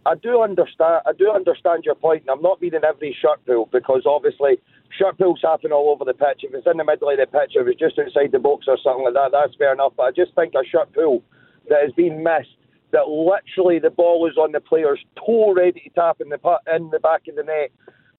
I 0.06 0.16
do 0.16 0.41
understand. 0.41 1.02
I 1.06 1.14
do 1.18 1.32
understand 1.32 1.84
your 1.86 1.96
point, 1.96 2.22
and 2.22 2.30
I'm 2.30 2.41
not 2.41 2.60
being 2.60 2.74
in 2.74 2.86
every 2.86 3.16
shirt 3.20 3.43
pull 3.46 3.68
because 3.72 4.04
obviously 4.06 4.60
shirt 4.98 5.18
pulls 5.18 5.41
happen 5.41 5.72
all 5.72 5.89
over 5.89 6.06
the 6.06 6.14
pitch. 6.14 6.43
If 6.43 6.54
it's 6.54 6.68
in 6.68 6.78
the 6.78 6.84
middle 6.84 7.10
of 7.10 7.18
the 7.18 7.26
pitch, 7.26 7.54
if 7.56 7.68
it's 7.68 7.80
just 7.80 8.00
outside 8.00 8.32
the 8.32 8.39
box 8.39 8.66
or 8.68 8.78
something 8.84 9.06
like 9.06 9.14
that, 9.14 9.32
that's 9.32 9.56
fair 9.56 9.74
enough. 9.74 9.93
But 9.98 10.04
I 10.04 10.12
just 10.12 10.34
think 10.36 10.54
a 10.54 10.66
shirt 10.66 10.93
pull 10.93 11.24
that 11.70 11.82
has 11.84 11.91
been 11.93 12.24
missed, 12.24 12.58
that 12.91 13.08
literally 13.08 13.80
the 13.80 13.89
ball 13.89 14.28
is 14.30 14.38
on 14.38 14.52
the 14.52 14.60
player's 14.60 15.00
toe, 15.18 15.54
ready 15.54 15.82
to 15.82 15.89
tap 15.89 16.22
in 16.22 16.30
the 16.30 16.39
in 16.74 16.89
the 16.91 17.00
back 17.00 17.28
of 17.28 17.36
the 17.36 17.43
net. 17.43 17.72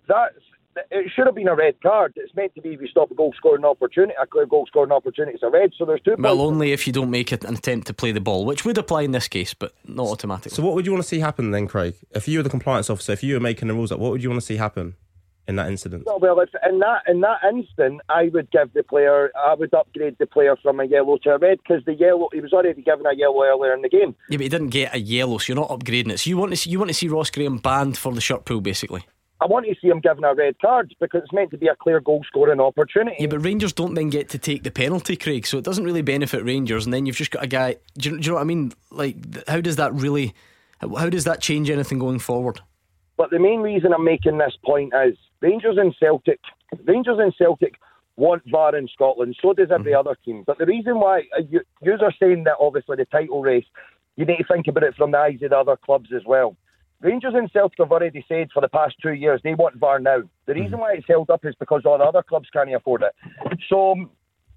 That's 0.09 0.35
it 0.91 1.11
should 1.14 1.27
have 1.27 1.35
been 1.35 1.49
a 1.49 1.55
red 1.55 1.81
card. 1.81 2.12
It's 2.16 2.35
meant 2.35 2.55
to 2.55 2.61
be 2.61 2.74
if 2.74 2.81
you 2.81 2.89
stop 2.89 3.11
a 3.11 3.14
goal 3.14 3.33
scoring 3.37 3.64
opportunity, 3.64 4.12
a 4.20 4.27
clear 4.27 4.47
goal 4.47 4.66
scoring 4.66 4.93
opportunity. 4.93 5.35
It's 5.35 5.43
a 5.43 5.49
red. 5.49 5.72
So 5.79 5.85
there's 5.85 6.03
two. 6.03 6.16
Well, 6.18 6.37
points. 6.37 6.47
only 6.47 6.72
if 6.72 6.87
you 6.87 6.93
don't 6.93 7.11
make 7.11 7.33
an 7.33 7.47
attempt 7.47 7.87
to 7.87 7.95
play 7.95 8.12
the 8.12 8.20
ball, 8.20 8.45
which 8.45 8.64
would 8.64 8.77
apply 8.77 9.03
in 9.03 9.12
this 9.12 9.29
case, 9.29 9.55
but 9.55 9.72
not 9.87 10.07
automatically. 10.07 10.55
So, 10.55 10.62
what 10.62 10.74
would 10.74 10.87
you 10.87 10.93
want 10.93 11.03
to 11.03 11.09
see 11.09 11.20
happen 11.20 11.51
then, 11.51 11.66
Craig? 11.66 11.95
If 12.11 12.29
you 12.29 12.39
were 12.39 12.43
the 12.43 12.51
compliance 12.51 12.91
officer, 12.91 13.12
if 13.12 13.22
you 13.22 13.35
were 13.35 13.41
making 13.41 13.68
the 13.68 13.74
rules 13.74 13.91
up, 13.91 13.99
what 13.99 14.11
would 14.11 14.22
you 14.22 14.29
want 14.29 14.41
to 14.41 14.47
see 14.47 14.57
happen 14.57 14.97
in 15.49 15.57
that 15.57 15.68
incident? 15.68 16.05
Well, 16.07 16.18
well, 16.18 16.40
if 16.40 16.51
in 16.68 16.78
that 16.80 17.03
in 17.07 17.20
that 17.20 17.38
instant, 17.49 18.01
I 18.09 18.30
would 18.32 18.51
give 18.51 18.72
the 18.72 18.82
player, 18.82 19.30
I 19.36 19.55
would 19.55 19.72
upgrade 19.72 20.16
the 20.18 20.26
player 20.26 20.57
from 20.62 20.80
a 20.80 20.84
yellow 20.84 21.18
to 21.18 21.30
a 21.30 21.38
red 21.38 21.59
because 21.59 21.84
the 21.84 21.94
yellow 21.94 22.28
he 22.32 22.40
was 22.40 22.53
already 22.53 22.82
given 22.82 23.07
a 23.07 23.14
yellow 23.14 23.42
earlier 23.44 23.74
in 23.74 23.82
the 23.82 23.88
game. 23.88 24.14
Yeah, 24.28 24.38
but 24.38 24.44
he 24.44 24.49
didn't 24.49 24.70
get 24.70 24.94
a 24.94 24.99
yellow, 24.99 25.38
so 25.38 25.53
you're 25.53 25.61
not 25.61 25.70
upgrading 25.70 26.11
it. 26.11 26.18
So 26.20 26.30
you 26.30 26.36
want 26.36 26.53
to 26.53 26.57
see, 26.57 26.70
you 26.70 26.78
want 26.78 26.88
to 26.88 26.94
see 26.94 27.09
Ross 27.09 27.30
Graham 27.30 27.59
banned 27.59 27.97
for 27.99 28.12
the 28.12 28.20
shirt 28.20 28.44
pull, 28.44 28.61
basically. 28.61 29.05
I 29.38 29.47
want 29.47 29.66
to 29.66 29.74
see 29.80 29.88
him 29.88 30.01
given 30.01 30.24
a 30.24 30.34
red 30.34 30.59
card 30.61 30.94
because 30.99 31.22
it's 31.24 31.32
meant 31.32 31.51
to 31.51 31.59
be 31.59 31.66
a 31.66 31.76
clear 31.76 32.01
goal 32.01 32.24
scoring 32.26 32.59
opportunity. 32.59 33.16
Yeah, 33.20 33.26
but 33.26 33.44
Rangers 33.44 33.74
don't 33.74 33.94
then 33.94 34.09
get 34.09 34.30
to 34.30 34.38
take 34.38 34.62
the 34.62 34.70
penalty, 34.70 35.14
Craig. 35.14 35.47
So 35.47 35.59
it 35.59 35.64
doesn't 35.64 35.84
really 35.84 36.01
benefit 36.01 36.42
Rangers, 36.42 36.86
and 36.86 36.94
then 36.94 37.05
you've 37.05 37.16
just 37.16 37.30
got 37.30 37.44
a 37.44 37.47
guy. 37.47 37.76
Do 37.99 38.11
you, 38.11 38.18
do 38.18 38.24
you 38.24 38.30
know 38.30 38.34
what 38.36 38.40
I 38.40 38.44
mean? 38.44 38.72
Like, 38.90 39.47
how 39.47 39.61
does 39.61 39.76
that 39.76 39.92
really? 39.92 40.34
How 40.78 40.94
how 40.94 41.11
does 41.11 41.24
that 41.24 41.42
change 41.42 41.68
anything 41.68 41.99
going 41.99 42.18
forward? 42.18 42.61
But 43.18 43.30
the 43.30 43.38
main 43.38 43.61
reason 43.61 43.92
I'm 43.92 44.05
making 44.05 44.38
this 44.38 44.57
point 44.64 44.92
is 45.07 45.16
Rangers 45.41 45.76
and 45.78 45.95
Celtic. 45.99 46.41
Rangers 46.84 47.18
and 47.20 47.34
Celtic 47.37 47.74
want 48.16 48.43
VAR 48.47 48.74
in 48.74 48.89
Scotland. 48.89 49.37
So 49.41 49.53
does 49.53 49.68
every 49.70 49.95
other 49.95 50.16
team. 50.24 50.45
But 50.47 50.59
the 50.59 50.66
reason 50.66 50.99
why 50.99 51.20
uh, 51.37 51.43
you, 51.49 51.61
you 51.82 51.93
are 51.93 52.14
saying 52.18 52.45
that 52.45 52.57
obviously 52.59 52.97
the 52.97 53.05
title 53.07 53.43
race, 53.43 53.66
you 54.16 54.24
need 54.24 54.39
to 54.39 54.45
think 54.45 54.66
about 54.68 54.84
it 54.84 54.95
from 54.97 55.11
the 55.11 55.18
eyes 55.18 55.39
of 55.43 55.51
the 55.51 55.57
other 55.57 55.76
clubs 55.76 56.11
as 56.14 56.22
well. 56.26 56.57
Rangers 57.03 57.34
and 57.37 57.53
Celtic 57.53 57.78
have 57.78 57.93
already 57.93 58.24
said 58.26 58.49
for 58.55 58.62
the 58.62 58.68
past 58.68 58.95
two 59.03 59.12
years 59.12 59.41
they 59.45 59.55
want 59.55 59.76
VAR 59.76 59.99
now. 59.99 60.22
The 60.47 60.55
reason 60.55 60.78
why 60.78 60.95
it's 60.95 61.07
held 61.07 61.28
up 61.28 61.45
is 61.45 61.55
because 61.61 61.82
all 61.84 61.99
the 61.99 62.05
other 62.05 62.22
clubs 62.22 62.49
can't 62.51 62.74
afford 62.74 63.03
it. 63.03 63.59
So 63.68 63.95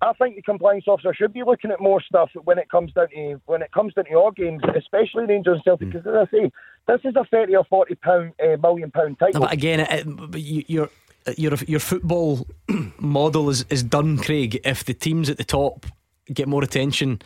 I 0.01 0.13
think 0.13 0.35
the 0.37 0.41
compliance 0.41 0.85
officer 0.87 1.13
should 1.13 1.33
be 1.33 1.43
looking 1.43 1.71
at 1.71 1.81
more 1.81 2.01
stuff 2.01 2.29
when 2.45 2.57
it 2.57 2.69
comes 2.69 2.93
down 2.93 3.09
to 3.09 3.41
when 3.47 3.61
it 3.61 3.71
comes 3.71 3.93
down 3.93 4.05
to 4.05 4.13
our 4.19 4.31
games, 4.31 4.61
especially 4.77 5.25
Rangers 5.25 5.55
and 5.55 5.63
Celtic. 5.65 5.91
Because 5.91 6.07
as 6.07 6.27
I 6.27 6.37
say, 6.37 6.51
this 6.87 7.01
is 7.03 7.15
a 7.15 7.25
thirty 7.25 7.55
or 7.55 7.65
forty 7.65 7.95
pound 7.95 8.33
uh, 8.41 8.55
million 8.61 8.91
pound 8.91 9.19
title. 9.19 9.41
But 9.41 9.51
again, 9.53 9.81
it, 9.81 10.37
you- 10.37 10.63
your 10.67 10.89
your 11.37 11.53
your 11.67 11.79
football 11.81 12.47
model 12.99 13.49
is, 13.49 13.65
is 13.69 13.83
done, 13.83 14.17
Craig. 14.17 14.59
If 14.63 14.85
the 14.85 14.93
teams 14.93 15.29
at 15.29 15.37
the 15.37 15.43
top 15.43 15.85
get 16.33 16.47
more 16.47 16.63
attention 16.63 17.21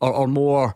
or, 0.00 0.12
or 0.12 0.26
more. 0.26 0.74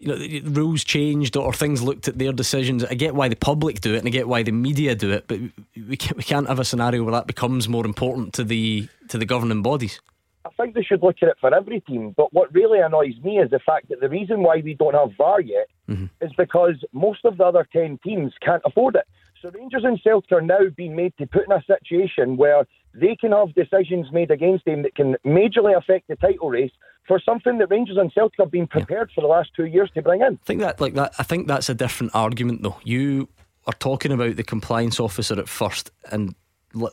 You 0.00 0.08
know, 0.08 0.16
the 0.18 0.40
rules 0.40 0.84
changed 0.84 1.34
or 1.34 1.52
things 1.54 1.80
looked 1.80 2.08
at 2.08 2.18
their 2.18 2.32
decisions. 2.32 2.84
I 2.84 2.92
get 2.94 3.14
why 3.14 3.28
the 3.28 3.36
public 3.36 3.80
do 3.80 3.94
it, 3.94 3.98
and 3.98 4.06
I 4.06 4.10
get 4.10 4.28
why 4.28 4.42
the 4.42 4.52
media 4.52 4.94
do 4.94 5.10
it. 5.12 5.26
But 5.28 5.40
we 5.88 5.96
can't, 5.96 6.16
we 6.18 6.22
can't 6.24 6.46
have 6.48 6.58
a 6.58 6.64
scenario 6.64 7.04
where 7.04 7.12
that 7.12 7.26
becomes 7.26 7.68
more 7.70 7.86
important 7.86 8.34
to 8.34 8.44
the 8.44 8.86
to 9.08 9.16
the 9.16 9.24
governing 9.24 9.62
bodies. 9.62 10.00
I 10.44 10.50
think 10.56 10.74
they 10.74 10.82
should 10.82 11.02
look 11.02 11.16
at 11.22 11.28
it 11.28 11.36
for 11.40 11.54
every 11.54 11.80
team. 11.80 12.14
But 12.16 12.32
what 12.32 12.52
really 12.52 12.80
annoys 12.80 13.14
me 13.22 13.38
is 13.38 13.50
the 13.50 13.60
fact 13.60 13.88
that 13.88 14.00
the 14.00 14.08
reason 14.08 14.42
why 14.42 14.60
we 14.62 14.74
don't 14.74 14.94
have 14.94 15.16
VAR 15.16 15.40
yet 15.40 15.68
mm-hmm. 15.88 16.06
is 16.20 16.32
because 16.36 16.74
most 16.92 17.24
of 17.24 17.38
the 17.38 17.44
other 17.44 17.66
10 17.72 17.98
teams 18.04 18.32
can't 18.42 18.62
afford 18.64 18.96
it. 18.96 19.06
So 19.40 19.50
Rangers 19.50 19.84
and 19.84 20.00
Celtic 20.02 20.32
are 20.32 20.40
now 20.40 20.68
being 20.74 20.96
made 20.96 21.14
to 21.18 21.26
put 21.26 21.46
in 21.46 21.52
a 21.52 21.62
situation 21.64 22.36
where 22.36 22.66
they 22.94 23.16
can 23.16 23.32
have 23.32 23.54
decisions 23.54 24.10
made 24.12 24.30
against 24.30 24.64
them 24.64 24.82
that 24.82 24.94
can 24.94 25.16
majorly 25.24 25.76
affect 25.76 26.08
the 26.08 26.16
title 26.16 26.50
race 26.50 26.72
for 27.06 27.20
something 27.20 27.58
that 27.58 27.70
Rangers 27.70 27.98
and 27.98 28.12
Celtic 28.12 28.38
have 28.38 28.50
been 28.50 28.66
prepared 28.66 29.10
for 29.14 29.20
the 29.20 29.26
last 29.26 29.50
two 29.54 29.66
years 29.66 29.90
to 29.94 30.02
bring 30.02 30.22
in. 30.22 30.38
I 30.42 30.46
think 30.46 30.60
that 30.60 30.80
like 30.80 30.94
that. 30.94 31.14
I 31.18 31.22
think 31.22 31.46
that's 31.46 31.68
a 31.68 31.74
different 31.74 32.14
argument, 32.14 32.62
though. 32.62 32.80
You 32.84 33.28
are 33.66 33.74
talking 33.74 34.12
about 34.12 34.36
the 34.36 34.44
compliance 34.44 34.98
officer 34.98 35.38
at 35.38 35.48
first, 35.48 35.90
and 36.10 36.34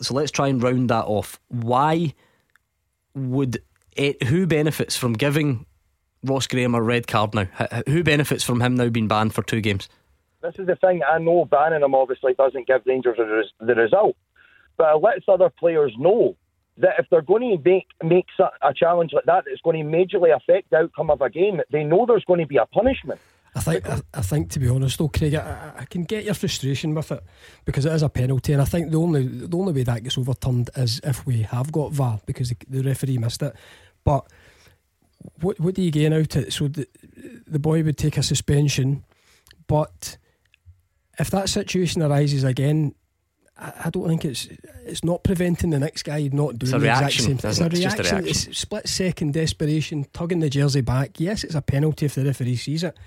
so 0.02 0.14
let's 0.14 0.32
try 0.32 0.48
and 0.48 0.62
round 0.62 0.90
that 0.90 1.06
off. 1.06 1.40
Why 1.48 2.14
would 3.16 3.62
it, 3.96 4.24
who 4.24 4.48
benefits 4.48 4.96
from 4.96 5.14
giving 5.14 5.66
Ross 6.24 6.48
Graham 6.48 6.76
a 6.76 6.82
red 6.82 7.08
card 7.08 7.34
now? 7.34 7.46
Who 7.88 8.04
benefits 8.04 8.44
from 8.44 8.62
him 8.62 8.76
now 8.76 8.90
being 8.90 9.08
banned 9.08 9.34
for 9.34 9.44
two 9.44 9.62
games? 9.62 9.90
This 10.42 10.56
is 10.58 10.68
the 10.68 10.76
thing. 10.76 11.02
I 11.08 11.20
know 11.20 11.46
banning 11.46 11.84
him 11.84 11.94
obviously 11.94 12.34
doesn't 12.34 12.68
give 12.68 12.82
Rangers 12.86 13.18
res- 13.20 13.54
the 13.60 13.76
result, 13.76 14.16
but 14.78 14.96
it 14.96 15.02
lets 15.02 15.26
other 15.28 15.50
players 15.50 15.94
know 15.98 16.36
that 16.78 16.96
if 16.98 17.06
they're 17.12 17.22
going 17.22 17.58
to 17.58 17.70
make 17.70 17.88
make 18.04 18.26
a 18.62 18.74
challenge 18.74 19.12
like 19.14 19.26
that 19.26 19.44
it's 19.46 19.62
going 19.62 19.78
to 19.78 19.98
majorly 19.98 20.36
affect 20.36 20.70
the 20.72 20.78
outcome 20.78 21.10
of 21.10 21.22
a 21.22 21.30
game, 21.30 21.62
they 21.72 21.84
know 21.84 22.06
there's 22.06 22.26
going 22.26 22.40
to 22.40 22.48
be 22.48 22.58
a 22.58 22.66
punishment. 22.66 23.20
I 23.54 23.60
think 23.60 23.90
I, 23.90 24.02
I 24.14 24.22
think 24.22 24.50
to 24.52 24.60
be 24.60 24.70
honest 24.70 24.98
though, 24.98 25.10
Craig, 25.10 25.36
I, 25.36 25.74
I- 25.80 25.86
can 25.86 26.04
get 26.04 26.24
your 26.24 26.34
frustration 26.34 26.94
with 26.96 27.12
it 27.12 27.22
because 27.66 27.86
it 27.86 27.92
is 27.92 28.02
a 28.02 28.08
penalty, 28.10 28.54
and 28.54 28.62
I 28.62 28.66
think 28.66 28.92
the 28.92 29.00
only 29.00 29.28
the 29.28 29.58
only 29.58 29.74
way 29.74 29.84
that 29.84 30.04
gets 30.04 30.18
overturned 30.18 30.70
is 30.78 31.02
if 31.04 31.26
we 31.26 31.42
have 31.42 31.72
got 31.72 31.92
VAR 31.92 32.20
because 32.26 32.50
the, 32.50 32.58
the 32.70 32.82
referee 32.82 33.18
missed 33.18 33.42
it. 33.42 33.54
But 34.06 34.26
what 35.42 35.60
what 35.60 35.76
do 35.76 35.82
you 35.82 35.92
gain 35.92 36.14
out 36.14 36.36
of 36.36 36.44
it? 36.44 36.54
So 36.54 36.70
the 36.70 36.88
the 37.46 37.60
boy 37.60 37.84
would 37.84 37.98
take 37.98 38.18
a 38.18 38.24
suspension, 38.24 39.04
but 39.68 40.18
if 41.20 41.30
that 41.32 41.50
situation 41.50 42.02
arises 42.02 42.44
again. 42.44 42.96
I 43.64 43.92
don't 43.92 44.08
think 44.08 44.26
it's 44.26 44.48
it's 44.88 45.04
not 45.04 45.24
preventing 45.24 45.70
the 45.70 45.78
next 45.78 46.02
guy 46.02 46.28
not 46.34 46.58
doing 46.58 46.74
a 46.74 46.80
the 46.80 46.90
exact 46.90 47.14
same 47.14 47.38
thing. 47.38 47.52
It's 47.52 47.60
a 47.60 47.66
it? 47.66 47.74
It's 47.74 47.82
just 47.82 48.00
a 48.00 48.02
reaction. 48.02 48.24
reaction. 48.24 48.50
It's 48.50 48.58
split 48.58 48.88
second 48.88 49.34
desperation, 49.36 50.06
tugging 50.14 50.40
the 50.40 50.50
jersey 50.50 50.82
back. 50.82 51.20
Yes, 51.20 51.44
it's 51.44 51.54
a 51.54 51.62
penalty 51.62 52.08
if 52.08 52.16
the 52.16 52.26
referee 52.26 52.56
sees 52.56 52.84
it, 52.84 52.98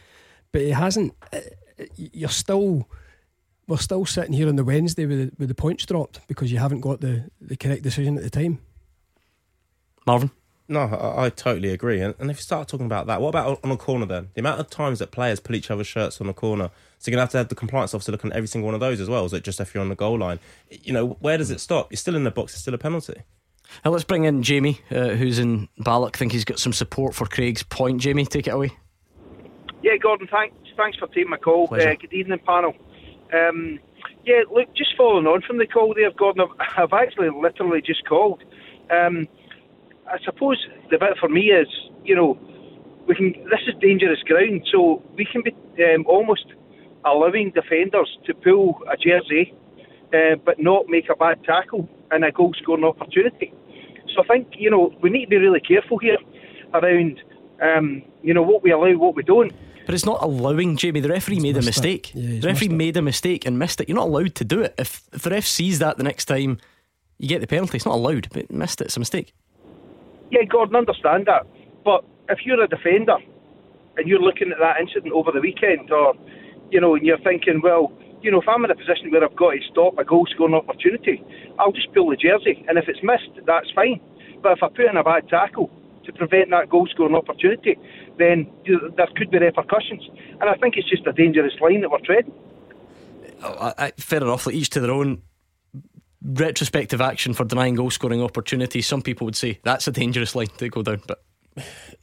but 0.54 0.62
it 0.62 0.74
hasn't. 0.74 1.12
uh, 1.32 1.40
You're 1.96 2.28
still, 2.28 2.88
we're 3.66 3.76
still 3.78 4.06
sitting 4.06 4.32
here 4.34 4.48
on 4.48 4.54
the 4.54 4.62
Wednesday 4.62 5.04
with 5.04 5.18
the, 5.18 5.32
with 5.36 5.48
the 5.48 5.54
points 5.56 5.84
dropped 5.84 6.20
because 6.28 6.52
you 6.52 6.58
haven't 6.58 6.80
got 6.80 7.00
the, 7.00 7.28
the 7.40 7.56
correct 7.56 7.82
decision 7.82 8.16
at 8.16 8.22
the 8.22 8.30
time. 8.30 8.60
Marvin? 10.06 10.30
No, 10.68 10.82
I, 10.82 11.24
I 11.24 11.28
totally 11.30 11.70
agree. 11.70 12.00
And, 12.00 12.14
and 12.20 12.30
if 12.30 12.36
you 12.36 12.42
start 12.42 12.68
talking 12.68 12.86
about 12.86 13.08
that, 13.08 13.20
what 13.20 13.30
about 13.30 13.58
on 13.64 13.72
a 13.72 13.76
corner 13.76 14.06
then? 14.06 14.28
The 14.34 14.42
amount 14.42 14.60
of 14.60 14.70
times 14.70 15.00
that 15.00 15.10
players 15.10 15.40
pull 15.40 15.56
each 15.56 15.72
other's 15.72 15.88
shirts 15.88 16.20
on 16.20 16.28
the 16.28 16.32
corner. 16.32 16.70
So 16.98 17.10
you're 17.10 17.16
going 17.16 17.18
to 17.18 17.22
have 17.22 17.32
to 17.32 17.38
have 17.38 17.48
the 17.48 17.56
compliance 17.56 17.92
officer 17.92 18.12
looking 18.12 18.30
at 18.30 18.36
every 18.36 18.46
single 18.46 18.66
one 18.66 18.74
of 18.74 18.80
those 18.80 19.00
as 19.00 19.08
well. 19.08 19.24
Is 19.24 19.32
it 19.32 19.42
just 19.42 19.58
if 19.58 19.74
you're 19.74 19.82
on 19.82 19.88
the 19.88 19.96
goal 19.96 20.18
line? 20.18 20.38
You 20.70 20.92
know, 20.92 21.16
where 21.18 21.36
does 21.36 21.50
it 21.50 21.58
stop? 21.60 21.90
You're 21.90 21.96
still 21.96 22.14
in 22.14 22.22
the 22.22 22.30
box, 22.30 22.52
it's 22.52 22.62
still 22.62 22.74
a 22.74 22.78
penalty. 22.78 23.22
Now 23.84 23.90
let's 23.90 24.04
bring 24.04 24.22
in 24.22 24.44
Jamie, 24.44 24.80
uh, 24.92 25.08
who's 25.08 25.40
in 25.40 25.68
Balloch. 25.78 26.16
I 26.16 26.18
think 26.18 26.30
he's 26.30 26.44
got 26.44 26.60
some 26.60 26.72
support 26.72 27.12
for 27.16 27.26
Craig's 27.26 27.64
point. 27.64 28.00
Jamie, 28.00 28.24
take 28.24 28.46
it 28.46 28.50
away. 28.50 28.70
Yeah, 29.84 29.98
Gordon, 29.98 30.26
thanks 30.32 30.56
thanks 30.78 30.96
for 30.96 31.08
taking 31.08 31.28
my 31.28 31.36
call. 31.36 31.68
Uh, 31.70 31.94
good 32.00 32.10
evening, 32.10 32.38
panel. 32.46 32.74
Um, 33.34 33.78
yeah, 34.24 34.40
look, 34.50 34.74
just 34.74 34.96
following 34.96 35.26
on 35.26 35.42
from 35.42 35.58
the 35.58 35.66
call 35.66 35.92
there, 35.92 36.10
Gordon, 36.10 36.40
I've, 36.40 36.68
I've 36.84 36.92
actually 36.94 37.28
literally 37.28 37.82
just 37.82 38.08
called. 38.08 38.42
Um, 38.90 39.28
I 40.10 40.16
suppose 40.24 40.56
the 40.90 40.96
bit 40.96 41.18
for 41.20 41.28
me 41.28 41.50
is, 41.50 41.68
you 42.02 42.16
know, 42.16 42.38
we 43.06 43.14
can. 43.14 43.32
This 43.50 43.60
is 43.68 43.74
dangerous 43.78 44.22
ground, 44.22 44.66
so 44.72 45.02
we 45.16 45.26
can 45.30 45.42
be 45.42 45.54
um, 45.84 46.06
almost 46.06 46.46
allowing 47.04 47.50
defenders 47.50 48.16
to 48.24 48.32
pull 48.32 48.80
a 48.90 48.96
jersey, 48.96 49.52
uh, 50.14 50.36
but 50.46 50.58
not 50.58 50.88
make 50.88 51.10
a 51.10 51.14
bad 51.14 51.44
tackle 51.44 51.86
and 52.10 52.24
a 52.24 52.32
goal 52.32 52.54
scoring 52.58 52.84
opportunity. 52.84 53.52
So 54.14 54.22
I 54.22 54.28
think 54.28 54.54
you 54.56 54.70
know 54.70 54.94
we 55.02 55.10
need 55.10 55.26
to 55.26 55.30
be 55.30 55.36
really 55.36 55.60
careful 55.60 55.98
here 55.98 56.16
around, 56.72 57.20
um, 57.60 58.02
you 58.22 58.32
know, 58.32 58.42
what 58.42 58.62
we 58.62 58.70
allow, 58.70 58.96
what 58.96 59.14
we 59.14 59.22
don't. 59.22 59.52
But 59.86 59.94
it's 59.94 60.06
not 60.06 60.22
allowing 60.22 60.76
Jamie. 60.76 61.00
The 61.00 61.08
referee 61.08 61.40
made 61.40 61.56
a 61.56 61.62
mistake. 61.62 62.12
Yeah, 62.14 62.40
the 62.40 62.48
referee 62.48 62.68
made 62.68 62.96
a 62.96 63.02
mistake 63.02 63.46
and 63.46 63.58
missed 63.58 63.80
it. 63.80 63.88
You're 63.88 63.96
not 63.96 64.08
allowed 64.08 64.34
to 64.36 64.44
do 64.44 64.62
it. 64.62 64.74
If, 64.78 65.02
if 65.12 65.22
the 65.22 65.30
ref 65.30 65.44
sees 65.44 65.78
that 65.80 65.98
the 65.98 66.02
next 66.02 66.24
time, 66.24 66.58
you 67.18 67.28
get 67.28 67.40
the 67.40 67.46
penalty. 67.46 67.76
It's 67.76 67.86
not 67.86 67.96
allowed, 67.96 68.28
but 68.32 68.50
missed 68.50 68.80
it. 68.80 68.86
It's 68.86 68.96
a 68.96 69.00
mistake. 69.00 69.34
Yeah, 70.30 70.44
Gordon, 70.44 70.76
understand 70.76 71.26
that. 71.26 71.46
But 71.84 72.04
if 72.28 72.40
you're 72.44 72.62
a 72.62 72.68
defender 72.68 73.16
and 73.96 74.08
you're 74.08 74.20
looking 74.20 74.50
at 74.52 74.58
that 74.58 74.80
incident 74.80 75.12
over 75.12 75.30
the 75.30 75.40
weekend, 75.40 75.90
or 75.92 76.14
you 76.70 76.80
know, 76.80 76.94
and 76.94 77.04
you're 77.06 77.18
thinking, 77.18 77.60
well, 77.62 77.92
you 78.22 78.30
know, 78.30 78.40
if 78.40 78.48
I'm 78.48 78.64
in 78.64 78.70
a 78.70 78.74
position 78.74 79.10
where 79.10 79.22
I've 79.22 79.36
got 79.36 79.50
to 79.50 79.60
stop 79.70 79.98
a 79.98 80.04
goal 80.04 80.26
scoring 80.32 80.54
opportunity, 80.54 81.22
I'll 81.58 81.72
just 81.72 81.92
pull 81.92 82.08
the 82.08 82.16
jersey, 82.16 82.64
and 82.68 82.78
if 82.78 82.88
it's 82.88 83.02
missed, 83.02 83.44
that's 83.46 83.70
fine. 83.74 84.00
But 84.42 84.52
if 84.52 84.62
I 84.62 84.68
put 84.68 84.86
in 84.86 84.96
a 84.96 85.04
bad 85.04 85.28
tackle 85.28 85.70
to 86.04 86.12
prevent 86.12 86.50
that 86.50 86.68
goal 86.68 86.88
scoring 86.90 87.14
opportunity, 87.14 87.78
then 88.18 88.46
you- 88.64 88.92
there 88.96 89.08
could 89.16 89.30
be 89.30 89.38
repercussions. 89.38 90.02
And 90.40 90.44
I 90.50 90.54
think 90.54 90.76
it's 90.76 90.88
just 90.88 91.06
a 91.06 91.12
dangerous 91.12 91.54
line 91.60 91.80
that 91.82 91.90
we're 91.90 91.98
treading. 92.00 92.32
I, 93.42 93.74
I, 93.78 93.90
fair 93.96 94.22
enough. 94.22 94.46
Like 94.46 94.54
each 94.54 94.70
to 94.70 94.80
their 94.80 94.90
own. 94.92 95.22
Retrospective 96.26 97.02
action 97.02 97.34
for 97.34 97.44
denying 97.44 97.74
goal 97.74 97.90
scoring 97.90 98.22
opportunities. 98.22 98.86
Some 98.86 99.02
people 99.02 99.26
would 99.26 99.36
say 99.36 99.60
that's 99.62 99.86
a 99.86 99.92
dangerous 99.92 100.34
line 100.34 100.46
to 100.56 100.70
go 100.70 100.82
down, 100.82 101.02
but 101.06 101.22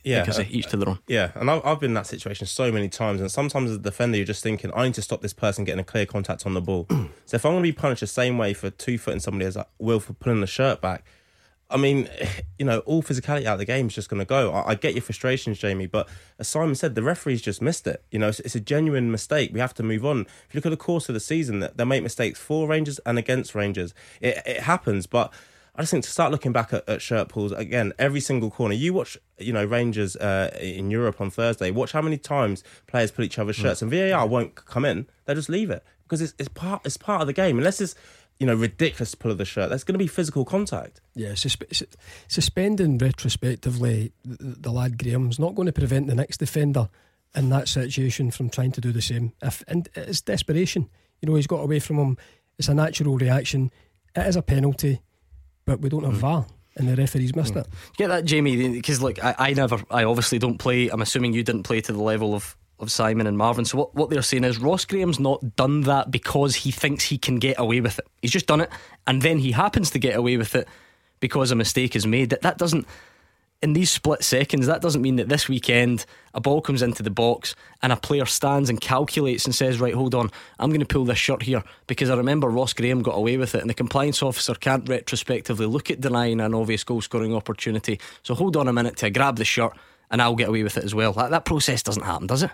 Yeah, 0.03 0.19
like 0.19 0.29
I 0.29 0.31
say, 0.33 0.43
uh, 0.43 0.47
each 0.51 0.67
to 0.67 0.77
their 0.77 0.89
own. 0.89 0.99
Yeah, 1.07 1.31
and 1.33 1.49
I've, 1.49 1.65
I've 1.65 1.79
been 1.79 1.89
in 1.89 1.95
that 1.95 2.05
situation 2.05 2.45
so 2.45 2.71
many 2.71 2.87
times, 2.87 3.19
and 3.19 3.31
sometimes 3.31 3.71
as 3.71 3.77
a 3.77 3.79
defender, 3.79 4.17
you're 4.17 4.27
just 4.27 4.43
thinking, 4.43 4.71
I 4.75 4.83
need 4.85 4.93
to 4.93 5.01
stop 5.01 5.23
this 5.23 5.33
person 5.33 5.63
getting 5.63 5.79
a 5.79 5.83
clear 5.83 6.05
contact 6.05 6.45
on 6.45 6.53
the 6.53 6.61
ball. 6.61 6.85
so 7.25 7.33
if 7.35 7.43
I'm 7.47 7.53
going 7.53 7.63
to 7.63 7.67
be 7.67 7.71
punished 7.71 8.01
the 8.01 8.07
same 8.07 8.37
way 8.37 8.53
for 8.53 8.69
two 8.69 8.99
footing 8.99 9.19
somebody 9.19 9.45
as 9.47 9.57
I 9.57 9.65
will 9.79 9.99
for 9.99 10.13
pulling 10.13 10.41
the 10.41 10.45
shirt 10.45 10.81
back, 10.81 11.03
I 11.71 11.77
mean, 11.77 12.09
you 12.59 12.65
know, 12.65 12.79
all 12.79 13.01
physicality 13.01 13.45
out 13.45 13.53
of 13.53 13.59
the 13.59 13.65
game 13.65 13.87
is 13.87 13.95
just 13.95 14.09
going 14.09 14.19
to 14.19 14.25
go. 14.25 14.51
I, 14.51 14.71
I 14.71 14.75
get 14.75 14.93
your 14.93 15.01
frustrations, 15.01 15.59
Jamie, 15.59 15.87
but 15.87 16.07
as 16.39 16.47
Simon 16.47 16.75
said, 16.75 16.95
the 16.95 17.03
referee's 17.03 17.41
just 17.41 17.61
missed 17.61 17.87
it. 17.87 18.03
You 18.11 18.19
know, 18.19 18.29
it's, 18.29 18.39
it's 18.41 18.55
a 18.55 18.59
genuine 18.59 19.11
mistake. 19.11 19.51
We 19.53 19.59
have 19.59 19.73
to 19.75 19.83
move 19.83 20.05
on. 20.05 20.21
If 20.21 20.53
you 20.53 20.57
look 20.59 20.65
at 20.65 20.69
the 20.69 20.77
course 20.77 21.09
of 21.09 21.13
the 21.13 21.19
season, 21.19 21.59
that 21.59 21.77
they 21.77 21.85
make 21.85 22.03
mistakes 22.03 22.39
for 22.39 22.67
Rangers 22.67 22.99
and 23.05 23.17
against 23.17 23.55
Rangers. 23.55 23.93
It, 24.19 24.41
it 24.45 24.61
happens, 24.61 25.07
but 25.07 25.33
I 25.75 25.81
just 25.83 25.91
think 25.91 26.03
to 26.03 26.09
start 26.09 26.31
looking 26.31 26.51
back 26.51 26.73
at, 26.73 26.87
at 26.87 27.01
shirt 27.01 27.29
pulls 27.29 27.53
again, 27.53 27.93
every 27.97 28.19
single 28.19 28.51
corner. 28.51 28.73
You 28.73 28.93
watch, 28.93 29.17
you 29.37 29.53
know, 29.53 29.63
Rangers 29.63 30.15
uh, 30.17 30.55
in 30.59 30.91
Europe 30.91 31.21
on 31.21 31.31
Thursday. 31.31 31.71
Watch 31.71 31.93
how 31.93 32.01
many 32.01 32.17
times 32.17 32.63
players 32.87 33.11
pull 33.11 33.23
each 33.23 33.39
other's 33.39 33.55
shirts, 33.55 33.81
and 33.81 33.89
VAR 33.89 34.27
won't 34.27 34.55
come 34.55 34.83
in. 34.83 35.07
They 35.25 35.33
just 35.33 35.49
leave 35.49 35.69
it 35.69 35.83
because 36.03 36.21
it's, 36.21 36.33
it's 36.37 36.49
part 36.49 36.81
it's 36.83 36.97
part 36.97 37.21
of 37.21 37.27
the 37.27 37.33
game. 37.33 37.57
Unless 37.57 37.79
it's 37.79 37.95
you 38.41 38.47
know 38.47 38.55
ridiculous 38.55 39.11
to 39.11 39.17
pull 39.17 39.29
of 39.29 39.37
the 39.37 39.45
shirt, 39.45 39.69
there's 39.69 39.83
going 39.83 39.93
to 39.93 39.99
be 39.99 40.07
physical 40.07 40.43
contact. 40.43 40.99
Yeah, 41.13 41.33
suspe- 41.33 41.75
sus- 41.75 41.95
suspending 42.27 42.97
retrospectively 42.97 44.13
the, 44.25 44.55
the 44.61 44.71
lad 44.71 44.97
Graham's 44.97 45.37
not 45.37 45.53
going 45.53 45.67
to 45.67 45.71
prevent 45.71 46.07
the 46.07 46.15
next 46.15 46.37
defender 46.37 46.89
in 47.35 47.49
that 47.49 47.67
situation 47.67 48.31
from 48.31 48.49
trying 48.49 48.71
to 48.71 48.81
do 48.81 48.91
the 48.91 49.01
same. 49.01 49.33
If 49.43 49.63
and 49.67 49.87
it's 49.93 50.21
desperation, 50.21 50.89
you 51.21 51.29
know, 51.29 51.35
he's 51.35 51.45
got 51.45 51.57
away 51.57 51.77
from 51.77 51.97
him. 51.97 52.17
It's 52.57 52.67
a 52.67 52.73
natural 52.73 53.15
reaction. 53.15 53.69
It 54.15 54.25
is 54.25 54.35
a 54.35 54.41
penalty, 54.41 55.01
but 55.65 55.79
we 55.79 55.89
don't 55.89 56.03
have 56.03 56.13
mm. 56.13 56.21
VAR, 56.21 56.47
and 56.77 56.89
the 56.89 56.95
referee's 56.95 57.35
missed 57.35 57.53
mm. 57.53 57.61
it. 57.61 57.67
Get 57.95 58.07
that, 58.07 58.25
Jamie? 58.25 58.69
Because 58.69 59.03
look, 59.03 59.23
I, 59.23 59.35
I 59.37 59.53
never, 59.53 59.77
I 59.91 60.03
obviously 60.05 60.39
don't 60.39 60.57
play. 60.57 60.89
I'm 60.89 61.03
assuming 61.03 61.33
you 61.33 61.43
didn't 61.43 61.63
play 61.63 61.79
to 61.81 61.93
the 61.93 62.01
level 62.01 62.33
of, 62.33 62.57
of 62.81 62.91
Simon 62.91 63.27
and 63.27 63.37
Marvin. 63.37 63.65
So 63.65 63.77
what, 63.77 63.95
what 63.95 64.09
they're 64.09 64.21
saying 64.21 64.43
is 64.43 64.57
Ross 64.57 64.85
Graham's 64.85 65.19
not 65.19 65.55
done 65.55 65.81
that 65.81 66.11
because 66.11 66.55
he 66.55 66.71
thinks 66.71 67.05
he 67.05 67.17
can 67.17 67.39
get 67.39 67.59
away 67.59 67.81
with 67.81 67.99
it. 67.99 68.07
He's 68.21 68.31
just 68.31 68.47
done 68.47 68.61
it, 68.61 68.69
and 69.07 69.21
then 69.21 69.39
he 69.39 69.51
happens 69.51 69.91
to 69.91 69.99
get 69.99 70.15
away 70.15 70.37
with 70.37 70.55
it 70.55 70.67
because 71.19 71.51
a 71.51 71.55
mistake 71.55 71.95
is 71.95 72.07
made. 72.07 72.29
That 72.29 72.41
that 72.41 72.57
doesn't 72.57 72.87
in 73.61 73.73
these 73.73 73.91
split 73.91 74.23
seconds, 74.23 74.65
that 74.65 74.81
doesn't 74.81 75.03
mean 75.03 75.17
that 75.17 75.29
this 75.29 75.47
weekend 75.47 76.05
a 76.33 76.41
ball 76.41 76.61
comes 76.61 76.81
into 76.81 77.03
the 77.03 77.11
box 77.11 77.55
and 77.83 77.93
a 77.93 77.95
player 77.95 78.25
stands 78.25 78.69
and 78.69 78.81
calculates 78.81 79.45
and 79.45 79.53
says, 79.53 79.79
Right, 79.79 79.93
hold 79.93 80.15
on, 80.15 80.31
I'm 80.57 80.71
going 80.71 80.79
to 80.79 80.85
pull 80.85 81.05
this 81.05 81.19
shirt 81.19 81.43
here 81.43 81.63
because 81.85 82.09
I 82.09 82.15
remember 82.15 82.49
Ross 82.49 82.73
Graham 82.73 83.03
got 83.03 83.15
away 83.15 83.37
with 83.37 83.53
it, 83.53 83.61
and 83.61 83.69
the 83.69 83.75
compliance 83.75 84.23
officer 84.23 84.55
can't 84.55 84.89
retrospectively 84.89 85.67
look 85.67 85.91
at 85.91 86.01
denying 86.01 86.41
an 86.41 86.55
obvious 86.55 86.83
goal 86.83 87.01
scoring 87.01 87.35
opportunity. 87.35 87.99
So 88.23 88.33
hold 88.33 88.57
on 88.57 88.67
a 88.67 88.73
minute 88.73 88.97
to 88.97 89.11
grab 89.11 89.35
the 89.35 89.45
shirt 89.45 89.77
and 90.09 90.21
I'll 90.21 90.35
get 90.35 90.49
away 90.49 90.63
with 90.63 90.77
it 90.77 90.83
as 90.83 90.93
well. 90.93 91.13
That, 91.13 91.31
that 91.31 91.45
process 91.45 91.83
doesn't 91.83 92.03
happen, 92.03 92.27
does 92.27 92.43
it? 92.43 92.51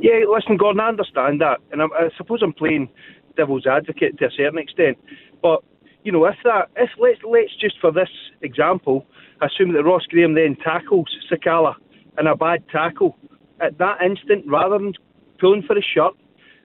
Yeah, 0.00 0.24
listen, 0.32 0.56
Gordon, 0.56 0.80
I 0.80 0.88
understand 0.88 1.40
that, 1.40 1.58
and 1.70 1.82
I'm, 1.82 1.92
I 1.92 2.08
suppose 2.16 2.40
I'm 2.42 2.52
playing 2.52 2.88
devil's 3.36 3.66
advocate 3.66 4.18
to 4.18 4.26
a 4.26 4.30
certain 4.30 4.58
extent. 4.58 4.98
But 5.40 5.62
you 6.04 6.12
know, 6.12 6.24
if 6.24 6.36
that, 6.44 6.68
if 6.76 6.90
let's 6.98 7.20
let's 7.28 7.54
just 7.60 7.80
for 7.80 7.92
this 7.92 8.08
example, 8.42 9.06
assume 9.40 9.72
that 9.74 9.84
Ross 9.84 10.04
Graham 10.08 10.34
then 10.34 10.56
tackles 10.62 11.08
Sakala 11.30 11.74
in 12.18 12.26
a 12.26 12.36
bad 12.36 12.64
tackle 12.70 13.16
at 13.60 13.78
that 13.78 14.02
instant, 14.02 14.44
rather 14.46 14.78
than 14.78 14.92
pulling 15.40 15.62
for 15.62 15.74
his 15.76 15.84
shirt, 15.84 16.14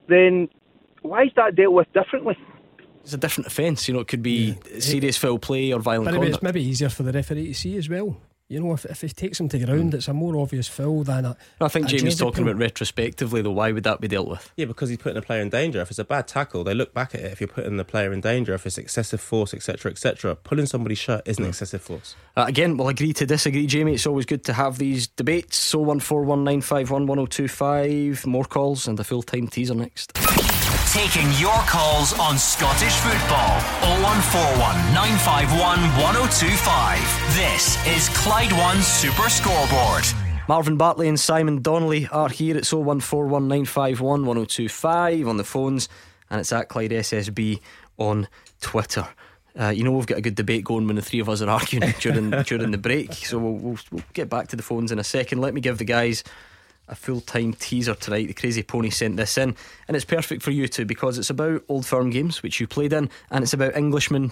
then 0.10 0.50
why 1.02 1.24
is 1.24 1.32
that 1.36 1.56
dealt 1.56 1.74
with 1.74 1.92
differently? 1.94 2.38
It's 3.04 3.14
a 3.14 3.18
different 3.18 3.48
offence. 3.48 3.88
You 3.88 3.94
know, 3.94 4.02
it 4.02 4.08
could 4.08 4.24
be 4.24 4.58
yeah. 4.72 4.80
serious 4.80 5.16
foul 5.16 5.40
play 5.40 5.72
or 5.72 5.80
violent 5.80 6.06
but 6.06 6.14
conduct. 6.16 6.36
It's 6.36 6.44
maybe 6.44 6.62
easier 6.62 6.90
for 6.90 7.04
the 7.04 7.14
referee 7.14 7.48
to 7.48 7.54
see 7.54 7.78
as 7.78 7.88
well. 7.88 8.18
You 8.50 8.62
know, 8.62 8.72
if, 8.72 8.86
if 8.86 9.02
he 9.02 9.10
takes 9.10 9.42
him 9.42 9.50
to 9.50 9.60
ground, 9.60 9.94
it's 9.94 10.08
a 10.08 10.14
more 10.14 10.38
obvious 10.38 10.70
foul 10.70 11.04
than 11.04 11.26
a. 11.26 11.38
I 11.60 11.68
think 11.68 11.88
Jamie's 11.88 12.18
talking 12.18 12.44
about 12.44 12.56
retrospectively, 12.56 13.42
though. 13.42 13.52
Why 13.52 13.74
would 13.74 13.84
that 13.84 14.00
be 14.00 14.08
dealt 14.08 14.30
with? 14.30 14.54
Yeah, 14.56 14.66
because 14.66 14.88
he's 14.88 15.00
putting 15.00 15.18
a 15.18 15.22
player 15.22 15.42
in 15.42 15.50
danger. 15.50 15.82
If 15.82 15.90
it's 15.90 16.00
a 16.00 16.06
bad 16.06 16.30
tackle, 16.30 16.64
they 16.64 16.74
look 16.74 16.94
back 16.94 17.14
at 17.14 17.20
it. 17.20 17.32
If 17.34 17.42
you're 17.42 17.50
putting 17.50 17.76
the 17.76 17.84
player 17.84 18.14
in 18.14 18.22
danger, 18.22 18.54
if 18.54 18.66
it's 18.66 18.78
excessive 18.78 19.20
force, 19.20 19.54
etc., 19.54 19.92
etc., 19.92 20.36
pulling 20.36 20.66
somebody's 20.66 20.98
shirt 20.98 21.24
isn't 21.26 21.44
mm. 21.44 21.50
excessive 21.50 21.82
force. 21.82 22.16
Uh, 22.38 22.46
again, 22.48 22.78
we'll 22.78 22.88
agree 22.88 23.12
to 23.12 23.26
disagree, 23.26 23.68
Jamie. 23.68 23.96
It's 23.96 24.08
always 24.08 24.26
good 24.26 24.46
to 24.46 24.54
have 24.54 24.78
these 24.78 25.08
debates. 25.08 25.58
So 25.58 25.80
one 25.80 26.00
four 26.00 26.24
one 26.24 26.46
nine 26.46 26.62
five 26.62 26.90
one 26.90 27.06
one 27.06 27.18
zero 27.18 27.24
oh 27.24 27.28
two 27.28 27.50
five. 27.50 28.26
More 28.26 28.46
calls 28.46 28.88
and 28.88 28.98
the 28.98 29.04
full 29.04 29.24
time 29.24 29.50
teaser 29.50 29.76
next. 29.76 30.18
Taking 30.94 31.30
your 31.34 31.58
calls 31.68 32.18
on 32.18 32.38
Scottish 32.38 32.96
football 32.96 33.60
0141 34.00 34.94
951 34.94 35.80
1025. 36.02 37.36
This 37.36 37.86
is 37.86 38.08
Clyde 38.18 38.54
One 38.54 38.82
Super 38.82 39.30
Scoreboard. 39.30 40.06
Marvin 40.48 40.78
Bartley 40.78 41.10
and 41.10 41.20
Simon 41.20 41.62
Donnelly 41.62 42.08
are 42.08 42.30
here 42.30 42.56
at 42.56 42.66
0141 42.66 43.50
951 43.50 44.26
1025 44.26 45.28
on 45.28 45.36
the 45.36 45.44
phones, 45.44 45.90
and 46.30 46.40
it's 46.40 46.54
at 46.54 46.70
Clyde 46.70 46.92
SSB 46.92 47.60
on 47.98 48.30
Twitter. 48.62 49.10
Uh, 49.60 49.70
you 49.70 49.84
know 49.84 49.92
we've 49.92 50.08
got 50.08 50.20
a 50.20 50.22
good 50.22 50.36
debate 50.36 50.64
going 50.64 50.88
when 50.88 50.96
the 50.96 51.02
three 51.02 51.20
of 51.20 51.28
us 51.28 51.42
are 51.42 51.50
arguing 51.50 51.94
during 52.00 52.30
during 52.44 52.72
the 52.72 52.78
break, 52.78 53.14
so 53.14 53.38
we'll, 53.38 53.56
we'll, 53.56 53.80
we'll 53.92 54.04
get 54.14 54.30
back 54.30 54.48
to 54.48 54.56
the 54.56 54.64
phones 54.64 54.94
in 54.94 55.00
a 55.00 55.04
second. 55.04 55.42
Let 55.42 55.54
me 55.54 55.60
give 55.60 55.80
the 55.80 55.86
guys 55.86 56.24
a 56.88 56.96
full 56.96 57.22
time 57.22 57.54
teaser 57.54 57.96
tonight. 57.96 58.28
The 58.28 58.34
Crazy 58.34 58.64
Pony 58.64 58.90
sent 58.90 59.18
this 59.18 59.38
in, 59.38 59.56
and 59.88 59.96
it's 59.96 60.06
perfect 60.06 60.42
for 60.42 60.52
you 60.52 60.68
too 60.68 60.86
because 60.86 61.18
it's 61.18 61.30
about 61.30 61.64
old 61.68 61.86
firm 61.86 62.10
games 62.10 62.44
which 62.44 62.60
you 62.60 62.68
played 62.68 62.94
in, 62.94 63.10
and 63.32 63.44
it's 63.44 63.54
about 63.54 63.74
Englishmen. 63.74 64.32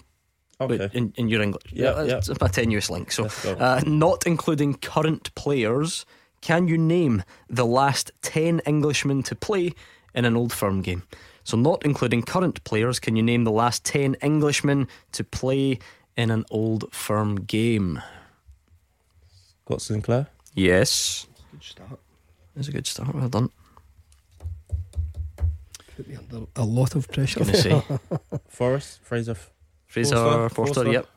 Okay. 0.61 0.89
In, 0.93 1.11
in 1.17 1.27
your 1.27 1.41
English, 1.41 1.73
yeah, 1.73 2.01
yeah, 2.03 2.17
it's 2.17 2.29
a 2.29 2.35
tenuous 2.47 2.89
link. 2.89 3.11
So, 3.11 3.25
uh, 3.45 3.81
not 3.85 4.25
including 4.25 4.75
current 4.75 5.35
players, 5.35 6.05
can 6.39 6.69
you 6.69 6.77
name 6.77 7.23
the 7.49 7.65
last 7.65 8.11
ten 8.21 8.61
Englishmen 8.65 9.21
to 9.23 9.35
play 9.35 9.73
in 10.13 10.23
an 10.23 10.37
old 10.37 10.53
firm 10.53 10.81
game? 10.81 11.03
So, 11.43 11.57
not 11.57 11.83
including 11.83 12.23
current 12.23 12.63
players, 12.63 13.01
can 13.01 13.17
you 13.17 13.23
name 13.23 13.43
the 13.43 13.51
last 13.51 13.83
ten 13.83 14.15
Englishmen 14.21 14.87
to 15.11 15.25
play 15.25 15.79
in 16.15 16.31
an 16.31 16.45
old 16.49 16.85
firm 16.93 17.35
game? 17.35 18.01
Scott 19.65 19.81
Sinclair. 19.81 20.27
Yes. 20.53 21.27
Good 21.51 21.63
start. 21.63 21.99
That's 22.55 22.67
a 22.67 22.71
good 22.71 22.87
start. 22.87 23.13
Well 23.13 23.29
done. 23.29 23.49
Put 25.95 26.07
me 26.07 26.15
under 26.15 26.45
a 26.55 26.63
lot 26.63 26.95
of 26.95 27.09
pressure. 27.11 27.39
Gonna 27.41 27.55
say 27.55 27.81
Forrest 28.47 28.99
Fraser. 29.01 29.35
Fraser 29.87 30.15
Forster, 30.15 30.49
Forster, 30.55 30.91
Yep. 30.91 31.07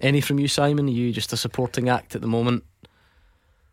Any 0.00 0.20
from 0.20 0.38
you, 0.38 0.48
Simon? 0.48 0.86
Are 0.86 0.90
you 0.90 1.12
just 1.12 1.32
a 1.32 1.36
supporting 1.36 1.88
act 1.88 2.14
at 2.14 2.20
the 2.20 2.26
moment? 2.26 2.64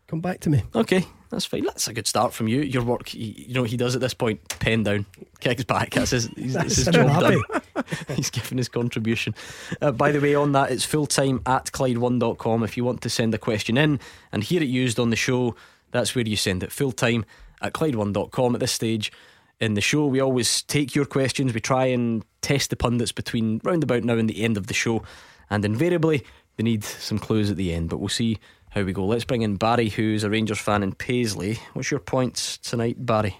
Come 0.06 0.20
back 0.20 0.40
to 0.40 0.50
me. 0.50 0.62
Okay, 0.74 1.06
that's 1.32 1.46
fine. 1.46 1.64
That's 1.64 1.88
a 1.88 1.94
good 1.94 2.06
start 2.06 2.34
from 2.34 2.46
you. 2.46 2.60
Your 2.60 2.84
work, 2.84 3.14
you 3.14 3.54
know 3.54 3.64
he 3.64 3.78
does 3.78 3.94
at 3.94 4.02
this 4.02 4.12
point? 4.12 4.46
Pen 4.60 4.82
down, 4.82 5.06
kicks 5.40 5.64
back. 5.64 5.90
That's 5.90 6.10
his, 6.10 6.26
he's, 6.36 6.52
that's 6.52 6.76
his 6.76 6.84
job 6.88 7.20
done. 7.20 7.42
he's 8.14 8.28
given 8.28 8.58
his 8.58 8.68
contribution. 8.68 9.34
Uh, 9.80 9.92
by 9.92 10.12
the 10.12 10.20
way, 10.20 10.34
on 10.34 10.52
that, 10.52 10.70
it's 10.70 10.84
full 10.84 11.06
time 11.06 11.40
at 11.46 11.72
Clyde1.com. 11.72 12.62
If 12.62 12.76
you 12.76 12.84
want 12.84 13.00
to 13.00 13.08
send 13.08 13.34
a 13.34 13.38
question 13.38 13.78
in 13.78 13.98
and 14.30 14.44
hear 14.44 14.62
it 14.62 14.68
used 14.68 15.00
on 15.00 15.08
the 15.08 15.16
show, 15.16 15.56
that's 15.90 16.14
where 16.14 16.26
you 16.26 16.36
send 16.36 16.62
it. 16.62 16.70
Full 16.70 16.92
time 16.92 17.24
at 17.62 17.72
Clyde1.com. 17.72 18.54
At 18.54 18.60
this 18.60 18.72
stage 18.72 19.10
in 19.58 19.72
the 19.72 19.80
show, 19.80 20.04
we 20.04 20.20
always 20.20 20.62
take 20.64 20.94
your 20.94 21.06
questions. 21.06 21.54
We 21.54 21.60
try 21.60 21.86
and 21.86 22.22
test 22.42 22.68
the 22.68 22.76
pundits 22.76 23.12
between 23.12 23.62
roundabout 23.64 24.04
now 24.04 24.18
and 24.18 24.28
the 24.28 24.42
end 24.42 24.58
of 24.58 24.66
the 24.66 24.74
show, 24.74 25.02
and 25.48 25.64
invariably 25.64 26.24
they 26.56 26.62
need 26.62 26.84
some 26.84 27.18
clues 27.18 27.50
at 27.50 27.56
the 27.56 27.72
end. 27.72 27.88
But 27.88 28.00
we'll 28.00 28.10
see 28.10 28.38
how 28.74 28.82
we 28.82 28.92
go. 28.92 29.06
Let's 29.06 29.24
bring 29.24 29.42
in 29.42 29.56
Barry, 29.56 29.88
who's 29.88 30.24
a 30.24 30.30
Rangers 30.30 30.58
fan 30.58 30.82
in 30.82 30.92
Paisley. 30.92 31.58
What's 31.74 31.90
your 31.90 32.00
points 32.00 32.58
tonight, 32.58 32.96
Barry? 33.04 33.36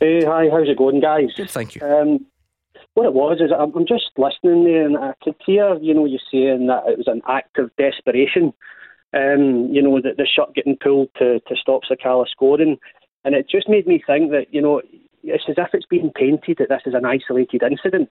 Hey, 0.00 0.24
hi, 0.24 0.48
how's 0.50 0.68
it 0.68 0.78
going, 0.78 1.00
guys? 1.00 1.32
Good, 1.36 1.50
thank 1.50 1.74
you. 1.74 1.82
Um, 1.82 2.26
what 2.94 3.06
it 3.06 3.14
was 3.14 3.40
is 3.40 3.50
I'm 3.56 3.86
just 3.86 4.10
listening 4.16 4.64
there, 4.64 4.86
and 4.86 4.96
I 4.96 5.14
could 5.22 5.36
hear, 5.44 5.76
you 5.76 5.94
know, 5.94 6.04
you 6.04 6.18
saying 6.30 6.66
that 6.66 6.84
it 6.86 6.98
was 6.98 7.08
an 7.08 7.22
act 7.28 7.58
of 7.58 7.74
desperation. 7.76 8.52
Um, 9.12 9.68
you 9.70 9.80
know, 9.80 10.00
that 10.00 10.16
the 10.16 10.26
shot 10.26 10.56
getting 10.56 10.76
pulled 10.76 11.08
to, 11.18 11.38
to 11.38 11.54
stop 11.54 11.82
Sakala 11.88 12.26
scoring. 12.28 12.78
And 13.24 13.36
it 13.36 13.48
just 13.48 13.68
made 13.68 13.86
me 13.86 14.02
think 14.04 14.32
that, 14.32 14.46
you 14.50 14.60
know, 14.60 14.82
it's 15.22 15.44
as 15.48 15.54
if 15.56 15.68
it's 15.72 15.86
being 15.86 16.10
painted 16.16 16.56
that 16.58 16.68
this 16.68 16.82
is 16.84 16.94
an 16.94 17.04
isolated 17.04 17.62
incident. 17.62 18.10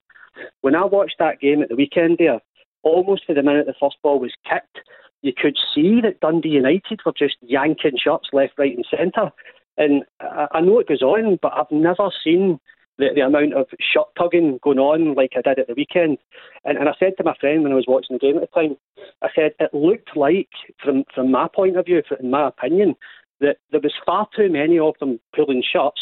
When 0.61 0.75
I 0.75 0.85
watched 0.85 1.17
that 1.19 1.41
game 1.41 1.61
at 1.61 1.67
the 1.67 1.75
weekend 1.75 2.19
there, 2.19 2.39
almost 2.83 3.25
for 3.25 3.35
the 3.35 3.43
minute 3.43 3.65
the 3.65 3.73
first 3.81 3.97
ball 4.01 4.17
was 4.17 4.31
kicked, 4.49 4.79
you 5.23 5.33
could 5.35 5.57
see 5.73 6.01
that 6.01 6.19
Dundee 6.19 6.49
United 6.49 6.99
were 7.05 7.13
just 7.17 7.37
yanking 7.41 7.97
shots 7.97 8.29
left, 8.33 8.53
right, 8.57 8.75
and 8.75 8.85
centre. 8.91 9.31
And 9.77 10.03
I, 10.19 10.47
I 10.51 10.61
know 10.61 10.79
it 10.79 10.87
goes 10.87 11.01
on, 11.01 11.39
but 11.41 11.53
I've 11.53 11.71
never 11.71 12.11
seen 12.23 12.59
the, 12.97 13.07
the 13.15 13.21
amount 13.21 13.53
of 13.53 13.67
shot 13.79 14.09
tugging 14.17 14.59
going 14.61 14.79
on 14.79 15.15
like 15.15 15.31
I 15.35 15.41
did 15.41 15.59
at 15.59 15.67
the 15.67 15.73
weekend. 15.75 16.17
And, 16.65 16.77
and 16.77 16.89
I 16.89 16.93
said 16.99 17.13
to 17.17 17.23
my 17.23 17.35
friend 17.39 17.63
when 17.63 17.71
I 17.71 17.75
was 17.75 17.85
watching 17.87 18.15
the 18.15 18.19
game 18.19 18.35
at 18.35 18.41
the 18.41 18.61
time, 18.61 18.75
I 19.21 19.29
said 19.33 19.53
it 19.59 19.73
looked 19.73 20.15
like, 20.15 20.49
from 20.83 21.05
from 21.15 21.31
my 21.31 21.47
point 21.47 21.77
of 21.77 21.85
view, 21.85 22.03
in 22.19 22.29
my 22.29 22.49
opinion, 22.49 22.95
that 23.39 23.57
there 23.71 23.81
was 23.81 23.93
far 24.05 24.27
too 24.35 24.49
many 24.49 24.77
of 24.77 24.95
them 24.99 25.19
pulling 25.33 25.63
shots. 25.63 26.01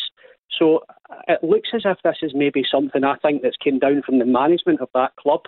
So 0.59 0.82
uh, 1.09 1.15
it 1.28 1.43
looks 1.43 1.69
as 1.74 1.84
if 1.86 1.97
this 2.03 2.17
is 2.24 2.34
maybe 2.36 2.63
something 2.69 3.03
I 3.03 3.15
think 3.17 3.43
that's 3.43 3.55
came 3.63 3.80
down 3.80 4.01
from 4.03 4.19
the 4.19 4.26
management 4.26 4.82
of 4.82 4.89
that 4.95 5.15
club 5.15 5.41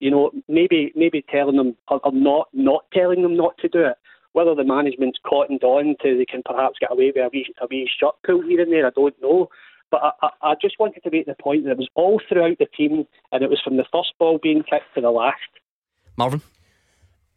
you 0.00 0.10
know, 0.10 0.30
maybe 0.48 0.92
maybe 0.94 1.24
telling 1.30 1.56
them 1.56 1.76
or, 1.88 2.00
not 2.12 2.48
not 2.52 2.84
telling 2.92 3.22
them 3.22 3.36
not 3.36 3.56
to 3.58 3.68
do 3.68 3.84
it. 3.84 3.96
Whether 4.32 4.54
the 4.54 4.64
management's 4.64 5.18
cottoned 5.24 5.62
on 5.62 5.94
to 6.02 6.18
they 6.18 6.24
can 6.24 6.42
perhaps 6.44 6.78
get 6.80 6.90
away 6.90 7.12
with 7.14 7.24
a 7.24 7.30
wee, 7.32 7.46
a 7.60 7.66
wee 7.70 7.88
shot 8.00 8.16
pull 8.26 8.42
here 8.42 8.60
and 8.60 8.72
there, 8.72 8.86
I 8.86 8.90
don't 8.90 9.14
know. 9.22 9.48
But 9.90 10.02
I, 10.02 10.10
I, 10.22 10.50
I 10.50 10.54
just 10.60 10.80
wanted 10.80 11.02
to 11.04 11.10
make 11.10 11.26
the 11.26 11.36
point 11.40 11.64
that 11.64 11.72
it 11.72 11.78
was 11.78 11.88
all 11.94 12.20
throughout 12.28 12.58
the 12.58 12.66
team, 12.76 13.04
and 13.30 13.44
it 13.44 13.50
was 13.50 13.60
from 13.62 13.76
the 13.76 13.84
first 13.92 14.12
ball 14.18 14.40
being 14.42 14.64
kicked 14.68 14.94
to 14.96 15.00
the 15.00 15.10
last. 15.10 15.36
Marvin. 16.16 16.42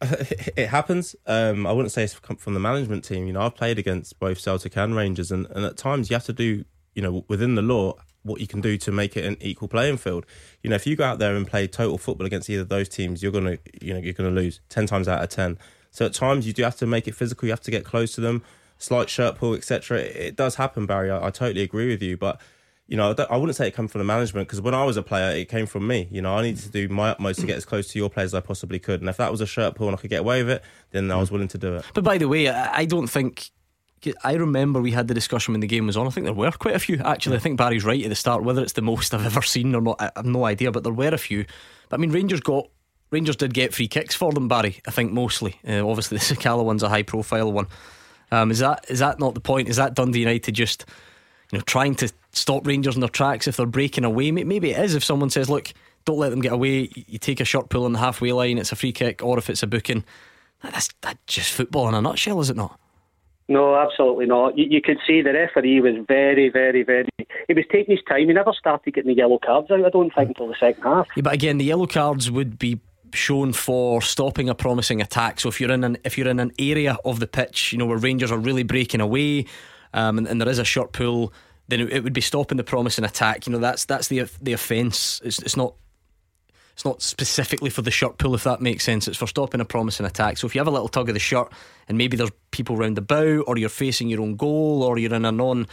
it 0.00 0.68
happens. 0.68 1.16
Um, 1.26 1.66
I 1.66 1.72
wouldn't 1.72 1.92
say 1.92 2.04
it's 2.04 2.14
from 2.14 2.54
the 2.54 2.60
management 2.60 3.04
team. 3.04 3.26
You 3.26 3.32
know, 3.32 3.42
I've 3.42 3.56
played 3.56 3.78
against 3.78 4.18
both 4.20 4.38
Celtic 4.38 4.76
and 4.76 4.94
Rangers, 4.94 5.32
and, 5.32 5.46
and 5.50 5.64
at 5.64 5.76
times 5.76 6.10
you 6.10 6.14
have 6.14 6.26
to 6.26 6.32
do, 6.32 6.64
you 6.94 7.02
know, 7.02 7.24
within 7.28 7.56
the 7.56 7.62
law, 7.62 7.94
what 8.22 8.40
you 8.40 8.46
can 8.46 8.60
do 8.60 8.76
to 8.78 8.92
make 8.92 9.16
it 9.16 9.24
an 9.24 9.36
equal 9.40 9.68
playing 9.68 9.96
field. 9.96 10.26
You 10.62 10.70
know, 10.70 10.76
if 10.76 10.86
you 10.86 10.96
go 10.96 11.04
out 11.04 11.18
there 11.18 11.34
and 11.34 11.46
play 11.46 11.66
total 11.66 11.98
football 11.98 12.26
against 12.26 12.48
either 12.50 12.62
of 12.62 12.68
those 12.68 12.88
teams, 12.88 13.22
you're 13.22 13.32
gonna 13.32 13.58
you 13.80 13.94
know 13.94 14.00
you're 14.00 14.12
gonna 14.12 14.30
lose 14.30 14.60
ten 14.68 14.86
times 14.86 15.08
out 15.08 15.22
of 15.22 15.28
ten. 15.28 15.58
So 15.90 16.06
at 16.06 16.12
times 16.12 16.46
you 16.46 16.52
do 16.52 16.62
have 16.62 16.76
to 16.76 16.86
make 16.86 17.08
it 17.08 17.14
physical. 17.14 17.46
You 17.46 17.52
have 17.52 17.60
to 17.62 17.70
get 17.70 17.84
close 17.84 18.14
to 18.14 18.20
them, 18.20 18.42
slight 18.76 19.08
shirt 19.08 19.36
pull, 19.36 19.54
etc. 19.54 19.98
It, 19.98 20.36
does 20.36 20.56
happen, 20.56 20.86
Barry. 20.86 21.10
I, 21.10 21.26
I, 21.26 21.30
totally 21.30 21.62
agree 21.62 21.88
with 21.88 22.02
you, 22.02 22.16
but. 22.16 22.40
You 22.90 22.96
know, 22.96 23.14
I, 23.18 23.22
I 23.24 23.36
wouldn't 23.36 23.54
say 23.54 23.68
it 23.68 23.76
came 23.76 23.86
from 23.86 23.98
the 23.98 24.06
management 24.06 24.48
because 24.48 24.62
when 24.62 24.72
I 24.72 24.82
was 24.82 24.96
a 24.96 25.02
player, 25.02 25.36
it 25.36 25.50
came 25.50 25.66
from 25.66 25.86
me. 25.86 26.08
You 26.10 26.22
know, 26.22 26.34
I 26.34 26.40
needed 26.40 26.62
to 26.62 26.70
do 26.70 26.88
my 26.88 27.10
utmost 27.10 27.38
to 27.40 27.46
get 27.46 27.58
as 27.58 27.66
close 27.66 27.88
to 27.88 27.98
your 27.98 28.08
players 28.08 28.30
as 28.30 28.34
I 28.36 28.40
possibly 28.40 28.78
could. 28.78 29.00
And 29.00 29.10
if 29.10 29.18
that 29.18 29.30
was 29.30 29.42
a 29.42 29.46
shirt 29.46 29.74
pull 29.74 29.88
and 29.88 29.94
I 29.94 30.00
could 30.00 30.08
get 30.08 30.20
away 30.20 30.42
with 30.42 30.52
it, 30.52 30.62
then 30.92 31.10
I 31.10 31.16
mm. 31.16 31.20
was 31.20 31.30
willing 31.30 31.48
to 31.48 31.58
do 31.58 31.74
it. 31.74 31.84
But 31.92 32.02
by 32.02 32.16
the 32.16 32.28
way, 32.28 32.48
I 32.48 32.86
don't 32.86 33.06
think 33.06 33.50
I 34.24 34.34
remember 34.34 34.80
we 34.80 34.92
had 34.92 35.08
the 35.08 35.14
discussion 35.14 35.52
when 35.52 35.60
the 35.60 35.66
game 35.66 35.86
was 35.86 35.96
on. 35.96 36.06
I 36.06 36.10
think 36.10 36.24
there 36.24 36.34
were 36.34 36.50
quite 36.52 36.74
a 36.74 36.78
few. 36.78 36.98
Actually, 37.04 37.36
I 37.36 37.40
think 37.40 37.58
Barry's 37.58 37.84
right 37.84 38.02
at 38.02 38.08
the 38.08 38.14
start. 38.14 38.42
Whether 38.42 38.62
it's 38.62 38.72
the 38.72 38.82
most 38.82 39.14
I've 39.14 39.26
ever 39.26 39.42
seen 39.42 39.74
or 39.74 39.80
not, 39.80 40.00
I 40.00 40.10
have 40.16 40.26
no 40.26 40.44
idea. 40.44 40.70
But 40.70 40.84
there 40.84 40.92
were 40.92 41.08
a 41.08 41.18
few. 41.18 41.44
But 41.88 41.98
I 41.98 42.00
mean, 42.00 42.10
Rangers 42.10 42.40
got 42.40 42.68
Rangers 43.10 43.36
did 43.36 43.54
get 43.54 43.74
free 43.74 43.88
kicks 43.88 44.14
for 44.14 44.32
them, 44.32 44.48
Barry. 44.48 44.80
I 44.86 44.90
think 44.90 45.12
mostly. 45.12 45.58
Uh, 45.66 45.86
obviously, 45.88 46.18
the 46.18 46.24
Sakala 46.24 46.64
one's 46.64 46.82
a 46.82 46.88
high 46.88 47.02
profile 47.02 47.52
one. 47.52 47.66
Um, 48.30 48.50
is 48.50 48.58
that 48.58 48.84
is 48.88 48.98
that 48.98 49.18
not 49.18 49.34
the 49.34 49.40
point? 49.40 49.68
Is 49.68 49.76
that 49.76 49.94
Dundee 49.94 50.20
United 50.20 50.52
just 50.52 50.84
you 51.50 51.58
know 51.58 51.62
trying 51.62 51.94
to 51.96 52.12
stop 52.32 52.66
Rangers 52.66 52.94
in 52.94 53.00
their 53.00 53.08
tracks 53.08 53.48
if 53.48 53.56
they're 53.56 53.66
breaking 53.66 54.04
away? 54.04 54.30
Maybe 54.30 54.70
it 54.70 54.84
is. 54.84 54.94
If 54.94 55.04
someone 55.04 55.30
says, 55.30 55.48
"Look, 55.48 55.72
don't 56.08 56.18
let 56.18 56.30
them 56.30 56.40
get 56.40 56.54
away. 56.54 56.90
You 56.94 57.18
take 57.18 57.38
a 57.38 57.44
short 57.44 57.68
pull 57.68 57.84
on 57.84 57.92
the 57.92 57.98
halfway 57.98 58.32
line, 58.32 58.56
it's 58.56 58.72
a 58.72 58.76
free 58.76 58.92
kick, 58.92 59.22
or 59.22 59.36
if 59.36 59.50
it's 59.50 59.62
a 59.62 59.66
booking. 59.66 60.04
That's, 60.62 60.88
that's 61.02 61.18
just 61.26 61.52
football 61.52 61.86
in 61.86 61.94
a 61.94 62.00
nutshell, 62.00 62.40
is 62.40 62.48
it 62.48 62.56
not? 62.56 62.80
No, 63.48 63.76
absolutely 63.76 64.26
not. 64.26 64.58
You, 64.58 64.66
you 64.68 64.82
could 64.82 64.98
see 65.06 65.22
the 65.22 65.32
referee 65.32 65.80
was 65.80 65.94
very, 66.06 66.50
very, 66.50 66.82
very. 66.82 67.08
He 67.46 67.54
was 67.54 67.64
taking 67.72 67.96
his 67.96 68.04
time. 68.06 68.28
He 68.28 68.34
never 68.34 68.52
started 68.52 68.92
getting 68.92 69.08
the 69.08 69.16
yellow 69.16 69.38
cards 69.38 69.70
out. 69.70 69.84
I 69.84 69.88
don't 69.88 70.14
think 70.14 70.28
until 70.28 70.48
the 70.48 70.56
second 70.60 70.82
half. 70.82 71.08
Yeah, 71.16 71.22
but 71.22 71.32
again, 71.32 71.56
the 71.56 71.64
yellow 71.64 71.86
cards 71.86 72.30
would 72.30 72.58
be 72.58 72.80
shown 73.14 73.54
for 73.54 74.02
stopping 74.02 74.50
a 74.50 74.54
promising 74.54 75.00
attack. 75.00 75.40
So 75.40 75.48
if 75.48 75.60
you're 75.60 75.70
in 75.70 75.82
an 75.82 75.96
if 76.04 76.18
you're 76.18 76.28
in 76.28 76.40
an 76.40 76.52
area 76.58 76.98
of 77.06 77.20
the 77.20 77.26
pitch, 77.26 77.72
you 77.72 77.78
know 77.78 77.86
where 77.86 77.96
Rangers 77.96 78.30
are 78.30 78.38
really 78.38 78.64
breaking 78.64 79.00
away, 79.00 79.46
um, 79.94 80.18
and, 80.18 80.26
and, 80.26 80.40
there 80.40 80.48
is 80.48 80.58
a 80.58 80.64
short 80.64 80.92
pull, 80.92 81.32
then 81.68 81.80
it, 81.80 81.90
it, 81.90 82.04
would 82.04 82.12
be 82.12 82.20
stopping 82.20 82.58
the 82.58 82.64
promising 82.64 83.04
attack. 83.04 83.46
You 83.46 83.52
know 83.54 83.58
that's 83.58 83.86
that's 83.86 84.08
the 84.08 84.28
the 84.42 84.52
offence. 84.52 85.22
It's, 85.24 85.38
it's 85.38 85.56
not 85.56 85.74
it's 86.78 86.84
not 86.84 87.02
specifically 87.02 87.70
for 87.70 87.82
the 87.82 87.90
shirt 87.90 88.18
pull, 88.18 88.36
if 88.36 88.44
that 88.44 88.60
makes 88.60 88.84
sense. 88.84 89.08
It's 89.08 89.16
for 89.16 89.26
stopping 89.26 89.60
a 89.60 89.64
promising 89.64 90.06
attack. 90.06 90.38
So 90.38 90.46
if 90.46 90.54
you 90.54 90.60
have 90.60 90.68
a 90.68 90.70
little 90.70 90.86
tug 90.86 91.08
of 91.08 91.14
the 91.14 91.18
shirt 91.18 91.52
and 91.88 91.98
maybe 91.98 92.16
there's 92.16 92.30
people 92.52 92.76
round 92.76 93.04
bow, 93.04 93.40
or 93.48 93.58
you're 93.58 93.68
facing 93.68 94.08
your 94.08 94.20
own 94.20 94.36
goal, 94.36 94.84
or 94.84 94.96
you're 94.96 95.12
in 95.12 95.24
a 95.24 95.32
non 95.32 95.66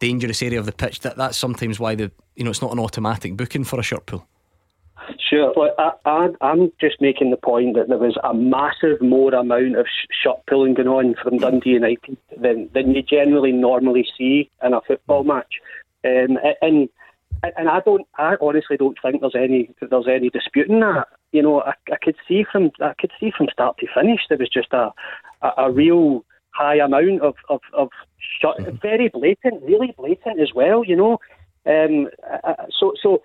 dangerous 0.00 0.42
area 0.42 0.58
of 0.58 0.66
the 0.66 0.72
pitch, 0.72 1.00
that, 1.02 1.16
that's 1.16 1.38
sometimes 1.38 1.78
why 1.78 1.94
the 1.94 2.10
you 2.34 2.42
know 2.42 2.50
it's 2.50 2.60
not 2.60 2.72
an 2.72 2.80
automatic 2.80 3.36
booking 3.36 3.62
for 3.62 3.78
a 3.78 3.82
shirt 3.84 4.06
pull. 4.06 4.26
Sure. 5.20 5.52
Well, 5.54 5.72
I, 6.04 6.30
am 6.40 6.72
just 6.80 7.00
making 7.00 7.30
the 7.30 7.36
point 7.36 7.76
that 7.76 7.86
there 7.86 7.98
was 7.98 8.16
a 8.24 8.34
massive 8.34 9.00
more 9.00 9.32
amount 9.32 9.76
of 9.76 9.86
sh- 9.86 10.08
shot 10.24 10.40
pulling 10.48 10.74
going 10.74 10.88
on 10.88 11.14
from 11.22 11.38
Dundee 11.38 11.70
United 11.70 12.16
than, 12.36 12.68
than 12.74 12.92
you 12.96 13.02
generally 13.02 13.52
normally 13.52 14.04
see 14.18 14.50
in 14.64 14.74
a 14.74 14.80
football 14.80 15.22
match. 15.22 15.60
Um, 16.04 16.38
and 16.60 16.88
and 17.42 17.68
I 17.68 17.80
don't, 17.80 18.06
I 18.18 18.36
honestly 18.40 18.76
don't 18.76 18.98
think 19.00 19.20
there's 19.20 19.34
any 19.36 19.70
there's 19.80 20.08
any 20.08 20.30
disputing 20.30 20.80
that. 20.80 21.06
You 21.32 21.42
know, 21.42 21.62
I, 21.62 21.72
I 21.92 21.96
could 22.02 22.16
see 22.26 22.44
from 22.50 22.70
I 22.80 22.94
could 22.98 23.12
see 23.18 23.32
from 23.36 23.48
start 23.52 23.78
to 23.78 23.86
finish 23.94 24.20
there 24.28 24.38
was 24.38 24.48
just 24.48 24.72
a 24.72 24.90
a, 25.42 25.50
a 25.58 25.70
real 25.70 26.24
high 26.50 26.76
amount 26.76 27.22
of 27.22 27.34
of, 27.48 27.60
of 27.72 27.88
shot, 28.40 28.58
mm-hmm. 28.58 28.76
very 28.82 29.08
blatant, 29.08 29.62
really 29.62 29.94
blatant 29.96 30.40
as 30.40 30.50
well. 30.54 30.84
You 30.84 30.96
know, 30.96 31.18
um, 31.66 32.08
so 32.78 32.92
so. 33.02 33.22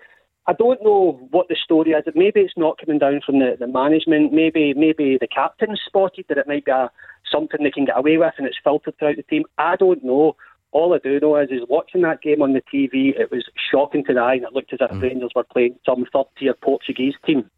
I 0.48 0.52
don't 0.52 0.80
know 0.80 1.18
what 1.32 1.48
the 1.48 1.56
story 1.56 1.90
is. 1.90 2.04
Maybe 2.14 2.38
it's 2.38 2.56
not 2.56 2.78
coming 2.78 3.00
down 3.00 3.20
from 3.26 3.40
the, 3.40 3.56
the 3.58 3.66
management. 3.66 4.32
Maybe 4.32 4.74
maybe 4.74 5.18
the 5.20 5.26
captain 5.26 5.76
spotted 5.84 6.26
that 6.28 6.38
it 6.38 6.46
might 6.46 6.64
be 6.64 6.70
a, 6.70 6.88
something 7.28 7.64
they 7.64 7.72
can 7.72 7.84
get 7.84 7.98
away 7.98 8.16
with, 8.16 8.32
and 8.38 8.46
it's 8.46 8.56
filtered 8.62 8.96
throughout 8.96 9.16
the 9.16 9.24
team. 9.24 9.42
I 9.58 9.74
don't 9.74 10.04
know. 10.04 10.36
All 10.72 10.94
I 10.94 10.98
do 10.98 11.18
know 11.20 11.36
is, 11.36 11.50
is 11.50 11.62
watching 11.68 12.02
that 12.02 12.22
game 12.22 12.42
on 12.42 12.52
the 12.52 12.62
TV, 12.62 13.18
it 13.18 13.30
was 13.30 13.44
shocking 13.70 14.04
to 14.04 14.14
the 14.14 14.20
eye, 14.20 14.34
and 14.34 14.44
it 14.44 14.52
looked 14.52 14.72
as 14.72 14.80
if 14.80 14.90
mm. 14.90 15.02
Rangers 15.02 15.30
were 15.34 15.44
playing 15.44 15.78
some 15.86 16.04
third 16.12 16.26
tier 16.38 16.54
Portuguese 16.54 17.14
team. 17.24 17.48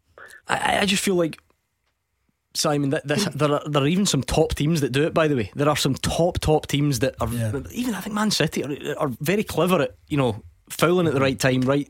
I, 0.47 0.79
I 0.79 0.85
just 0.85 1.03
feel 1.03 1.15
like 1.15 1.39
Simon, 2.53 2.89
that, 2.89 3.07
that, 3.07 3.33
there, 3.35 3.51
are, 3.51 3.61
there 3.67 3.83
are 3.83 3.87
even 3.87 4.05
some 4.05 4.23
top 4.23 4.55
teams 4.55 4.81
that 4.81 4.91
do 4.91 5.03
it. 5.05 5.13
By 5.13 5.27
the 5.27 5.35
way, 5.35 5.51
there 5.55 5.69
are 5.69 5.75
some 5.75 5.93
top 5.93 6.39
top 6.39 6.67
teams 6.67 6.99
that 6.99 7.15
are 7.21 7.27
yeah. 7.29 7.51
even. 7.71 7.93
I 7.93 8.01
think 8.01 8.15
Man 8.15 8.31
City 8.31 8.63
are, 8.63 8.97
are, 8.97 9.09
very 9.19 9.43
clever 9.43 9.81
at 9.81 9.95
you 10.07 10.17
know 10.17 10.43
fouling 10.69 11.07
at 11.07 11.13
the 11.13 11.21
right 11.21 11.39
time, 11.39 11.61
right 11.61 11.89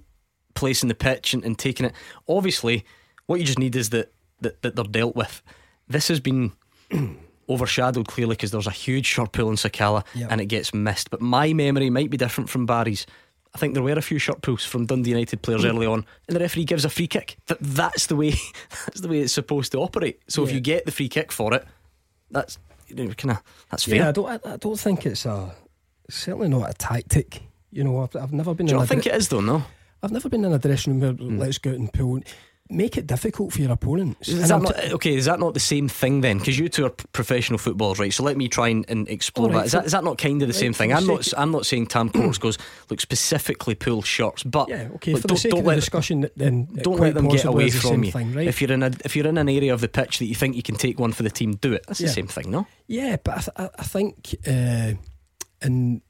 place 0.55 0.81
in 0.81 0.89
the 0.89 0.95
pitch, 0.95 1.33
and, 1.33 1.45
and 1.45 1.57
taking 1.57 1.85
it. 1.85 1.93
Obviously, 2.27 2.83
what 3.25 3.39
you 3.39 3.45
just 3.45 3.59
need 3.59 3.75
is 3.75 3.89
that 3.91 4.11
that, 4.41 4.61
that 4.61 4.75
they're 4.75 4.85
dealt 4.85 5.15
with. 5.15 5.41
This 5.87 6.09
has 6.09 6.19
been 6.19 6.51
overshadowed 7.49 8.07
clearly 8.07 8.35
because 8.35 8.51
there's 8.51 8.67
a 8.67 8.71
huge 8.71 9.05
short 9.05 9.31
pull 9.31 9.49
in 9.49 9.55
Sakala 9.55 10.05
yep. 10.13 10.31
and 10.31 10.39
it 10.39 10.45
gets 10.45 10.73
missed. 10.73 11.09
But 11.09 11.21
my 11.21 11.53
memory 11.53 11.89
might 11.89 12.09
be 12.09 12.17
different 12.17 12.49
from 12.49 12.65
Barry's. 12.65 13.05
I 13.53 13.57
think 13.57 13.73
there 13.73 13.81
were 13.81 13.93
a 13.93 14.01
few 14.01 14.19
short 14.19 14.41
pulls 14.41 14.63
from 14.63 14.85
Dundee 14.85 15.09
United 15.09 15.41
players 15.41 15.63
mm. 15.63 15.69
early 15.69 15.87
on, 15.87 16.05
and 16.27 16.35
the 16.35 16.39
referee 16.39 16.65
gives 16.65 16.85
a 16.85 16.89
free 16.89 17.07
kick. 17.07 17.37
That 17.47 17.57
that's 17.59 18.05
the 18.05 18.15
way 18.15 18.31
that's 18.85 19.01
the 19.01 19.07
way 19.07 19.19
it's 19.19 19.33
supposed 19.33 19.71
to 19.71 19.79
operate. 19.79 20.21
So 20.27 20.41
yeah. 20.41 20.49
if 20.49 20.53
you 20.53 20.59
get 20.59 20.85
the 20.85 20.91
free 20.91 21.09
kick 21.09 21.31
for 21.31 21.53
it, 21.55 21.65
that's 22.29 22.59
you 22.87 22.95
know, 22.95 23.13
kind 23.13 23.31
of 23.31 23.43
that's 23.71 23.85
fair. 23.85 23.95
Yeah, 23.95 24.09
I 24.09 24.11
don't 24.11 24.45
I, 24.45 24.53
I, 24.53 24.57
don't 24.57 24.79
think 24.79 25.05
it's 25.05 25.25
a 25.25 25.55
certainly 26.09 26.47
not 26.47 26.69
a 26.69 26.73
tactic. 26.73 27.41
You 27.71 27.83
know, 27.83 28.01
I've, 28.01 28.15
I've 28.15 28.33
never 28.33 28.53
been. 28.53 28.67
Do 28.67 28.75
you 28.75 28.85
think 28.85 29.07
it 29.07 29.15
is 29.15 29.29
though? 29.29 29.41
No, 29.41 29.63
I've 30.03 30.11
never 30.11 30.29
been 30.29 30.45
in 30.45 30.53
a 30.53 30.59
dressing 30.59 30.99
room 30.99 31.17
where 31.17 31.29
mm. 31.29 31.39
let's 31.39 31.57
go 31.57 31.71
out 31.71 31.77
and 31.77 31.91
pull 31.91 32.19
make 32.69 32.97
it 32.97 33.07
difficult 33.07 33.51
for 33.51 33.61
your 33.61 33.71
opponents. 33.71 34.27
Is 34.27 34.49
that 34.49 34.61
not, 34.61 34.77
okay, 34.93 35.15
is 35.15 35.25
that 35.25 35.39
not 35.39 35.55
the 35.55 35.59
same 35.59 35.89
thing 35.89 36.21
then? 36.21 36.37
Because 36.37 36.59
you 36.59 36.69
two 36.69 36.85
are 36.85 36.91
professional 37.13 37.57
footballers, 37.57 37.97
right? 37.99 38.13
So 38.13 38.23
let 38.23 38.37
me 38.37 38.47
try 38.47 38.69
and, 38.69 38.85
and 38.87 39.09
explore 39.09 39.49
right, 39.49 39.55
that. 39.55 39.65
Is, 39.65 39.71
that. 39.71 39.85
is 39.87 39.91
that 39.93 40.03
not 40.03 40.17
kind 40.19 40.41
of 40.41 40.47
the 40.47 40.53
right, 40.53 40.59
same 40.59 40.73
thing? 40.73 40.93
I'm 40.93 41.07
not. 41.07 41.33
I'm 41.35 41.51
not 41.51 41.65
saying 41.65 41.87
Tam 41.87 42.09
Courts 42.13 42.37
goes 42.37 42.57
look 42.89 43.01
specifically 43.01 43.75
pull 43.75 44.03
shots, 44.03 44.43
but 44.43 44.69
yeah, 44.69 44.89
okay. 44.95 45.13
Look, 45.13 45.23
for 45.23 45.27
the 45.29 45.37
sake 45.37 45.53
of 45.53 45.65
the 45.65 45.75
discussion, 45.75 46.29
then 46.35 46.65
don't 46.65 46.99
let 46.99 47.15
them 47.15 47.27
get 47.27 47.45
away 47.45 47.69
from 47.71 48.03
you. 48.03 48.11
Thing, 48.11 48.33
right? 48.33 48.47
If 48.47 48.61
you're 48.61 48.71
in 48.71 48.83
a 48.83 48.91
if 49.03 49.15
you're 49.15 49.27
in 49.27 49.37
an 49.37 49.49
area 49.49 49.73
of 49.73 49.81
the 49.81 49.89
pitch 49.89 50.19
that 50.19 50.25
you 50.25 50.35
think 50.35 50.55
you 50.55 50.63
can 50.63 50.75
take 50.75 50.99
one 50.99 51.11
for 51.11 51.23
the 51.23 51.31
team, 51.31 51.55
do 51.55 51.73
it. 51.73 51.85
That's 51.87 51.99
yeah. 51.99 52.07
the 52.07 52.13
same 52.13 52.27
thing, 52.27 52.51
no? 52.51 52.67
Yeah, 52.87 53.17
but 53.23 53.37
I, 53.37 53.39
th- 53.39 53.71
I 53.79 53.83
think 53.83 54.35
uh, 54.47 54.93
in 55.65 56.01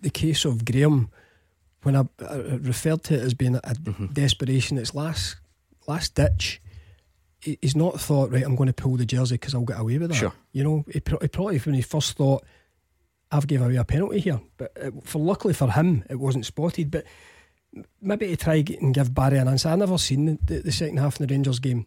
the 0.00 0.10
case 0.10 0.44
of 0.44 0.64
Graham. 0.64 1.10
When 1.82 1.94
I, 1.94 2.02
I 2.28 2.34
referred 2.62 3.04
to 3.04 3.14
it 3.14 3.20
as 3.20 3.32
being 3.32 3.54
a, 3.54 3.60
mm-hmm. 3.60 4.06
desperation, 4.06 4.76
it's 4.76 4.92
last 4.92 5.36
last 5.88 6.14
ditch 6.14 6.60
he's 7.40 7.76
not 7.76 8.00
thought 8.00 8.30
right. 8.30 8.44
I'm 8.44 8.56
going 8.56 8.68
to 8.68 8.72
pull 8.72 8.96
the 8.96 9.06
jersey 9.06 9.34
because 9.34 9.54
I'll 9.54 9.62
get 9.62 9.78
away 9.78 9.98
with 9.98 10.10
that. 10.10 10.16
Sure. 10.16 10.32
You 10.52 10.64
know, 10.64 10.84
he, 10.88 11.02
he 11.20 11.28
probably 11.28 11.58
when 11.58 11.74
he 11.74 11.82
first 11.82 12.16
thought 12.16 12.44
I've 13.30 13.46
gave 13.46 13.62
away 13.62 13.76
a 13.76 13.84
penalty 13.84 14.20
here, 14.20 14.40
but 14.56 14.72
it, 14.76 14.94
for 15.04 15.18
luckily 15.18 15.54
for 15.54 15.70
him 15.70 16.04
it 16.08 16.16
wasn't 16.16 16.46
spotted. 16.46 16.90
But 16.90 17.04
maybe 18.00 18.28
to 18.28 18.36
try 18.36 18.64
and 18.80 18.94
give 18.94 19.14
Barry 19.14 19.38
an 19.38 19.48
answer. 19.48 19.68
I've 19.68 19.78
never 19.78 19.98
seen 19.98 20.38
the, 20.44 20.60
the 20.60 20.72
second 20.72 20.98
half 20.98 21.20
in 21.20 21.26
the 21.26 21.32
Rangers 21.32 21.58
game, 21.58 21.86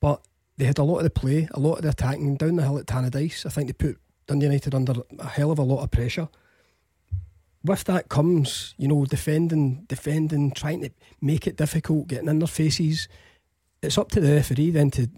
but 0.00 0.22
they 0.56 0.64
had 0.66 0.78
a 0.78 0.84
lot 0.84 0.98
of 0.98 1.04
the 1.04 1.10
play, 1.10 1.48
a 1.52 1.60
lot 1.60 1.76
of 1.76 1.82
the 1.82 1.88
attacking 1.88 2.36
down 2.36 2.56
the 2.56 2.62
hill 2.62 2.78
at 2.78 2.86
Tannadice. 2.86 3.46
I 3.46 3.48
think 3.48 3.68
they 3.68 3.72
put 3.72 3.98
Dundee 4.26 4.46
United 4.46 4.74
under 4.74 4.94
a 5.18 5.26
hell 5.26 5.50
of 5.50 5.58
a 5.58 5.62
lot 5.62 5.82
of 5.82 5.90
pressure. 5.90 6.28
With 7.64 7.84
that 7.84 8.08
comes, 8.08 8.74
you 8.76 8.88
know, 8.88 9.04
defending, 9.04 9.84
defending, 9.86 10.50
trying 10.50 10.80
to 10.82 10.90
make 11.20 11.46
it 11.46 11.56
difficult, 11.56 12.08
getting 12.08 12.28
in 12.28 12.40
their 12.40 12.48
faces 12.48 13.08
it's 13.82 13.98
up 13.98 14.10
to 14.12 14.20
the 14.20 14.34
referee 14.34 14.70
then 14.70 14.90
to 14.92 15.08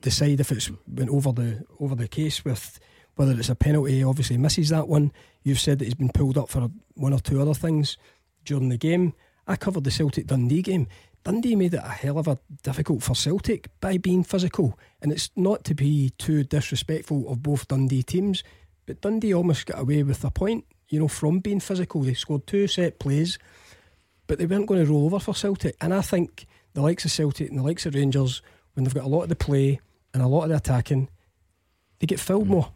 decide 0.00 0.40
if 0.40 0.52
it's 0.52 0.70
went 0.86 1.10
over 1.10 1.32
the 1.32 1.64
over 1.80 1.94
the 1.94 2.06
case 2.06 2.44
with 2.44 2.78
whether 3.16 3.32
it's 3.32 3.48
a 3.48 3.54
penalty. 3.54 4.04
Obviously, 4.04 4.36
misses 4.36 4.68
that 4.68 4.86
one. 4.86 5.10
You've 5.42 5.58
said 5.58 5.78
that 5.78 5.86
he's 5.86 5.94
been 5.94 6.10
pulled 6.10 6.38
up 6.38 6.50
for 6.50 6.70
one 6.94 7.12
or 7.12 7.20
two 7.20 7.40
other 7.40 7.54
things 7.54 7.96
during 8.44 8.68
the 8.68 8.76
game. 8.76 9.14
I 9.46 9.56
covered 9.56 9.84
the 9.84 9.90
Celtic 9.90 10.26
Dundee 10.26 10.62
game. 10.62 10.86
Dundee 11.24 11.56
made 11.56 11.74
it 11.74 11.80
a 11.82 11.88
hell 11.88 12.18
of 12.18 12.28
a 12.28 12.38
difficult 12.62 13.02
for 13.02 13.14
Celtic 13.14 13.68
by 13.80 13.96
being 13.96 14.22
physical, 14.22 14.78
and 15.02 15.10
it's 15.10 15.30
not 15.34 15.64
to 15.64 15.74
be 15.74 16.10
too 16.18 16.44
disrespectful 16.44 17.28
of 17.28 17.42
both 17.42 17.66
Dundee 17.66 18.02
teams, 18.02 18.44
but 18.86 19.00
Dundee 19.00 19.34
almost 19.34 19.66
got 19.66 19.80
away 19.80 20.02
with 20.02 20.22
a 20.22 20.30
point. 20.30 20.64
You 20.88 21.00
know, 21.00 21.08
from 21.08 21.40
being 21.40 21.60
physical, 21.60 22.02
they 22.02 22.14
scored 22.14 22.46
two 22.46 22.66
set 22.66 22.98
plays, 22.98 23.38
but 24.26 24.38
they 24.38 24.46
weren't 24.46 24.66
going 24.66 24.84
to 24.84 24.90
roll 24.90 25.06
over 25.06 25.18
for 25.18 25.34
Celtic, 25.34 25.76
and 25.80 25.92
I 25.92 26.00
think 26.00 26.46
the 26.74 26.82
likes 26.82 27.04
of 27.04 27.10
Celtic 27.10 27.50
and 27.50 27.58
the 27.58 27.62
likes 27.62 27.86
of 27.86 27.94
Rangers, 27.94 28.42
when 28.74 28.84
they've 28.84 28.94
got 28.94 29.04
a 29.04 29.08
lot 29.08 29.22
of 29.22 29.28
the 29.28 29.36
play 29.36 29.80
and 30.14 30.22
a 30.22 30.26
lot 30.26 30.44
of 30.44 30.50
the 30.50 30.56
attacking, 30.56 31.08
they 31.98 32.06
get 32.06 32.20
filled 32.20 32.46
mm. 32.46 32.50
more. 32.50 32.72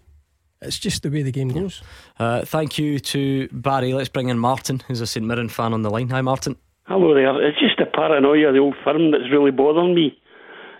It's 0.60 0.78
just 0.78 1.02
the 1.02 1.10
way 1.10 1.22
the 1.22 1.32
game 1.32 1.48
goes. 1.48 1.82
Uh, 2.18 2.44
thank 2.44 2.78
you 2.78 3.01
to 3.01 3.48
Barry. 3.51 3.94
Let's 3.94 4.09
bring 4.09 4.28
in 4.28 4.39
Martin, 4.39 4.80
who's 4.86 5.01
a 5.01 5.06
St 5.06 5.26
Mirren 5.26 5.48
fan 5.48 5.72
on 5.72 5.82
the 5.82 5.90
line. 5.90 6.09
Hi, 6.10 6.20
Martin. 6.20 6.56
Hello 6.84 7.14
there. 7.14 7.48
It's 7.48 7.59
just 7.59 7.78
the 7.78 7.86
paranoia 7.86 8.48
of 8.48 8.55
the 8.55 8.60
old 8.60 8.76
firm 8.84 9.10
that's 9.10 9.30
really 9.30 9.51
bothering 9.51 9.94
me. 9.94 10.16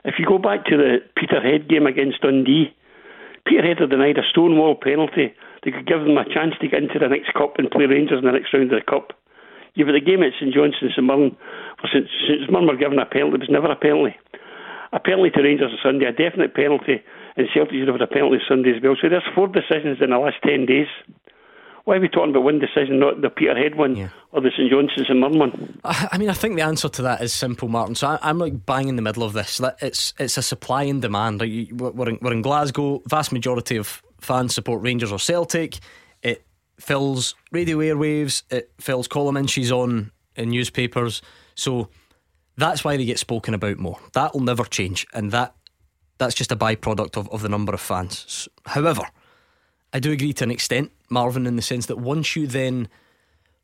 If 0.05 0.15
you 0.19 0.27
go 0.27 0.39
back 0.39 0.67
to 0.67 0.77
the 0.77 0.99
Peterhead 1.17 1.69
game 1.69 1.87
against 1.87 2.21
Dundee, 2.21 2.75
Peterhead 3.47 3.79
had 3.81 3.91
denied 3.91 4.19
a 4.19 4.23
stonewall 4.31 4.77
penalty. 4.77 5.35
They 5.63 5.71
could 5.71 5.87
give 5.87 6.03
them 6.03 6.19
a 6.19 6.27
chance 6.27 6.55
to 6.61 6.69
get 6.69 6.83
into 6.83 6.99
the 6.99 7.09
next 7.09 7.33
cup 7.35 7.59
and 7.59 7.71
play 7.71 7.87
Rangers 7.87 8.19
in 8.19 8.27
the 8.27 8.33
next 8.35 8.53
round 8.53 8.73
of 8.73 8.83
the 8.83 8.91
cup. 8.91 9.15
You've 9.75 9.89
got 9.89 9.95
the 9.95 10.05
game 10.05 10.23
at 10.23 10.35
St 10.39 10.53
Johnstone, 10.53 10.91
St 10.91 11.07
Mirren. 11.07 11.37
Since, 11.93 12.11
since 12.29 12.51
Mirren 12.51 12.67
were 12.67 12.77
given 12.77 12.99
a 12.99 13.07
penalty, 13.07 13.47
it 13.47 13.49
was 13.49 13.51
never 13.51 13.71
a 13.71 13.77
penalty. 13.77 14.17
A 14.93 15.01
penalty 15.01 15.31
to 15.31 15.43
Rangers 15.43 15.73
on 15.73 15.79
Sunday, 15.83 16.05
a 16.07 16.13
definite 16.13 16.55
penalty, 16.55 17.01
and 17.37 17.49
Celtic 17.55 17.73
should 17.73 17.89
have 17.89 17.97
had 17.97 18.09
a 18.09 18.13
penalty 18.13 18.39
Sunday 18.47 18.77
as 18.77 18.83
well. 18.83 18.97
So 19.01 19.09
there's 19.09 19.25
four 19.35 19.49
decisions 19.49 20.03
in 20.03 20.11
the 20.11 20.19
last 20.19 20.37
10 20.45 20.67
days. 20.67 20.91
Why 21.85 21.97
are 21.97 22.01
we 22.01 22.09
talking 22.09 22.31
about 22.31 22.45
one 22.45 22.61
decision, 22.61 23.01
not 23.01 23.23
the 23.23 23.31
Peterhead 23.31 23.75
one 23.75 23.97
yeah. 23.97 24.11
or 24.31 24.41
the 24.41 24.51
St 24.51 24.71
Johnstone's 24.71 25.09
and 25.09 25.21
Mirren 25.21 25.39
one? 25.39 25.81
I 25.85 26.19
mean, 26.19 26.29
I 26.29 26.35
think 26.35 26.57
the 26.57 26.63
answer 26.63 26.91
to 26.91 27.03
that 27.03 27.23
is 27.23 27.33
simple, 27.33 27.69
Martin. 27.69 27.95
So 27.95 28.09
I, 28.09 28.31
am 28.31 28.39
like 28.39 28.67
bang 28.67 28.89
in 28.89 28.97
the 28.97 29.03
middle 29.03 29.23
of 29.23 29.33
this. 29.33 29.61
It's 29.81 30.13
it's 30.19 30.37
a 30.37 30.43
supply 30.43 30.85
and 30.85 31.01
demand. 31.01 31.41
we're, 31.41 32.09
in, 32.11 32.19
we're 32.21 32.33
in 32.33 32.43
Glasgow. 32.43 33.03
Vast 33.09 33.33
majority 33.33 33.77
of 33.77 34.03
fans 34.23 34.55
support 34.55 34.83
Rangers 34.83 35.13
or 35.13 35.19
Celtic 35.19 35.79
It 36.23 36.47
fills 36.79 37.35
radio 37.51 37.79
airwaves, 37.79 38.43
it 38.51 38.73
fills 38.81 39.09
column 39.09 39.37
inches 39.37 39.71
on 39.71 40.13
in 40.37 40.51
newspapers. 40.51 41.23
So 41.55 41.89
that's 42.57 42.85
why 42.85 42.97
they 42.97 43.05
get 43.05 43.19
spoken 43.19 43.55
about 43.55 43.79
more. 43.79 43.99
That 44.13 44.35
will 44.35 44.41
never 44.41 44.65
change, 44.65 45.07
and 45.13 45.31
that 45.33 45.55
that's 46.19 46.35
just 46.35 46.53
a 46.53 46.57
byproduct 46.57 47.17
of, 47.17 47.29
of 47.31 47.43
the 47.43 47.49
number 47.49 47.75
of 47.75 47.81
fans. 47.81 48.49
However, 48.67 49.03
I 49.93 49.99
do 49.99 50.13
agree 50.13 50.33
to 50.35 50.45
an 50.45 50.51
extent, 50.51 50.93
Marvin, 51.11 51.47
in 51.47 51.57
the 51.57 51.63
sense 51.63 51.87
that 51.87 51.99
once 51.99 52.37
you 52.37 52.47
then 52.47 52.89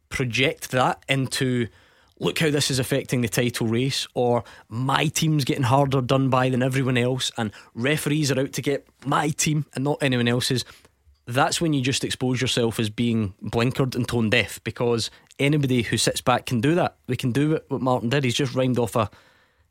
project 0.09 0.71
that 0.71 1.05
into 1.09 1.69
look 2.21 2.39
how 2.39 2.51
this 2.51 2.71
is 2.71 2.79
affecting 2.79 3.21
the 3.21 3.29
title 3.29 3.67
race, 3.67 4.07
or 4.15 4.45
my 4.69 5.07
team's 5.07 5.45
getting 5.45 5.65
harder 5.65 6.01
done 6.01 6.31
by 6.31 6.49
than 6.49 6.63
everyone 6.63 6.99
else, 6.99 7.31
and 7.37 7.53
referees 7.75 8.31
are 8.31 8.41
out 8.41 8.53
to 8.55 8.63
get 8.63 8.87
my 9.05 9.29
team 9.31 9.67
and 9.75 9.85
not 9.85 9.99
anyone 10.03 10.29
else's. 10.29 10.65
That's 11.27 11.61
when 11.61 11.75
you 11.75 11.83
just 11.83 12.05
expose 12.05 12.41
yourself 12.41 12.81
as 12.81 12.89
being 12.89 13.35
blinkered 13.43 13.95
and 13.95 14.09
tone 14.09 14.31
deaf 14.31 14.63
because 14.65 15.11
anybody 15.39 15.83
who 15.83 15.99
sits 15.99 16.23
back 16.23 16.47
can 16.47 16.61
do 16.61 16.75
that. 16.75 16.97
We 17.07 17.17
can 17.17 17.33
do 17.33 17.61
what 17.69 17.83
Martin 17.83 18.09
did. 18.09 18.25
He's 18.25 18.35
just 18.35 18.55
rhymed 18.55 18.79
off 18.79 18.97
a, 18.97 19.11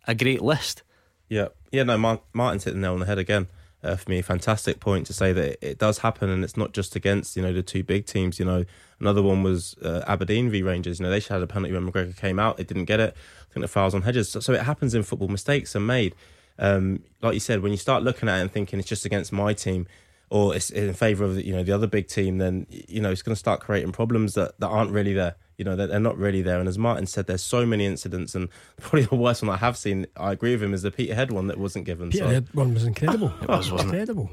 a 0.08 0.14
great 0.14 0.42
list. 0.42 0.84
Yeah, 1.30 1.48
yeah. 1.72 1.84
No, 1.84 1.98
Mar- 1.98 2.22
Martin's 2.32 2.64
hit 2.64 2.76
the 2.76 2.80
nail 2.80 2.94
on 2.94 3.00
the 3.00 3.08
head 3.08 3.18
again. 3.18 3.48
Uh, 3.84 3.96
for 3.96 4.10
me, 4.10 4.22
fantastic 4.24 4.80
point 4.80 5.06
to 5.06 5.14
say 5.14 5.32
that 5.34 5.58
it, 5.62 5.78
does 5.78 6.00
happen, 6.00 6.30
and 6.30 6.44
it's 6.44 6.58
not 6.58 6.74
just 6.74 6.96
against 6.96 7.36
you 7.36 7.44
know 7.44 7.54
the 7.54 7.62
two 7.62 7.84
big 7.84 8.06
teams. 8.06 8.40
You 8.40 8.46
know, 8.46 8.66
another 9.00 9.22
one 9.22 9.44
was 9.44 9.76
uh, 9.84 10.04
Aberdeen 10.08 10.50
v 10.50 10.64
Rangers. 10.64 11.00
You 11.00 11.06
know, 11.06 11.12
they 11.12 11.20
should 11.20 11.34
have 11.34 11.44
a 11.44 11.48
penalty 11.48 11.74
when 11.74 11.90
McGregor 11.90 12.18
came 12.18 12.40
out. 12.40 12.58
They 12.58 12.64
didn't 12.64 12.86
get 12.86 13.00
it. 13.00 13.16
I 13.50 13.54
think 13.54 13.64
the 13.64 13.68
fouls 13.68 13.94
on 13.94 14.02
Hedges. 14.02 14.30
So, 14.30 14.40
so 14.40 14.54
it 14.54 14.64
happens 14.64 14.96
in 14.96 15.04
football. 15.04 15.28
Mistakes 15.28 15.76
are 15.76 15.80
made. 15.80 16.16
Um, 16.60 17.04
like 17.22 17.36
you 17.36 17.40
said, 17.40 17.62
when 17.62 17.72
you 17.72 17.78
start 17.78 18.02
looking 18.02 18.28
at 18.28 18.40
it 18.40 18.42
and 18.42 18.52
thinking 18.52 18.80
it's 18.80 18.90
just 18.90 19.06
against 19.06 19.32
my 19.32 19.54
team, 19.54 19.88
or 20.30 20.56
it's 20.56 20.70
in 20.70 20.94
favour 20.94 21.24
of 21.24 21.36
the, 21.36 21.46
you 21.46 21.54
know 21.54 21.64
the 21.64 21.72
other 21.72 21.88
big 21.88 22.08
team, 22.08 22.38
then 22.38 22.68
you 22.70 23.02
know 23.02 23.12
it's 23.12 23.22
going 23.22 23.36
to 23.36 23.40
start 23.40 23.60
creating 23.60 23.92
problems 23.92 24.34
that, 24.34 24.60
that 24.60 24.68
aren't 24.68 24.92
really 24.92 25.14
there 25.14 25.36
you 25.58 25.66
know, 25.66 25.76
they're, 25.76 25.88
they're 25.88 26.00
not 26.00 26.18
really 26.18 26.42
there. 26.42 26.60
And 26.60 26.70
as 26.70 26.78
Martin 26.78 27.08
said, 27.08 27.26
there's 27.26 27.44
so 27.44 27.66
many 27.66 27.86
incidents, 27.86 28.36
and 28.36 28.50
probably 28.78 29.04
the 29.04 29.16
worst 29.16 29.42
one 29.42 29.50
I 29.50 29.58
have 29.58 29.76
seen, 29.76 30.06
I 30.16 30.32
agree 30.32 30.52
with 30.52 30.64
him, 30.64 30.74
is 30.74 30.84
the 30.84 30.92
Peterhead 30.92 31.32
one 31.32 31.48
that 31.48 31.58
wasn't 31.58 31.86
given. 31.86 32.12
Peterhead 32.12 32.48
so. 32.48 32.52
one 32.54 32.74
was 32.74 32.86
incredible. 32.86 33.34
it 33.42 33.48
was, 33.48 33.72
wasn't 33.72 33.92
incredible. 33.92 34.30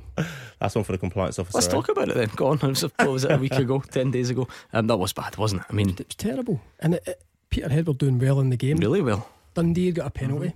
That's 0.60 0.74
one 0.74 0.84
for 0.84 0.92
the 0.92 0.98
compliance 0.98 1.38
officer. 1.38 1.56
Let's 1.56 1.68
talk 1.68 1.88
about 1.88 2.10
it 2.10 2.14
then. 2.14 2.30
Go 2.36 2.48
on. 2.48 2.58
What 2.64 3.08
was 3.08 3.24
it, 3.24 3.30
a 3.30 3.36
week 3.36 3.52
ago, 3.52 3.80
10 3.80 4.10
days 4.10 4.30
ago? 4.30 4.48
Um, 4.72 4.86
that 4.86 4.96
was 4.96 5.12
bad, 5.12 5.36
wasn't 5.36 5.62
it? 5.62 5.66
I 5.70 5.72
mean, 5.72 5.90
it 5.90 6.06
was 6.06 6.14
terrible. 6.16 6.60
And 6.80 6.94
it, 6.94 7.02
it, 7.06 7.22
Peterhead 7.50 7.86
were 7.86 7.94
doing 7.94 8.18
well 8.18 8.40
in 8.40 8.50
the 8.50 8.56
game. 8.56 8.78
Really 8.78 9.02
well. 9.02 9.28
Dundee 9.54 9.92
got 9.92 10.06
a 10.06 10.10
penalty, 10.10 10.54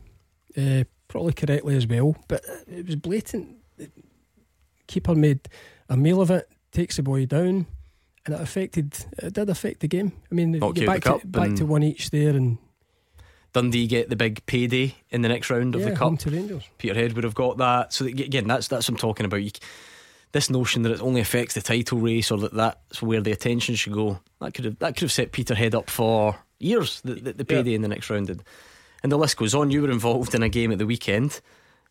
mm-hmm. 0.56 0.80
uh, 0.80 0.84
probably 1.06 1.32
correctly 1.32 1.76
as 1.76 1.86
well, 1.86 2.16
but 2.26 2.42
it 2.66 2.86
was 2.86 2.96
blatant. 2.96 3.56
Keeper 4.88 5.14
made 5.14 5.48
a 5.88 5.96
meal 5.96 6.20
of 6.20 6.30
it, 6.30 6.50
takes 6.72 6.96
the 6.96 7.02
boy 7.02 7.26
down 7.26 7.66
and 8.26 8.34
it 8.34 8.40
affected. 8.40 8.96
It 9.18 9.32
did 9.32 9.48
affect 9.50 9.80
the 9.80 9.88
game. 9.88 10.12
I 10.30 10.34
mean, 10.34 10.52
get 10.52 10.86
back 10.86 11.02
to 11.04 11.20
back 11.24 11.54
to 11.56 11.66
one 11.66 11.82
each 11.82 12.10
there, 12.10 12.30
and 12.30 12.58
Dundee 13.52 13.86
get 13.86 14.10
the 14.10 14.16
big 14.16 14.44
payday 14.46 14.94
in 15.10 15.22
the 15.22 15.28
next 15.28 15.50
round 15.50 15.74
of 15.74 15.80
yeah, 15.80 15.90
the 15.90 15.96
cup. 15.96 16.18
to 16.20 16.30
Rangers. 16.30 16.64
Peterhead 16.78 17.14
would 17.14 17.24
have 17.24 17.34
got 17.34 17.58
that. 17.58 17.92
So 17.92 18.04
again, 18.04 18.46
that's 18.46 18.68
that's 18.68 18.88
what 18.88 18.94
I'm 18.94 18.98
talking 18.98 19.26
about. 19.26 19.42
You, 19.42 19.50
this 20.32 20.50
notion 20.50 20.82
that 20.82 20.92
it 20.92 21.00
only 21.00 21.22
affects 21.22 21.54
the 21.54 21.62
title 21.62 21.98
race 21.98 22.30
or 22.30 22.38
that 22.38 22.52
that's 22.52 23.00
where 23.00 23.22
the 23.22 23.32
attention 23.32 23.74
should 23.74 23.94
go. 23.94 24.20
That 24.40 24.52
could 24.52 24.66
have 24.66 24.78
that 24.80 24.94
could 24.94 25.02
have 25.02 25.12
set 25.12 25.32
Peterhead 25.32 25.74
up 25.74 25.88
for 25.88 26.36
years. 26.58 27.00
The, 27.00 27.14
the, 27.14 27.32
the 27.32 27.44
payday 27.44 27.70
yeah. 27.70 27.76
in 27.76 27.82
the 27.82 27.88
next 27.88 28.10
round, 28.10 28.28
and, 28.28 28.42
and 29.02 29.10
the 29.10 29.18
list 29.18 29.38
goes 29.38 29.54
on. 29.54 29.70
You 29.70 29.82
were 29.82 29.90
involved 29.90 30.34
in 30.34 30.42
a 30.42 30.48
game 30.48 30.70
at 30.70 30.78
the 30.78 30.86
weekend. 30.86 31.40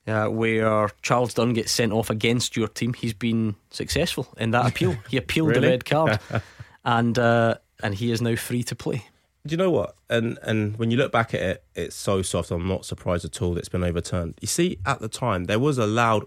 Uh, 0.08 0.28
where 0.28 0.90
Charles 1.02 1.34
Dunne 1.34 1.52
gets 1.52 1.70
sent 1.70 1.92
off 1.92 2.10
against 2.10 2.56
your 2.56 2.70
team. 2.70 2.94
He's 2.94 3.14
been 3.14 3.56
successful 3.72 4.26
in 4.38 4.52
that 4.52 4.66
appeal. 4.66 4.96
He 5.10 5.18
appealed 5.18 5.50
really? 5.50 5.60
the 5.60 5.68
red 5.68 5.84
card, 5.84 6.20
and 6.86 7.20
uh, 7.20 7.56
and 7.84 7.94
he 7.94 8.12
is 8.12 8.22
now 8.22 8.38
free 8.38 8.64
to 8.64 8.76
play. 8.76 9.04
Do 9.46 9.52
you 9.52 9.58
know 9.58 9.70
what? 9.70 9.98
And 10.10 10.40
and 10.44 10.78
when 10.78 10.92
you 10.92 10.98
look 10.98 11.12
back 11.12 11.34
at 11.34 11.42
it, 11.42 11.64
it's 11.76 11.96
so 11.96 12.22
soft. 12.22 12.52
I'm 12.52 12.70
not 12.70 12.86
surprised 12.86 13.26
at 13.26 13.42
all 13.42 13.54
that 13.54 13.60
it's 13.60 13.70
been 13.70 13.84
overturned. 13.84 14.36
You 14.40 14.48
see, 14.48 14.80
at 14.86 15.00
the 15.02 15.10
time 15.10 15.44
there 15.46 15.60
was 15.60 15.78
a 15.78 15.86
loud 15.86 16.26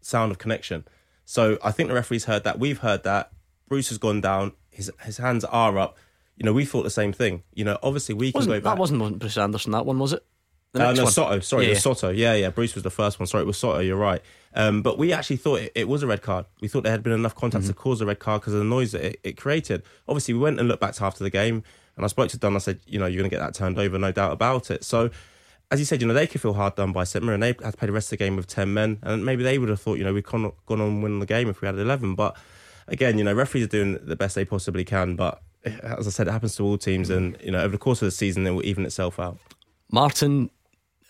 sound 0.00 0.32
of 0.32 0.38
connection, 0.38 0.84
so 1.24 1.58
I 1.62 1.70
think 1.70 1.90
the 1.90 1.94
referees 1.94 2.24
heard 2.24 2.42
that. 2.42 2.58
We've 2.58 2.78
heard 2.78 3.04
that. 3.04 3.30
Bruce 3.68 3.88
has 3.90 3.98
gone 3.98 4.20
down. 4.20 4.52
His 4.70 4.90
his 5.02 5.18
hands 5.18 5.44
are 5.44 5.78
up. 5.78 5.96
You 6.36 6.44
know, 6.44 6.52
we 6.52 6.64
thought 6.64 6.82
the 6.82 6.90
same 6.90 7.12
thing. 7.12 7.44
You 7.54 7.64
know, 7.64 7.78
obviously 7.84 8.16
we 8.16 8.32
wasn't, 8.34 8.52
can 8.52 8.60
go 8.60 8.64
back. 8.64 8.74
That 8.74 8.80
wasn't 8.80 9.18
Bruce 9.20 9.38
Anderson. 9.38 9.72
That 9.72 9.86
one 9.86 9.98
was 9.98 10.12
it? 10.12 10.24
Uh, 10.74 10.92
no, 10.92 11.04
one. 11.04 11.12
Soto. 11.12 11.40
Sorry, 11.40 11.64
yeah, 11.64 11.70
it 11.70 11.74
was 11.74 11.82
Soto. 11.82 12.08
Yeah, 12.10 12.34
yeah. 12.34 12.50
Bruce 12.50 12.74
was 12.74 12.82
the 12.82 12.90
first 12.90 13.20
one. 13.20 13.26
Sorry, 13.26 13.42
it 13.42 13.46
was 13.46 13.58
Soto. 13.58 13.80
You're 13.80 13.96
right. 13.96 14.22
Um, 14.54 14.82
but 14.82 14.98
we 14.98 15.12
actually 15.12 15.36
thought 15.36 15.60
it, 15.60 15.72
it, 15.74 15.88
was 15.88 16.02
a 16.02 16.06
red 16.06 16.22
card. 16.22 16.46
We 16.60 16.68
thought 16.68 16.82
there 16.82 16.92
had 16.92 17.02
been 17.02 17.12
enough 17.12 17.34
contact 17.34 17.64
mm-hmm. 17.64 17.72
to 17.72 17.78
cause 17.78 18.00
a 18.00 18.06
red 18.06 18.18
card 18.18 18.40
because 18.40 18.54
of 18.54 18.60
the 18.60 18.64
noise 18.64 18.92
that 18.92 19.04
it, 19.04 19.20
it, 19.22 19.36
created. 19.36 19.82
Obviously, 20.08 20.34
we 20.34 20.40
went 20.40 20.58
and 20.58 20.68
looked 20.68 20.80
back 20.80 20.94
to 20.94 21.04
after 21.04 21.24
the 21.24 21.30
game, 21.30 21.62
and 21.96 22.04
I 22.04 22.08
spoke 22.08 22.30
to 22.30 22.38
Dunne. 22.38 22.56
I 22.56 22.58
said, 22.58 22.80
you 22.86 22.98
know, 22.98 23.06
you're 23.06 23.20
going 23.20 23.30
to 23.30 23.34
get 23.34 23.40
that 23.40 23.54
turned 23.54 23.78
over, 23.78 23.98
no 23.98 24.12
doubt 24.12 24.32
about 24.32 24.70
it. 24.70 24.82
So, 24.84 25.10
as 25.70 25.78
you 25.78 25.84
said, 25.84 26.00
you 26.00 26.08
know, 26.08 26.14
they 26.14 26.26
could 26.26 26.40
feel 26.40 26.54
hard 26.54 26.74
done 26.74 26.92
by 26.92 27.04
St 27.04 27.24
and 27.24 27.42
They 27.42 27.48
had 27.48 27.58
to 27.58 27.72
play 27.72 27.86
the 27.86 27.92
rest 27.92 28.06
of 28.06 28.18
the 28.18 28.24
game 28.24 28.36
with 28.36 28.46
10 28.46 28.72
men, 28.72 28.98
and 29.02 29.24
maybe 29.24 29.42
they 29.42 29.58
would 29.58 29.68
have 29.68 29.80
thought, 29.80 29.98
you 29.98 30.04
know, 30.04 30.12
we'd 30.12 30.24
gone, 30.24 30.52
gone 30.66 30.80
on 30.80 31.02
winning 31.02 31.20
the 31.20 31.26
game 31.26 31.48
if 31.48 31.60
we 31.60 31.66
had 31.66 31.78
11. 31.78 32.14
But 32.14 32.36
again, 32.88 33.18
you 33.18 33.24
know, 33.24 33.34
referees 33.34 33.64
are 33.64 33.68
doing 33.68 33.98
the 34.02 34.16
best 34.16 34.34
they 34.34 34.44
possibly 34.44 34.84
can. 34.84 35.16
But 35.16 35.42
as 35.64 36.06
I 36.06 36.10
said, 36.10 36.28
it 36.28 36.32
happens 36.32 36.56
to 36.56 36.64
all 36.64 36.78
teams, 36.78 37.10
and, 37.10 37.36
you 37.42 37.50
know, 37.50 37.60
over 37.60 37.72
the 37.72 37.78
course 37.78 38.02
of 38.02 38.06
the 38.06 38.12
season, 38.12 38.46
it 38.46 38.50
will 38.50 38.64
even 38.64 38.84
itself 38.84 39.18
out. 39.18 39.38
Martin, 39.90 40.50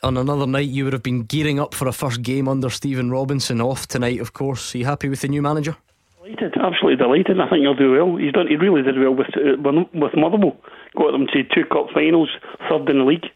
on 0.02 0.16
another 0.16 0.46
night, 0.46 0.68
you 0.68 0.84
would 0.84 0.92
have 0.92 1.02
been 1.02 1.22
gearing 1.22 1.60
up 1.60 1.74
for 1.74 1.86
a 1.86 1.92
first 1.92 2.22
game 2.22 2.48
under 2.48 2.70
Stephen 2.70 3.10
Robinson. 3.10 3.60
Off 3.60 3.86
tonight, 3.86 4.20
of 4.20 4.32
course. 4.32 4.74
Are 4.74 4.78
you 4.78 4.84
happy 4.84 5.08
with 5.08 5.20
the 5.20 5.28
new 5.28 5.42
manager? 5.42 5.76
Delighted, 6.22 6.54
absolutely 6.60 6.96
delighted. 6.96 7.40
I 7.40 7.48
think 7.48 7.62
he'll 7.62 7.74
do 7.74 7.92
well. 7.92 8.16
He's 8.16 8.32
done. 8.32 8.48
He 8.48 8.56
really 8.56 8.82
did 8.82 8.98
well 8.98 9.14
with 9.14 9.28
uh, 9.36 9.56
with 9.94 10.16
Motherwell. 10.16 10.56
Got 10.96 11.12
them 11.12 11.26
to 11.28 11.44
two 11.44 11.64
cup 11.64 11.86
finals, 11.94 12.30
third 12.68 12.88
in 12.88 12.98
the 12.98 13.04
league, 13.04 13.26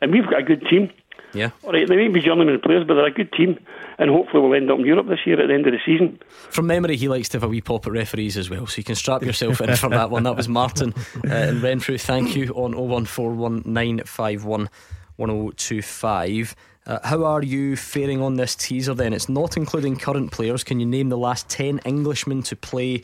and 0.00 0.12
we've 0.12 0.24
got 0.24 0.40
a 0.40 0.42
good 0.42 0.66
team. 0.68 0.90
Yeah. 1.32 1.50
All 1.64 1.72
right, 1.72 1.88
they 1.88 1.96
may 1.96 2.08
be 2.08 2.20
journeyman 2.20 2.60
players, 2.60 2.86
but 2.86 2.94
they're 2.94 3.06
a 3.06 3.10
good 3.10 3.32
team, 3.32 3.58
and 3.98 4.08
hopefully 4.08 4.40
we'll 4.42 4.54
end 4.54 4.70
up 4.70 4.78
in 4.78 4.86
Europe 4.86 5.08
this 5.08 5.26
year 5.26 5.40
at 5.40 5.48
the 5.48 5.54
end 5.54 5.66
of 5.66 5.72
the 5.72 5.80
season. 5.84 6.20
From 6.30 6.68
memory, 6.68 6.96
he 6.96 7.08
likes 7.08 7.28
to 7.30 7.38
have 7.38 7.42
a 7.42 7.48
wee 7.48 7.60
pop 7.60 7.86
at 7.86 7.92
referees 7.92 8.36
as 8.36 8.48
well, 8.48 8.68
so 8.68 8.78
you 8.78 8.84
can 8.84 8.94
strap 8.94 9.22
yourself 9.22 9.60
in 9.60 9.74
for 9.74 9.90
that 9.90 10.10
one. 10.10 10.22
That 10.22 10.36
was 10.36 10.48
Martin 10.48 10.94
uh, 11.28 11.34
in 11.34 11.60
Renfrew. 11.60 11.98
Thank 11.98 12.36
you 12.36 12.52
on 12.54 12.74
0141951 12.74 14.68
1025. 15.16 16.56
Uh, 16.86 16.98
how 17.02 17.24
are 17.24 17.42
you 17.42 17.76
faring 17.76 18.20
on 18.20 18.34
this 18.34 18.54
teaser 18.54 18.94
then? 18.94 19.12
It's 19.12 19.28
not 19.28 19.56
including 19.56 19.96
current 19.96 20.30
players. 20.32 20.64
Can 20.64 20.80
you 20.80 20.86
name 20.86 21.08
the 21.08 21.18
last 21.18 21.48
10 21.48 21.80
Englishmen 21.84 22.42
to 22.44 22.56
play 22.56 23.02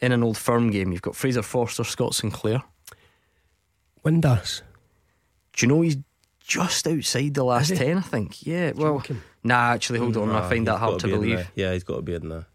in 0.00 0.12
an 0.12 0.22
old 0.22 0.38
firm 0.38 0.70
game? 0.70 0.92
You've 0.92 1.02
got 1.02 1.16
Fraser 1.16 1.42
Forster, 1.42 1.84
Scott 1.84 2.14
Sinclair. 2.14 2.62
Windass. 4.04 4.62
Do 5.52 5.66
you 5.66 5.72
know 5.72 5.80
he's 5.82 5.98
just 6.40 6.86
outside 6.86 7.34
the 7.34 7.44
last 7.44 7.76
10, 7.76 7.98
I 7.98 8.00
think? 8.00 8.46
Yeah, 8.46 8.72
well, 8.74 9.04
nah, 9.44 9.72
actually, 9.72 9.98
hold 9.98 10.16
on. 10.16 10.30
I 10.30 10.48
find 10.48 10.66
that 10.66 10.78
hard 10.78 11.00
to 11.00 11.08
believe. 11.08 11.50
Yeah, 11.54 11.74
he's 11.74 11.84
got 11.84 11.96
to 11.96 12.02
be 12.02 12.14
in 12.14 12.28
there. 12.28 12.46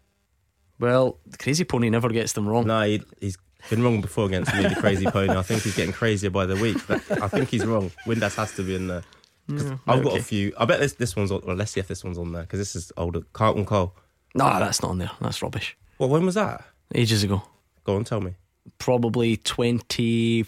Well, 0.80 1.18
the 1.26 1.36
Crazy 1.36 1.64
Pony 1.64 1.88
never 1.90 2.08
gets 2.08 2.32
them 2.32 2.48
wrong. 2.48 2.66
No, 2.66 2.82
he, 2.82 3.00
he's 3.20 3.38
been 3.70 3.82
wrong 3.82 4.00
before 4.00 4.26
against 4.26 4.54
me, 4.54 4.62
the 4.62 4.74
Crazy 4.74 5.06
Pony. 5.06 5.36
I 5.36 5.42
think 5.42 5.62
he's 5.62 5.76
getting 5.76 5.92
crazier 5.92 6.30
by 6.30 6.46
the 6.46 6.56
week. 6.56 6.78
But 6.86 7.02
I 7.22 7.28
think 7.28 7.48
he's 7.48 7.64
wrong. 7.64 7.90
Windass 8.06 8.36
has 8.36 8.54
to 8.56 8.62
be 8.62 8.74
in 8.74 8.88
there. 8.88 9.02
Mm, 9.48 9.62
yeah, 9.62 9.76
I've 9.86 10.00
okay. 10.00 10.08
got 10.08 10.18
a 10.18 10.22
few. 10.22 10.52
I 10.58 10.64
bet 10.64 10.80
this 10.80 10.94
this 10.94 11.14
one's 11.16 11.30
on. 11.30 11.42
Well, 11.46 11.56
let's 11.56 11.72
see 11.72 11.80
if 11.80 11.88
this 11.88 12.02
one's 12.02 12.18
on 12.18 12.32
there 12.32 12.42
because 12.42 12.58
this 12.58 12.74
is 12.74 12.92
older. 12.96 13.20
Carlton 13.32 13.66
Cole. 13.66 13.94
No, 14.34 14.44
that's 14.58 14.82
not 14.82 14.90
on 14.90 14.98
there. 14.98 15.10
That's 15.20 15.42
rubbish. 15.42 15.76
Well, 15.98 16.08
when 16.08 16.24
was 16.24 16.34
that? 16.34 16.64
Ages 16.94 17.22
ago. 17.22 17.42
Go 17.84 17.96
on, 17.96 18.04
tell 18.04 18.20
me. 18.20 18.34
Probably 18.78 19.36
twenty. 19.36 20.46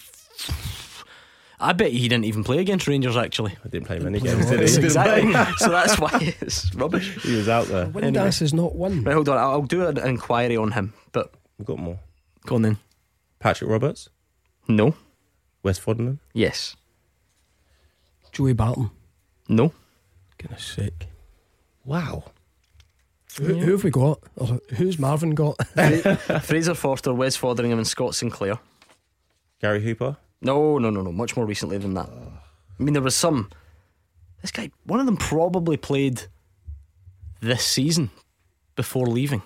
I 1.59 1.73
bet 1.73 1.91
he 1.91 2.09
didn't 2.09 2.27
even 2.27 2.45
play 2.45 2.59
against 2.59 2.87
Rangers. 2.87 3.17
Actually, 3.17 3.57
I 3.65 3.69
didn't 3.69 3.87
play 3.87 3.99
many 3.99 4.21
games. 4.21 4.49
Did 4.49 4.69
he? 4.69 4.77
exactly. 4.77 5.33
so 5.57 5.71
that's 5.71 5.99
why 5.99 6.35
it's 6.41 6.75
rubbish. 6.75 7.23
He 7.23 7.37
was 7.37 7.49
out 7.49 7.67
there. 7.67 7.87
Windass 7.87 8.05
anyway. 8.05 8.29
is 8.29 8.55
not 8.55 8.75
one. 8.75 9.05
Right, 9.05 9.15
hold 9.15 9.29
on. 9.29 9.39
I'll 9.39 9.63
do 9.63 9.87
an 9.87 9.99
inquiry 9.99 10.57
on 10.57 10.73
him. 10.73 10.93
But 11.13 11.33
we've 11.59 11.67
got 11.67 11.79
more. 11.79 11.99
Go 12.45 12.57
on 12.57 12.63
then. 12.63 12.79
Patrick 13.47 13.71
Roberts. 13.71 14.09
No. 14.67 14.97
Wes 15.63 15.79
Foderingham. 15.79 16.19
Yes. 16.33 16.75
Joey 18.33 18.55
Barton. 18.55 18.91
No. 19.49 19.73
Goodness 20.37 20.65
sake. 20.65 21.07
Wow. 21.85 22.25
Who, 23.39 23.55
who 23.55 23.71
have 23.71 23.85
we 23.85 23.91
got? 23.93 24.19
Or 24.35 24.59
who's 24.75 24.99
Marvin 24.99 25.37
got? 25.37 25.65
Fraser 26.43 26.75
Forster, 26.75 27.15
Wes 27.15 27.37
Foderingham, 27.39 27.75
and 27.75 27.87
Scott 27.87 28.17
Sinclair. 28.17 28.59
Gary 29.61 29.81
Hooper? 29.81 30.17
No, 30.43 30.79
no, 30.79 30.91
no, 30.91 31.03
no. 31.03 31.13
Much 31.13 31.37
more 31.37 31.47
recently 31.47 31.79
than 31.79 31.95
that. 31.95 32.11
I 32.11 32.83
mean, 32.83 32.95
there 32.95 33.01
was 33.01 33.15
some. 33.15 33.49
This 34.43 34.51
guy, 34.51 34.73
one 34.87 34.99
of 34.99 35.07
them 35.07 35.17
probably 35.17 35.77
played 35.77 36.23
this 37.39 37.65
season 37.65 38.11
before 38.75 39.07
leaving. 39.07 39.43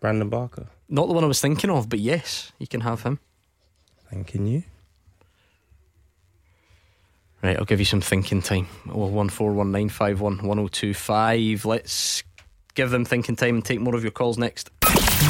Brandon 0.00 0.28
Barker? 0.28 0.66
Not 0.88 1.06
the 1.06 1.12
one 1.12 1.22
I 1.22 1.28
was 1.28 1.40
thinking 1.40 1.70
of, 1.70 1.88
but 1.88 2.00
yes, 2.00 2.52
you 2.58 2.66
can 2.66 2.80
have 2.80 3.02
him. 3.02 3.20
Thanking 4.10 4.46
you. 4.46 4.64
Right, 7.42 7.56
I'll 7.56 7.64
give 7.64 7.78
you 7.78 7.86
some 7.86 8.00
thinking 8.00 8.42
time. 8.42 8.66
Oh, 8.90 9.06
one 9.06 9.28
four 9.28 9.52
one 9.52 9.72
nine 9.72 9.88
five 9.88 10.20
one 10.20 10.46
one 10.46 10.58
zero 10.58 10.68
two 10.68 10.94
five. 10.94 11.64
Let's 11.64 12.22
give 12.74 12.90
them 12.90 13.04
thinking 13.04 13.36
time 13.36 13.56
and 13.56 13.64
take 13.64 13.80
more 13.80 13.94
of 13.94 14.02
your 14.02 14.10
calls 14.10 14.36
next. 14.36 14.70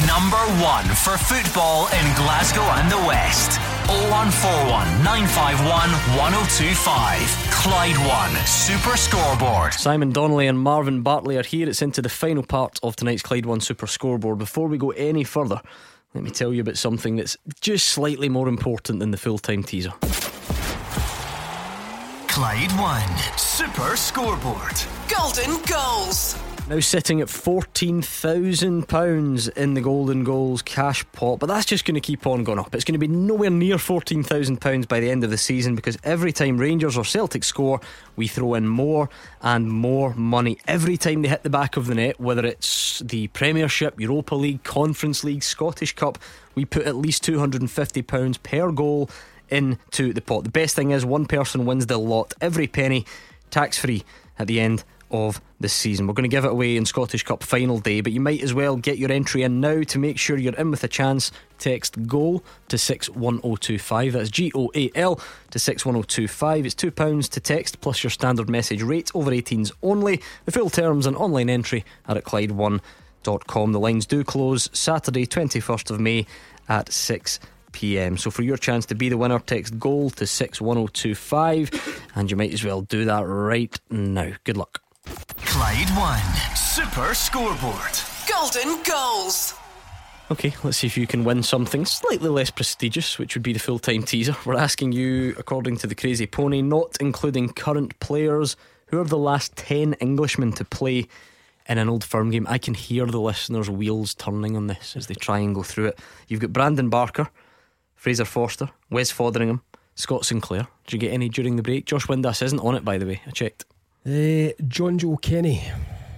Number 0.07 0.37
one 0.63 0.85
for 0.85 1.17
football 1.17 1.87
in 1.87 2.15
Glasgow 2.15 2.61
and 2.61 2.89
the 2.89 2.97
West. 3.05 3.59
0141 3.87 5.03
951 5.03 5.91
1025. 6.15 7.51
Clyde 7.51 7.97
One 8.07 8.45
Super 8.45 8.95
Scoreboard. 8.95 9.73
Simon 9.73 10.11
Donnelly 10.11 10.47
and 10.47 10.57
Marvin 10.57 11.01
Bartley 11.01 11.35
are 11.35 11.43
here. 11.43 11.67
It's 11.67 11.81
into 11.81 12.01
the 12.01 12.07
final 12.07 12.41
part 12.41 12.79
of 12.83 12.95
tonight's 12.95 13.21
Clyde 13.21 13.45
One 13.45 13.59
Super 13.59 13.85
Scoreboard. 13.85 14.37
Before 14.37 14.69
we 14.69 14.77
go 14.77 14.91
any 14.91 15.25
further, 15.25 15.61
let 16.13 16.23
me 16.23 16.31
tell 16.31 16.53
you 16.53 16.61
about 16.61 16.77
something 16.77 17.17
that's 17.17 17.35
just 17.59 17.89
slightly 17.89 18.29
more 18.29 18.47
important 18.47 18.99
than 18.99 19.11
the 19.11 19.17
full 19.17 19.39
time 19.39 19.61
teaser. 19.61 19.91
Clyde 22.29 22.71
One 22.79 23.17
Super 23.37 23.97
Scoreboard. 23.97 24.81
Golden 25.09 25.61
Goals. 25.63 26.37
Now 26.71 26.79
sitting 26.79 27.19
at 27.19 27.27
£14,000 27.27 29.57
in 29.57 29.73
the 29.73 29.81
Golden 29.81 30.23
Goals 30.23 30.61
cash 30.61 31.03
pot, 31.11 31.39
but 31.39 31.47
that's 31.47 31.65
just 31.65 31.83
going 31.83 31.95
to 31.95 31.99
keep 31.99 32.25
on 32.25 32.45
going 32.45 32.59
up. 32.59 32.73
It's 32.73 32.85
going 32.85 32.93
to 32.93 32.97
be 32.97 33.09
nowhere 33.09 33.49
near 33.49 33.75
£14,000 33.75 34.87
by 34.87 35.01
the 35.01 35.11
end 35.11 35.25
of 35.25 35.31
the 35.31 35.37
season 35.37 35.75
because 35.75 35.97
every 36.05 36.31
time 36.31 36.57
Rangers 36.57 36.97
or 36.97 37.03
Celtic 37.03 37.43
score, 37.43 37.81
we 38.15 38.29
throw 38.29 38.53
in 38.53 38.69
more 38.69 39.09
and 39.41 39.69
more 39.69 40.13
money. 40.13 40.59
Every 40.65 40.95
time 40.95 41.23
they 41.23 41.27
hit 41.27 41.43
the 41.43 41.49
back 41.49 41.75
of 41.75 41.87
the 41.87 41.95
net, 41.95 42.21
whether 42.21 42.45
it's 42.45 42.99
the 42.99 43.27
Premiership, 43.27 43.99
Europa 43.99 44.35
League, 44.35 44.63
Conference 44.63 45.25
League, 45.25 45.43
Scottish 45.43 45.93
Cup, 45.93 46.19
we 46.55 46.63
put 46.63 46.83
at 46.83 46.95
least 46.95 47.25
£250 47.25 48.43
per 48.43 48.71
goal 48.71 49.09
into 49.49 50.13
the 50.13 50.21
pot. 50.21 50.45
The 50.45 50.49
best 50.49 50.77
thing 50.77 50.91
is 50.91 51.05
one 51.05 51.25
person 51.25 51.65
wins 51.65 51.87
the 51.87 51.99
lot, 51.99 52.33
every 52.39 52.67
penny 52.67 53.05
tax 53.49 53.77
free 53.77 54.05
at 54.39 54.47
the 54.47 54.61
end 54.61 54.85
of 55.11 55.41
the 55.61 55.69
season. 55.69 56.07
We're 56.07 56.13
going 56.13 56.29
to 56.29 56.35
give 56.35 56.45
it 56.45 56.51
away 56.51 56.77
in 56.77 56.85
Scottish 56.85 57.23
Cup 57.23 57.43
final 57.43 57.79
day, 57.79 58.01
but 58.01 58.11
you 58.11 58.19
might 58.19 58.41
as 58.41 58.53
well 58.53 58.75
get 58.75 58.97
your 58.97 59.11
entry 59.11 59.43
in 59.43 59.61
now 59.61 59.83
to 59.83 59.99
make 59.99 60.17
sure 60.17 60.37
you're 60.37 60.55
in 60.55 60.71
with 60.71 60.83
a 60.83 60.87
chance. 60.87 61.31
Text 61.59 62.07
GOAL 62.07 62.43
to 62.69 62.77
61025. 62.77 64.13
That's 64.13 64.29
G 64.29 64.51
O 64.55 64.71
A 64.75 64.91
L 64.95 65.19
to 65.51 65.59
61025. 65.59 66.65
It's 66.65 66.75
£2 66.75 67.29
to 67.29 67.39
text 67.39 67.81
plus 67.81 68.03
your 68.03 68.09
standard 68.09 68.49
message 68.49 68.81
rate 68.81 69.11
over 69.13 69.31
18s 69.31 69.71
only. 69.83 70.21
The 70.45 70.51
full 70.51 70.69
terms 70.69 71.05
and 71.05 71.15
online 71.15 71.49
entry 71.49 71.85
are 72.07 72.17
at 72.17 72.23
Clyde1.com. 72.23 73.71
The 73.71 73.79
lines 73.79 74.05
do 74.05 74.23
close 74.23 74.69
Saturday, 74.73 75.25
21st 75.25 75.91
of 75.91 75.99
May 75.99 76.25
at 76.67 76.91
6 76.91 77.39
pm. 77.71 78.17
So 78.17 78.31
for 78.31 78.41
your 78.41 78.57
chance 78.57 78.85
to 78.87 78.95
be 78.95 79.09
the 79.09 79.17
winner, 79.17 79.39
text 79.39 79.79
goal 79.79 80.09
to 80.11 80.27
61025 80.27 82.09
and 82.15 82.29
you 82.29 82.37
might 82.37 82.53
as 82.53 82.63
well 82.63 82.81
do 82.81 83.05
that 83.05 83.21
right 83.21 83.79
now. 83.89 84.33
Good 84.43 84.57
luck. 84.57 84.81
Clyde 85.05 85.89
One 85.97 86.55
Super 86.55 87.13
Scoreboard. 87.13 87.99
Golden 88.29 88.81
Goals. 88.83 89.53
Okay, 90.29 90.53
let's 90.63 90.77
see 90.77 90.87
if 90.87 90.97
you 90.97 91.05
can 91.05 91.23
win 91.23 91.43
something 91.43 91.85
slightly 91.85 92.29
less 92.29 92.49
prestigious, 92.49 93.19
which 93.19 93.35
would 93.35 93.43
be 93.43 93.53
the 93.53 93.59
full 93.59 93.79
time 93.79 94.03
teaser. 94.03 94.35
We're 94.45 94.55
asking 94.55 94.93
you, 94.93 95.35
according 95.37 95.77
to 95.77 95.87
the 95.87 95.95
Crazy 95.95 96.25
Pony, 96.25 96.61
not 96.61 96.95
including 97.01 97.49
current 97.49 97.99
players, 97.99 98.55
who 98.87 98.99
are 98.99 99.05
the 99.05 99.17
last 99.17 99.55
10 99.57 99.95
Englishmen 99.99 100.53
to 100.53 100.65
play 100.65 101.07
in 101.67 101.77
an 101.77 101.89
old 101.89 102.03
firm 102.03 102.31
game? 102.31 102.47
I 102.49 102.57
can 102.57 102.73
hear 102.73 103.05
the 103.05 103.19
listeners' 103.19 103.69
wheels 103.69 104.13
turning 104.13 104.55
on 104.55 104.67
this 104.67 104.95
as 104.95 105.07
they 105.07 105.15
try 105.15 105.39
and 105.39 105.53
go 105.53 105.63
through 105.63 105.87
it. 105.87 105.99
You've 106.27 106.41
got 106.41 106.53
Brandon 106.53 106.89
Barker, 106.89 107.29
Fraser 107.95 108.25
Forster, 108.25 108.69
Wes 108.89 109.11
Foderingham, 109.11 109.61
Scott 109.95 110.25
Sinclair. 110.25 110.67
Did 110.85 110.93
you 110.93 110.99
get 110.99 111.13
any 111.13 111.27
during 111.27 111.57
the 111.57 111.63
break? 111.63 111.85
Josh 111.85 112.07
Windass 112.07 112.41
isn't 112.41 112.59
on 112.59 112.75
it, 112.75 112.85
by 112.85 112.97
the 112.97 113.05
way. 113.05 113.21
I 113.27 113.31
checked. 113.31 113.65
Uh, 114.05 114.53
Jonjoe 114.63 115.21
Kenny. 115.21 115.63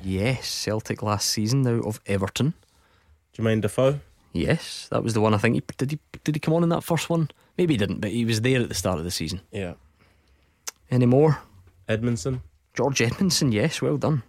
Yes, 0.04 0.48
Celtic 0.48 1.04
last 1.04 1.30
season 1.30 1.64
now 1.64 1.82
of 1.82 2.00
Everton. 2.06 2.54
Jermaine 3.38 3.62
Defoe. 3.62 4.00
Yes, 4.32 4.88
that 4.90 5.04
was 5.04 5.14
the 5.14 5.22
one. 5.22 5.34
I 5.34 5.38
think 5.38 5.56
he 5.56 5.64
did. 5.78 5.92
He 5.92 6.00
did 6.24 6.36
he 6.36 6.40
come 6.40 6.54
on 6.54 6.64
in 6.64 6.70
that 6.70 6.84
first 6.84 7.10
one? 7.10 7.30
Maybe 7.58 7.74
he 7.74 7.78
didn't, 7.78 8.00
but 8.00 8.12
he 8.12 8.26
was 8.26 8.42
there 8.42 8.62
at 8.62 8.70
the 8.70 8.76
start 8.76 8.98
of 9.00 9.04
the 9.04 9.12
season. 9.12 9.42
Yeah. 9.52 9.74
Any 10.90 11.06
more? 11.06 11.40
Edmundson. 11.88 12.42
George 12.74 13.00
Edmundson. 13.00 13.54
Yes, 13.54 13.82
well 13.82 13.98
done. 13.98 14.24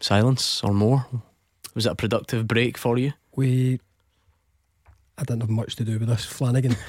Silence 0.00 0.62
or 0.64 0.72
more? 0.72 1.06
Was 1.74 1.84
that 1.84 1.92
a 1.92 1.96
productive 1.96 2.48
break 2.48 2.78
for 2.78 2.98
you? 2.98 3.12
We. 3.34 3.80
I 5.18 5.24
didn't 5.24 5.40
have 5.42 5.50
much 5.50 5.76
to 5.76 5.84
do 5.84 5.98
with 5.98 6.08
this. 6.08 6.24
Flanagan. 6.26 6.76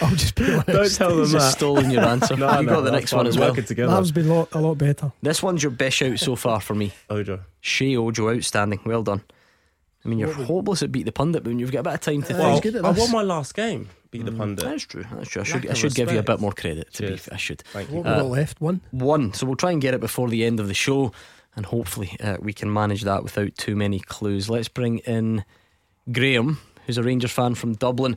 I'll 0.00 0.10
just 0.14 0.34
be 0.36 0.44
honest. 0.52 0.66
Don't 0.66 0.92
tell 0.94 1.10
them 1.10 1.18
He's 1.20 1.32
that. 1.32 1.52
stolen 1.52 1.90
your 1.90 2.04
answer. 2.04 2.36
No, 2.44 2.60
you 2.60 2.66
no, 2.66 2.74
got 2.76 2.80
the 2.82 2.92
next 2.92 3.12
one 3.12 3.26
as 3.26 3.36
well. 3.36 3.54
together. 3.54 3.90
That's 3.92 4.10
been 4.12 4.28
a 4.28 4.34
lot, 4.34 4.48
a 4.52 4.60
lot 4.60 4.78
better. 4.78 5.12
This 5.22 5.42
one's 5.42 5.62
your 5.62 5.72
best 5.72 5.96
shout 5.96 6.18
so 6.18 6.36
far 6.36 6.60
for 6.60 6.74
me. 6.74 6.92
Ojo. 7.10 7.40
Sheyi 7.62 7.96
Ojo, 7.96 8.30
outstanding. 8.34 8.80
Well 8.84 9.02
done. 9.02 9.22
I 10.04 10.08
mean, 10.08 10.18
you're 10.18 10.32
hopeless 10.32 10.82
at 10.82 10.92
beat 10.92 11.04
the 11.06 11.12
pundit, 11.12 11.42
but 11.44 11.50
when 11.50 11.58
you've 11.58 11.72
got 11.72 11.80
a 11.80 11.82
bit 11.84 11.94
of 11.94 12.00
time 12.00 12.22
to 12.22 12.34
Well, 12.34 12.60
think. 12.60 12.76
I 12.76 12.90
won 12.90 13.10
my 13.10 13.22
last 13.22 13.54
game. 13.54 13.88
Beat 14.10 14.26
the 14.26 14.32
pundit. 14.32 14.64
That's 14.64 14.84
true. 14.84 15.04
That's 15.12 15.30
true. 15.30 15.42
I 15.42 15.44
should, 15.44 15.54
Lack 15.64 15.66
I 15.66 15.70
of 15.72 15.78
should 15.78 15.94
give 15.94 16.08
you 16.10 16.18
a 16.18 16.20
respect. 16.20 16.26
bit 16.38 16.40
more 16.42 16.52
credit. 16.52 16.92
To 16.94 17.02
be, 17.02 17.08
Cheers. 17.08 17.20
fair. 17.22 17.34
I 17.34 17.36
should. 17.38 17.62
Thank 17.62 17.88
you. 17.90 17.96
What 17.96 18.04
we 18.04 18.10
got 18.10 18.26
left? 18.26 18.60
One. 18.60 18.80
One. 18.90 19.32
So 19.32 19.46
we'll 19.46 19.56
try 19.56 19.72
and 19.72 19.80
get 19.80 19.94
it 19.94 20.00
before 20.00 20.28
the 20.28 20.44
end 20.44 20.60
of 20.60 20.68
the 20.68 20.74
show, 20.74 21.10
and 21.56 21.64
hopefully 21.66 22.16
uh, 22.22 22.36
we 22.40 22.52
can 22.52 22.70
manage 22.72 23.02
that 23.02 23.24
without 23.24 23.54
too 23.56 23.74
many 23.74 23.98
clues. 23.98 24.48
Let's 24.50 24.68
bring 24.68 24.98
in 24.98 25.44
Graham, 26.12 26.60
who's 26.86 26.98
a 26.98 27.02
Rangers 27.02 27.32
fan 27.32 27.54
from 27.54 27.74
Dublin. 27.74 28.16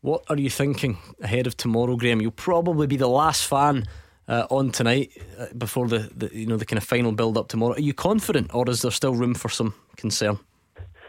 What 0.00 0.24
are 0.28 0.36
you 0.36 0.50
thinking 0.50 0.98
ahead 1.22 1.46
of 1.46 1.56
tomorrow, 1.56 1.96
Graham? 1.96 2.20
You'll 2.20 2.32
probably 2.32 2.86
be 2.86 2.96
the 2.96 3.08
last 3.08 3.46
fan 3.46 3.84
uh, 4.28 4.46
on 4.50 4.70
tonight 4.70 5.10
uh, 5.38 5.46
before 5.56 5.88
the, 5.88 6.10
the 6.16 6.30
you 6.32 6.46
know 6.46 6.56
the 6.56 6.64
kind 6.64 6.78
of 6.78 6.84
final 6.84 7.12
build 7.12 7.36
up 7.38 7.48
tomorrow. 7.48 7.74
Are 7.74 7.80
you 7.80 7.94
confident, 7.94 8.54
or 8.54 8.68
is 8.68 8.82
there 8.82 8.90
still 8.90 9.14
room 9.14 9.34
for 9.34 9.48
some 9.48 9.74
concern? 9.96 10.38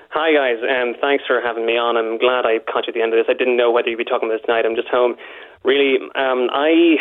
Hi 0.09 0.31
guys, 0.31 0.61
um, 0.61 0.93
thanks 1.01 1.23
for 1.25 1.41
having 1.41 1.65
me 1.65 1.75
on. 1.75 1.97
I'm 1.97 2.19
glad 2.19 2.45
I 2.45 2.59
caught 2.71 2.85
you 2.85 2.91
at 2.91 2.93
the 2.93 3.01
end 3.01 3.13
of 3.13 3.17
this. 3.17 3.25
I 3.27 3.33
didn't 3.33 3.57
know 3.57 3.71
whether 3.71 3.89
you'd 3.89 3.97
be 3.97 4.05
talking 4.05 4.29
about 4.29 4.37
this 4.37 4.45
tonight. 4.45 4.63
I'm 4.63 4.75
just 4.75 4.89
home. 4.89 5.15
Really, 5.63 5.97
um, 6.13 6.49
I 6.53 6.97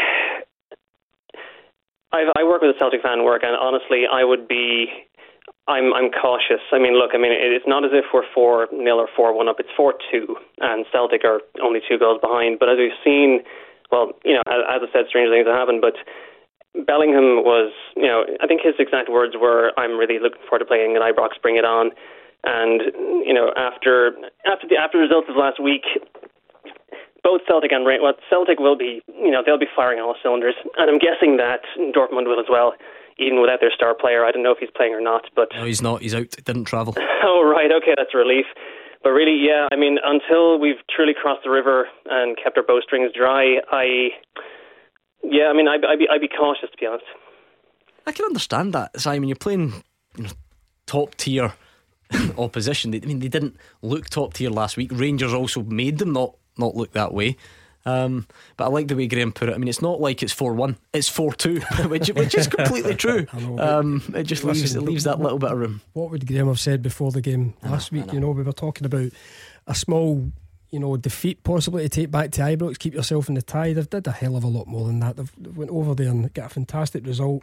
I've, 2.12 2.28
I 2.36 2.44
work 2.44 2.62
with 2.62 2.74
a 2.74 2.78
Celtic 2.78 3.02
fan 3.02 3.24
work, 3.24 3.42
and 3.44 3.56
honestly, 3.56 4.04
I 4.10 4.24
would 4.24 4.48
be. 4.48 4.86
I'm 5.68 5.94
I'm 5.94 6.10
cautious. 6.10 6.62
I 6.72 6.78
mean, 6.78 6.98
look, 6.98 7.12
I 7.14 7.18
mean, 7.18 7.30
it's 7.30 7.66
not 7.68 7.84
as 7.84 7.92
if 7.94 8.06
we're 8.12 8.26
four 8.34 8.66
nil 8.72 8.98
or 8.98 9.08
four 9.14 9.36
one 9.36 9.48
up. 9.48 9.60
It's 9.60 9.70
four 9.76 9.94
two, 10.10 10.36
and 10.58 10.84
Celtic 10.90 11.24
are 11.24 11.40
only 11.62 11.80
two 11.88 11.98
goals 11.98 12.18
behind. 12.20 12.58
But 12.58 12.68
as 12.68 12.78
we've 12.78 12.98
seen, 13.04 13.46
well, 13.90 14.10
you 14.24 14.34
know, 14.34 14.42
as, 14.50 14.58
as 14.66 14.80
I 14.82 14.92
said, 14.92 15.04
strange 15.08 15.30
things 15.30 15.46
have 15.46 15.54
happened. 15.54 15.80
But 15.80 15.94
Bellingham 16.74 17.46
was, 17.46 17.70
you 17.94 18.10
know, 18.10 18.24
I 18.42 18.46
think 18.48 18.62
his 18.62 18.74
exact 18.80 19.08
words 19.08 19.34
were, 19.38 19.70
"I'm 19.78 19.98
really 19.98 20.18
looking 20.18 20.42
forward 20.50 20.66
to 20.66 20.70
playing 20.70 20.96
at 20.96 21.02
Ibrox. 21.02 21.38
Bring 21.40 21.56
it 21.56 21.64
on." 21.64 21.92
And 22.42 22.82
you 23.22 23.32
know, 23.32 23.54
after 23.54 24.18
after 24.42 24.66
the 24.66 24.76
after 24.82 24.98
the 24.98 25.06
results 25.06 25.30
of 25.30 25.38
last 25.38 25.62
week, 25.62 25.86
both 27.22 27.42
Celtic 27.46 27.70
and 27.70 27.86
Ra- 27.86 28.02
well, 28.02 28.18
Celtic 28.28 28.58
will 28.58 28.76
be, 28.76 29.00
you 29.06 29.30
know, 29.30 29.42
they'll 29.46 29.62
be 29.62 29.70
firing 29.76 30.00
all 30.00 30.16
cylinders, 30.22 30.58
and 30.76 30.90
I'm 30.90 30.98
guessing 30.98 31.36
that 31.38 31.62
Dortmund 31.94 32.26
will 32.26 32.40
as 32.40 32.50
well, 32.50 32.74
even 33.18 33.40
without 33.40 33.60
their 33.60 33.72
star 33.74 33.94
player. 33.94 34.24
I 34.24 34.30
don't 34.30 34.42
know 34.42 34.52
if 34.52 34.58
he's 34.58 34.70
playing 34.74 34.94
or 34.94 35.00
not, 35.00 35.22
but 35.34 35.48
No, 35.54 35.64
he's 35.64 35.82
not. 35.82 36.02
He's 36.02 36.14
out. 36.14 36.30
Didn't 36.44 36.64
travel. 36.64 36.94
oh 37.24 37.42
right, 37.44 37.70
okay, 37.72 37.94
that's 37.96 38.14
a 38.14 38.18
relief. 38.18 38.46
But 39.02 39.10
really, 39.10 39.36
yeah, 39.36 39.66
I 39.72 39.76
mean, 39.76 39.98
until 40.04 40.60
we've 40.60 40.76
truly 40.94 41.12
crossed 41.20 41.42
the 41.44 41.50
river 41.50 41.88
and 42.06 42.36
kept 42.42 42.56
our 42.56 42.62
bowstrings 42.62 43.10
dry, 43.12 43.56
I, 43.72 44.10
yeah, 45.24 45.46
I 45.48 45.52
mean, 45.54 45.66
I'd, 45.66 45.84
I'd 45.84 45.98
be 45.98 46.08
I'd 46.08 46.20
be 46.20 46.28
cautious 46.28 46.70
to 46.70 46.76
be 46.78 46.86
honest. 46.86 47.04
I 48.06 48.12
can 48.12 48.26
understand 48.26 48.72
that, 48.74 49.00
Simon. 49.00 49.28
You're 49.28 49.36
playing 49.36 49.82
you 50.16 50.24
know, 50.24 50.30
top 50.86 51.14
tier 51.16 51.52
opposition. 52.38 52.94
I 52.94 53.00
mean, 53.00 53.18
they 53.18 53.28
didn't 53.28 53.56
look 53.82 54.08
top 54.08 54.34
tier 54.34 54.50
last 54.50 54.76
week. 54.76 54.90
Rangers 54.92 55.34
also 55.34 55.62
made 55.62 55.98
them 55.98 56.12
not 56.12 56.36
not 56.56 56.76
look 56.76 56.92
that 56.92 57.12
way. 57.12 57.36
Um, 57.84 58.26
but 58.56 58.64
I 58.64 58.68
like 58.68 58.88
the 58.88 58.96
way 58.96 59.06
Graham 59.06 59.32
put 59.32 59.48
it. 59.48 59.54
I 59.54 59.58
mean, 59.58 59.68
it's 59.68 59.82
not 59.82 60.00
like 60.00 60.22
it's 60.22 60.32
four 60.32 60.54
one; 60.54 60.76
it's 60.92 61.08
four 61.08 61.32
two, 61.32 61.60
which 61.86 62.08
which 62.08 62.34
is 62.34 62.46
completely 62.46 62.94
true. 62.94 63.26
Um, 63.62 64.02
it 64.14 64.24
just 64.24 64.44
leaves 64.44 64.62
Listen, 64.62 64.82
it 64.82 64.84
leaves 64.84 65.04
that 65.04 65.20
little 65.20 65.38
bit 65.38 65.50
of 65.50 65.58
room. 65.58 65.82
What 65.92 66.10
would 66.10 66.26
Graham 66.26 66.46
have 66.46 66.60
said 66.60 66.82
before 66.82 67.10
the 67.10 67.20
game 67.20 67.54
last 67.62 67.92
week? 67.92 68.12
You 68.12 68.20
know, 68.20 68.30
we 68.30 68.42
were 68.42 68.52
talking 68.52 68.84
about 68.84 69.10
a 69.66 69.74
small, 69.74 70.30
you 70.70 70.78
know, 70.78 70.96
defeat 70.96 71.42
possibly 71.42 71.82
to 71.82 71.88
take 71.88 72.10
back 72.10 72.30
to 72.32 72.40
Ibrox, 72.42 72.78
keep 72.78 72.94
yourself 72.94 73.28
in 73.28 73.34
the 73.34 73.42
tie. 73.42 73.72
They've 73.72 73.88
did 73.88 74.06
a 74.06 74.12
hell 74.12 74.36
of 74.36 74.44
a 74.44 74.48
lot 74.48 74.66
more 74.66 74.86
than 74.86 75.00
that. 75.00 75.16
They've, 75.16 75.32
they 75.38 75.50
went 75.50 75.70
over 75.70 75.94
there 75.94 76.08
and 76.08 76.32
got 76.34 76.46
a 76.46 76.48
fantastic 76.50 77.06
result. 77.06 77.42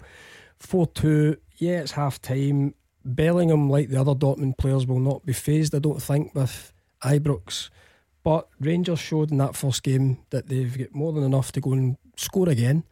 4 0.59 0.87
2. 0.87 1.37
Yeah, 1.57 1.79
it's 1.81 1.91
half 1.91 2.21
time. 2.21 2.73
Bellingham, 3.05 3.69
like 3.69 3.89
the 3.89 3.99
other 3.99 4.13
Dortmund 4.13 4.57
players, 4.57 4.85
will 4.85 4.99
not 4.99 5.25
be 5.25 5.33
phased, 5.33 5.73
I 5.73 5.79
don't 5.79 6.01
think, 6.01 6.33
with 6.35 6.73
Ibrox. 7.03 7.69
But 8.23 8.47
Rangers 8.59 8.99
showed 8.99 9.31
in 9.31 9.37
that 9.37 9.55
first 9.55 9.83
game 9.83 10.19
that 10.29 10.47
they've 10.47 10.77
got 10.77 10.93
more 10.93 11.13
than 11.13 11.23
enough 11.23 11.51
to 11.53 11.61
go 11.61 11.73
and 11.73 11.97
score 12.17 12.49
again. 12.49 12.83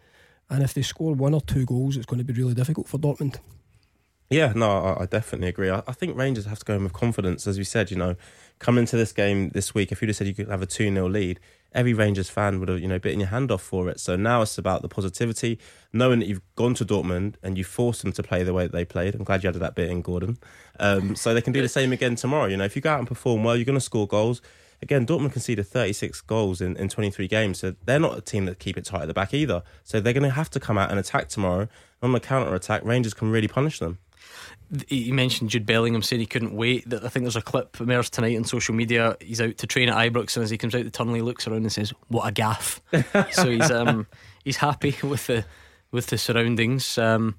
And 0.50 0.64
if 0.64 0.74
they 0.74 0.82
score 0.82 1.14
one 1.14 1.34
or 1.34 1.42
two 1.42 1.66
goals, 1.66 1.98
it's 1.98 2.06
going 2.06 2.20
to 2.20 2.24
be 2.26 2.34
really 2.34 2.54
difficult 2.54 2.88
for 2.88 2.98
Dortmund. 2.98 3.40
Yeah, 4.30 4.52
no, 4.56 4.70
I, 4.70 5.04
I 5.04 5.06
definitely 5.06 5.48
agree. 5.48 5.70
I, 5.70 5.84
I 5.88 5.94
think 5.94 6.18
Rangers 6.18 6.46
have 6.46 6.60
to 6.60 6.66
go 6.66 6.76
in 6.76 6.84
with 6.84 6.94
confidence, 6.94 7.48
as 7.48 7.58
we 7.58 7.64
said. 7.64 7.92
You 7.92 7.98
know, 7.98 8.16
coming 8.60 8.82
into 8.82 8.98
this 8.98 9.14
game 9.14 9.50
this 9.50 9.74
week, 9.74 9.92
if 9.92 10.02
you'd 10.02 10.10
have 10.10 10.18
said 10.18 10.28
you 10.28 10.34
could 10.34 10.50
have 10.50 10.62
a 10.62 10.66
two 10.66 10.92
0 10.92 11.08
lead, 11.08 11.40
every 11.74 11.94
Rangers 11.94 12.30
fan 12.30 12.60
would 12.60 12.68
have 12.68 12.80
you 12.80 12.88
know 12.88 13.00
bitten 13.00 13.22
your 13.22 13.30
hand 13.30 13.52
off 13.52 13.62
for 13.62 13.90
it. 13.90 14.02
So 14.02 14.18
now 14.18 14.42
it's 14.42 14.58
about 14.58 14.82
the 14.82 14.90
positivity, 14.90 15.60
knowing 15.94 16.20
that 16.20 16.28
you've 16.28 16.42
gone 16.56 16.74
to 16.76 16.86
Dortmund 16.86 17.36
and 17.42 17.58
you 17.58 17.64
forced 17.64 18.02
them 18.02 18.12
to 18.14 18.24
play 18.24 18.44
the 18.44 18.54
way 18.54 18.64
that 18.64 18.74
they 18.74 18.84
played. 18.84 19.16
I'm 19.16 19.24
glad 19.24 19.44
you 19.44 19.50
added 19.50 19.62
that 19.62 19.76
bit 19.76 19.90
in, 19.90 20.02
Gordon. 20.02 20.38
Um, 20.80 21.16
so 21.16 21.34
they 21.34 21.42
can 21.42 21.54
do 21.54 21.62
the 21.62 21.70
same 21.70 21.94
again 21.94 22.16
tomorrow. 22.16 22.48
You 22.48 22.58
know, 22.58 22.66
if 22.66 22.76
you 22.76 22.82
go 22.82 22.92
out 22.92 23.00
and 23.00 23.08
perform 23.08 23.46
well, 23.46 23.56
you're 23.56 23.66
going 23.66 23.78
to 23.78 23.82
score 23.82 24.08
goals. 24.08 24.42
Again, 24.82 25.06
Dortmund 25.06 25.34
conceded 25.34 25.66
36 25.66 26.22
goals 26.22 26.62
in, 26.62 26.78
in 26.78 26.88
23 26.88 27.28
games, 27.28 27.60
so 27.60 27.76
they're 27.86 28.00
not 28.00 28.18
a 28.18 28.22
team 28.22 28.46
that 28.46 28.60
keep 28.60 28.78
it 28.78 28.86
tight 28.86 29.02
at 29.02 29.08
the 29.08 29.14
back 29.14 29.34
either. 29.34 29.64
So 29.84 30.00
they're 30.00 30.14
going 30.14 30.24
to 30.24 30.30
have 30.30 30.50
to 30.52 30.60
come 30.60 30.78
out 30.78 30.92
and 30.92 31.00
attack 31.00 31.30
tomorrow. 31.30 31.68
On 32.04 32.12
the 32.12 32.20
counter 32.20 32.54
attack, 32.54 32.84
Rangers 32.86 33.16
can 33.16 33.32
really 33.32 33.48
punish 33.48 33.80
them. 33.80 33.98
You 34.90 35.14
mentioned 35.14 35.50
Jude 35.50 35.66
Bellingham 35.66 36.02
said 36.02 36.20
he 36.20 36.26
couldn't 36.26 36.54
wait. 36.54 36.88
That 36.90 37.04
I 37.04 37.08
think 37.08 37.24
there's 37.24 37.38
a 37.38 37.42
clip 37.42 37.80
emerged 37.80 38.14
tonight 38.14 38.36
on 38.36 38.44
social 38.44 38.76
media. 38.76 39.16
He's 39.22 39.40
out 39.40 39.58
to 39.60 39.68
train 39.68 39.90
at 39.90 39.96
Ibrox, 39.96 40.36
and 40.36 40.44
as 40.44 40.50
he 40.50 40.58
comes 40.58 40.76
out 40.76 40.84
the 40.84 40.90
tunnel, 40.90 41.16
he 41.16 41.22
looks 41.22 41.48
around 41.48 41.64
and 41.64 41.72
says, 41.72 41.94
"What 42.10 42.28
a 42.28 42.32
gaff!" 42.34 42.82
so 43.32 43.50
he's 43.50 43.72
um, 43.72 44.08
he's 44.44 44.58
happy 44.58 44.96
with 45.04 45.26
the 45.28 45.46
with 45.92 46.08
the 46.08 46.18
surroundings. 46.18 46.98
Um, 46.98 47.36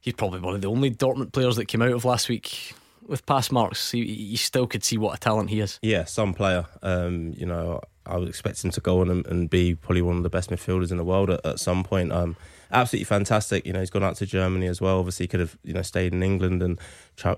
he's 0.00 0.12
probably 0.12 0.40
one 0.40 0.54
of 0.54 0.60
the 0.60 0.68
only 0.68 0.90
Dortmund 0.90 1.32
players 1.32 1.56
that 1.56 1.64
came 1.64 1.80
out 1.80 1.92
of 1.92 2.04
last 2.04 2.28
week 2.28 2.74
with 3.10 3.26
pass 3.26 3.50
marks. 3.50 3.92
You, 3.92 4.36
still 4.36 4.66
could 4.66 4.84
see 4.84 4.96
what 4.96 5.16
a 5.16 5.20
talent 5.20 5.50
he 5.50 5.60
is. 5.60 5.78
Yeah, 5.82 6.04
some 6.04 6.32
player. 6.32 6.66
Um, 6.82 7.34
you 7.36 7.44
know, 7.44 7.80
I 8.06 8.16
would 8.16 8.28
expect 8.28 8.64
him 8.64 8.70
to 8.70 8.80
go 8.80 9.00
on 9.00 9.10
and, 9.10 9.26
and, 9.26 9.50
be 9.50 9.74
probably 9.74 10.02
one 10.02 10.16
of 10.16 10.22
the 10.22 10.30
best 10.30 10.48
midfielders 10.48 10.90
in 10.90 10.96
the 10.96 11.04
world 11.04 11.28
at, 11.28 11.44
at 11.44 11.58
some 11.58 11.82
point. 11.82 12.12
Um, 12.12 12.36
absolutely 12.70 13.04
fantastic. 13.04 13.66
You 13.66 13.72
know, 13.72 13.80
he's 13.80 13.90
gone 13.90 14.04
out 14.04 14.16
to 14.16 14.26
Germany 14.26 14.68
as 14.68 14.80
well. 14.80 14.98
Obviously, 15.00 15.24
he 15.24 15.28
could 15.28 15.40
have 15.40 15.58
you 15.64 15.74
know 15.74 15.82
stayed 15.82 16.14
in 16.14 16.22
England 16.22 16.62
and 16.62 16.78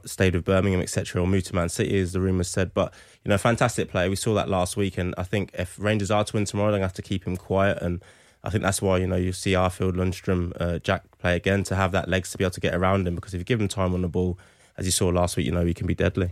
stayed 0.04 0.34
with 0.34 0.44
Birmingham, 0.44 0.82
etc., 0.82 1.22
or 1.22 1.26
moved 1.26 1.46
to 1.46 1.54
Man 1.54 1.70
City, 1.70 1.98
as 1.98 2.12
the 2.12 2.20
rumours 2.20 2.48
said. 2.48 2.74
But 2.74 2.92
you 3.24 3.30
know, 3.30 3.38
fantastic 3.38 3.90
player. 3.90 4.10
We 4.10 4.16
saw 4.16 4.34
that 4.34 4.50
last 4.50 4.76
week, 4.76 4.98
and 4.98 5.14
I 5.16 5.24
think 5.24 5.50
if 5.54 5.78
Rangers 5.78 6.10
are 6.10 6.22
to 6.22 6.36
win 6.36 6.44
tomorrow, 6.44 6.70
they're 6.70 6.80
going 6.80 6.88
to 6.88 6.88
have 6.88 6.94
to 6.94 7.02
keep 7.02 7.26
him 7.26 7.38
quiet. 7.38 7.78
And 7.80 8.04
I 8.44 8.50
think 8.50 8.62
that's 8.62 8.82
why 8.82 8.98
you 8.98 9.06
know 9.06 9.16
you 9.16 9.32
see 9.32 9.52
Arfield, 9.52 9.92
Lundstram, 9.92 10.52
uh, 10.60 10.78
Jack 10.80 11.04
play 11.18 11.34
again 11.34 11.64
to 11.64 11.76
have 11.76 11.92
that 11.92 12.08
legs 12.08 12.30
to 12.32 12.38
be 12.38 12.44
able 12.44 12.52
to 12.52 12.60
get 12.60 12.74
around 12.74 13.08
him. 13.08 13.14
Because 13.14 13.32
if 13.32 13.38
you 13.38 13.44
give 13.44 13.60
him 13.60 13.68
time 13.68 13.94
on 13.94 14.02
the 14.02 14.08
ball, 14.08 14.38
as 14.76 14.86
you 14.86 14.92
saw 14.92 15.08
last 15.08 15.36
week, 15.36 15.46
you 15.46 15.52
know 15.52 15.64
he 15.64 15.74
can 15.74 15.86
be 15.86 15.94
deadly. 15.94 16.30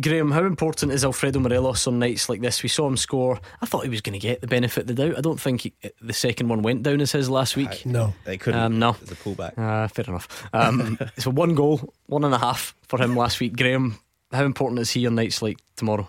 Graham, 0.00 0.30
how 0.30 0.44
important 0.44 0.92
is 0.92 1.04
Alfredo 1.04 1.40
Morelos 1.40 1.86
on 1.86 1.98
nights 1.98 2.28
like 2.28 2.40
this? 2.40 2.62
We 2.62 2.68
saw 2.68 2.86
him 2.86 2.96
score. 2.96 3.40
I 3.60 3.66
thought 3.66 3.84
he 3.84 3.90
was 3.90 4.00
going 4.00 4.12
to 4.12 4.18
get 4.18 4.40
the 4.40 4.46
benefit 4.46 4.82
of 4.82 4.86
the 4.86 4.94
doubt. 4.94 5.18
I 5.18 5.20
don't 5.20 5.40
think 5.40 5.62
he, 5.62 5.72
the 6.00 6.12
second 6.12 6.48
one 6.48 6.62
went 6.62 6.82
down 6.82 7.00
as 7.00 7.12
his 7.12 7.28
last 7.28 7.56
week. 7.56 7.84
no, 7.84 8.14
they 8.24 8.38
couldn't. 8.38 8.60
Um, 8.60 8.78
no, 8.78 8.96
it's 9.02 9.10
a 9.10 9.16
pullback. 9.16 9.58
Uh, 9.58 9.88
fair 9.88 10.04
enough. 10.06 10.48
Um, 10.52 10.98
so 11.18 11.30
one 11.30 11.54
goal, 11.54 11.92
one 12.06 12.24
and 12.24 12.34
a 12.34 12.38
half 12.38 12.74
for 12.82 13.02
him 13.02 13.16
last 13.16 13.40
week. 13.40 13.56
Graham, 13.56 13.98
how 14.32 14.44
important 14.44 14.80
is 14.80 14.90
he 14.90 15.06
on 15.06 15.14
nights 15.14 15.42
like 15.42 15.58
tomorrow? 15.74 16.08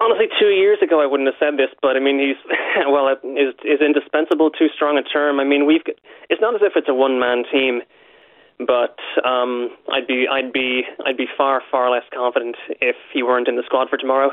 Honestly, 0.00 0.26
two 0.38 0.50
years 0.50 0.78
ago 0.80 1.02
I 1.02 1.06
wouldn't 1.06 1.26
have 1.26 1.38
said 1.40 1.58
this, 1.58 1.70
but 1.82 1.96
I 1.96 2.00
mean 2.00 2.20
he's 2.20 2.36
well 2.86 3.08
is 3.08 3.54
is 3.64 3.80
indispensable. 3.80 4.50
Too 4.50 4.68
strong 4.74 4.96
a 4.96 5.02
term. 5.02 5.40
I 5.40 5.44
mean 5.44 5.66
we've 5.66 5.82
it's 6.30 6.40
not 6.40 6.54
as 6.54 6.60
if 6.62 6.74
it's 6.76 6.88
a 6.88 6.94
one 6.94 7.18
man 7.18 7.42
team 7.50 7.82
but 8.58 8.96
um, 9.24 9.70
I'd 9.92 10.06
be 10.06 10.26
I'd 10.30 10.52
be 10.52 10.82
I'd 11.06 11.16
be 11.16 11.26
far 11.36 11.62
far 11.70 11.90
less 11.90 12.04
confident 12.12 12.56
if 12.80 12.96
he 13.12 13.22
weren't 13.22 13.48
in 13.48 13.56
the 13.56 13.62
squad 13.64 13.88
for 13.88 13.96
tomorrow. 13.96 14.30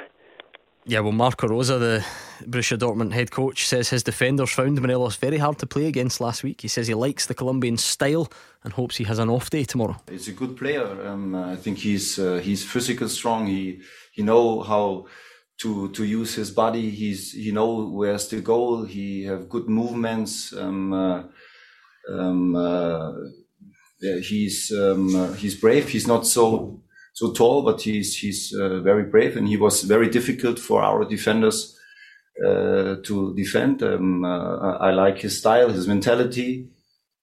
Yeah, 0.88 0.99
well, 0.99 1.14
Marco 1.14 1.47
Rose, 1.47 1.69
the 1.69 2.06
Borussia 2.43 2.77
Dortmund 2.77 3.11
head 3.11 3.31
coach, 3.31 3.65
says 3.65 3.89
his 3.89 4.03
defenders 4.03 4.52
found 4.52 4.80
Morelos 4.80 5.15
very 5.15 5.39
hard 5.39 5.57
to 5.57 5.65
play 5.65 5.88
against 5.88 6.22
last 6.22 6.43
week. 6.43 6.61
He 6.61 6.68
says 6.68 6.85
he 6.85 6.93
likes 6.93 7.26
the 7.26 7.34
Colombian 7.34 7.77
style 7.77 8.31
and 8.64 8.72
hopes 8.72 8.97
he 8.97 9.03
has 9.06 9.18
an 9.18 9.27
off 9.31 9.49
day 9.49 9.64
tomorrow. 9.64 9.97
He's 10.07 10.27
a 10.27 10.34
good 10.34 10.56
player. 10.56 11.07
Um, 11.07 11.34
I 11.34 11.56
think 11.56 11.80
he's 11.80 12.19
uh, 12.19 12.35
he's 12.35 12.64
physical 12.64 13.10
strong. 13.10 13.47
He 13.47 13.81
he 14.11 14.22
know 14.22 14.61
how 14.61 15.07
to 15.61 15.89
to 15.89 16.03
use 16.03 16.35
his 16.35 16.52
body. 16.52 16.91
He's 16.91 17.31
he 17.31 17.52
know 17.52 17.88
where's 17.89 18.27
the 18.27 18.41
goal. 18.41 18.85
He 18.85 19.23
have 19.23 19.49
good 19.49 19.68
movements. 19.68 20.53
Um, 20.53 20.93
uh, 20.93 21.23
um, 22.11 22.56
uh, 22.56 23.11
he's 24.02 24.72
um, 24.72 25.16
uh, 25.16 25.34
he's 25.34 25.56
brave. 25.56 25.90
He's 25.90 26.08
not 26.08 26.26
so 26.26 26.82
so 27.14 27.32
tall, 27.32 27.64
but 27.64 27.82
he's 27.82 28.18
he's 28.18 28.54
uh, 28.54 28.80
very 28.82 29.04
brave, 29.04 29.38
and 29.38 29.48
he 29.48 29.58
was 29.58 29.84
very 29.84 30.10
difficult 30.10 30.60
for 30.60 30.82
our 30.82 31.06
defenders 31.06 31.78
uh, 32.46 32.96
to 33.04 33.34
defend. 33.36 33.82
Um, 33.82 34.26
uh, 34.26 34.78
I 34.78 34.92
like 34.92 35.20
his 35.20 35.38
style, 35.38 35.70
his 35.70 35.88
mentality, 35.88 36.68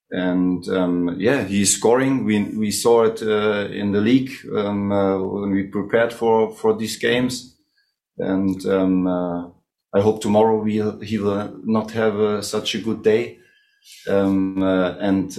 and 0.09 0.67
um, 0.69 1.15
yeah, 1.19 1.43
he's 1.43 1.75
scoring. 1.77 2.25
We 2.25 2.43
we 2.57 2.71
saw 2.71 3.03
it 3.03 3.21
uh, 3.21 3.71
in 3.71 3.91
the 3.91 4.01
league 4.01 4.31
um, 4.55 4.91
uh, 4.91 5.19
when 5.19 5.51
we 5.51 5.63
prepared 5.63 6.11
for 6.11 6.51
for 6.55 6.75
these 6.75 6.97
games, 6.97 7.55
and 8.17 8.65
um, 8.65 9.07
I 9.95 10.01
hope 10.01 10.21
tomorrow 10.21 10.59
we 10.59 10.81
he 11.05 11.19
will 11.19 11.61
not 11.63 11.91
have 11.91 12.43
such 12.43 12.73
a 12.73 12.81
good 12.81 13.03
day, 13.03 13.37
um, 14.09 14.63
and 14.63 15.37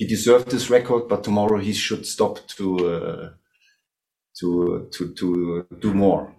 he 0.00 0.06
deserved 0.06 0.50
this 0.50 0.70
record, 0.70 1.08
but 1.08 1.22
tomorrow 1.22 1.58
he 1.58 1.74
should 1.74 2.06
stop 2.06 2.38
to 2.56 2.66
uh, 2.88 3.28
to 4.38 4.88
to 4.92 5.12
to 5.12 5.66
do 5.78 5.92
more. 5.92 6.34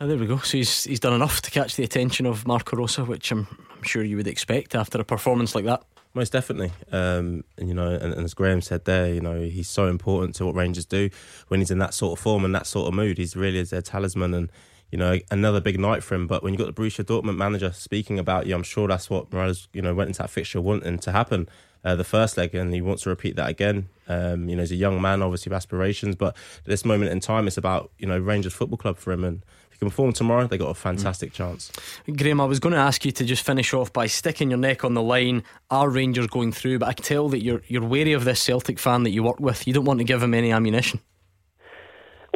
Oh, 0.00 0.06
there 0.06 0.16
we 0.16 0.26
go. 0.26 0.38
So 0.38 0.56
he's 0.56 0.84
he's 0.84 1.00
done 1.00 1.12
enough 1.12 1.42
to 1.42 1.50
catch 1.50 1.76
the 1.76 1.84
attention 1.84 2.24
of 2.24 2.46
Marco 2.46 2.74
Rose, 2.74 2.96
which 2.96 3.30
I'm 3.32 3.46
I'm 3.70 3.82
sure 3.82 4.02
you 4.02 4.16
would 4.16 4.26
expect 4.26 4.74
after 4.74 4.98
a 4.98 5.04
performance 5.04 5.54
like 5.54 5.66
that. 5.66 5.82
Most 6.14 6.32
definitely, 6.32 6.72
um, 6.90 7.44
and 7.58 7.68
you 7.68 7.74
know, 7.74 7.90
and, 7.90 8.14
and, 8.14 8.24
as 8.24 8.32
Graham 8.32 8.62
said 8.62 8.86
there, 8.86 9.12
you 9.12 9.20
know, 9.20 9.42
he's 9.42 9.68
so 9.68 9.88
important 9.88 10.34
to 10.36 10.46
what 10.46 10.54
Rangers 10.54 10.86
do 10.86 11.10
when 11.48 11.60
he's 11.60 11.70
in 11.70 11.78
that 11.80 11.92
sort 11.92 12.18
of 12.18 12.22
form 12.22 12.46
and 12.46 12.54
that 12.54 12.66
sort 12.66 12.88
of 12.88 12.94
mood. 12.94 13.18
He's 13.18 13.36
really 13.36 13.58
is 13.58 13.68
their 13.68 13.82
talisman, 13.82 14.32
and 14.32 14.50
you 14.90 14.96
know, 14.96 15.18
another 15.30 15.60
big 15.60 15.78
night 15.78 16.02
for 16.02 16.14
him. 16.14 16.26
But 16.26 16.42
when 16.42 16.54
you 16.54 16.58
have 16.58 16.68
got 16.68 16.74
the 16.74 16.82
Borussia 16.82 17.04
Dortmund 17.04 17.36
manager 17.36 17.72
speaking 17.72 18.18
about 18.18 18.46
you, 18.46 18.54
I'm 18.54 18.62
sure 18.62 18.88
that's 18.88 19.10
what 19.10 19.30
Morelos, 19.30 19.68
you 19.74 19.82
know, 19.82 19.94
went 19.94 20.08
into 20.08 20.22
that 20.22 20.30
fixture 20.30 20.62
wanting 20.62 20.98
to 21.00 21.12
happen 21.12 21.46
uh, 21.86 21.94
the 21.94 22.04
first 22.04 22.36
leg, 22.36 22.52
and 22.52 22.74
he 22.74 22.80
wants 22.82 23.04
to 23.04 23.10
repeat 23.10 23.36
that 23.36 23.48
again. 23.48 23.88
Um, 24.08 24.48
you 24.48 24.56
know, 24.56 24.62
he's 24.62 24.72
a 24.72 24.76
young 24.76 25.00
man, 25.00 25.22
obviously 25.22 25.50
with 25.50 25.56
aspirations, 25.56 26.16
but 26.16 26.36
at 26.58 26.64
this 26.64 26.84
moment 26.84 27.12
in 27.12 27.20
time, 27.20 27.46
it's 27.46 27.56
about 27.56 27.92
you 27.98 28.08
know 28.08 28.18
Rangers 28.18 28.52
Football 28.52 28.76
Club 28.76 28.98
for 28.98 29.12
him, 29.12 29.22
and 29.22 29.44
if 29.68 29.74
he 29.74 29.78
can 29.78 29.88
perform 29.88 30.12
tomorrow, 30.12 30.48
they 30.48 30.58
got 30.58 30.68
a 30.68 30.74
fantastic 30.74 31.30
mm. 31.30 31.34
chance. 31.34 31.70
Graham, 32.16 32.40
I 32.40 32.44
was 32.44 32.58
going 32.58 32.74
to 32.74 32.80
ask 32.80 33.04
you 33.04 33.12
to 33.12 33.24
just 33.24 33.46
finish 33.46 33.72
off 33.72 33.92
by 33.92 34.08
sticking 34.08 34.50
your 34.50 34.58
neck 34.58 34.84
on 34.84 34.94
the 34.94 35.02
line. 35.02 35.44
Are 35.70 35.88
Rangers 35.88 36.26
going 36.26 36.50
through? 36.50 36.80
But 36.80 36.88
I 36.88 36.92
can 36.92 37.04
tell 37.04 37.28
that 37.28 37.44
you're 37.44 37.62
you're 37.68 37.86
wary 37.86 38.14
of 38.14 38.24
this 38.24 38.42
Celtic 38.42 38.80
fan 38.80 39.04
that 39.04 39.10
you 39.10 39.22
work 39.22 39.38
with. 39.38 39.64
You 39.64 39.72
don't 39.72 39.84
want 39.84 40.00
to 40.00 40.04
give 40.04 40.20
him 40.20 40.34
any 40.34 40.50
ammunition. 40.50 40.98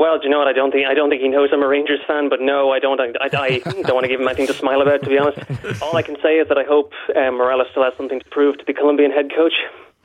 Well, 0.00 0.18
do 0.18 0.24
you 0.24 0.30
know 0.30 0.38
what? 0.38 0.48
I 0.48 0.54
don't 0.54 0.70
think 0.70 0.86
I 0.86 0.94
don't 0.94 1.10
think 1.10 1.20
he 1.20 1.28
knows 1.28 1.50
I'm 1.52 1.62
a 1.62 1.68
Rangers 1.68 2.00
fan, 2.06 2.30
but 2.30 2.40
no, 2.40 2.70
I 2.70 2.78
don't. 2.78 2.98
I, 2.98 3.10
I 3.20 3.58
don't 3.82 3.94
want 3.94 4.04
to 4.04 4.08
give 4.08 4.18
him 4.18 4.26
anything 4.26 4.46
to 4.46 4.54
smile 4.54 4.80
about. 4.80 5.02
To 5.02 5.10
be 5.10 5.18
honest, 5.18 5.38
all 5.82 5.94
I 5.94 6.00
can 6.00 6.16
say 6.22 6.38
is 6.38 6.48
that 6.48 6.56
I 6.56 6.64
hope 6.64 6.94
um, 7.14 7.36
Morelos 7.36 7.66
still 7.70 7.84
has 7.84 7.92
something 7.98 8.18
to 8.18 8.24
prove 8.30 8.56
to 8.56 8.64
the 8.66 8.72
Colombian 8.72 9.10
head 9.10 9.30
coach. 9.36 9.52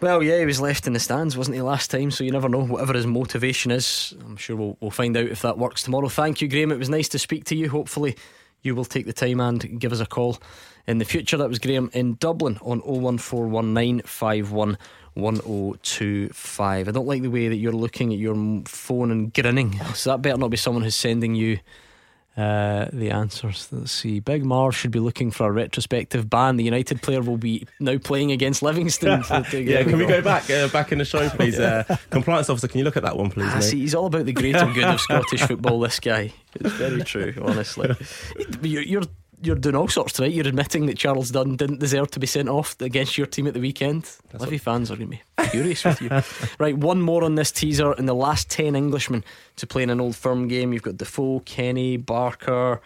Well, 0.02 0.22
yeah, 0.22 0.40
he 0.40 0.46
was 0.46 0.60
left 0.60 0.86
in 0.86 0.92
the 0.92 1.00
stands, 1.00 1.38
wasn't 1.38 1.56
he, 1.56 1.62
last 1.62 1.92
time? 1.92 2.12
So 2.12 2.26
you 2.26 2.32
never 2.32 2.50
know. 2.50 2.66
Whatever 2.66 2.92
his 2.92 3.08
motivation 3.08 3.72
is, 3.72 4.14
I'm 4.20 4.36
sure 4.36 4.58
we'll, 4.58 4.78
we'll 4.82 4.92
find 4.92 5.16
out 5.16 5.28
if 5.28 5.42
that 5.44 5.58
works 5.58 5.84
tomorrow. 5.84 6.10
Thank 6.10 6.42
you, 6.42 6.50
Graham. 6.50 6.74
It 6.74 6.78
was 6.78 6.90
nice 6.90 7.08
to 7.10 7.18
speak 7.18 7.46
to 7.46 7.56
you. 7.56 7.70
Hopefully, 7.70 8.18
you 8.64 8.76
will 8.76 8.84
take 8.84 9.06
the 9.06 9.14
time 9.14 9.40
and 9.40 9.80
give 9.80 9.94
us 9.94 10.02
a 10.02 10.06
call 10.06 10.40
in 10.88 10.98
the 10.98 11.06
future. 11.06 11.38
That 11.38 11.48
was 11.48 11.60
Graham 11.60 11.90
in 11.94 12.16
Dublin 12.16 12.60
on 12.62 12.82
0141951 12.82 14.78
1025. 15.16 16.88
I 16.88 16.92
don't 16.92 17.08
like 17.08 17.22
the 17.22 17.30
way 17.30 17.48
that 17.48 17.56
you're 17.56 17.72
looking 17.72 18.14
at 18.14 18.20
your 18.20 18.36
phone 18.66 19.12
and 19.12 19.34
grinning. 19.34 19.80
So 19.96 20.12
that 20.12 20.22
better 20.22 20.38
not 20.38 20.50
be 20.50 20.58
someone 20.58 20.84
who's 20.84 20.96
sending 20.96 21.36
you 21.36 21.60
uh, 22.38 22.88
the 22.92 23.12
answers. 23.12 23.70
Let's 23.72 23.94
see. 23.94 24.20
Big 24.20 24.44
Mar 24.44 24.72
should 24.72 24.92
be 24.92 25.00
looking 25.00 25.32
for 25.32 25.48
a 25.48 25.52
retrospective 25.52 26.30
ban. 26.30 26.58
The 26.58 26.66
United 26.66 27.02
player 27.02 27.22
will 27.22 27.38
be 27.38 27.66
now 27.80 27.98
playing 27.98 28.32
against 28.32 28.62
Livingston. 28.62 29.24
yeah, 29.54 29.84
can 29.84 29.98
we 29.98 30.06
go 30.06 30.22
back 30.22 30.50
uh, 30.50 30.68
back 30.68 30.92
in 30.92 30.98
the 30.98 31.06
show, 31.06 31.30
please? 31.30 31.58
Uh, 31.58 31.84
compliance 32.10 32.50
officer, 32.50 32.68
can 32.68 32.80
you 32.80 32.84
look 32.84 32.98
at 32.98 33.04
that 33.04 33.18
one, 33.18 33.30
please? 33.30 33.50
Ah, 33.54 33.62
see, 33.62 33.80
he's 33.80 33.96
all 33.96 34.08
about 34.08 34.26
the 34.26 34.34
greater 34.34 34.70
good 34.74 34.84
of 34.84 35.00
Scottish 35.02 35.44
football. 35.44 35.80
This 35.80 36.00
guy, 36.02 36.34
it's 36.56 36.74
very 36.74 37.04
true. 37.04 37.34
Honestly, 37.42 37.96
you're, 38.62 39.04
you're 39.42 39.56
you're 39.56 39.56
doing 39.56 39.76
all 39.76 39.88
sorts 39.88 40.14
tonight. 40.14 40.34
You're 40.34 40.48
admitting 40.48 40.86
that 40.88 40.98
Charles 40.98 41.32
Dunne 41.32 41.56
didn't 41.56 41.80
deserve 41.80 42.12
to 42.12 42.20
be 42.20 42.28
sent 42.28 42.50
off 42.50 42.76
against 42.80 43.18
your 43.18 43.28
team 43.28 43.48
at 43.48 43.54
the 43.54 43.60
weekend. 43.60 44.04
That's 44.32 44.46
Livi 44.46 44.60
fans 44.60 44.92
are 44.92 44.96
going 44.96 45.12
to 45.12 45.18
be 45.18 45.48
furious 45.50 45.84
with 45.84 46.02
you. 46.02 46.10
Right, 46.60 46.78
one 46.78 47.02
more 47.02 47.24
on 47.24 47.36
this 47.36 47.52
teaser. 47.52 47.94
In 47.94 48.06
the 48.06 48.16
last 48.16 48.50
10 48.50 48.76
Englishmen 48.76 49.24
to 49.58 49.68
play 49.68 49.84
in 49.84 49.90
an 49.90 50.00
old 50.00 50.16
firm 50.16 50.48
game, 50.48 50.74
you've 50.74 50.84
got 50.84 50.98
Defoe, 50.98 51.42
Kenny, 51.42 51.98
Barker, 51.98 52.82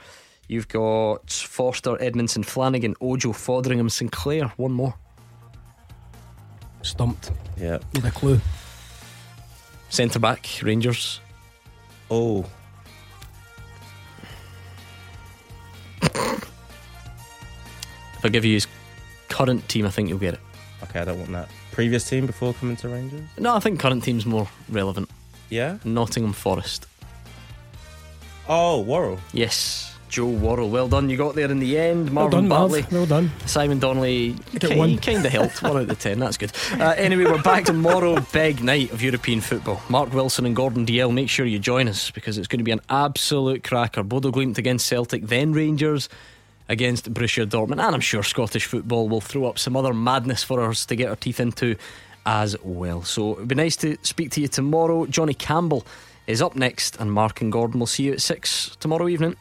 you've 0.47 0.67
got 0.67 1.30
Forster, 1.30 1.95
Edmundson, 1.97 2.43
Flanagan, 2.43 2.95
Ojo, 3.01 3.31
Foderingham, 3.31 3.91
Sinclair. 3.91 4.47
One 4.57 4.71
more. 4.71 4.95
Stumped. 6.81 7.31
Yeah. 7.57 7.80
Need 7.93 8.05
a 8.05 8.11
clue. 8.11 8.39
Centre 9.89 10.19
back, 10.19 10.47
Rangers. 10.61 11.19
Oh. 12.09 12.45
If 16.01 16.49
I 18.26 18.30
give 18.30 18.45
you 18.45 18.53
his 18.53 18.67
current 19.30 19.67
team, 19.69 19.85
I 19.85 19.89
think 19.89 20.09
you'll 20.09 20.19
get 20.19 20.34
it. 20.34 20.39
Okay, 20.84 20.99
I 20.99 21.05
don't 21.05 21.19
want 21.19 21.31
that. 21.31 21.49
Previous 21.71 22.07
team 22.09 22.26
before 22.26 22.53
coming 22.53 22.76
to 22.77 22.89
Rangers? 22.89 23.21
No, 23.38 23.55
I 23.55 23.59
think 23.59 23.80
current 23.80 24.03
team's 24.03 24.26
more 24.26 24.47
relevant. 24.69 25.09
Yeah? 25.49 25.77
Nottingham 25.84 26.34
Forest. 26.34 26.88
Oh, 28.47 28.81
Worrall. 28.81 29.19
Yes. 29.31 29.89
Joe 30.10 30.27
Worrall. 30.27 30.69
Well 30.69 30.88
done. 30.88 31.10
You 31.10 31.18
got 31.18 31.36
there 31.36 31.49
in 31.49 31.60
the 31.60 31.77
end. 31.77 32.11
Marvin 32.11 32.14
well 32.14 32.30
done, 32.30 32.49
Bartley. 32.49 32.86
Well 32.91 33.06
done. 33.06 33.31
Simon 33.45 33.80
Donnelly. 33.80 34.36
He 34.52 34.98
kind 34.98 35.26
of 35.26 35.31
helped. 35.31 35.61
one 35.61 35.77
out 35.77 35.90
of 35.90 35.99
ten. 35.99 36.19
That's 36.19 36.38
good. 36.38 36.52
Uh, 36.73 36.95
anyway, 36.98 37.26
we're 37.26 37.41
back 37.41 37.65
tomorrow. 37.65 38.19
Big 38.34 38.64
night 38.64 38.91
of 38.91 39.02
European 39.02 39.40
football. 39.40 39.81
Mark 39.88 40.14
Wilson 40.14 40.45
and 40.45 40.56
Gordon 40.56 40.86
Dalziel. 40.86 41.14
Make 41.14 41.30
sure 41.30 41.45
you 41.45 41.60
join 41.60 41.88
us 41.88 42.11
because 42.11 42.38
it's 42.38 42.48
going 42.48 42.60
to 42.60 42.64
be 42.64 42.72
an 42.72 42.81
absolute 42.90 43.64
cracker. 43.64 44.03
Bodo 44.03 44.31
Glimt 44.31 44.57
against 44.57 44.88
Celtic, 44.88 45.27
then 45.27 45.53
Rangers 45.53 46.10
against 46.68 47.14
Borussia 47.14 47.45
Dortmund. 47.45 47.81
And 47.81 47.95
I'm 47.95 48.02
sure 48.02 48.23
Scottish 48.23 48.65
football 48.65 49.07
will 49.07 49.22
throw 49.22 49.45
up 49.45 49.60
some 49.60 49.76
other 49.76 49.94
madness 49.94 50.44
for 50.44 50.61
us 50.68 50.86
to 50.88 50.95
get 50.95 51.10
our 51.10 51.15
teeth 51.15 51.40
into 51.40 51.76
as 52.26 52.56
well. 52.64 53.03
So 53.03 53.34
it'd 53.34 53.48
be 53.48 53.56
nice 53.56 53.76
to 53.77 53.98
speak 54.02 54.31
to 54.31 54.41
you 54.41 54.48
tomorrow. 54.48 55.06
Johnny 55.06 55.34
Campbell 55.34 55.86
is 56.27 56.41
up 56.41 56.56
next, 56.56 56.95
and 56.98 57.11
Mark 57.11 57.41
and 57.41 57.52
Gordon 57.52 57.80
will 57.80 57.88
see 57.88 58.03
you 58.03 58.14
at 58.14 58.22
six 58.22 58.76
tomorrow 58.80 59.07
evening. 59.07 59.36